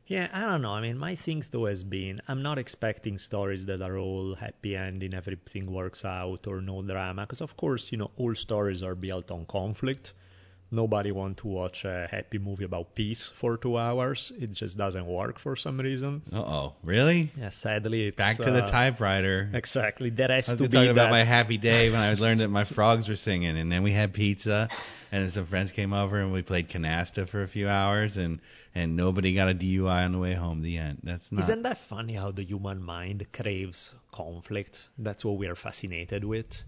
Yeah, 0.10 0.30
I 0.32 0.46
don't 0.46 0.62
know. 0.62 0.72
I 0.72 0.80
mean, 0.82 0.98
my 0.98 1.16
thing 1.16 1.44
though 1.52 1.66
has 1.66 1.84
been 1.84 2.22
I'm 2.30 2.42
not 2.42 2.58
expecting 2.58 3.18
stories 3.18 3.66
that 3.66 3.82
are 3.82 3.98
all 3.98 4.36
happy 4.36 4.76
ending, 4.76 5.14
everything 5.14 5.70
works 5.72 6.06
out, 6.06 6.48
or 6.48 6.62
no 6.62 6.82
drama. 6.82 7.24
Because 7.24 7.42
of 7.42 7.58
course, 7.58 7.92
you 7.92 7.98
know, 7.98 8.12
all 8.16 8.34
stories 8.34 8.84
are 8.84 8.96
built 8.96 9.32
on 9.32 9.46
conflict. 9.46 10.14
Nobody 10.70 11.12
wants 11.12 11.42
to 11.42 11.48
watch 11.48 11.86
a 11.86 12.08
happy 12.12 12.40
movie 12.40 12.66
about 12.66 12.94
peace 12.94 13.26
for 13.28 13.56
two 13.56 13.78
hours. 13.78 14.34
It 14.38 14.52
just 14.52 14.78
doesn't 14.78 15.06
work 15.06 15.40
for 15.40 15.56
some 15.56 15.80
reason. 15.80 16.24
uh 16.34 16.40
oh, 16.40 16.76
really? 16.84 17.32
Yeah, 17.40 17.50
sadly, 17.50 18.08
it's 18.08 18.18
Back 18.18 18.36
to 18.38 18.52
the 18.52 18.66
uh, 18.66 18.70
typewriter. 18.70 19.50
Exactly. 19.54 20.10
that 20.12 20.30
has 20.30 20.50
I 20.50 20.54
was 20.54 20.62
to 20.62 20.70
be 20.70 20.76
talking 20.76 20.92
about 20.92 21.10
my 21.10 21.24
happy 21.24 21.58
day 21.58 21.90
when 21.90 22.02
I 22.02 22.14
learned 22.26 22.42
that 22.42 22.50
my 22.50 22.66
frogs 22.66 23.08
were 23.08 23.16
singing, 23.16 23.58
and 23.58 23.72
then 23.72 23.82
we 23.82 23.92
had 23.92 24.14
pizza, 24.14 24.68
and 25.12 25.24
then 25.24 25.32
some 25.32 25.46
friends 25.46 25.72
came 25.72 25.94
over 25.94 26.20
and 26.20 26.34
we 26.34 26.42
played 26.42 26.68
canasta 26.68 27.28
for 27.28 27.44
a 27.44 27.48
few 27.48 27.70
hours, 27.70 28.18
and 28.18 28.42
and 28.76 28.98
nobody 28.98 29.34
got 29.34 29.50
a 29.50 29.56
DUI 29.56 30.06
on 30.06 30.12
the 30.12 30.20
way 30.20 30.34
home. 30.34 30.62
The 30.62 30.78
end. 30.78 31.00
That's 31.02 31.32
not. 31.32 31.44
Isn't 31.44 31.64
that 31.64 31.78
funny 31.78 32.14
how 32.14 32.32
the 32.32 32.44
human 32.44 32.84
mind 32.84 33.26
craves 33.32 33.96
conflict? 34.12 34.88
That's 34.98 35.24
what 35.24 35.38
we 35.38 35.48
are 35.48 35.56
fascinated 35.56 36.26
with. 36.26 36.64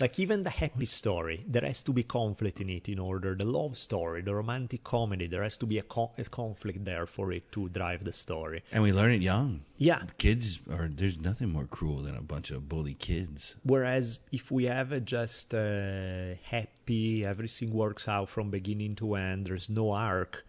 Like 0.00 0.18
even 0.18 0.42
the 0.42 0.50
happy 0.50 0.86
story, 0.86 1.44
there 1.46 1.62
has 1.62 1.82
to 1.84 1.92
be 1.92 2.02
conflict 2.02 2.60
in 2.60 2.70
it 2.70 2.88
in 2.88 2.98
order. 2.98 3.34
The 3.34 3.44
love 3.44 3.76
story, 3.76 4.22
the 4.22 4.34
romantic 4.34 4.82
comedy, 4.82 5.26
there 5.28 5.42
has 5.42 5.56
to 5.58 5.66
be 5.66 5.78
a, 5.78 5.82
co- 5.82 6.12
a 6.18 6.24
conflict 6.24 6.84
there 6.84 7.06
for 7.06 7.32
it 7.32 7.50
to 7.52 7.68
drive 7.68 8.02
the 8.04 8.12
story. 8.12 8.62
and 8.72 8.82
we 8.82 8.92
learn 8.92 9.12
it 9.12 9.22
young. 9.22 9.60
Yeah. 9.78 10.02
Kids 10.18 10.60
are 10.70 10.88
there's 10.88 11.18
nothing 11.18 11.50
more 11.50 11.66
cruel 11.66 12.02
than 12.02 12.16
a 12.16 12.22
bunch 12.22 12.50
of 12.50 12.68
bully 12.68 12.94
kids. 12.94 13.54
Whereas 13.62 14.18
if 14.32 14.50
we 14.50 14.64
have 14.64 14.92
a 14.92 15.00
just 15.00 15.54
uh, 15.54 16.34
happy, 16.42 17.24
everything 17.24 17.72
works 17.72 18.08
out 18.08 18.28
from 18.28 18.50
beginning 18.50 18.96
to 18.96 19.14
end, 19.14 19.46
there's 19.46 19.68
no 19.70 19.92
arc. 19.92 20.44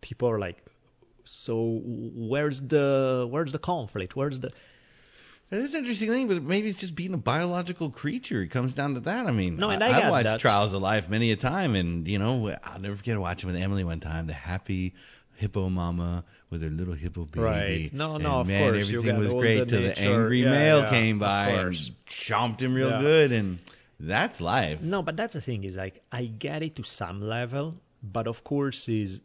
People 0.00 0.28
are 0.28 0.38
like, 0.38 0.58
so 1.24 1.80
where's 1.84 2.60
the 2.60 3.26
where's 3.30 3.52
the 3.52 3.58
conflict? 3.58 4.14
Where's 4.14 4.40
the 4.40 4.52
That 5.54 5.60
is 5.62 5.72
an 5.74 5.78
interesting 5.80 6.08
thing, 6.08 6.26
but 6.26 6.42
maybe 6.42 6.66
it's 6.68 6.78
just 6.80 6.96
being 6.96 7.14
a 7.14 7.16
biological 7.16 7.88
creature. 7.88 8.42
It 8.42 8.48
comes 8.48 8.74
down 8.74 8.94
to 8.94 9.00
that. 9.00 9.26
I 9.28 9.30
mean, 9.30 9.56
No, 9.56 9.70
and 9.70 9.84
I, 9.84 10.00
I 10.00 10.08
I 10.08 10.10
watched 10.10 10.24
that. 10.24 10.40
Trials 10.40 10.72
of 10.72 10.82
Life 10.82 11.08
many 11.08 11.30
a 11.30 11.36
time, 11.36 11.76
and 11.76 12.08
you 12.08 12.18
know, 12.18 12.52
I'll 12.64 12.80
never 12.80 12.96
forget 12.96 13.16
watching 13.20 13.46
with 13.46 13.54
Emily 13.62 13.84
one 13.84 14.00
time. 14.00 14.26
The 14.26 14.32
happy 14.32 14.94
hippo 15.36 15.68
mama 15.68 16.24
with 16.50 16.62
her 16.62 16.70
little 16.70 16.94
hippo 16.94 17.24
baby. 17.26 17.44
Right. 17.44 17.90
No, 17.92 18.16
and 18.16 18.24
no, 18.24 18.40
of 18.40 18.48
man, 18.48 18.72
course, 18.72 18.88
everything 18.88 19.16
was 19.16 19.32
great 19.32 19.58
the 19.60 19.66
till 19.66 19.82
the 19.82 19.88
nature- 19.88 20.00
angry 20.22 20.42
yeah, 20.42 20.50
male 20.50 20.80
yeah, 20.80 20.90
came 20.90 21.18
by 21.20 21.50
and 21.50 21.72
chomped 22.06 22.58
him 22.60 22.74
real 22.74 22.90
Yeah. 22.90 23.00
good, 23.00 23.30
and 23.30 23.58
that's 24.00 24.40
life. 24.40 24.80
No, 24.82 25.02
but 25.02 25.16
that's 25.16 25.34
the 25.34 25.40
thing 25.40 25.62
is 25.62 25.76
like 25.76 26.02
I 26.10 26.24
get 26.24 26.64
it 26.64 26.74
to 26.76 26.82
some 26.82 27.20
level, 27.22 27.76
but 28.02 28.26
of 28.26 28.42
course 28.42 28.88
is 28.88 29.20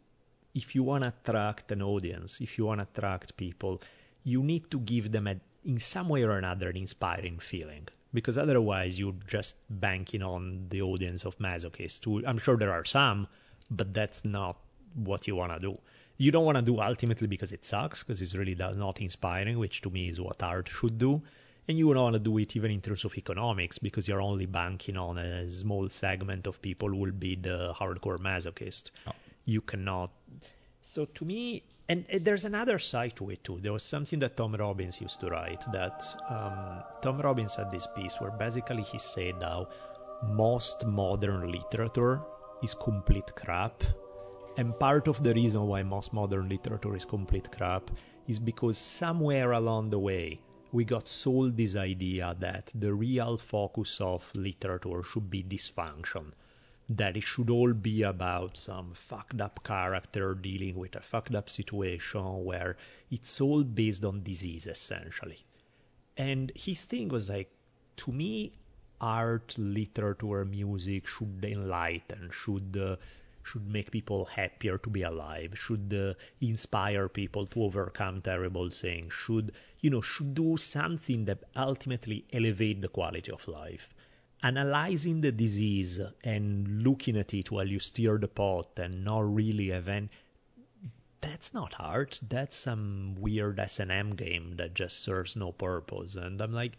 if 0.54 0.76
you 0.76 0.84
want 0.84 1.02
to 1.02 1.08
attract 1.08 1.72
an 1.72 1.82
audience, 1.82 2.40
if 2.40 2.56
you 2.56 2.66
want 2.66 2.78
to 2.80 2.86
attract 2.92 3.36
people, 3.36 3.82
you 4.22 4.44
need 4.44 4.70
to 4.70 4.78
give 4.78 5.10
them 5.10 5.26
a, 5.26 5.36
in 5.64 5.78
some 5.78 6.08
way 6.08 6.22
or 6.22 6.38
another 6.38 6.68
an 6.68 6.76
inspiring 6.76 7.38
feeling. 7.38 7.88
Because 8.12 8.38
otherwise 8.38 8.98
you're 8.98 9.14
just 9.28 9.54
banking 9.68 10.22
on 10.22 10.66
the 10.68 10.82
audience 10.82 11.24
of 11.24 11.38
masochists. 11.38 12.04
Who, 12.04 12.26
I'm 12.26 12.38
sure 12.38 12.56
there 12.56 12.72
are 12.72 12.84
some, 12.84 13.28
but 13.70 13.94
that's 13.94 14.24
not 14.24 14.56
what 14.94 15.28
you 15.28 15.36
want 15.36 15.52
to 15.52 15.60
do. 15.60 15.78
You 16.16 16.32
don't 16.32 16.44
want 16.44 16.58
to 16.58 16.62
do 16.62 16.80
ultimately 16.80 17.28
because 17.28 17.52
it 17.52 17.64
sucks, 17.64 18.02
because 18.02 18.20
it's 18.20 18.34
really 18.34 18.54
not 18.56 19.00
inspiring, 19.00 19.58
which 19.58 19.80
to 19.82 19.90
me 19.90 20.08
is 20.08 20.20
what 20.20 20.42
art 20.42 20.68
should 20.68 20.98
do. 20.98 21.22
And 21.68 21.78
you 21.78 21.94
don't 21.94 22.02
want 22.02 22.14
to 22.14 22.20
do 22.20 22.36
it 22.38 22.56
even 22.56 22.72
in 22.72 22.80
terms 22.80 23.04
of 23.04 23.16
economics 23.16 23.78
because 23.78 24.08
you're 24.08 24.20
only 24.20 24.46
banking 24.46 24.96
on 24.96 25.18
a 25.18 25.48
small 25.50 25.88
segment 25.88 26.48
of 26.48 26.60
people 26.60 26.88
who 26.88 26.96
will 26.96 27.12
be 27.12 27.36
the 27.36 27.72
hardcore 27.78 28.18
masochist. 28.18 28.90
Oh. 29.06 29.12
You 29.44 29.60
cannot. 29.60 30.10
So 30.82 31.04
to 31.04 31.24
me, 31.24 31.62
and 31.90 32.06
uh, 32.14 32.18
there's 32.22 32.44
another 32.44 32.78
side 32.78 33.16
to 33.16 33.30
it 33.30 33.42
too. 33.42 33.58
There 33.60 33.72
was 33.72 33.82
something 33.82 34.20
that 34.20 34.36
Tom 34.36 34.54
Robbins 34.54 35.00
used 35.00 35.18
to 35.20 35.26
write 35.28 35.64
that 35.72 36.04
um, 36.28 36.84
Tom 37.02 37.20
Robbins 37.20 37.56
had 37.56 37.72
this 37.72 37.88
piece 37.96 38.20
where 38.20 38.30
basically 38.30 38.84
he 38.84 38.98
said 38.98 39.34
how 39.42 39.68
most 40.22 40.86
modern 40.86 41.50
literature 41.50 42.20
is 42.62 42.74
complete 42.74 43.34
crap. 43.34 43.82
And 44.56 44.78
part 44.78 45.08
of 45.08 45.20
the 45.24 45.34
reason 45.34 45.66
why 45.66 45.82
most 45.82 46.12
modern 46.12 46.48
literature 46.48 46.94
is 46.94 47.04
complete 47.04 47.50
crap 47.50 47.90
is 48.28 48.38
because 48.38 48.78
somewhere 48.78 49.50
along 49.50 49.90
the 49.90 49.98
way 49.98 50.40
we 50.70 50.84
got 50.84 51.08
sold 51.08 51.56
this 51.56 51.74
idea 51.74 52.36
that 52.38 52.70
the 52.72 52.94
real 52.94 53.36
focus 53.36 54.00
of 54.00 54.22
literature 54.34 55.02
should 55.02 55.28
be 55.28 55.42
dysfunction. 55.42 56.26
That 56.90 57.16
it 57.16 57.22
should 57.22 57.48
all 57.48 57.72
be 57.72 58.02
about 58.02 58.58
some 58.58 58.92
fucked 58.94 59.40
up 59.40 59.64
character 59.64 60.34
dealing 60.34 60.76
with 60.76 60.94
a 60.96 61.00
fucked 61.00 61.34
up 61.34 61.48
situation 61.48 62.44
where 62.44 62.76
it's 63.10 63.40
all 63.40 63.64
based 63.64 64.04
on 64.04 64.22
disease 64.22 64.66
essentially. 64.66 65.38
And 66.18 66.52
his 66.54 66.82
thing 66.84 67.08
was 67.08 67.30
like, 67.30 67.50
to 67.96 68.12
me, 68.12 68.52
art, 69.00 69.54
literature, 69.56 70.44
music 70.44 71.06
should 71.06 71.44
enlighten, 71.44 72.30
should 72.30 72.76
uh, 72.76 72.96
should 73.42 73.66
make 73.66 73.90
people 73.90 74.26
happier 74.26 74.76
to 74.78 74.90
be 74.90 75.02
alive, 75.02 75.58
should 75.58 75.94
uh, 75.94 76.14
inspire 76.40 77.08
people 77.08 77.46
to 77.46 77.62
overcome 77.64 78.20
terrible 78.20 78.68
things, 78.70 79.12
should 79.14 79.52
you 79.80 79.90
know 79.90 80.00
should 80.02 80.34
do 80.34 80.56
something 80.56 81.24
that 81.24 81.44
ultimately 81.56 82.24
elevate 82.32 82.80
the 82.82 82.88
quality 82.88 83.32
of 83.32 83.48
life. 83.48 83.88
Analyzing 84.42 85.20
the 85.20 85.32
disease 85.32 86.00
and 86.24 86.82
looking 86.82 87.16
at 87.16 87.34
it 87.34 87.50
while 87.50 87.66
you 87.68 87.78
stir 87.78 88.18
the 88.18 88.28
pot 88.28 88.78
and 88.78 89.04
not 89.04 89.34
really 89.34 89.70
event 89.70 90.10
that's 91.20 91.52
not 91.52 91.74
art. 91.78 92.20
That's 92.28 92.56
some 92.56 93.16
weird 93.18 93.58
S&M 93.60 94.14
game 94.14 94.54
that 94.56 94.74
just 94.74 95.00
serves 95.00 95.36
no 95.36 95.52
purpose. 95.52 96.16
And 96.16 96.40
I'm 96.40 96.52
like, 96.52 96.72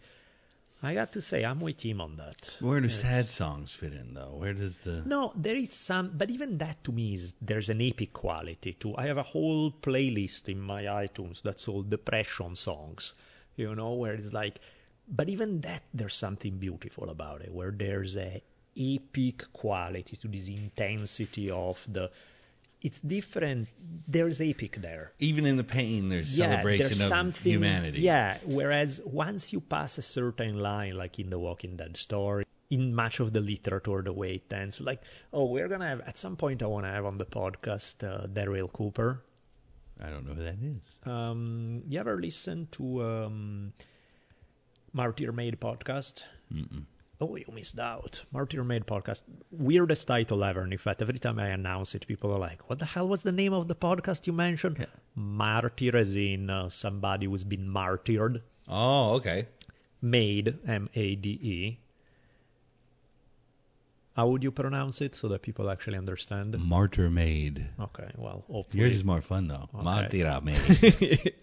I 0.82 0.94
got 0.94 1.12
to 1.12 1.22
say, 1.22 1.44
I'm 1.44 1.60
with 1.60 1.80
him 1.80 2.00
on 2.00 2.16
that. 2.16 2.50
Where 2.60 2.80
do 2.80 2.88
Yes. 2.88 3.00
sad 3.00 3.26
songs 3.30 3.72
fit 3.72 3.92
in 3.92 4.14
though? 4.14 4.34
Where 4.36 4.52
does 4.52 4.78
the 4.78 5.02
No, 5.06 5.32
there 5.36 5.54
is 5.56 5.72
some, 5.72 6.10
but 6.16 6.30
even 6.30 6.58
that 6.58 6.82
to 6.84 6.92
me 6.92 7.14
is 7.14 7.34
there's 7.40 7.68
an 7.68 7.80
epic 7.80 8.12
quality 8.12 8.72
to. 8.74 8.96
I 8.96 9.06
have 9.06 9.18
a 9.18 9.22
whole 9.22 9.70
playlist 9.70 10.48
in 10.48 10.60
my 10.60 10.84
iTunes 10.84 11.40
that's 11.42 11.68
all 11.68 11.82
depression 11.82 12.56
songs, 12.56 13.14
you 13.54 13.74
know, 13.76 13.92
where 13.92 14.14
it's 14.14 14.32
like, 14.32 14.58
but 15.08 15.28
even 15.28 15.60
that 15.62 15.82
there's 15.94 16.14
something 16.14 16.58
beautiful 16.58 17.10
about 17.10 17.42
it, 17.42 17.52
where 17.52 17.70
there's 17.70 18.16
a 18.16 18.42
epic 18.76 19.44
quality 19.52 20.16
to 20.16 20.28
this 20.28 20.48
intensity 20.48 21.50
of 21.50 21.84
the. 21.90 22.10
It's 22.80 23.00
different. 23.00 23.68
There's 24.08 24.40
epic 24.40 24.78
there 24.80 25.12
even 25.20 25.46
in 25.46 25.56
the 25.56 25.62
pain 25.64 26.08
there's 26.08 26.36
yeah, 26.36 26.46
celebration 26.46 26.86
there's 26.86 27.00
of 27.00 27.06
something, 27.06 27.52
humanity. 27.52 28.00
Yeah, 28.00 28.38
whereas 28.44 29.00
once 29.04 29.52
you 29.52 29.60
pass 29.60 29.98
a 29.98 30.02
certain 30.02 30.58
line, 30.58 30.96
like 30.96 31.20
in 31.20 31.30
the 31.30 31.38
Walking 31.38 31.76
Dead 31.76 31.96
story, 31.96 32.44
in 32.70 32.94
much 32.94 33.20
of 33.20 33.32
the 33.32 33.40
literature, 33.40 34.02
the 34.02 34.12
way 34.12 34.36
it 34.36 34.52
ends. 34.52 34.80
like, 34.80 35.02
oh, 35.32 35.44
we're 35.44 35.68
gonna 35.68 35.88
have 35.88 36.00
at 36.00 36.18
some 36.18 36.36
point 36.36 36.62
I 36.62 36.66
want 36.66 36.86
to 36.86 36.90
have 36.90 37.04
on 37.04 37.18
the 37.18 37.26
podcast 37.26 38.02
uh, 38.02 38.26
Darryl 38.26 38.72
Cooper. 38.72 39.22
I 40.00 40.08
don't 40.08 40.26
know 40.26 40.34
who 40.34 40.42
that 40.42 40.56
is. 40.60 40.98
Um, 41.04 41.82
you 41.86 42.00
ever 42.00 42.20
listen 42.20 42.66
to 42.72 43.02
um, 43.02 43.72
Martyr 44.92 45.32
Made 45.32 45.58
podcast? 45.58 46.22
Mm-mm. 46.52 46.84
Oh, 47.20 47.36
you 47.36 47.46
missed 47.52 47.78
out. 47.78 48.22
Martyr 48.32 48.64
Made 48.64 48.86
podcast. 48.86 49.22
Weirdest 49.50 50.06
title 50.06 50.44
ever. 50.44 50.60
And 50.60 50.72
in 50.72 50.78
fact, 50.78 51.00
every 51.00 51.18
time 51.18 51.38
I 51.38 51.48
announce 51.48 51.94
it, 51.94 52.06
people 52.06 52.32
are 52.32 52.38
like, 52.38 52.68
what 52.68 52.78
the 52.78 52.84
hell 52.84 53.08
was 53.08 53.22
the 53.22 53.32
name 53.32 53.52
of 53.52 53.68
the 53.68 53.74
podcast 53.74 54.26
you 54.26 54.32
mentioned? 54.32 54.76
Yeah. 54.80 54.86
Martyr, 55.14 55.96
as 55.96 56.16
in 56.16 56.50
uh, 56.50 56.68
somebody 56.68 57.26
who's 57.26 57.44
been 57.44 57.68
martyred. 57.68 58.42
Oh, 58.68 59.12
okay. 59.14 59.46
Made, 60.02 60.58
M 60.66 60.88
A 60.94 61.14
D 61.14 61.30
E. 61.42 61.78
How 64.14 64.28
would 64.28 64.42
you 64.44 64.50
pronounce 64.50 65.00
it 65.00 65.14
so 65.14 65.28
that 65.28 65.40
people 65.42 65.70
actually 65.70 65.96
understand? 65.96 66.58
Martyr 66.58 67.08
Maid. 67.08 67.66
Okay, 67.80 68.10
well, 68.16 68.44
hopefully. 68.50 68.82
Yours 68.82 68.94
is 68.96 69.04
more 69.04 69.22
fun 69.22 69.48
though. 69.48 69.68
Okay. 69.74 69.82
Martyr 69.82 70.40
Maid. 70.42 71.34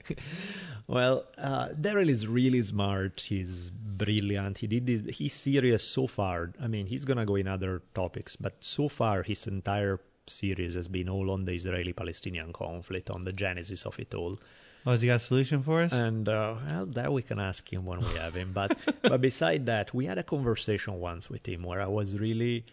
well, 0.88 1.26
uh, 1.38 1.70
Darryl 1.70 2.10
is 2.10 2.28
really 2.28 2.62
smart. 2.62 3.22
He's 3.22 3.72
brilliant. 3.72 4.60
He 4.60 4.68
did 4.68 4.86
this, 4.86 5.18
he's 5.18 5.34
serious 5.34 5.84
so 5.84 6.06
far. 6.06 6.52
I 6.62 6.68
mean, 6.68 6.86
he's 6.86 7.06
gonna 7.06 7.26
go 7.26 7.36
in 7.36 7.48
other 7.48 7.82
topics, 7.96 8.36
but 8.36 8.64
so 8.64 8.88
far 8.88 9.24
his 9.24 9.48
entire 9.48 10.00
series 10.28 10.76
has 10.76 10.88
been 10.88 11.10
all 11.10 11.32
on 11.32 11.46
the 11.46 11.54
Israeli-Palestinian 11.54 12.54
conflict, 12.54 13.10
on 13.10 13.24
the 13.24 13.34
genesis 13.34 13.86
of 13.88 14.00
it 14.00 14.14
all. 14.14 14.38
Oh, 14.86 14.92
has 14.92 15.02
he 15.02 15.08
got 15.08 15.18
a 15.18 15.20
solution 15.20 15.64
for 15.64 15.82
us? 15.82 15.92
And 15.92 16.28
uh, 16.28 16.56
well, 16.68 16.86
that 16.88 17.12
we 17.12 17.22
can 17.22 17.40
ask 17.40 17.72
him 17.72 17.86
when 17.86 18.00
we 18.00 18.14
have 18.18 18.36
him. 18.36 18.52
But 18.54 18.78
but 19.02 19.22
beside 19.22 19.66
that, 19.68 19.94
we 19.94 20.06
had 20.06 20.18
a 20.18 20.24
conversation 20.24 21.00
once 21.00 21.30
with 21.30 21.48
him 21.48 21.64
where 21.64 21.82
I 21.82 21.88
was 21.88 22.18
really, 22.18 22.66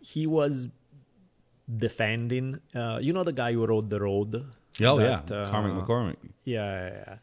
he 0.00 0.26
was 0.26 0.68
defending. 1.78 2.60
Uh, 2.74 2.98
you 3.00 3.12
know 3.12 3.24
the 3.24 3.32
guy 3.32 3.52
who 3.52 3.66
wrote 3.66 3.88
the 3.88 4.00
road. 4.00 4.34
oh 4.34 4.96
that, 4.98 5.30
yeah, 5.30 5.36
uh, 5.36 5.50
Cormac 5.50 5.86
McCormick. 5.86 6.16
Yeah, 6.44 6.88
yeah, 6.88 7.04
yeah. 7.06 7.16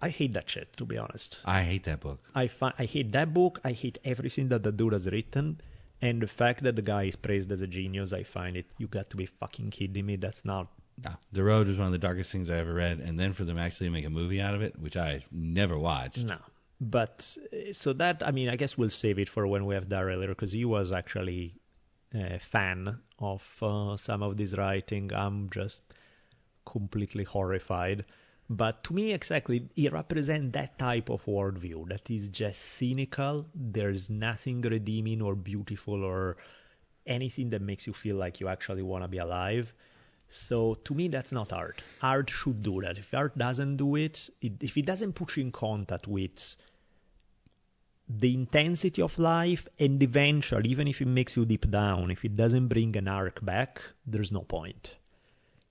I 0.00 0.10
hate 0.10 0.34
that 0.34 0.50
shit 0.50 0.76
to 0.76 0.84
be 0.84 0.98
honest. 0.98 1.40
I 1.44 1.62
hate 1.62 1.84
that 1.84 2.00
book. 2.00 2.20
I 2.34 2.48
fi- 2.48 2.74
I 2.78 2.84
hate 2.84 3.12
that 3.12 3.32
book. 3.32 3.60
I 3.64 3.72
hate 3.72 3.98
everything 4.04 4.48
that 4.48 4.62
the 4.62 4.72
dude 4.72 4.92
has 4.92 5.06
written. 5.10 5.60
And 6.02 6.20
the 6.20 6.26
fact 6.26 6.62
that 6.64 6.76
the 6.76 6.82
guy 6.82 7.04
is 7.04 7.16
praised 7.16 7.50
as 7.50 7.62
a 7.62 7.66
genius, 7.66 8.12
I 8.12 8.24
find 8.24 8.58
it. 8.58 8.66
You 8.76 8.86
got 8.86 9.08
to 9.10 9.16
be 9.16 9.24
fucking 9.24 9.70
kidding 9.70 10.04
me. 10.04 10.16
That's 10.16 10.44
not. 10.44 10.66
No, 11.02 11.10
The 11.32 11.42
Road 11.42 11.66
was 11.66 11.76
one 11.76 11.86
of 11.86 11.92
the 11.92 11.98
darkest 11.98 12.30
things 12.30 12.50
I 12.50 12.58
ever 12.58 12.72
read, 12.72 13.00
and 13.00 13.18
then 13.18 13.32
for 13.32 13.44
them 13.44 13.58
actually 13.58 13.88
to 13.88 13.92
make 13.92 14.04
a 14.04 14.10
movie 14.10 14.40
out 14.40 14.54
of 14.54 14.62
it, 14.62 14.78
which 14.78 14.96
I 14.96 15.22
never 15.32 15.78
watched. 15.78 16.24
No. 16.24 16.38
But 16.80 17.36
uh, 17.52 17.72
so 17.72 17.92
that 17.94 18.22
I 18.24 18.30
mean, 18.30 18.48
I 18.48 18.56
guess 18.56 18.76
we'll 18.78 18.90
save 18.90 19.18
it 19.18 19.28
for 19.28 19.46
when 19.46 19.64
we 19.66 19.74
have 19.74 19.88
Darryl 19.88 20.20
later 20.20 20.34
because 20.34 20.52
he 20.52 20.64
was 20.64 20.92
actually 20.92 21.54
a 22.14 22.38
fan 22.38 22.98
of 23.18 23.42
uh, 23.62 23.96
some 23.96 24.22
of 24.22 24.36
this 24.36 24.56
writing. 24.56 25.12
I'm 25.12 25.50
just 25.50 25.80
completely 26.64 27.24
horrified. 27.24 28.04
But 28.50 28.84
to 28.84 28.94
me, 28.94 29.12
exactly, 29.12 29.68
he 29.74 29.88
represents 29.88 30.52
that 30.52 30.78
type 30.78 31.08
of 31.08 31.24
worldview 31.24 31.88
that 31.88 32.10
is 32.10 32.28
just 32.28 32.60
cynical. 32.60 33.46
There's 33.54 34.10
nothing 34.10 34.60
redeeming 34.60 35.22
or 35.22 35.34
beautiful 35.34 36.04
or 36.04 36.36
anything 37.06 37.50
that 37.50 37.62
makes 37.62 37.86
you 37.86 37.94
feel 37.94 38.16
like 38.16 38.40
you 38.40 38.48
actually 38.48 38.82
want 38.82 39.02
to 39.04 39.08
be 39.08 39.18
alive. 39.18 39.72
So 40.28 40.74
to 40.74 40.94
me, 40.94 41.08
that's 41.08 41.32
not 41.32 41.52
art. 41.52 41.82
Art 42.02 42.30
should 42.30 42.62
do 42.62 42.80
that. 42.82 42.98
If 42.98 43.14
art 43.14 43.36
doesn't 43.38 43.76
do 43.76 43.96
it, 43.96 44.28
it 44.40 44.62
if 44.62 44.76
it 44.76 44.86
doesn't 44.86 45.12
put 45.12 45.36
you 45.36 45.44
in 45.44 45.52
contact 45.52 46.08
with 46.08 46.56
the 48.08 48.34
intensity 48.34 49.00
of 49.00 49.18
life, 49.18 49.66
and 49.78 50.02
eventually, 50.02 50.68
even 50.68 50.88
if 50.88 51.00
it 51.00 51.06
makes 51.06 51.36
you 51.36 51.44
deep 51.46 51.70
down, 51.70 52.10
if 52.10 52.24
it 52.24 52.36
doesn't 52.36 52.68
bring 52.68 52.96
an 52.96 53.08
arc 53.08 53.44
back, 53.44 53.80
there's 54.06 54.30
no 54.32 54.40
point. 54.40 54.96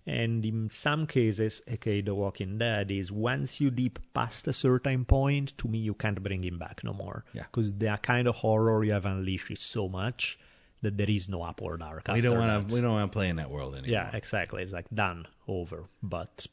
And 0.05 0.43
in 0.43 0.69
some 0.69 1.07
cases, 1.07 1.61
okay, 1.71 2.01
The 2.01 2.13
Walking 2.13 2.57
Dead 2.57 2.91
is 2.91 3.11
once 3.11 3.61
you 3.61 3.71
deep 3.71 3.99
past 4.13 4.47
a 4.47 4.53
certain 4.53 5.05
point, 5.05 5.57
to 5.59 5.67
me, 5.67 5.77
you 5.77 5.93
can't 5.93 6.21
bring 6.21 6.43
him 6.43 6.59
back 6.59 6.83
no 6.83 6.91
more. 6.91 7.23
Yeah. 7.33 7.43
Because 7.43 7.71
the 7.77 7.97
kind 8.01 8.27
of 8.27 8.35
horror 8.35 8.83
you 8.83 8.91
have 8.91 9.05
unleashed 9.05 9.51
is 9.51 9.61
so 9.61 9.87
much 9.87 10.37
that 10.83 10.95
there 10.97 11.09
is 11.09 11.27
no 11.27 11.41
upward 11.41 11.81
arc. 11.81 12.07
We 12.07 12.21
don't 12.21 12.37
want 12.37 12.69
to. 12.69 12.75
We 12.75 12.81
don't 12.81 12.91
want 12.93 13.11
to 13.11 13.15
play 13.15 13.29
in 13.29 13.37
that 13.37 13.49
world 13.49 13.73
anymore. 13.73 13.89
Yeah, 13.91 14.15
exactly. 14.15 14.61
It's 14.63 14.71
like 14.71 14.89
done, 14.93 15.25
over. 15.47 15.85
But, 16.03 16.45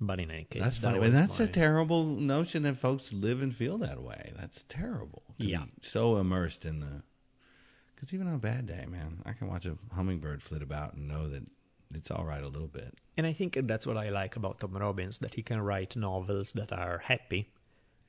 but 0.00 0.20
in 0.20 0.30
any 0.30 0.44
case, 0.44 0.62
That's 0.62 0.78
funny. 0.78 0.98
And 1.04 1.14
that's 1.14 1.38
my- 1.38 1.46
a 1.46 1.48
terrible 1.48 2.04
notion 2.04 2.62
that 2.64 2.76
folks 2.76 3.12
live 3.12 3.40
and 3.42 3.54
feel 3.54 3.78
that 3.78 4.00
way. 4.02 4.32
That's 4.36 4.62
terrible. 4.68 5.22
to 5.40 5.46
Yeah. 5.46 5.64
be 5.64 5.70
So 5.82 6.18
immersed 6.18 6.64
in 6.64 6.80
the. 6.80 7.02
Because 7.94 8.12
even 8.14 8.28
on 8.28 8.34
a 8.34 8.38
bad 8.38 8.66
day, 8.66 8.84
man, 8.88 9.22
I 9.26 9.32
can 9.32 9.48
watch 9.48 9.66
a 9.66 9.76
hummingbird 9.92 10.40
flit 10.42 10.62
about 10.62 10.94
and 10.94 11.08
know 11.08 11.28
that 11.30 11.42
it's 11.94 12.10
all 12.12 12.24
right 12.24 12.42
a 12.42 12.46
little 12.48 12.68
bit. 12.68 12.94
And 13.16 13.26
I 13.26 13.32
think 13.32 13.58
that's 13.66 13.86
what 13.88 13.96
I 13.96 14.10
like 14.10 14.36
about 14.36 14.60
Tom 14.60 14.76
Robbins, 14.76 15.18
that 15.18 15.34
he 15.34 15.42
can 15.42 15.60
write 15.60 15.96
novels 15.96 16.52
that 16.52 16.72
are 16.72 16.98
happy. 16.98 17.50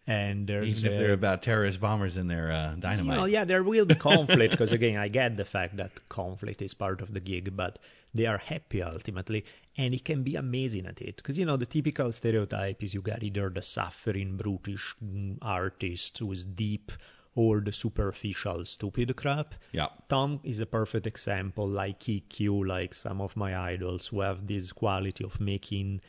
And 0.10 0.48
there's 0.48 0.68
Even 0.68 0.92
if 0.92 1.00
they're 1.00 1.14
about 1.14 1.44
terrorist 1.44 1.80
bombers 1.80 2.18
and 2.18 2.28
their 2.28 2.52
uh, 2.52 2.74
dynamite. 2.80 3.14
You 3.14 3.22
know, 3.22 3.26
yeah, 3.26 3.46
there 3.46 3.62
will 3.62 3.86
be 3.86 3.94
conflict 3.94 4.50
because 4.50 4.72
again, 4.72 4.98
I 4.98 5.08
get 5.08 5.38
the 5.38 5.46
fact 5.46 5.78
that 5.78 5.92
conflict 6.10 6.64
is 6.64 6.74
part 6.74 7.02
of 7.02 7.14
the 7.14 7.20
gig, 7.20 7.56
but 7.56 7.78
they 8.16 8.26
are 8.26 8.40
happy 8.40 8.82
ultimately, 8.82 9.46
and 9.78 9.94
it 9.94 10.04
can 10.04 10.24
be 10.24 10.36
amazing 10.36 10.88
at 10.88 11.00
it. 11.00 11.18
Because 11.18 11.38
you 11.38 11.46
know, 11.46 11.58
the 11.58 11.68
typical 11.68 12.12
stereotype 12.12 12.82
is 12.84 12.96
you 12.96 13.02
got 13.02 13.22
either 13.22 13.52
the 13.52 13.62
suffering, 13.62 14.36
brutish 14.36 14.96
mm, 15.04 15.38
artist 15.44 16.18
who 16.18 16.32
is 16.32 16.44
deep, 16.44 16.92
or 17.36 17.62
the 17.62 17.72
superficial, 17.72 18.66
stupid 18.66 19.16
crap. 19.16 19.54
Yeah. 19.74 19.90
Tom 20.08 20.40
is 20.44 20.60
a 20.60 20.66
perfect 20.66 21.06
example, 21.06 21.68
like 21.68 22.00
EQ, 22.00 22.68
like 22.68 22.96
some 22.96 23.22
of 23.22 23.38
my 23.38 23.56
idols 23.56 24.08
who 24.08 24.22
have 24.22 24.48
this 24.48 24.72
quality 24.72 25.24
of 25.24 25.40
making 25.40 26.02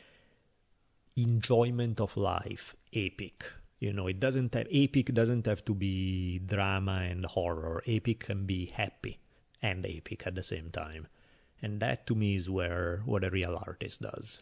enjoyment 1.15 2.01
of 2.01 2.17
life 2.17 2.75
epic. 2.93 3.45
You 3.81 3.93
know, 3.93 4.05
it 4.05 4.19
doesn't 4.19 4.53
have 4.53 4.67
epic 4.71 5.07
doesn't 5.11 5.47
have 5.47 5.65
to 5.65 5.73
be 5.73 6.37
drama 6.37 7.01
and 7.09 7.25
horror. 7.25 7.81
Epic 7.87 8.19
can 8.19 8.45
be 8.45 8.67
happy 8.67 9.17
and 9.59 9.83
epic 9.87 10.27
at 10.27 10.35
the 10.35 10.43
same 10.43 10.69
time. 10.69 11.07
And 11.63 11.79
that 11.79 12.05
to 12.05 12.13
me 12.13 12.35
is 12.35 12.47
where 12.47 13.01
what 13.05 13.23
a 13.23 13.31
real 13.31 13.59
artist 13.65 13.99
does. 14.01 14.39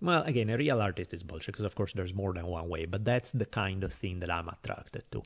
Well, 0.00 0.22
again, 0.22 0.48
a 0.50 0.56
real 0.56 0.80
artist 0.80 1.12
is 1.12 1.24
bullshit 1.24 1.54
because 1.54 1.64
of 1.64 1.74
course 1.74 1.92
there's 1.92 2.14
more 2.14 2.34
than 2.34 2.46
one 2.46 2.68
way, 2.68 2.84
but 2.86 3.04
that's 3.04 3.32
the 3.32 3.46
kind 3.46 3.82
of 3.82 3.92
thing 3.92 4.20
that 4.20 4.30
I'm 4.30 4.48
attracted 4.48 5.10
to. 5.10 5.24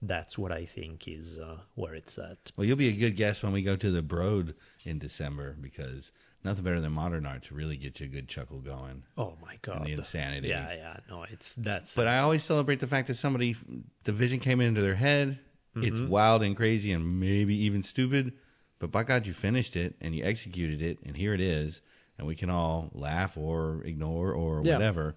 That's 0.00 0.38
what 0.38 0.50
I 0.50 0.64
think 0.64 1.06
is 1.06 1.38
uh, 1.38 1.58
where 1.74 1.94
it's 1.94 2.16
at. 2.16 2.52
Well, 2.56 2.64
you'll 2.64 2.78
be 2.78 2.88
a 2.88 2.92
good 2.92 3.16
guest 3.16 3.42
when 3.42 3.52
we 3.52 3.60
go 3.60 3.76
to 3.76 3.90
the 3.90 4.02
Broad 4.02 4.54
in 4.84 4.98
December 4.98 5.58
because 5.60 6.10
nothing 6.44 6.64
better 6.64 6.80
than 6.80 6.92
modern 6.92 7.26
art 7.26 7.44
to 7.44 7.54
really 7.54 7.76
get 7.76 8.00
you 8.00 8.06
a 8.06 8.08
good 8.08 8.28
chuckle 8.28 8.60
going. 8.60 9.02
Oh 9.16 9.36
my 9.42 9.56
god. 9.62 9.84
the 9.86 9.92
insanity. 9.92 10.48
Yeah, 10.48 10.72
yeah, 10.74 10.96
no, 11.08 11.24
it's 11.24 11.54
that's 11.54 11.94
But 11.94 12.08
I 12.08 12.18
always 12.18 12.42
celebrate 12.44 12.80
the 12.80 12.86
fact 12.86 13.08
that 13.08 13.16
somebody, 13.16 13.56
the 14.04 14.12
vision 14.12 14.40
came 14.40 14.60
into 14.60 14.80
their 14.82 14.94
head. 14.94 15.38
It's 15.74 15.98
Mm-hmm. 15.98 16.08
wild 16.08 16.42
and 16.42 16.54
crazy 16.54 16.92
and 16.92 17.18
maybe 17.20 17.64
even 17.64 17.82
stupid, 17.82 18.34
but 18.78 18.90
by 18.90 19.04
God, 19.04 19.26
you 19.26 19.32
finished 19.32 19.74
it 19.76 19.94
and 20.02 20.14
you 20.14 20.22
executed 20.22 20.82
it, 20.82 20.98
and 21.06 21.16
here 21.16 21.32
it 21.32 21.40
is, 21.40 21.80
and 22.18 22.26
we 22.26 22.34
can 22.34 22.50
all 22.50 22.90
laugh 22.92 23.38
or 23.38 23.82
ignore 23.84 24.32
or 24.32 24.60
Yeah. 24.60 24.74
whatever. 24.74 25.16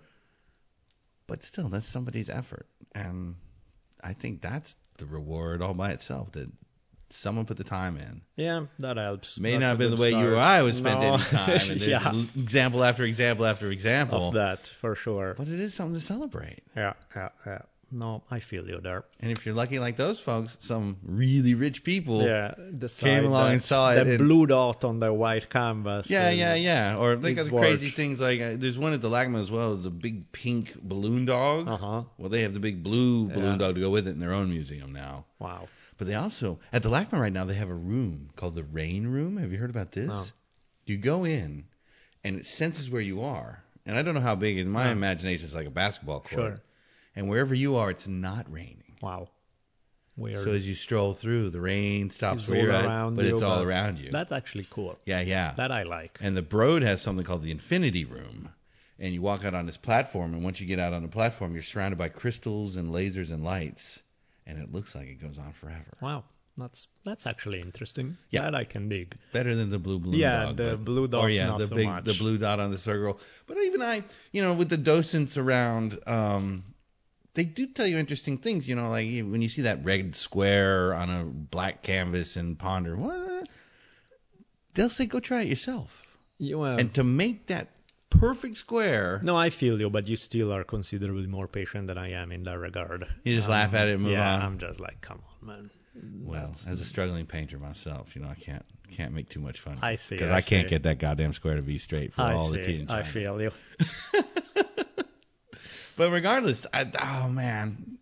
But 1.28 1.44
still, 1.44 1.68
that's 1.70 1.88
somebody's 1.88 2.30
effort, 2.30 2.68
and 2.94 3.36
I 4.02 4.14
think 4.14 4.42
that's 4.42 4.76
the 4.98 5.06
reward 5.08 5.62
all 5.62 5.74
by 5.74 5.92
itself 5.92 6.32
that 6.34 6.50
someone 7.16 7.46
put 7.46 7.58
the 7.58 7.64
time 7.64 7.98
in. 7.98 8.22
yeah, 8.36 8.66
that 8.80 8.98
helps. 8.98 9.40
May 9.40 9.52
That's 9.52 9.62
not 9.62 9.68
have 9.70 9.78
been 9.78 9.96
the 9.96 10.02
way 10.02 10.10
you 10.12 10.34
or 10.34 10.38
I 10.38 10.62
would 10.62 10.76
spend 10.76 11.00
No. 11.02 11.14
any 11.16 11.24
time. 11.24 11.50
And 11.50 11.60
there's 11.82 11.88
yeah, 11.88 12.14
example 12.38 12.84
after 12.84 13.04
example 13.04 13.46
after 13.46 13.72
example. 13.72 14.28
of 14.30 14.34
that 14.36 14.68
for 14.82 14.96
sure. 14.96 15.36
But 15.38 15.48
it 15.48 15.60
is 15.60 15.74
something 15.74 15.96
to 16.00 16.06
celebrate. 16.06 16.64
Yeah, 16.76 16.94
yeah, 17.16 17.30
yeah. 17.46 17.60
No, 17.92 18.24
I 18.32 18.40
feel 18.40 18.68
you 18.68 18.82
there. 18.82 19.06
And 19.22 19.32
if 19.32 19.46
you're 19.46 19.54
lucky 19.56 19.78
like 19.78 19.96
those 19.96 20.20
folks, 20.20 20.58
some 20.60 20.98
really 21.06 21.54
rich 21.54 21.84
people. 21.84 22.24
yeah, 22.26 22.56
the 22.58 22.90
came 22.90 23.26
along 23.26 23.52
and 23.54 23.62
saw 23.62 23.92
it 23.92 24.04
The 24.04 24.10
and- 24.16 24.18
blue 24.18 24.48
dot 24.48 24.84
on 24.84 25.00
the 25.00 25.14
white 25.14 25.50
canvas. 25.52 26.10
Yeah, 26.10 26.32
yeah, 26.32 26.56
yeah. 26.56 26.98
Or 26.98 27.16
they 27.16 27.34
got 27.36 27.46
the 27.46 27.52
crazy 27.56 27.92
things 27.92 28.20
like 28.20 28.42
uh, 28.42 28.54
there's 28.58 28.78
one 28.80 28.94
at 28.94 29.02
the 29.02 29.10
LACMA 29.10 29.40
as 29.40 29.52
well. 29.52 29.74
A 29.74 29.90
big 29.92 30.32
pink 30.32 30.76
balloon 30.82 31.26
dog. 31.26 31.68
Uh-huh. 31.70 32.04
Well, 32.18 32.30
they 32.30 32.42
have 32.42 32.54
the 32.54 32.60
big 32.60 32.82
blue 32.84 33.28
balloon 33.28 33.52
Yeah. 33.54 33.58
dog 33.58 33.76
to 33.76 33.82
go 33.82 33.92
with 33.92 34.08
it 34.08 34.12
in 34.12 34.20
their 34.20 34.34
own 34.34 34.50
museum 34.50 34.92
now. 34.92 35.26
Wow. 35.40 35.68
But 35.98 36.08
they 36.08 36.16
also 36.16 36.60
at 36.74 36.84
the 36.84 36.90
LACMA 36.90 37.20
right 37.20 37.32
now 37.34 37.46
they 37.46 37.54
have 37.56 37.70
a 37.70 37.74
room 37.74 38.30
called 38.36 38.56
the 38.56 38.64
Rain 38.64 39.08
Room. 39.08 39.38
Have 39.38 39.52
you 39.52 39.58
heard 39.58 39.70
about 39.70 39.92
this? 39.92 40.08
No. 40.08 40.26
You 40.86 40.98
go 40.98 41.24
in, 41.26 41.66
and 42.24 42.38
it 42.38 42.46
senses 42.46 42.90
where 42.90 43.02
you 43.02 43.24
are. 43.24 43.64
And 43.86 43.98
I 43.98 44.02
don't 44.02 44.16
know 44.16 44.22
how 44.22 44.36
big. 44.36 44.58
In 44.58 44.70
my 44.70 44.86
No. 44.86 44.92
imagination, 44.92 45.46
it's 45.46 45.56
like 45.56 45.68
a 45.68 45.72
basketball 45.72 46.20
court. 46.20 46.30
Sure. 46.32 46.60
And 47.16 47.30
wherever 47.30 47.56
you 47.56 47.78
are, 47.78 47.90
it's 47.90 48.08
not 48.08 48.52
raining. 48.52 48.98
Wow. 49.02 49.30
Weird. 50.18 50.40
So 50.40 50.52
as 50.52 50.68
you 50.68 50.76
stroll 50.76 51.14
through, 51.14 51.50
the 51.50 51.60
rain 51.60 52.10
stops 52.10 52.44
It's 52.44 52.50
where 52.50 52.60
all 52.60 52.66
you're 52.66 52.92
at, 52.92 53.16
but 53.16 53.26
it's 53.26 53.42
all 53.42 53.58
but 53.60 53.68
around 53.68 54.00
you. 54.00 54.12
That's 54.12 54.32
actually 54.32 54.68
cool. 54.70 54.98
yeah, 55.06 55.22
yeah. 55.22 55.54
That 55.58 55.72
I 55.72 55.84
like. 55.84 56.18
And 56.22 56.36
the 56.38 56.42
Broad 56.42 56.84
has 56.84 57.02
something 57.02 57.26
called 57.26 57.44
the 57.44 57.52
Infinity 57.52 58.06
Room. 58.06 58.50
And 58.98 59.14
you 59.14 59.22
walk 59.22 59.44
out 59.44 59.54
on 59.54 59.66
this 59.66 59.76
platform, 59.76 60.34
and 60.34 60.42
once 60.42 60.62
you 60.62 60.68
get 60.68 60.80
out 60.80 60.94
on 60.94 61.02
the 61.02 61.10
platform, 61.10 61.54
you're 61.54 61.64
surrounded 61.64 61.98
by 61.98 62.08
crystals 62.08 62.78
and 62.78 62.94
lasers 62.94 63.30
and 63.30 63.44
lights, 63.44 64.02
and 64.46 64.58
it 64.60 64.72
looks 64.72 64.96
like 64.96 65.08
it 65.08 65.22
goes 65.22 65.38
on 65.38 65.52
forever. 65.54 65.98
Wow. 66.02 66.24
That's 66.58 66.88
that's 67.04 67.28
actually 67.28 67.60
interesting. 67.60 68.16
Yeah. 68.30 68.44
That 68.44 68.56
I 68.56 68.64
can 68.64 68.88
dig. 68.88 69.18
Better 69.34 69.56
than 69.56 69.70
the 69.70 69.78
blue 69.80 70.00
balloon 70.00 70.18
Yeah, 70.20 70.46
dog. 70.46 70.56
the 70.58 70.70
but- 70.78 70.86
blue 70.86 71.04
Or 71.04 71.08
dog's 71.08 71.34
yeah, 71.34 71.58
the 71.58 71.68
so 71.68 71.76
big 71.76 71.88
much. 71.88 72.06
the 72.06 72.14
blue 72.14 72.38
dot 72.38 72.62
on 72.62 72.72
the 72.72 72.78
circle. 72.78 73.20
But 73.46 73.58
even 73.58 73.82
I, 73.82 74.04
you 74.32 74.42
know, 74.42 74.54
with 74.54 74.70
the 74.70 74.78
docents 74.78 75.38
around, 75.38 76.00
um, 76.08 76.64
they 77.34 77.44
do 77.44 77.68
tell 77.68 77.86
you 77.86 77.98
interesting 77.98 78.38
things. 78.38 78.66
You 78.70 78.76
know, 78.78 78.90
like 78.90 79.08
when 79.10 79.42
you 79.42 79.50
see 79.50 79.64
that 79.64 79.84
red 79.84 80.16
square 80.16 80.94
on 80.94 81.10
a 81.10 81.26
black 81.26 81.84
canvas 81.84 82.38
and 82.38 82.58
ponder, 82.58 82.96
what? 82.96 83.50
They'll 84.76 84.90
say, 84.90 85.06
go 85.08 85.20
try 85.20 85.42
it 85.42 85.48
yourself. 85.50 85.90
You, 86.38 86.62
uh, 86.64 86.78
And 86.78 86.94
to 86.96 87.04
make 87.04 87.48
that 87.48 87.70
perfect 88.10 88.58
square, 88.58 89.20
no, 89.24 89.36
I 89.36 89.50
feel 89.50 89.80
you, 89.80 89.90
but 89.90 90.08
you 90.08 90.16
still 90.18 90.54
are 90.54 90.64
considerably 90.64 91.28
more 91.28 91.48
patient 91.48 91.88
than 91.88 91.98
I 91.98 92.12
am 92.12 92.32
in 92.32 92.44
that 92.44 92.58
regard. 92.60 93.06
you 93.24 93.36
just 93.36 93.48
Um, 93.48 93.52
laugh 93.52 93.74
at 93.74 93.88
it 93.88 93.94
and 93.96 94.04
move 94.04 94.14
yeah, 94.14 94.36
on. 94.36 94.42
I'm 94.42 94.58
just 94.60 94.80
like, 94.80 95.02
come 95.02 95.22
on, 95.42 95.48
man. 95.48 95.70
Well, 96.22 96.42
That's- 96.42 96.68
as 96.68 96.82
a 96.82 96.86
struggling 96.86 97.26
painter 97.26 97.58
myself, 97.58 98.16
you 98.16 98.22
know, 98.22 98.28
I 98.28 98.36
can't 98.36 98.66
can't 98.92 99.14
make 99.14 99.30
too 99.30 99.40
much 99.40 99.60
fun. 99.62 99.80
I 99.82 99.96
see, 99.96 100.16
Because 100.16 100.30
I 100.30 100.36
I, 100.38 100.42
can't 100.42 100.68
see. 100.68 100.70
get 100.76 100.84
that 100.84 101.00
goddamn 101.00 101.34
square 101.34 101.56
to 101.56 101.62
be 101.64 101.78
straight 101.80 102.14
for 102.14 102.22
I 102.22 102.34
all 102.34 102.50
see. 102.50 102.58
the 102.58 102.64
tea 102.64 102.80
in 102.82 102.90
I 102.90 103.02
China. 103.02 103.06
feel 103.06 103.42
you. 103.42 103.52
But 105.98 106.12
regardless, 106.12 106.68
I, 106.74 106.92
oh 107.02 107.30
man, 107.30 107.98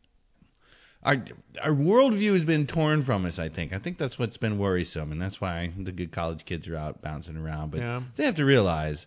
our 1.03 1.13
our 1.61 1.69
worldview 1.71 2.33
has 2.33 2.43
been 2.43 2.65
torn 2.65 3.03
from 3.03 3.25
us. 3.25 3.37
I 3.37 3.49
think. 3.49 3.71
I 3.71 3.77
think 3.77 3.99
that's 3.99 4.17
what's 4.17 4.37
been 4.37 4.57
worrisome, 4.57 5.11
and 5.11 5.21
that's 5.21 5.39
why 5.39 5.71
the 5.77 5.91
good 5.91 6.11
college 6.11 6.43
kids 6.43 6.67
are 6.67 6.75
out 6.75 7.03
bouncing 7.03 7.37
around. 7.37 7.69
But 7.69 7.81
Yeah. 7.81 8.01
they 8.15 8.25
have 8.25 8.37
to 8.37 8.45
realize 8.45 9.05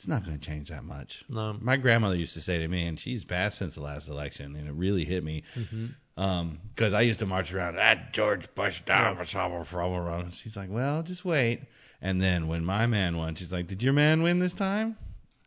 it's 0.00 0.08
not 0.08 0.24
going 0.24 0.38
to 0.38 0.42
change 0.42 0.70
that 0.70 0.82
much. 0.82 1.22
No. 1.28 1.54
My 1.60 1.76
grandmother 1.76 2.16
used 2.16 2.32
to 2.32 2.40
say 2.40 2.56
to 2.56 2.66
me, 2.68 2.86
and 2.86 2.98
she's 2.98 3.22
passed 3.22 3.58
since 3.58 3.74
the 3.74 3.82
last 3.82 4.08
election, 4.08 4.56
and 4.56 4.66
it 4.66 4.72
really 4.72 5.04
hit 5.04 5.22
me. 5.22 5.42
Um, 6.16 6.58
'cause 6.74 6.94
I 6.94 7.02
used 7.02 7.18
to 7.18 7.26
march 7.26 7.52
around 7.52 7.74
that 7.74 8.14
George 8.14 8.46
Bush 8.54 8.80
down 8.80 9.14
for 9.16 9.26
trouble 9.26 9.62
for 9.64 10.24
She's 10.32 10.56
like, 10.56 10.70
well, 10.70 11.02
just 11.02 11.26
wait. 11.26 11.64
And 12.00 12.18
then 12.18 12.48
when 12.48 12.64
my 12.64 12.86
man 12.86 13.18
won, 13.18 13.34
she's 13.34 13.52
like, 13.52 13.66
did 13.66 13.82
your 13.82 13.92
man 13.92 14.22
win 14.22 14.38
this 14.38 14.54
time? 14.54 14.96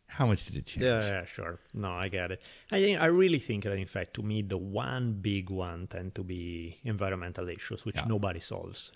How 0.06 0.26
much 0.26 0.46
did 0.46 0.54
it 0.54 0.66
change? 0.66 0.84
Yeah, 0.84 1.00
yeah, 1.04 1.24
sure. 1.24 1.58
No, 1.72 1.90
I 1.90 2.06
get 2.06 2.30
it. 2.30 2.40
I 2.70 2.80
think 2.80 3.00
I 3.00 3.06
really 3.06 3.40
think 3.40 3.64
that 3.64 3.72
in 3.72 3.88
fact 3.88 4.14
to 4.14 4.22
me 4.22 4.42
the 4.42 4.56
one 4.56 5.14
big 5.14 5.50
one 5.50 5.88
tend 5.88 6.14
to 6.14 6.22
be 6.22 6.78
environmental 6.84 7.48
issues 7.48 7.84
which 7.84 7.96
Yeah. 7.96 8.04
nobody 8.06 8.38
solves. 8.38 8.92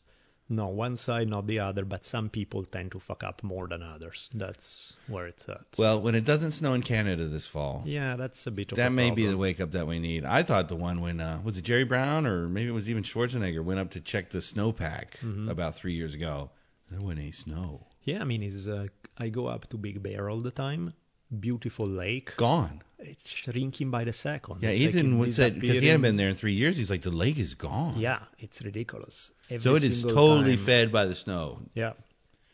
No, 0.51 0.69
one 0.69 0.97
side, 0.97 1.29
not 1.29 1.47
the 1.47 1.59
other, 1.61 1.85
but 1.85 2.05
some 2.07 2.31
people 2.31 2.65
tend 2.65 2.93
to 2.93 3.01
fuck 3.01 3.23
up 3.23 3.43
more 3.43 3.69
than 3.69 3.83
others. 3.83 4.31
That's 4.33 4.95
where 5.07 5.27
it's 5.27 5.47
at. 5.49 5.61
Well, 5.77 6.01
when 6.01 6.15
it 6.15 6.25
doesn't 6.25 6.53
snow 6.53 6.73
in 6.73 6.83
Canada 6.83 7.27
this 7.27 7.47
fall, 7.47 7.83
yeah, 7.85 8.17
that's 8.17 8.47
a 8.47 8.51
bit 8.51 8.73
of 8.73 8.77
that 8.77 8.87
a 8.87 8.91
may 8.91 9.11
be 9.11 9.27
the 9.27 9.37
wake 9.37 9.61
up 9.61 9.73
that 9.73 9.87
we 9.87 9.99
need. 9.99 10.25
I 10.25 10.43
thought 10.45 10.69
the 10.69 10.77
one 10.77 11.01
when 11.03 11.21
uh, 11.21 11.41
was 11.45 11.59
it 11.59 11.63
Jerry 11.65 11.85
Brown 11.85 12.27
or 12.27 12.49
maybe 12.49 12.69
it 12.69 12.73
was 12.73 12.89
even 12.89 13.03
Schwarzenegger 13.03 13.63
went 13.63 13.79
up 13.81 13.91
to 13.91 14.01
check 14.01 14.31
the 14.31 14.39
snowpack 14.39 15.17
Mm-hmm. 15.23 15.49
about 15.51 15.77
three 15.77 15.93
years 15.95 16.15
ago. 16.15 16.51
There 16.91 17.01
wasn't 17.01 17.21
any 17.21 17.33
snow. 17.33 17.87
Yeah, 18.05 18.21
I 18.21 18.25
mean, 18.25 18.43
it's, 18.43 18.67
uh, 18.67 18.87
I 19.19 19.29
go 19.29 19.47
up 19.49 19.69
to 19.69 19.77
Big 19.77 20.03
Bear 20.03 20.31
all 20.31 20.41
the 20.41 20.51
time. 20.51 20.95
Beautiful 21.37 21.87
lake. 21.87 22.37
Gone. 22.37 22.81
It's 22.99 23.29
shrinking 23.31 23.91
by 23.91 24.05
the 24.05 24.13
second. 24.13 24.57
Yeah, 24.63 24.71
It's 24.71 24.81
like 24.95 24.95
Ethan 24.95 25.19
would 25.19 25.35
said 25.35 25.61
because 25.61 25.79
he 25.79 25.87
hadn't 25.87 26.03
been 26.03 26.17
there 26.17 26.31
in 26.31 26.35
three 26.35 26.55
years. 26.55 26.77
He's 26.77 26.91
like 26.91 27.03
the 27.03 27.11
lake 27.11 27.39
is 27.39 27.55
gone. 27.55 27.99
Yeah, 27.99 28.21
it's 28.39 28.61
ridiculous. 28.63 29.31
Every 29.51 29.61
So 29.63 29.77
it 29.77 29.85
is 29.85 30.03
totally 30.03 30.57
time. 30.57 30.65
fed 30.67 30.93
by 30.93 31.05
the 31.05 31.15
snow. 31.15 31.61
Yeah, 31.75 31.93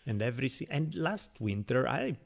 and 0.06 0.20
every 0.20 0.48
se- 0.50 0.66
and 0.70 0.94
last 0.94 1.30
winter 1.40 1.88
I 1.88 2.16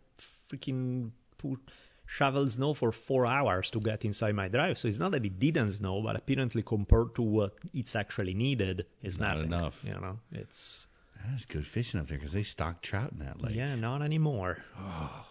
freaking 0.50 1.10
put 1.36 1.60
shovel 2.06 2.46
snow 2.48 2.74
for 2.74 2.90
four 2.90 3.26
hours 3.26 3.70
to 3.72 3.80
get 3.80 4.04
inside 4.04 4.34
my 4.34 4.48
drive. 4.48 4.78
So 4.78 4.88
it's 4.88 4.98
not 4.98 5.12
that 5.12 5.24
it 5.24 5.38
didn't 5.38 5.72
snow, 5.74 6.00
but 6.02 6.16
apparently 6.16 6.62
compared 6.62 7.14
to 7.16 7.22
what 7.22 7.54
it's 7.74 7.94
actually 7.94 8.34
needed, 8.34 8.86
it's 9.02 9.18
Not 9.18 9.34
nothing. 9.36 9.52
enough. 9.52 9.84
You 9.84 9.92
know, 9.92 10.18
it's 10.32 10.86
That's 11.28 11.44
good 11.44 11.66
fishing 11.66 12.00
up 12.00 12.06
there 12.08 12.18
because 12.18 12.32
they 12.32 12.42
stock 12.42 12.80
trout 12.82 13.12
in 13.12 13.18
that 13.20 13.40
lake. 13.40 13.54
yeah, 13.54 13.76
not 13.76 14.02
anymore. 14.02 14.58
Oh. 14.80 15.24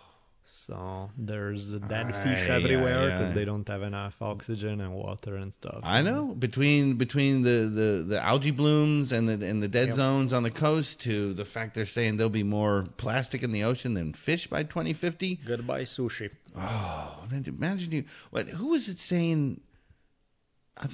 So 0.49 1.09
there's 1.17 1.71
dead 1.71 2.07
Aye, 2.07 2.23
fish 2.23 2.49
everywhere 2.49 3.11
because 3.11 3.33
they 3.33 3.43
don't 3.43 3.67
have 3.67 3.83
enough 3.83 4.21
oxygen 4.21 4.79
and 4.79 4.93
water 4.93 5.35
and 5.35 5.53
stuff. 5.53 5.81
I 5.83 6.01
know 6.01 6.33
between 6.33 6.95
between 6.95 7.43
the, 7.43 7.69
the, 7.73 8.05
the 8.07 8.21
algae 8.23 8.51
blooms 8.51 9.11
and 9.11 9.27
the 9.27 9.45
and 9.45 9.61
the 9.61 9.67
dead 9.67 9.87
Yep. 9.87 9.95
zones 9.95 10.33
on 10.33 10.43
the 10.43 10.51
coast 10.51 11.01
to 11.01 11.33
the 11.33 11.43
fact 11.45 11.75
they're 11.75 11.85
saying 11.85 12.17
there'll 12.17 12.29
be 12.29 12.43
more 12.43 12.85
plastic 12.95 13.43
in 13.43 13.51
the 13.51 13.65
ocean 13.65 13.93
than 13.93 14.13
fish 14.13 14.47
by 14.47 14.63
2050. 14.63 15.35
Goodbye 15.45 15.83
sushi. 15.83 16.29
Oh, 16.55 17.23
imagine 17.31 17.91
you. 17.91 18.03
What? 18.29 18.47
Who 18.47 18.67
was 18.69 18.87
it 18.87 18.99
saying? 18.99 19.59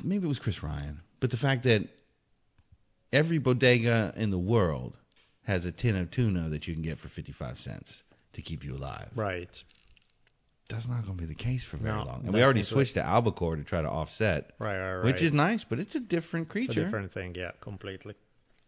Maybe 0.04 0.26
it 0.26 0.30
was 0.30 0.40
Chris 0.40 0.64
Ryan. 0.64 1.02
But 1.20 1.30
the 1.32 1.38
fact 1.38 1.64
that 1.64 1.88
every 3.12 3.38
bodega 3.38 4.14
in 4.18 4.32
the 4.32 4.38
world 4.40 4.98
has 5.44 5.66
a 5.66 5.72
tin 5.72 5.96
of 5.96 6.10
tuna 6.10 6.50
that 6.50 6.68
you 6.68 6.74
can 6.74 6.84
get 6.84 6.98
for 6.98 7.08
55 7.10 7.60
cents 7.60 8.02
to 8.34 8.42
keep 8.42 8.64
you 8.64 8.76
alive. 8.76 9.10
Right. 9.16 9.64
That's 10.70 10.88
not 10.88 11.06
going 11.06 11.18
to 11.18 11.22
be 11.22 11.28
the 11.28 11.36
case 11.36 11.64
for 11.64 11.78
very 11.78 11.96
No, 11.98 12.06
long. 12.06 12.22
And 12.26 12.34
we 12.34 12.42
already 12.44 12.64
switched 12.64 12.94
to 12.96 13.06
albacore 13.06 13.56
to 13.58 13.64
try 13.64 13.82
to 13.82 13.90
offset, 13.90 14.52
Right. 14.60 14.78
Right. 14.80 14.96
right. 14.96 15.06
which 15.06 15.22
is 15.22 15.34
nice, 15.34 15.64
but 15.64 15.80
it's 15.80 15.96
a 15.96 16.00
different 16.00 16.46
It's 16.48 16.52
creature. 16.52 16.82
a 16.82 16.84
different 16.86 17.12
thing. 17.12 17.36
Yeah, 17.36 17.52
completely. 17.62 18.16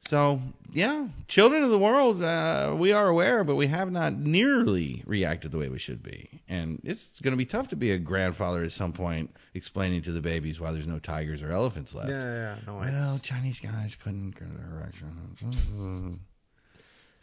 So, 0.08 0.40
yeah, 0.72 1.08
children 1.28 1.64
of 1.64 1.72
the 1.72 1.80
world, 1.80 2.22
uh, 2.22 2.76
we 2.78 2.92
are 2.92 3.08
aware, 3.08 3.44
but 3.44 3.56
we 3.56 3.66
have 3.66 3.92
not 3.92 4.14
nearly 4.14 5.02
reacted 5.08 5.52
the 5.52 5.58
way 5.58 5.68
we 5.68 5.80
should 5.80 6.04
be. 6.04 6.30
And 6.48 6.80
it's 6.84 7.08
going 7.24 7.32
to 7.32 7.38
be 7.38 7.46
tough 7.46 7.70
to 7.70 7.76
be 7.76 7.90
a 7.90 7.98
grandfather 7.98 8.62
at 8.62 8.72
some 8.72 8.94
point 8.94 9.36
explaining 9.56 10.04
to 10.04 10.12
the 10.12 10.22
babies 10.22 10.60
why 10.60 10.74
there's 10.74 10.86
no 10.86 11.00
tigers 11.00 11.42
or 11.42 11.52
elephants 11.52 11.96
left. 11.96 12.10
Yeah. 12.10 12.22
Yeah. 12.22 12.56
No. 12.68 12.76
Well, 12.76 13.18
Chinese 13.20 13.60
guys 13.60 13.96
couldn't 13.96 14.32
get 14.32 14.44
an 14.44 14.64
erection. 14.74 16.20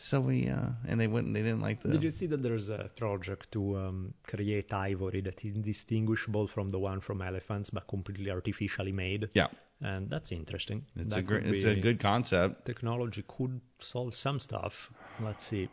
So 0.03 0.21
we, 0.21 0.49
uh, 0.49 0.71
and 0.89 1.01
they 1.01 1.07
wouldn't, 1.07 1.33
they 1.33 1.43
didn't 1.43 1.61
like 1.61 1.81
the. 1.81 1.91
Did 1.91 2.03
you 2.03 2.11
see 2.11 2.27
that 2.27 2.43
there's 2.43 2.71
a 2.71 2.91
project 2.97 3.53
to 3.53 3.79
um, 3.79 4.15
create 4.27 4.73
ivory 4.73 5.21
that 5.21 5.45
is 5.45 5.55
indistinguishable 5.55 6.49
from 6.49 6.71
the 6.71 6.79
one 6.79 6.99
from 6.99 7.23
elephants, 7.23 7.71
but 7.71 7.87
completely 7.87 8.29
artificially 8.29 8.91
made? 8.91 9.31
Yeah, 9.33 9.47
And 9.81 10.11
that's 10.11 10.33
interesting. 10.33 10.85
it's 10.97 11.11
that 11.11 11.21
a 11.21 11.23
great, 11.23 11.47
it's 11.47 11.65
a 11.65 11.81
good 11.81 12.01
concept. 12.01 12.65
technology 12.67 13.23
could 13.29 13.61
solve 13.79 14.17
some 14.17 14.41
stuff. 14.41 14.91
Let's 15.21 15.45
see. 15.45 15.69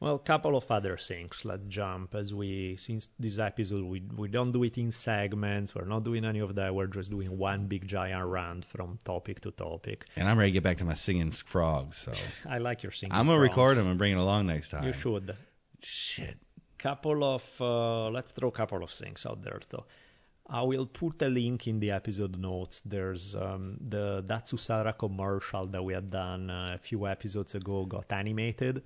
Well, 0.00 0.14
a 0.14 0.18
couple 0.18 0.56
of 0.56 0.70
other 0.70 0.96
things. 0.96 1.44
Let's 1.44 1.66
jump 1.68 2.14
as 2.14 2.32
we 2.32 2.76
since 2.76 3.08
this 3.18 3.38
episode 3.38 3.84
we 3.84 4.00
we 4.16 4.28
don't 4.28 4.50
do 4.50 4.64
it 4.64 4.78
in 4.78 4.92
segments. 4.92 5.74
We're 5.74 5.84
not 5.84 6.04
doing 6.04 6.24
any 6.24 6.38
of 6.38 6.54
that. 6.54 6.74
We're 6.74 6.86
just 6.86 7.10
doing 7.10 7.36
one 7.36 7.66
big 7.66 7.86
giant 7.86 8.24
rant 8.26 8.64
from 8.64 8.98
topic 9.04 9.40
to 9.42 9.50
topic. 9.50 10.06
And 10.16 10.26
I'm 10.26 10.38
ready 10.38 10.52
to 10.52 10.54
get 10.54 10.62
back 10.62 10.78
to 10.78 10.84
my 10.86 10.94
singing 10.94 11.32
frogs. 11.32 11.98
So 11.98 12.12
I 12.48 12.58
like 12.58 12.82
your 12.82 12.92
singing. 12.92 13.12
I'm 13.12 13.26
gonna 13.26 13.38
frogs. 13.38 13.50
record 13.50 13.76
them 13.76 13.88
and 13.88 13.98
bring 13.98 14.12
it 14.12 14.18
along 14.18 14.46
next 14.46 14.70
time. 14.70 14.84
You 14.84 14.94
should. 14.94 15.36
Shit. 15.82 16.38
couple 16.78 17.22
of 17.22 17.44
uh, 17.60 18.08
let's 18.08 18.32
throw 18.32 18.48
a 18.48 18.52
couple 18.52 18.82
of 18.82 18.90
things 18.90 19.26
out 19.26 19.42
there 19.42 19.60
though. 19.68 19.84
I 20.48 20.62
will 20.62 20.86
put 20.86 21.22
a 21.22 21.28
link 21.28 21.66
in 21.68 21.78
the 21.78 21.90
episode 21.92 22.38
notes. 22.38 22.80
There's 22.84 23.36
um, 23.36 23.76
the 23.88 24.24
Datsusara 24.26 24.96
commercial 24.98 25.66
that 25.66 25.82
we 25.84 25.92
had 25.92 26.10
done 26.10 26.50
uh, 26.50 26.72
a 26.74 26.78
few 26.78 27.06
episodes 27.06 27.54
ago 27.54 27.84
got 27.84 28.10
animated, 28.10 28.82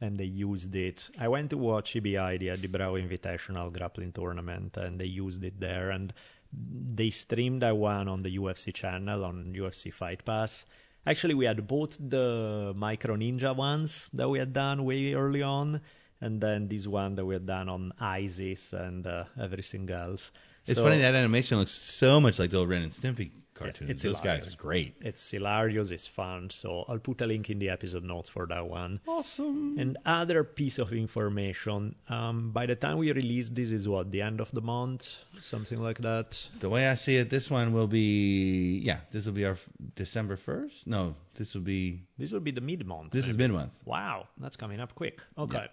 and 0.00 0.18
they 0.18 0.24
used 0.24 0.74
it. 0.76 1.08
I 1.18 1.28
went 1.28 1.50
to 1.50 1.58
watch 1.58 1.94
EBI, 1.94 2.38
the 2.38 2.50
Eddie 2.50 2.66
Bravo 2.66 2.96
Invitational 2.96 3.72
Grappling 3.72 4.12
Tournament, 4.12 4.76
and 4.76 5.00
they 5.00 5.06
used 5.06 5.42
it 5.44 5.58
there. 5.58 5.90
And 5.90 6.12
they 6.52 7.10
streamed 7.10 7.62
that 7.62 7.76
one 7.76 8.08
on 8.08 8.22
the 8.22 8.36
UFC 8.36 8.72
channel 8.74 9.24
on 9.24 9.54
UFC 9.56 9.92
Fight 9.92 10.24
Pass. 10.24 10.66
Actually, 11.06 11.34
we 11.34 11.44
had 11.44 11.66
both 11.66 11.96
the 11.98 12.72
Micro 12.76 13.16
Ninja 13.16 13.54
ones 13.54 14.10
that 14.12 14.28
we 14.28 14.38
had 14.38 14.52
done 14.52 14.84
way 14.84 15.14
early 15.14 15.42
on, 15.42 15.80
and 16.20 16.40
then 16.40 16.68
this 16.68 16.86
one 16.86 17.14
that 17.14 17.24
we 17.24 17.34
had 17.34 17.46
done 17.46 17.68
on 17.68 17.92
ISIS 18.00 18.72
and 18.72 19.06
uh, 19.06 19.24
everything 19.40 19.88
else. 19.90 20.32
It's 20.66 20.76
So 20.76 20.84
funny 20.84 20.98
that 20.98 21.14
animation 21.14 21.58
looks 21.58 21.72
so 21.72 22.20
much 22.20 22.38
like 22.38 22.50
the 22.50 22.58
old 22.58 22.68
Ren 22.68 22.82
and 22.82 22.92
Stimpy 22.92 23.30
cartoons. 23.58 23.90
it's 23.90 24.02
Those 24.02 24.16
guys 24.16 24.24
hilarious. 24.44 24.54
are 24.54 24.56
great. 24.56 24.94
It's 25.00 25.30
hilarious, 25.30 25.90
it's 25.90 26.06
fun. 26.06 26.50
So 26.50 26.84
I'll 26.88 26.98
put 26.98 27.20
a 27.22 27.26
link 27.26 27.50
in 27.50 27.58
the 27.58 27.70
episode 27.70 28.04
notes 28.04 28.28
for 28.30 28.46
that 28.46 28.66
one. 28.66 29.00
Awesome. 29.06 29.78
And 29.78 29.96
other 30.04 30.44
piece 30.44 30.78
of 30.78 30.92
information, 30.92 31.94
um, 32.08 32.50
by 32.52 32.66
the 32.66 32.76
time 32.76 32.98
we 32.98 33.10
release 33.12 33.48
this 33.48 33.70
is 33.72 33.88
what, 33.88 34.10
the 34.10 34.22
end 34.22 34.40
of 34.40 34.50
the 34.52 34.60
month? 34.60 35.14
Something 35.40 35.80
like 35.80 35.98
that. 35.98 36.28
The 36.60 36.68
way 36.68 36.86
I 36.88 36.94
see 36.94 37.16
it, 37.16 37.30
this 37.30 37.50
one 37.50 37.72
will 37.72 37.88
be 37.88 38.78
yeah. 38.84 39.00
This 39.10 39.26
will 39.26 39.32
be 39.32 39.44
our 39.46 39.58
December 39.94 40.36
first. 40.36 40.86
No, 40.86 41.14
this 41.34 41.54
will 41.54 41.62
be 41.62 42.02
This 42.18 42.32
will 42.32 42.40
be 42.40 42.50
the 42.52 42.60
mid 42.60 42.86
month. 42.86 43.12
this 43.12 43.26
is 43.26 43.34
mid 43.36 43.50
month. 43.50 43.72
Wow, 43.84 44.28
that's 44.38 44.56
coming 44.56 44.80
up 44.80 44.94
quick. 44.94 45.20
Okay. 45.38 45.56
Yeah. 45.58 45.66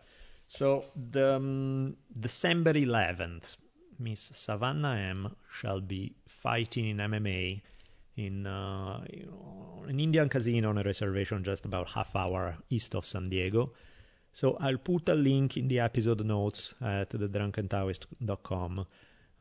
So 0.47 0.85
the 1.11 1.35
um, 1.38 1.95
December 2.19 2.73
11th, 2.73 3.57
Miss 3.97 4.30
Savannah 4.34 4.95
M 4.95 5.35
shall 5.51 5.80
be 5.81 6.14
fighting 6.27 6.89
in 6.89 6.97
MMA 6.97 7.61
in 8.15 8.45
uh, 8.45 9.03
you 9.11 9.26
know, 9.26 9.84
an 9.88 9.99
Indian 9.99 10.30
casino 10.30 10.69
on 10.69 10.77
a 10.77 10.84
reservation 10.84 11.44
just 11.44 11.65
about 11.65 11.90
half 11.90 12.15
hour 12.15 12.56
east 12.69 12.95
of 12.95 13.06
San 13.06 13.30
Diego. 13.30 13.73
So 14.31 14.57
I'll 14.60 14.77
put 14.77 15.10
a 15.10 15.14
link 15.14 15.57
in 15.57 15.68
the 15.68 15.80
episode 15.80 16.26
notes 16.26 16.73
at 16.81 17.10
thedrunkentaoist.com. 17.11 18.85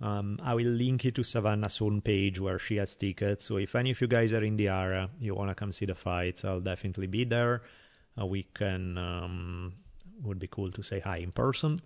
Um, 0.00 0.38
I 0.42 0.54
will 0.54 0.72
link 0.72 1.04
it 1.04 1.14
to 1.14 1.22
Savannah's 1.22 1.80
own 1.80 2.00
page 2.00 2.40
where 2.40 2.58
she 2.58 2.76
has 2.76 2.96
tickets. 2.96 3.46
So 3.46 3.56
if 3.56 3.74
any 3.74 3.92
of 3.92 4.00
you 4.00 4.08
guys 4.08 4.32
are 4.32 4.42
in 4.42 4.56
the 4.56 4.68
area, 4.68 5.08
you 5.20 5.34
want 5.34 5.50
to 5.50 5.54
come 5.54 5.72
see 5.72 5.86
the 5.86 5.94
fights, 5.94 6.44
I'll 6.44 6.60
definitely 6.60 7.06
be 7.06 7.24
there. 7.24 7.62
Uh, 8.20 8.26
we 8.26 8.42
can, 8.42 8.98
um, 8.98 9.74
would 10.22 10.38
be 10.38 10.48
cool 10.48 10.70
to 10.72 10.82
say 10.82 11.00
hi 11.00 11.18
in 11.18 11.32
person. 11.32 11.80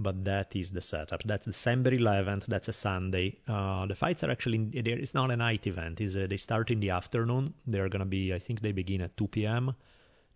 But 0.00 0.24
that 0.26 0.54
is 0.54 0.70
the 0.70 0.80
setup. 0.80 1.24
That's 1.24 1.44
December 1.44 1.90
11th. 1.90 2.46
That's 2.46 2.68
a 2.68 2.72
Sunday. 2.72 3.40
Uh, 3.48 3.84
the 3.86 3.96
fights 3.96 4.22
are 4.22 4.30
actually, 4.30 4.58
there- 4.82 4.96
it's 4.96 5.12
not 5.12 5.32
a 5.32 5.36
night 5.36 5.66
event. 5.66 6.00
It's 6.00 6.14
a, 6.14 6.26
they 6.28 6.36
start 6.36 6.70
in 6.70 6.78
the 6.80 6.90
afternoon. 6.90 7.52
They're 7.66 7.88
to 8.00 8.04
be, 8.06 8.32
I 8.32 8.38
think 8.38 8.60
they 8.60 8.72
begin 8.72 9.00
at 9.02 9.16
2 9.16 9.26
p.m. 9.26 9.74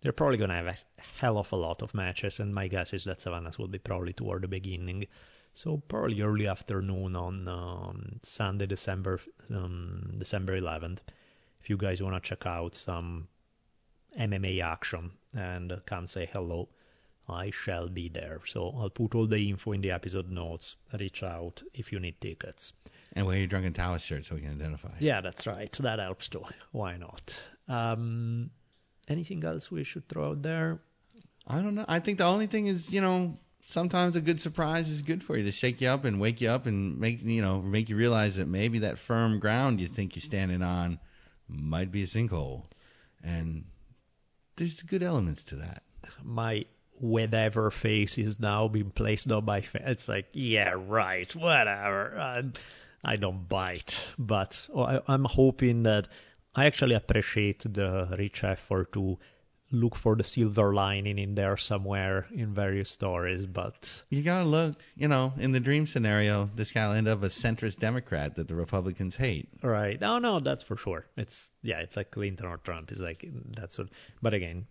They're 0.01 0.11
probably 0.11 0.37
to 0.49 0.55
have 0.55 0.67
a 0.67 0.77
hell 1.17 1.37
of 1.37 1.51
a 1.53 1.55
lot 1.55 1.81
of 1.81 1.93
matches, 1.93 2.41
and 2.41 2.53
my 2.53 2.67
guess 2.67 2.93
is 2.93 3.05
that 3.05 3.21
Savannah's 3.21 3.57
will 3.57 3.69
be 3.69 3.79
probably 3.79 4.11
toward 4.11 4.43
the 4.43 4.49
beginning. 4.49 5.07
So 5.53 5.77
probably 5.87 6.21
early 6.21 6.47
afternoon 6.47 7.15
on 7.15 7.47
um, 7.47 8.19
Sunday, 8.21 8.65
December 8.65 9.21
um, 9.49 10.15
December 10.17 10.59
11th. 10.59 10.99
if 11.61 11.69
you 11.69 11.77
guys 11.77 12.01
want 12.01 12.15
to 12.21 12.27
check 12.29 12.45
out 12.45 12.75
some 12.75 13.29
MMA 14.19 14.61
action 14.61 15.11
and 15.33 15.71
come 15.85 16.05
say 16.07 16.29
hello, 16.33 16.67
I 17.27 17.51
shall 17.51 17.87
be 17.87 18.09
there. 18.09 18.41
So 18.45 18.73
I'll 18.77 18.89
put 18.89 19.15
all 19.15 19.27
the 19.27 19.49
info 19.49 19.71
in 19.71 19.81
the 19.81 19.91
episode 19.91 20.29
notes. 20.29 20.75
Reach 20.99 21.23
out 21.23 21.63
if 21.73 21.91
you 21.91 21.99
need 21.99 22.19
tickets. 22.19 22.73
And 23.13 23.25
wear 23.25 23.37
your 23.37 23.47
drunken 23.47 23.73
Taoist 23.73 24.05
shirt 24.05 24.25
so 24.25 24.35
we 24.35 24.41
can 24.41 24.51
identify. 24.51 24.89
Yeah, 24.99 25.21
that's 25.21 25.47
right. 25.47 25.71
That 25.73 25.99
helps 25.99 26.27
too. 26.27 26.43
Why 26.71 26.97
not? 26.97 27.35
Um, 27.67 28.49
anything 29.07 29.43
else 29.43 29.71
we 29.71 29.83
should 29.83 30.07
throw 30.07 30.31
out 30.31 30.41
there? 30.41 30.79
I 31.47 31.61
don't 31.61 31.75
know. 31.75 31.85
I 31.87 31.99
think 31.99 32.17
the 32.17 32.25
only 32.25 32.47
thing 32.47 32.67
is, 32.67 32.91
you 32.91 33.01
know, 33.01 33.37
sometimes 33.65 34.15
a 34.15 34.21
good 34.21 34.41
surprise 34.41 34.89
is 34.89 35.01
good 35.01 35.23
for 35.23 35.37
you 35.37 35.43
to 35.45 35.51
shake 35.51 35.81
you 35.81 35.89
up 35.89 36.05
and 36.05 36.19
wake 36.19 36.41
you 36.41 36.49
up 36.49 36.65
and 36.65 36.99
make 36.99 37.23
you 37.23 37.41
know 37.41 37.61
make 37.61 37.89
you 37.89 37.95
realize 37.95 38.35
that 38.35 38.47
maybe 38.47 38.79
that 38.79 38.99
firm 38.99 39.39
ground 39.39 39.79
you 39.79 39.87
think 39.87 40.15
you're 40.15 40.21
standing 40.21 40.61
on 40.61 40.99
might 41.47 41.91
be 41.91 42.03
a 42.03 42.07
sinkhole, 42.07 42.63
and 43.23 43.65
there's 44.55 44.81
good 44.81 45.03
elements 45.03 45.43
to 45.43 45.57
that. 45.57 45.83
My 46.23 46.65
whatever 46.99 47.69
face 47.71 48.17
is 48.17 48.39
now 48.39 48.67
being 48.67 48.91
placed 48.91 49.31
on 49.31 49.45
my 49.45 49.61
face. 49.61 49.81
It's 49.85 50.09
like, 50.09 50.27
yeah, 50.33 50.73
right, 50.77 51.33
whatever. 51.35 52.17
I, 52.19 52.43
I 53.03 53.15
don't 53.17 53.47
bite, 53.49 54.03
but 54.17 54.67
oh, 54.73 54.83
I, 54.83 55.01
I'm 55.07 55.25
hoping 55.25 55.83
that 55.83 56.07
I 56.55 56.65
actually 56.65 56.95
appreciate 56.95 57.63
the 57.71 58.07
rich 58.17 58.43
effort 58.43 58.93
to 58.93 59.17
look 59.71 59.95
for 59.95 60.15
the 60.15 60.23
silver 60.23 60.73
lining 60.73 61.17
in 61.17 61.33
there 61.33 61.57
somewhere 61.57 62.27
in 62.31 62.53
various 62.53 62.91
stories, 62.91 63.45
but 63.45 64.03
You 64.09 64.21
gotta 64.21 64.45
look, 64.47 64.75
you 64.95 65.07
know, 65.07 65.33
in 65.37 65.51
the 65.51 65.59
dream 65.59 65.87
scenario, 65.87 66.49
this 66.55 66.71
guy 66.71 66.87
will 66.87 66.93
end 66.93 67.07
up 67.07 67.23
a 67.23 67.27
centrist 67.29 67.79
Democrat 67.79 68.35
that 68.35 68.47
the 68.47 68.55
Republicans 68.55 69.15
hate. 69.15 69.49
right. 69.63 69.99
No, 69.99 70.19
no, 70.19 70.39
that's 70.39 70.63
for 70.63 70.77
sure. 70.77 71.05
It's 71.17 71.49
yeah, 71.63 71.79
it's 71.79 71.97
like 71.97 72.11
Clinton 72.11 72.45
or 72.45 72.57
Trump. 72.57 72.91
It's 72.91 73.01
like 73.01 73.25
that's 73.51 73.77
what. 73.79 73.87
But 74.21 74.35
again, 74.35 74.67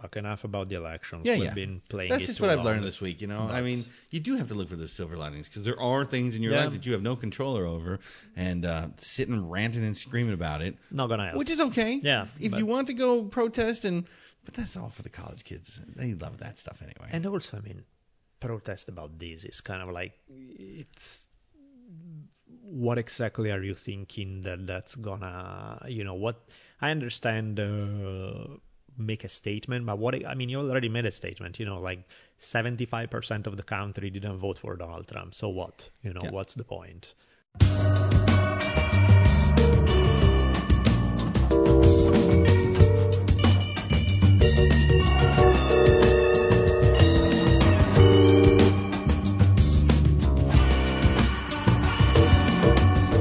fuck 0.00 0.16
enough 0.16 0.44
about 0.44 0.68
the 0.68 0.76
elections. 0.76 1.22
Yeah, 1.24 1.34
We've 1.34 1.44
yeah. 1.44 1.54
been 1.54 1.82
playing 1.88 2.10
That's 2.10 2.26
just 2.26 2.40
what 2.40 2.50
I've 2.50 2.58
long. 2.58 2.66
learned 2.66 2.84
this 2.84 3.00
week, 3.00 3.20
you 3.20 3.26
know. 3.26 3.40
I 3.40 3.60
mean, 3.62 3.84
you 4.10 4.20
do 4.20 4.36
have 4.36 4.48
to 4.48 4.54
look 4.54 4.68
for 4.68 4.76
those 4.76 4.92
silver 4.92 5.16
linings 5.16 5.48
because 5.48 5.64
there 5.64 5.80
are 5.80 6.04
things 6.04 6.34
in 6.36 6.42
your 6.42 6.52
Yeah. 6.52 6.64
life 6.64 6.72
that 6.74 6.86
you 6.86 6.92
have 6.92 7.02
no 7.02 7.16
control 7.16 7.56
over, 7.56 7.98
and 8.36 8.64
uh, 8.64 8.88
sitting 8.98 9.48
ranting 9.48 9.84
and 9.84 9.96
screaming 9.96 10.34
about 10.34 10.62
it, 10.62 10.76
Not 10.90 11.08
gonna 11.08 11.26
help. 11.26 11.36
which 11.38 11.50
is 11.50 11.60
okay. 11.60 11.94
Yeah, 12.02 12.26
If 12.38 12.52
but- 12.52 12.58
you 12.58 12.66
want 12.66 12.86
to 12.88 12.94
go 12.94 13.24
protest 13.24 13.84
and, 13.84 14.04
but 14.44 14.54
that's 14.54 14.76
all 14.76 14.90
for 14.90 15.02
the 15.02 15.08
college 15.10 15.42
kids. 15.44 15.80
They 15.96 16.14
love 16.14 16.38
that 16.38 16.58
stuff 16.58 16.80
anyway. 16.80 17.08
And 17.12 17.26
also, 17.26 17.56
I 17.56 17.60
mean, 17.60 17.82
protest 18.40 18.88
about 18.88 19.18
this 19.18 19.44
is 19.44 19.60
kind 19.60 19.82
of 19.82 19.88
like 19.90 20.12
it's 20.28 21.26
what 22.62 22.98
exactly 22.98 23.50
are 23.50 23.62
you 23.62 23.74
thinking 23.74 24.42
that 24.42 24.66
that's 24.66 24.94
gonna, 24.94 25.84
you 25.88 26.04
know, 26.04 26.14
what 26.14 26.36
I 26.80 26.90
understand. 26.92 27.58
Uh, 27.58 28.58
make 28.98 29.24
a 29.24 29.28
statement 29.28 29.86
but 29.86 29.98
what 29.98 30.26
i 30.26 30.34
mean 30.34 30.48
you 30.48 30.58
already 30.58 30.88
made 30.88 31.06
a 31.06 31.10
statement 31.10 31.58
you 31.58 31.66
know 31.66 31.80
like 31.80 32.00
75% 32.40 33.46
of 33.46 33.56
the 33.56 33.62
country 33.62 34.10
didn't 34.10 34.38
vote 34.38 34.58
for 34.58 34.76
donald 34.76 35.06
trump 35.08 35.34
so 35.34 35.48
what 35.48 35.88
you 36.02 36.12
know 36.12 36.20
Yeah. 36.24 36.30
what's 36.30 36.54
the 36.54 36.64
point 36.64 37.14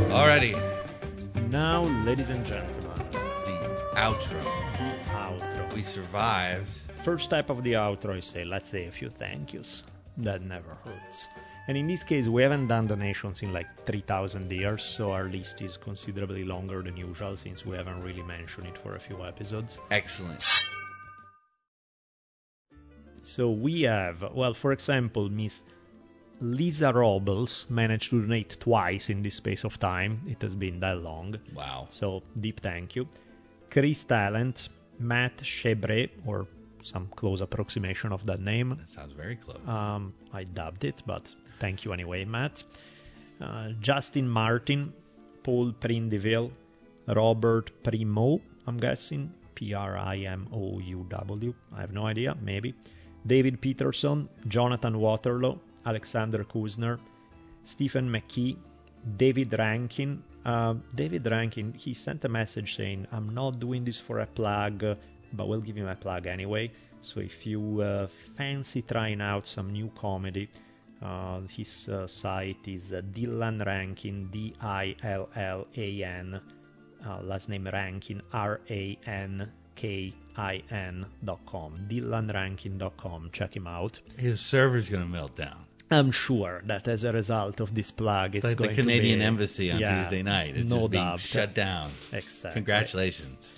Alrighty, 0.10 0.56
now 1.50 1.84
ladies 2.06 2.30
and 2.30 2.46
gentlemen 2.46 2.98
the 3.46 3.58
outro. 3.96 4.67
We 5.78 5.84
survived. 5.84 6.72
First 7.04 7.26
step 7.26 7.52
of 7.52 7.62
the 7.64 7.74
outro 7.74 8.18
is 8.18 8.26
say, 8.26 8.44
let's 8.44 8.72
say 8.72 8.88
a 8.88 8.92
few 8.92 9.12
thank 9.12 9.54
yous. 9.54 9.84
That 10.18 10.42
never 10.42 10.76
hurts. 10.84 11.28
And 11.68 11.78
in 11.78 11.86
this 11.86 12.04
case, 12.04 12.28
we 12.28 12.42
haven't 12.42 12.66
done 12.66 12.88
donations 12.88 13.44
in 13.44 13.54
like 13.54 13.86
3,000 13.86 14.52
years, 14.52 14.82
so 14.82 15.12
our 15.12 15.26
list 15.26 15.62
is 15.62 15.78
considerably 15.78 16.44
longer 16.46 16.82
than 16.82 16.98
usual 16.98 17.38
since 17.38 17.64
we 17.64 17.78
haven't 17.78 18.02
really 18.02 18.24
mentioned 18.24 18.66
it 18.66 18.76
for 18.80 18.96
a 18.96 19.00
few 19.00 19.24
episodes. 19.24 19.78
Excellent. 19.92 20.44
So 23.22 23.52
we 23.52 23.84
have, 23.84 24.34
well, 24.34 24.56
for 24.56 24.72
example, 24.72 25.30
Miss 25.30 25.62
Lisa 26.42 26.92
Robles 26.92 27.68
managed 27.70 28.10
to 28.10 28.22
donate 28.22 28.60
twice 28.60 29.12
in 29.12 29.22
this 29.22 29.36
space 29.36 29.64
of 29.64 29.78
time. 29.78 30.22
It 30.28 30.42
has 30.42 30.56
been 30.56 30.80
that 30.80 31.04
long. 31.04 31.36
Wow. 31.54 31.90
So 31.92 32.24
deep 32.40 32.62
thank 32.62 32.96
you. 32.96 33.08
Chris 33.70 34.04
Talent, 34.06 34.70
Matt 35.00 35.38
Chebre, 35.38 36.10
or 36.26 36.48
some 36.82 37.08
close 37.16 37.42
approximation 37.42 38.12
of 38.12 38.26
that 38.26 38.40
name, 38.40 38.70
That 38.80 38.92
sounds 38.92 39.14
very 39.14 39.36
close. 39.36 39.60
Um, 39.68 40.14
I 40.34 40.44
dubbed 40.46 40.86
it, 40.86 41.02
but 41.06 41.34
thank 41.60 41.86
you 41.86 41.94
anyway, 41.94 42.26
Matt. 42.26 42.64
Uh, 43.42 43.70
Justin 43.82 44.28
Martin, 44.28 44.94
Paul 45.44 45.72
Prindiville, 45.74 46.52
Robert 47.08 47.72
Primo, 47.84 48.42
I'm 48.66 48.78
guessing, 48.78 49.32
P 49.56 49.74
R 49.74 49.98
I 49.98 50.18
M 50.18 50.48
O 50.52 50.80
U 50.80 51.06
W, 51.10 51.54
I 51.76 51.82
have 51.82 51.92
no 51.92 52.06
idea, 52.06 52.36
maybe. 52.42 52.74
David 53.26 53.60
Peterson, 53.62 54.30
Jonathan 54.48 55.00
Waterloo, 55.00 55.58
Alexander 55.86 56.44
Kuzner, 56.44 57.00
Stephen 57.64 58.10
McKee, 58.10 58.58
David 59.18 59.54
Rankin. 59.58 60.24
Uh, 60.48 60.76
David 60.96 61.28
Rankin, 61.28 61.74
he 61.74 61.94
sent 61.94 62.24
a 62.24 62.30
message 62.30 62.78
saying, 62.78 63.06
I'm 63.12 63.34
not 63.34 63.60
doing 63.60 63.84
this 63.84 64.00
for 64.00 64.20
a 64.20 64.26
plug, 64.26 64.80
but 65.34 65.48
we'll 65.50 65.60
give 65.60 65.76
you 65.76 65.84
my 65.84 65.96
plug 65.96 66.26
anyway. 66.26 66.72
So 67.02 67.20
if 67.20 67.46
you 67.46 67.82
uh, 67.82 68.08
fancy 68.38 68.82
trying 68.82 69.20
out 69.20 69.46
some 69.46 69.72
new 69.74 69.92
comedy, 70.00 70.50
uh, 71.02 71.42
his 71.50 71.90
uh, 71.90 72.08
site 72.08 72.66
is 72.66 72.94
uh, 72.94 73.02
Dillan 73.14 73.66
Rankin, 73.66 74.30
D 74.32 74.56
I 74.62 74.96
L 75.04 75.28
L 75.36 75.68
A 75.76 76.04
N, 76.04 76.40
uh, 77.06 77.22
last 77.24 77.50
name 77.50 77.68
Rankin, 77.68 78.22
R 78.32 78.62
A 78.70 78.98
N 79.06 79.52
K 79.76 80.14
I 80.38 80.64
N 80.72 81.06
dot 81.26 81.46
com, 81.46 81.78
DillanRankin.com. 81.90 83.32
Check 83.34 83.54
him 83.54 83.68
out. 83.68 84.00
His 84.18 84.40
server's 84.40 84.90
gonna 84.90 85.06
melt 85.06 85.36
down. 85.36 85.67
I'm 85.90 86.12
sure 86.12 86.62
that 86.66 86.88
as 86.88 87.04
a 87.06 87.14
result 87.14 87.60
of 87.62 87.74
this 87.74 87.92
plug, 87.92 88.36
it's, 88.36 88.44
It's 88.44 88.52
like 88.52 88.58
the 88.58 88.64
going 88.66 88.76
to 88.76 88.82
Canadian 88.82 89.20
be, 89.20 89.26
Embassy 89.26 89.72
on 89.72 89.80
yeah, 89.80 90.02
Tuesday 90.04 90.22
night. 90.22 90.58
It's 90.58 90.70
no 90.70 90.80
just 90.80 90.92
being 90.92 91.04
doubt. 91.04 91.20
shut 91.20 91.54
down. 91.54 91.92
Exactly. 92.12 92.60
Congratulations. 92.60 93.54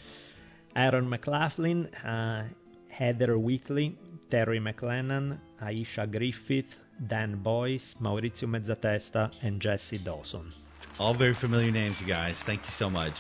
Aaron 0.75 1.09
McLaughlin, 1.09 1.87
uh, 1.95 2.47
Heather 2.89 3.37
Wheatley, 3.37 3.97
Terry 4.29 4.59
McLennan, 4.59 5.39
Aisha 5.61 6.09
Griffith, 6.09 6.77
Dan 7.07 7.37
Boyce, 7.37 7.95
Maurizio 7.99 8.47
Mezzatesta, 8.47 9.31
and 9.41 9.59
Jesse 9.59 9.97
Dawson. 9.97 10.51
All 10.99 11.13
very 11.13 11.33
familiar 11.33 11.71
names, 11.71 11.99
you 11.99 12.05
guys. 12.07 12.35
Thank 12.37 12.63
you 12.65 12.71
so 12.71 12.89
much. 12.89 13.19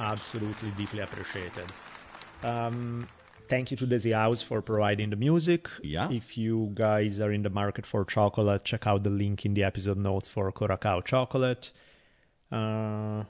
Absolutely 0.00 0.70
deeply 0.70 1.00
appreciated. 1.00 1.66
Um, 2.42 3.06
thank 3.48 3.70
you 3.70 3.76
to 3.78 3.86
Desi 3.86 4.12
House 4.12 4.42
for 4.42 4.62
providing 4.62 5.10
the 5.10 5.16
music. 5.16 5.68
Yeah. 5.82 6.10
If 6.10 6.36
you 6.36 6.70
guys 6.74 7.20
are 7.20 7.32
in 7.32 7.42
the 7.42 7.50
market 7.50 7.86
for 7.86 8.04
chocolate, 8.04 8.64
check 8.64 8.86
out 8.86 9.02
the 9.02 9.10
link 9.10 9.44
in 9.44 9.54
the 9.54 9.64
episode 9.64 9.98
notes 9.98 10.28
for 10.28 10.50
Curacao 10.52 11.00
chocolate. 11.00 11.70
Uh, 12.50 13.24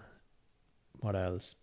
what 1.00 1.16
else? 1.16 1.54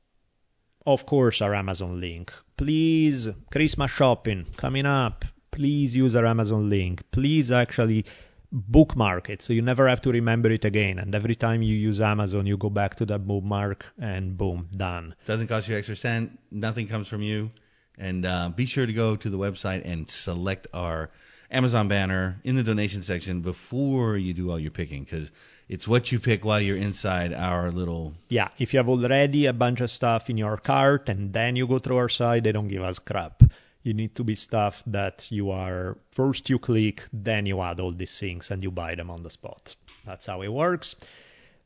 Of 0.85 1.05
course, 1.05 1.41
our 1.41 1.55
Amazon 1.55 1.99
link. 1.99 2.31
Please, 2.57 3.29
Christmas 3.51 3.91
shopping 3.91 4.45
coming 4.55 4.85
up. 4.85 5.25
Please 5.51 5.95
use 5.95 6.15
our 6.15 6.25
Amazon 6.25 6.69
link. 6.69 7.03
Please 7.11 7.51
actually 7.51 8.05
bookmark 8.51 9.29
it 9.29 9.41
so 9.41 9.51
you 9.51 9.61
never 9.61 9.87
have 9.87 10.01
to 10.01 10.11
remember 10.11 10.51
it 10.51 10.63
again. 10.63 10.99
And 10.99 11.15
every 11.15 11.35
time 11.35 11.61
you 11.61 11.75
use 11.75 11.99
Amazon, 11.99 12.45
you 12.45 12.57
go 12.57 12.69
back 12.69 12.95
to 12.95 13.05
that 13.07 13.25
bookmark 13.25 13.85
and 13.99 14.37
boom, 14.37 14.69
done. 14.75 15.15
Doesn't 15.25 15.47
cost 15.47 15.67
you 15.67 15.75
extra 15.75 15.95
cent. 15.95 16.39
Nothing 16.51 16.87
comes 16.87 17.07
from 17.07 17.21
you. 17.21 17.51
And 17.97 18.25
uh, 18.25 18.49
be 18.49 18.65
sure 18.65 18.85
to 18.85 18.93
go 18.93 19.15
to 19.15 19.29
the 19.29 19.37
website 19.37 19.83
and 19.85 20.09
select 20.09 20.67
our 20.73 21.09
Amazon 21.51 21.87
banner 21.87 22.39
in 22.43 22.55
the 22.55 22.63
donation 22.63 23.01
section 23.01 23.41
before 23.41 24.17
you 24.17 24.33
do 24.33 24.51
all 24.51 24.59
your 24.59 24.71
picking, 24.71 25.03
because 25.03 25.31
it's 25.69 25.87
what 25.87 26.11
you 26.11 26.19
pick 26.19 26.43
while 26.43 26.59
you're 26.59 26.75
inside 26.75 27.33
our 27.33 27.71
little. 27.71 28.13
Yeah, 28.29 28.49
if 28.57 28.73
you 28.73 28.79
have 28.79 28.89
already 28.89 29.45
a 29.45 29.53
bunch 29.53 29.81
of 29.81 29.91
stuff 29.91 30.29
in 30.29 30.37
your 30.37 30.57
cart 30.57 31.07
and 31.07 31.31
then 31.31 31.55
you 31.55 31.67
go 31.67 31.79
through 31.79 31.97
our 31.97 32.09
site, 32.09 32.43
they 32.43 32.51
don't 32.51 32.67
give 32.67 32.83
us 32.83 32.99
crap. 32.99 33.43
You 33.83 33.93
need 33.93 34.15
to 34.15 34.23
be 34.23 34.33
stuff 34.35 34.81
that 34.87 35.31
you 35.31 35.51
are 35.51 35.97
first 36.11 36.49
you 36.49 36.57
click, 36.57 37.03
then 37.13 37.45
you 37.45 37.61
add 37.61 37.79
all 37.79 37.91
these 37.91 38.19
things 38.19 38.49
and 38.49 38.63
you 38.63 38.71
buy 38.71 38.95
them 38.95 39.11
on 39.11 39.21
the 39.21 39.29
spot. 39.29 39.75
That's 40.05 40.25
how 40.25 40.41
it 40.41 40.51
works. 40.51 40.95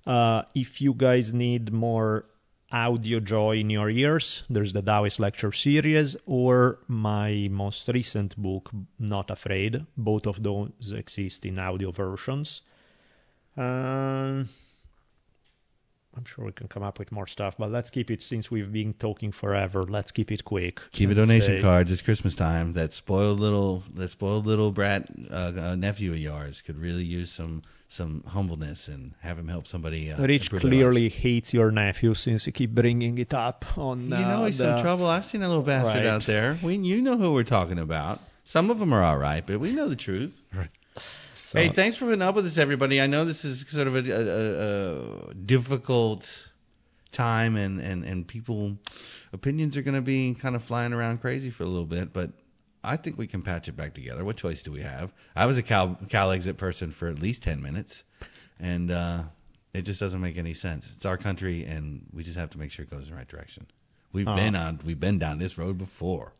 Uh, 0.05 0.43
if 0.53 0.81
you 0.81 0.93
guys 0.93 1.33
need 1.33 1.71
more 1.71 2.25
audio 2.71 3.19
joy 3.19 3.57
in 3.57 3.69
your 3.69 3.89
ears, 3.89 4.43
there's 4.49 4.73
the 4.73 4.81
Taoist 4.81 5.19
lecture 5.19 5.51
series 5.51 6.15
or 6.25 6.79
my 6.87 7.47
most 7.51 7.87
recent 7.87 8.37
book, 8.37 8.69
Not 8.99 9.31
Afraid. 9.31 9.85
Both 9.97 10.27
of 10.27 10.41
those 10.41 10.91
exist 10.91 11.45
in 11.45 11.57
audio 11.57 11.91
versions. 11.91 12.61
Um, 13.57 14.47
I'm 16.15 16.25
sure 16.25 16.45
we 16.45 16.51
can 16.51 16.67
come 16.67 16.83
up 16.83 16.99
with 16.99 17.11
more 17.11 17.27
stuff, 17.27 17.55
but 17.57 17.71
let's 17.71 17.89
keep 17.89 18.11
it 18.11 18.21
since 18.21 18.51
we've 18.51 18.71
been 18.71 18.93
talking 18.93 19.31
forever. 19.31 19.83
Let's 19.83 20.11
keep 20.11 20.31
it 20.31 20.43
quick. 20.43 20.79
Keep 20.91 21.11
a 21.11 21.15
donation 21.15 21.57
say- 21.57 21.61
cards. 21.61 21.91
It's 21.91 22.01
Christmas 22.01 22.35
time. 22.35 22.73
That 22.73 22.93
spoiled 22.93 23.39
little, 23.39 23.83
that 23.95 24.11
spoiled 24.11 24.45
little 24.45 24.71
brat 24.71 25.09
uh, 25.31 25.51
uh, 25.57 25.75
nephew 25.75 26.11
of 26.11 26.17
yours 26.17 26.61
could 26.61 26.77
really 26.77 27.03
use 27.03 27.31
some 27.31 27.63
some 27.91 28.23
humbleness 28.27 28.87
and 28.87 29.13
have 29.19 29.37
him 29.39 29.47
help 29.47 29.65
somebody. 29.65 30.11
Uh, 30.11 30.21
Rich 30.21 30.51
clearly 30.51 31.09
hates 31.09 31.53
your 31.53 31.71
nephew 31.71 32.13
since 32.13 32.45
you 32.45 32.53
keep 32.53 32.69
bringing 32.69 33.17
it 33.17 33.33
up 33.33 33.65
on. 33.77 34.03
You 34.03 34.09
know 34.09 34.43
uh, 34.43 34.45
he's 34.45 34.59
the- 34.59 34.75
in 34.75 34.81
trouble. 34.81 35.07
I've 35.07 35.25
seen 35.25 35.41
a 35.41 35.47
little 35.47 35.63
bastard 35.63 35.95
Right. 35.95 36.05
out 36.05 36.21
there. 36.23 36.57
We, 36.61 36.75
you 36.77 37.01
know 37.01 37.17
who 37.17 37.33
we're 37.33 37.43
talking 37.43 37.79
about. 37.79 38.21
Some 38.45 38.69
of 38.69 38.77
them 38.79 38.93
are 38.93 39.03
all 39.03 39.17
right, 39.17 39.45
but 39.45 39.59
we 39.59 39.71
know 39.71 39.89
the 39.89 39.95
truth. 39.95 40.39
so- 41.45 41.57
Hey, 41.59 41.69
thanks 41.69 41.97
for 41.97 42.05
putting 42.05 42.21
up 42.21 42.35
with 42.35 42.45
us, 42.45 42.57
everybody. 42.59 43.01
I 43.01 43.07
know 43.07 43.25
this 43.25 43.43
is 43.43 43.65
sort 43.67 43.87
of 43.87 43.95
a, 43.95 44.11
a, 44.11 44.21
a, 44.21 45.29
a 45.31 45.33
difficult 45.33 46.29
time, 47.11 47.55
and, 47.55 47.79
and, 47.81 48.03
and 48.05 48.27
people 48.27 48.77
opinions 49.33 49.77
are 49.77 49.81
going 49.81 49.95
to 49.95 50.01
be 50.01 50.35
kind 50.35 50.55
of 50.55 50.63
flying 50.63 50.93
around 50.93 51.21
crazy 51.21 51.49
for 51.49 51.63
a 51.63 51.67
little 51.67 51.85
bit, 51.87 52.13
but 52.13 52.29
I 52.83 52.95
think 52.95 53.17
we 53.17 53.27
can 53.27 53.41
patch 53.41 53.67
it 53.67 53.75
back 53.75 53.93
together. 53.93 54.23
What 54.23 54.37
choice 54.37 54.61
do 54.63 54.71
we 54.71 54.81
have? 54.81 55.13
I 55.35 55.45
was 55.45 55.57
a 55.57 55.63
Cal, 55.63 55.97
Cal 56.09 56.31
exit 56.31 56.57
person 56.57 56.91
for 56.91 57.07
at 57.07 57.19
least 57.19 57.43
10 57.43 57.61
minutes, 57.61 58.03
and 58.59 58.89
uh, 58.91 59.23
it 59.73 59.81
just 59.81 59.99
doesn't 59.99 60.21
make 60.21 60.37
any 60.37 60.53
sense. 60.53 60.87
It's 60.95 61.05
our 61.05 61.17
country, 61.17 61.65
and 61.65 62.05
we 62.13 62.23
just 62.23 62.37
have 62.37 62.49
to 62.51 62.57
make 62.59 62.71
sure 62.71 62.83
it 62.83 62.89
goes 62.89 63.05
in 63.05 63.11
the 63.11 63.15
right 63.17 63.27
direction. 63.27 63.67
We've 64.13 64.27
Oh. 64.27 64.35
been 64.35 64.55
on, 64.55 64.79
we've 64.85 64.99
been 64.99 65.19
down 65.19 65.39
this 65.39 65.57
road 65.57 65.77
before. 65.77 66.33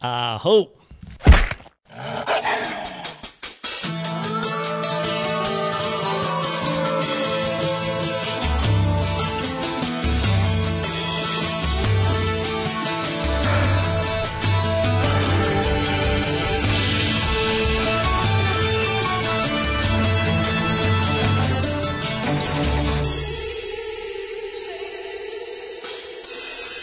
Uh, 0.00 0.36
hope. 0.38 0.80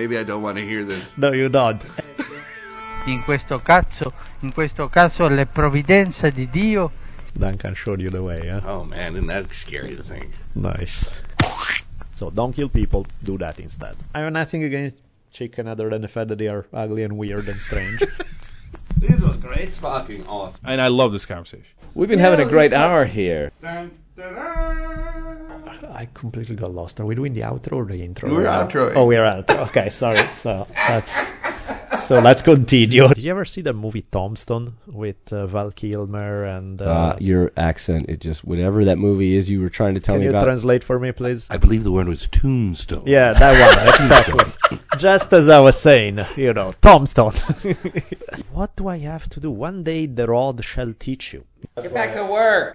Maybe 0.00 0.16
I 0.16 0.24
don't 0.24 0.40
want 0.40 0.56
to 0.56 0.64
hear 0.64 0.82
this. 0.82 1.18
No, 1.18 1.30
you 1.30 1.50
don't. 1.50 1.78
In 3.06 3.22
questo 3.22 3.58
caso, 3.58 4.14
in 4.40 4.50
questo 4.50 4.88
caso 4.88 5.28
le 5.28 5.44
provvidenze 5.44 6.32
di 6.32 6.48
Dio 6.48 6.90
Duncan 7.34 7.74
showed 7.74 8.00
you 8.00 8.08
the 8.08 8.22
way, 8.22 8.40
yeah? 8.42 8.62
Oh 8.64 8.84
man, 8.84 9.12
isn't 9.12 9.26
that 9.26 9.52
scary 9.52 9.96
to 9.96 10.02
think? 10.02 10.30
Nice. 10.54 11.10
So 12.14 12.30
don't 12.30 12.54
kill 12.54 12.70
people, 12.70 13.04
do 13.22 13.36
that 13.38 13.60
instead. 13.60 13.94
I 14.14 14.20
have 14.20 14.32
nothing 14.32 14.64
against 14.64 15.02
chicken 15.32 15.68
other 15.68 15.90
than 15.90 16.00
the 16.00 16.08
fact 16.08 16.28
that 16.28 16.38
they 16.38 16.48
are 16.48 16.64
ugly 16.72 17.04
and 17.04 17.18
weird 17.18 17.46
and 17.48 17.60
strange. 17.60 18.02
This 18.96 19.20
was 19.20 19.36
great. 19.38 19.74
Fucking 19.74 20.26
awesome. 20.26 20.60
And 20.64 20.80
I 20.80 20.88
love 20.88 21.12
this 21.12 21.26
conversation. 21.26 21.64
We've 21.94 22.08
been 22.08 22.18
having 22.18 22.40
a 22.40 22.48
great 22.48 22.72
hour 22.72 23.04
here. 23.04 23.50
I 26.00 26.08
completely 26.14 26.56
got 26.56 26.72
lost. 26.72 26.98
Are 27.00 27.04
we 27.04 27.14
doing 27.14 27.34
the 27.34 27.42
outro 27.42 27.74
or 27.74 27.84
the 27.84 28.02
intro? 28.02 28.30
We're 28.30 28.44
right 28.44 28.44
now? 28.44 28.66
outroing. 28.66 28.96
Oh, 28.96 29.04
we're 29.04 29.22
outro. 29.22 29.68
Okay, 29.68 29.90
sorry. 29.90 30.30
So 30.30 30.66
that's 30.74 31.30
so 31.98 32.20
let's 32.20 32.40
continue. 32.40 33.06
Did 33.08 33.18
you 33.18 33.30
ever 33.30 33.44
see 33.44 33.60
the 33.60 33.74
movie 33.74 34.00
Tombstone 34.00 34.78
with 34.86 35.30
uh, 35.30 35.46
Val 35.46 35.70
Kilmer 35.70 36.44
and? 36.44 36.80
Uh, 36.80 36.84
Uh, 36.84 37.16
your 37.20 37.52
accent, 37.54 38.06
it 38.08 38.18
just 38.18 38.42
whatever 38.42 38.86
that 38.86 38.96
movie 38.96 39.36
is 39.36 39.50
you 39.50 39.60
were 39.60 39.68
trying 39.68 39.92
to 39.92 40.00
tell 40.00 40.14
me? 40.14 40.20
can 40.20 40.24
you 40.24 40.30
about. 40.30 40.44
translate 40.44 40.84
for 40.84 40.98
me, 40.98 41.12
please? 41.12 41.48
I 41.50 41.58
believe 41.58 41.84
the 41.84 41.92
word 41.92 42.08
was 42.08 42.26
tombstone. 42.28 43.02
Yeah, 43.04 43.34
that 43.34 43.52
one 43.60 43.76
exactly. 43.94 44.78
Just 44.96 45.30
as 45.34 45.50
I 45.50 45.60
was 45.60 45.78
saying, 45.78 46.18
you 46.34 46.54
know, 46.54 46.72
Tombstone. 46.80 47.34
what 48.52 48.74
do 48.74 48.88
I 48.88 48.98
have 49.00 49.28
to 49.30 49.40
do? 49.40 49.50
One 49.50 49.84
day 49.84 50.06
the 50.06 50.26
rod 50.26 50.64
shall 50.64 50.94
teach 50.98 51.34
you. 51.34 51.44
Get 51.76 51.92
back 51.92 52.14
to 52.14 52.24
work. 52.24 52.74